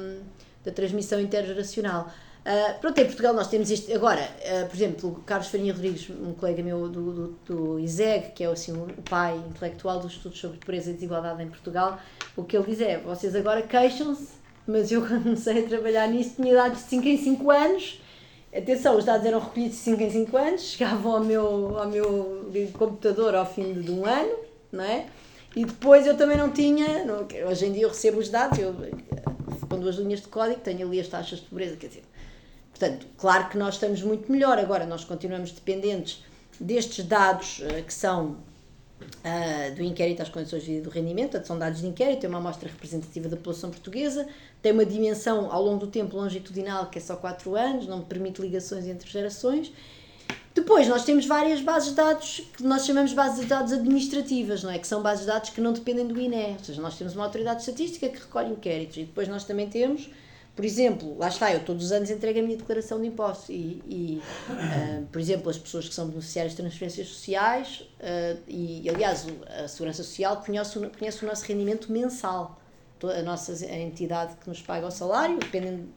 da 0.64 0.72
transmissão 0.72 1.20
intergeracional. 1.20 2.12
Uh, 2.46 2.80
pronto, 2.80 3.00
em 3.00 3.06
Portugal 3.06 3.34
nós 3.34 3.48
temos 3.48 3.72
isto. 3.72 3.92
Agora, 3.92 4.22
uh, 4.22 4.68
por 4.68 4.76
exemplo, 4.76 5.10
o 5.10 5.16
Carlos 5.22 5.48
Farinha 5.48 5.74
Rodrigues, 5.74 6.10
um 6.12 6.34
colega 6.34 6.62
meu 6.62 6.88
do, 6.88 7.12
do, 7.12 7.28
do 7.46 7.80
ISEG, 7.80 8.34
que 8.34 8.44
é 8.44 8.48
assim, 8.48 8.72
o 8.72 9.02
pai 9.02 9.36
intelectual 9.36 10.00
dos 10.00 10.14
estudos 10.14 10.40
sobre 10.40 10.58
pobreza 10.60 10.92
e 10.92 10.94
desigualdade 10.94 11.42
em 11.42 11.48
Portugal, 11.48 12.00
o 12.36 12.44
que 12.44 12.56
ele 12.56 12.68
diz 12.68 12.82
é: 12.82 13.00
vocês 13.00 13.36
agora 13.36 13.64
queixam-se, 13.64 14.34
mas 14.68 14.92
eu 14.92 15.02
comecei 15.08 15.66
a 15.66 15.68
trabalhar 15.68 16.08
nisso, 16.08 16.36
tinha 16.36 16.52
idade 16.52 16.76
de 16.76 16.82
5 16.82 17.08
em 17.08 17.18
5 17.18 17.50
anos 17.50 18.00
Atenção, 18.56 18.98
os 18.98 19.04
dados 19.04 19.26
eram 19.26 19.40
recolhidos 19.40 19.78
de 19.78 19.84
5 19.84 20.02
em 20.02 20.10
5 20.10 20.38
anos, 20.38 20.62
chegavam 20.62 21.16
ao 21.16 21.24
meu, 21.24 21.78
ao 21.78 21.88
meu 21.90 22.48
computador 22.74 23.36
ao 23.36 23.46
fim 23.46 23.74
de 23.74 23.92
um 23.92 24.06
ano, 24.06 24.34
não 24.72 24.84
é? 24.84 25.08
E 25.54 25.66
depois 25.66 26.08
eu 26.08 26.16
também 26.16 26.38
não 26.38 26.50
tinha, 26.50 27.04
não, 27.04 27.28
hoje 27.50 27.66
em 27.66 27.74
dia 27.74 27.84
eu 27.84 27.90
recebo 27.90 28.20
os 28.20 28.30
dados, 28.30 28.58
eu, 28.58 28.74
com 29.68 29.80
duas 29.80 29.96
linhas 29.96 30.22
de 30.22 30.30
código, 30.30 30.62
tenho 30.62 30.88
ali 30.88 31.02
as 31.02 31.08
taxas 31.10 31.40
de 31.40 31.46
pobreza, 31.46 31.76
quer 31.76 31.88
dizer. 31.88 32.04
Portanto, 32.70 33.08
claro 33.18 33.50
que 33.50 33.58
nós 33.58 33.76
estamos 33.76 34.02
muito 34.02 34.32
melhor, 34.32 34.58
agora 34.58 34.86
nós 34.86 35.04
continuamos 35.04 35.52
dependentes 35.52 36.24
destes 36.60 37.06
dados 37.06 37.60
uh, 37.60 37.84
que 37.84 37.94
são 37.94 38.38
do 39.76 39.84
inquérito 39.84 40.22
às 40.22 40.30
condições 40.30 40.64
de 40.64 40.72
vida 40.74 40.84
do 40.84 40.90
rendimento, 40.90 41.32
portanto, 41.32 41.48
são 41.48 41.58
dados 41.58 41.82
de 41.82 41.88
inquérito, 41.88 42.26
é 42.26 42.30
uma 42.30 42.38
amostra 42.38 42.70
representativa 42.70 43.28
da 43.28 43.36
população 43.36 43.70
portuguesa, 43.70 44.28
tem 44.62 44.72
uma 44.72 44.86
dimensão 44.86 45.52
ao 45.52 45.64
longo 45.64 45.80
do 45.80 45.88
tempo 45.88 46.16
longitudinal 46.16 46.88
que 46.88 46.98
é 46.98 47.02
só 47.02 47.16
4 47.16 47.56
anos, 47.56 47.88
não 47.88 48.02
permite 48.02 48.42
ligações 48.42 48.86
entre 48.86 49.10
gerações. 49.10 49.72
Depois 50.54 50.88
nós 50.88 51.04
temos 51.04 51.26
várias 51.26 51.60
bases 51.60 51.90
de 51.90 51.96
dados 51.96 52.44
que 52.56 52.64
nós 52.64 52.86
chamamos 52.86 53.10
de 53.10 53.16
bases 53.18 53.42
de 53.42 53.46
dados 53.46 53.74
administrativas, 53.74 54.64
não 54.64 54.72
é? 54.72 54.80
Que 54.80 54.88
são 54.88 55.02
bases 55.02 55.26
de 55.26 55.28
dados 55.28 55.50
que 55.50 55.60
não 55.60 55.74
dependem 55.74 56.08
do 56.08 56.18
INE. 56.18 56.54
Ou 56.54 56.64
seja, 56.64 56.82
nós 56.82 56.98
temos 56.98 57.14
uma 57.14 57.26
autoridade 57.26 57.60
estatística 57.60 58.08
que 58.08 58.20
recolhe 58.20 58.52
inquéritos 58.52 58.96
e 58.96 59.04
depois 59.04 59.28
nós 59.28 59.44
também 59.44 59.68
temos, 59.68 60.10
por 60.56 60.64
exemplo, 60.64 61.18
lá 61.18 61.28
está, 61.28 61.54
eu 61.54 61.64
todos 61.66 61.86
os 61.86 61.92
anos 61.92 62.10
entrego 62.10 62.40
a 62.40 62.42
minha 62.42 62.56
declaração 62.56 63.02
de 63.02 63.08
impostos 63.08 63.50
e, 63.50 63.84
e 63.88 64.22
uh, 64.50 65.06
por 65.12 65.20
exemplo, 65.20 65.50
as 65.50 65.58
pessoas 65.58 65.90
que 65.90 65.94
são 65.94 66.08
beneficiárias 66.08 66.54
de 66.54 66.62
transferências 66.62 67.08
sociais 67.08 67.82
uh, 68.00 68.42
e, 68.48 68.90
aliás, 68.90 69.28
a 69.64 69.68
Segurança 69.68 70.02
Social 70.02 70.38
conhece, 70.38 70.80
conhece 70.98 71.26
o 71.26 71.28
nosso 71.28 71.46
rendimento 71.46 71.92
mensal 71.92 72.62
a 73.04 73.22
nossa 73.22 73.54
entidade 73.66 74.36
que 74.38 74.48
nos 74.48 74.62
paga 74.62 74.88
o 74.88 74.92
salário, 74.92 75.38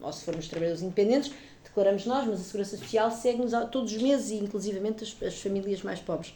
ou 0.03 0.13
se 0.13 0.25
formos 0.25 0.49
trabalhadores 0.49 0.83
independentes, 0.83 1.33
declaramos 1.65 2.05
nós, 2.07 2.27
mas 2.27 2.41
a 2.41 2.45
Segurança 2.45 2.77
Social 2.77 3.11
segue-nos 3.11 3.53
todos 3.71 3.93
os 3.93 4.03
meses, 4.03 4.31
e 4.31 4.37
inclusivamente 4.37 5.05
as, 5.05 5.17
as 5.23 5.41
famílias 5.41 5.83
mais 5.83 6.01
pobres. 6.01 6.35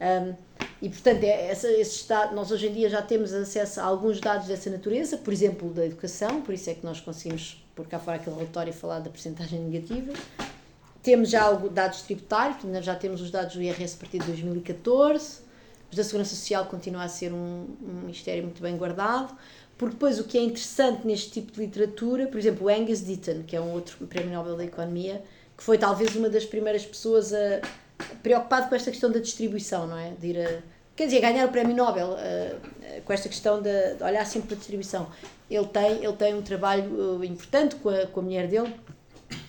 Um, 0.00 0.34
e 0.80 0.88
portanto, 0.88 1.24
é, 1.24 1.48
essa, 1.48 1.70
esse 1.70 2.06
nós 2.32 2.50
hoje 2.50 2.68
em 2.68 2.72
dia 2.72 2.88
já 2.88 3.02
temos 3.02 3.32
acesso 3.34 3.80
a 3.80 3.84
alguns 3.84 4.18
dados 4.18 4.46
dessa 4.46 4.70
natureza, 4.70 5.18
por 5.18 5.32
exemplo, 5.32 5.68
da 5.70 5.84
educação, 5.84 6.40
por 6.40 6.54
isso 6.54 6.70
é 6.70 6.74
que 6.74 6.84
nós 6.84 7.00
conseguimos 7.00 7.62
pôr 7.74 7.86
cá 7.86 7.98
fora 7.98 8.16
aquele 8.16 8.36
relatório 8.36 8.70
e 8.70 8.72
falar 8.74 9.00
da 9.00 9.10
percentagem 9.10 9.60
negativa. 9.60 10.12
Temos 11.02 11.30
já 11.30 11.42
algo, 11.42 11.68
dados 11.68 12.02
tributários, 12.02 12.56
já 12.84 12.94
temos 12.94 13.20
os 13.20 13.30
dados 13.30 13.54
do 13.54 13.62
IRS 13.62 13.96
a 13.96 13.98
partir 13.98 14.18
de 14.18 14.26
2014, 14.26 15.40
os 15.90 15.96
da 15.96 16.04
Segurança 16.04 16.34
Social 16.34 16.66
continua 16.66 17.04
a 17.04 17.08
ser 17.08 17.32
um, 17.32 17.66
um 17.82 18.00
ministério 18.02 18.42
muito 18.42 18.62
bem 18.62 18.76
guardado. 18.76 19.36
Porque 19.76 19.94
depois 19.94 20.20
o 20.20 20.24
que 20.24 20.36
é 20.36 20.42
interessante 20.42 21.06
neste 21.06 21.30
tipo 21.30 21.52
de 21.52 21.60
literatura, 21.60 22.26
por 22.26 22.38
exemplo, 22.38 22.66
o 22.66 22.68
Angus 22.68 23.00
Deaton, 23.00 23.44
que 23.44 23.56
é 23.56 23.60
um 23.60 23.72
outro 23.72 24.06
prémio 24.06 24.34
Nobel 24.34 24.54
da 24.54 24.64
Economia, 24.66 25.24
que 25.56 25.64
foi 25.64 25.78
talvez 25.78 26.14
uma 26.14 26.28
das 26.28 26.44
primeiras 26.44 26.84
pessoas 26.84 27.32
a, 27.32 27.62
preocupado 28.22 28.68
com 28.68 28.74
esta 28.74 28.90
questão 28.90 29.10
da 29.10 29.18
distribuição, 29.18 29.86
não 29.86 29.98
é? 29.98 30.10
De 30.10 30.28
ir 30.28 30.40
a, 30.40 30.62
quer 30.96 31.06
dizer, 31.06 31.20
ganhar 31.20 31.46
o 31.46 31.50
prémio 31.50 31.74
Nobel 31.74 32.10
uh, 32.10 33.02
com 33.02 33.12
esta 33.12 33.28
questão 33.28 33.62
de, 33.62 33.94
de, 33.94 34.02
olhar 34.02 34.24
sempre 34.26 34.48
para 34.48 34.56
a 34.56 34.58
distribuição. 34.58 35.08
Ele 35.50 35.66
tem, 35.66 36.04
ele 36.04 36.12
tem 36.14 36.34
um 36.34 36.42
trabalho 36.42 37.18
uh, 37.18 37.24
importante 37.24 37.76
com 37.76 37.88
a, 37.88 38.06
com 38.06 38.20
a 38.20 38.22
mulher 38.22 38.48
dele, 38.48 38.74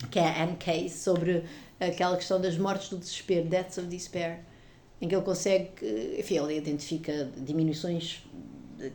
que 0.09 0.19
é 0.19 0.23
a 0.23 0.43
Anne 0.43 0.55
Case, 0.57 0.89
sobre 0.89 1.43
aquela 1.79 2.15
questão 2.15 2.39
das 2.39 2.57
mortes 2.57 2.89
do 2.89 2.97
desespero, 2.97 3.47
Deaths 3.47 3.77
of 3.77 3.87
Despair, 3.87 4.39
em 5.01 5.07
que 5.07 5.15
ele 5.15 5.23
consegue, 5.23 5.71
enfim, 6.19 6.37
ele 6.37 6.57
identifica 6.57 7.29
diminuições 7.35 8.23
de, 8.77 8.91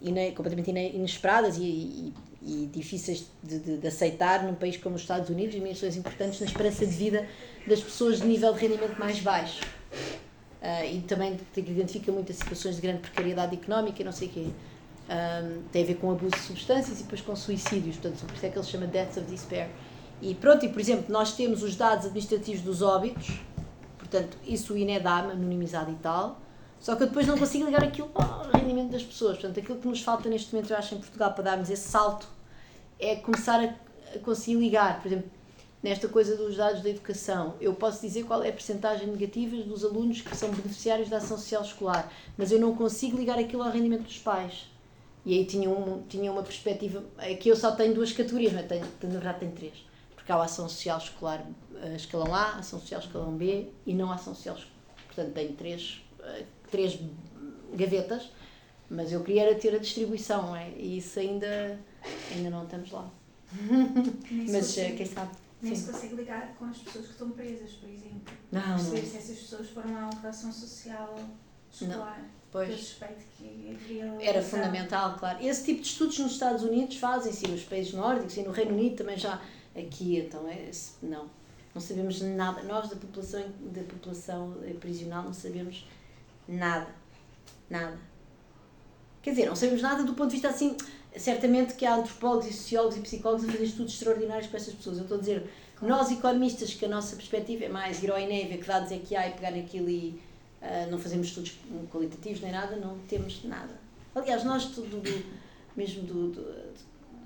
ine, 0.00 0.32
completamente 0.32 0.70
inesperadas 0.70 1.56
e, 1.56 1.62
e, 1.62 2.14
e 2.46 2.66
difíceis 2.66 3.26
de, 3.42 3.58
de, 3.58 3.76
de, 3.78 3.86
aceitar 3.86 4.44
num 4.44 4.54
país 4.54 4.76
como 4.76 4.96
os 4.96 5.02
Estados 5.02 5.30
Unidos, 5.30 5.54
dimensões 5.54 5.96
importantes 5.96 6.40
na 6.40 6.46
esperança 6.46 6.86
de 6.86 6.92
vida 6.92 7.26
das 7.66 7.80
pessoas 7.80 8.20
de 8.20 8.26
nível 8.26 8.52
de 8.52 8.60
rendimento 8.60 8.98
mais 8.98 9.18
baixo. 9.20 9.62
Uh, 10.60 10.94
e 10.94 11.00
também 11.02 11.38
identifica 11.56 12.12
muitas 12.12 12.36
situações 12.36 12.76
de 12.76 12.82
grande 12.82 13.00
precariedade 13.00 13.54
económica 13.54 14.02
e 14.02 14.04
não 14.04 14.12
sei 14.12 14.28
o 14.28 14.30
quê. 14.30 14.46
Um, 15.06 15.62
tem 15.70 15.82
a 15.82 15.86
ver 15.86 15.94
com 15.96 16.10
abuso 16.10 16.34
de 16.34 16.40
substâncias 16.40 17.00
e 17.00 17.02
depois 17.02 17.20
com 17.20 17.36
suicídios, 17.36 17.96
portanto, 17.96 18.26
por 18.26 18.34
isso 18.34 18.46
é 18.46 18.48
que 18.48 18.58
ele 18.58 18.66
chama 18.66 18.86
Deaths 18.86 19.16
of 19.18 19.30
Despair. 19.30 19.68
E 20.22 20.34
pronto, 20.34 20.64
e 20.64 20.68
por 20.68 20.80
exemplo, 20.80 21.06
nós 21.08 21.34
temos 21.34 21.62
os 21.62 21.76
dados 21.76 22.06
administrativos 22.06 22.62
dos 22.62 22.80
óbitos, 22.80 23.40
portanto, 23.98 24.38
isso 24.46 24.72
o 24.72 24.78
INE 24.78 24.98
dá 25.00 25.18
anonimizado 25.18 25.90
e 25.90 25.96
tal, 25.96 26.40
só 26.80 26.96
que 26.96 27.02
eu 27.02 27.06
depois 27.06 27.26
não 27.26 27.36
consigo 27.36 27.64
ligar 27.64 27.82
aquilo 27.82 28.10
ao 28.14 28.50
rendimento 28.50 28.90
das 28.90 29.02
pessoas. 29.02 29.38
Portanto, 29.38 29.58
aquilo 29.58 29.78
que 29.78 29.88
nos 29.88 30.02
falta 30.02 30.28
neste 30.28 30.54
momento, 30.54 30.70
eu 30.70 30.76
acho, 30.76 30.94
em 30.94 30.98
Portugal, 30.98 31.32
para 31.32 31.44
darmos 31.44 31.70
esse 31.70 31.88
salto, 31.88 32.26
é 33.04 33.16
começar 33.16 33.60
a, 33.62 34.18
conseguir 34.20 34.56
ligar. 34.56 35.00
Por 35.00 35.08
exemplo, 35.08 35.30
nesta 35.82 36.08
coisa 36.08 36.36
dos 36.36 36.56
dados 36.56 36.82
da 36.82 36.90
educação, 36.90 37.54
eu 37.60 37.74
posso 37.74 38.00
dizer 38.00 38.24
qual 38.24 38.42
é 38.42 38.48
a 38.48 38.52
percentagem 38.52 39.06
negativa 39.06 39.56
dos 39.56 39.84
alunos 39.84 40.20
que 40.20 40.36
são 40.36 40.50
beneficiários 40.50 41.08
da 41.08 41.18
ação 41.18 41.36
social 41.36 41.62
escolar, 41.62 42.12
mas 42.36 42.50
eu 42.50 42.58
não 42.58 42.74
consigo 42.74 43.16
ligar 43.16 43.38
aquilo 43.38 43.62
ao 43.62 43.70
rendimento 43.70 44.04
dos 44.04 44.18
pais. 44.18 44.66
E 45.26 45.32
aí 45.38 45.44
tinha, 45.44 45.70
um, 45.70 46.02
tinha 46.02 46.30
uma 46.30 46.42
perspectiva. 46.42 47.02
Aqui 47.16 47.48
eu 47.48 47.56
só 47.56 47.72
tenho 47.72 47.94
duas 47.94 48.12
categorias, 48.12 48.52
mas 48.52 48.66
tenho, 48.66 48.84
na 49.02 49.08
verdade 49.08 49.40
tenho 49.40 49.52
três. 49.52 49.74
Porque 50.14 50.30
há 50.30 50.36
a 50.36 50.44
ação 50.44 50.68
social 50.68 50.98
escolar 50.98 51.40
uh, 51.40 51.96
escalão 51.96 52.34
A, 52.34 52.58
ação 52.58 52.78
social 52.78 53.00
escalão 53.00 53.32
B 53.32 53.68
e 53.86 53.94
não 53.94 54.10
a 54.10 54.16
ação 54.16 54.34
social. 54.34 54.56
Portanto, 55.06 55.32
tenho 55.32 55.52
três 55.54 56.02
uh, 56.20 56.44
três 56.70 56.98
gavetas, 57.72 58.30
mas 58.90 59.12
eu 59.12 59.22
queria 59.22 59.42
era 59.42 59.54
ter 59.54 59.74
a 59.74 59.78
distribuição, 59.78 60.54
é? 60.56 60.70
E 60.76 60.98
isso 60.98 61.18
ainda, 61.18 61.78
ainda 62.34 62.50
não 62.50 62.64
estamos 62.64 62.90
lá. 62.90 63.10
mas 64.30 64.78
eh, 64.78 64.92
quem 64.92 65.06
sabe. 65.06 65.30
Nem 65.62 65.74
se 65.74 65.90
consegue 65.90 66.14
ligar 66.16 66.54
com 66.56 66.66
as 66.66 66.78
pessoas 66.78 67.06
que 67.06 67.12
estão 67.12 67.30
presas, 67.30 67.72
por 67.72 67.88
exemplo. 67.88 68.34
Não, 68.52 68.60
Perceber 68.60 69.00
não. 69.00 69.08
se 69.08 69.16
essas 69.16 69.38
pessoas 69.38 69.70
foram 69.70 69.96
à 69.96 70.10
operação 70.10 70.52
social 70.52 71.18
escolar. 71.72 72.18
Não. 72.20 72.44
Pois. 72.50 72.70
Eu 72.70 72.78
suspeito 72.78 73.24
que 73.36 73.74
haveria 73.74 74.16
Era 74.20 74.42
fundamental, 74.42 75.16
claro. 75.18 75.44
Esse 75.44 75.64
tipo 75.64 75.82
de 75.82 75.88
estudos 75.88 76.18
nos 76.20 76.32
Estados 76.32 76.62
Unidos 76.62 76.96
fazem-se, 76.98 77.48
nos 77.48 77.64
países 77.64 77.92
nórdicos 77.92 78.36
e 78.36 78.42
no 78.42 78.52
Reino 78.52 78.72
Unido 78.74 78.96
também 78.96 79.16
já. 79.16 79.40
Aqui, 79.74 80.18
então, 80.18 80.46
é, 80.48 80.70
não. 81.02 81.28
Não 81.74 81.80
sabemos 81.80 82.20
nada. 82.20 82.62
Nós, 82.62 82.88
da 82.88 82.94
população, 82.94 83.42
da 83.72 83.82
população 83.82 84.56
prisional, 84.78 85.24
não 85.24 85.34
sabemos 85.34 85.84
nada. 86.46 86.86
Nada. 87.68 87.98
Quer 89.20 89.30
dizer, 89.30 89.46
não 89.46 89.56
sabemos 89.56 89.82
nada 89.82 90.04
do 90.04 90.14
ponto 90.14 90.28
de 90.28 90.34
vista 90.34 90.48
assim. 90.48 90.76
Certamente 91.16 91.74
que 91.74 91.86
há 91.86 91.94
antropólogos 91.94 92.46
e 92.48 92.52
sociólogos 92.52 92.96
e 92.96 93.00
psicólogos 93.00 93.48
a 93.48 93.52
fazer 93.52 93.64
estudos 93.64 93.94
extraordinários 93.94 94.48
com 94.48 94.56
essas 94.56 94.74
pessoas. 94.74 94.96
Eu 94.96 95.02
estou 95.04 95.16
a 95.16 95.20
dizer, 95.20 95.48
nós 95.80 96.10
economistas, 96.10 96.74
que 96.74 96.84
a 96.84 96.88
nossa 96.88 97.14
perspectiva 97.16 97.64
é 97.64 97.68
mais 97.68 98.02
ir 98.02 98.10
ao 98.10 98.18
INE, 98.18 98.44
ver 98.46 98.58
que 98.58 98.66
dados 98.66 98.90
é 98.90 98.98
que 98.98 99.14
há 99.14 99.28
e 99.28 99.32
pegar 99.32 99.52
naquilo 99.52 99.88
e 99.88 100.20
ah, 100.64 100.86
não 100.90 100.98
fazemos 100.98 101.28
estudos 101.28 101.58
qualitativos 101.90 102.40
nem 102.40 102.50
nada, 102.50 102.76
não 102.76 102.98
temos 103.08 103.44
nada. 103.44 103.78
Aliás, 104.14 104.44
nós, 104.44 104.66
tudo, 104.66 105.02
do, 105.02 105.24
mesmo 105.76 106.02
do, 106.02 106.28
do, 106.28 106.42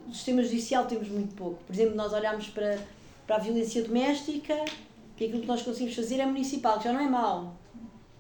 do 0.07 0.15
sistema 0.15 0.43
judicial, 0.43 0.87
temos 0.87 1.09
muito 1.09 1.35
pouco. 1.35 1.63
Por 1.65 1.73
exemplo, 1.73 1.95
nós 1.95 2.13
olhamos 2.13 2.49
para, 2.49 2.79
para 3.27 3.37
a 3.37 3.39
violência 3.39 3.83
doméstica 3.83 4.55
e 5.17 5.25
aquilo 5.25 5.41
que 5.41 5.47
nós 5.47 5.63
conseguimos 5.63 5.95
fazer 5.95 6.19
é 6.19 6.27
municipal, 6.27 6.79
que 6.79 6.85
já 6.85 6.93
não 6.93 7.01
é 7.01 7.09
mau. 7.09 7.57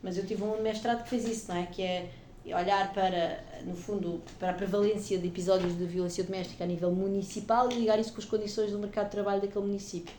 Mas 0.03 0.17
eu 0.17 0.25
tive 0.25 0.45
um 0.45 0.63
mestrado 0.63 1.03
que 1.03 1.11
fez 1.11 1.27
isso, 1.27 1.49
não 1.49 1.57
é? 1.59 1.67
Que 1.67 1.83
é 1.83 2.11
olhar 2.47 2.93
para, 2.93 3.45
no 3.65 3.75
fundo, 3.75 4.23
para 4.39 4.51
a 4.51 4.55
prevalência 4.55 5.19
de 5.19 5.27
episódios 5.27 5.77
de 5.77 5.85
violência 5.85 6.25
doméstica 6.25 6.65
a 6.65 6.67
nível 6.67 6.91
municipal 6.91 7.71
e 7.71 7.75
ligar 7.75 7.99
isso 7.99 8.13
com 8.13 8.21
as 8.21 8.25
condições 8.25 8.73
do 8.73 8.79
mercado 8.79 9.07
de 9.07 9.11
trabalho 9.11 9.41
daquele 9.41 9.67
município. 9.67 10.15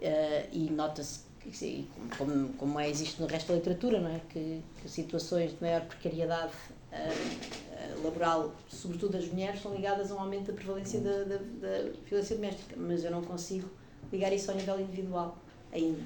Eh, 0.00 0.48
e 0.52 0.70
nota-se, 0.70 1.20
como, 2.16 2.48
como 2.54 2.80
é, 2.80 2.88
existe 2.88 3.20
no 3.20 3.26
resto 3.26 3.48
da 3.48 3.54
literatura, 3.54 4.00
não 4.00 4.10
é? 4.10 4.20
Que, 4.28 4.62
que 4.80 4.88
situações 4.88 5.52
de 5.52 5.58
maior 5.60 5.82
precariedade 5.82 6.52
eh, 6.92 7.94
laboral, 8.02 8.54
sobretudo 8.68 9.12
das 9.12 9.26
mulheres, 9.26 9.60
são 9.60 9.74
ligadas 9.74 10.10
a 10.10 10.14
um 10.14 10.20
aumento 10.20 10.52
da 10.52 10.52
prevalência 10.52 11.00
da, 11.00 11.24
da, 11.24 11.36
da 11.36 11.90
violência 12.06 12.36
doméstica. 12.36 12.76
Mas 12.76 13.04
eu 13.04 13.10
não 13.10 13.22
consigo 13.22 13.68
ligar 14.12 14.32
isso 14.32 14.50
ao 14.50 14.56
nível 14.56 14.80
individual 14.80 15.38
ainda. 15.72 16.02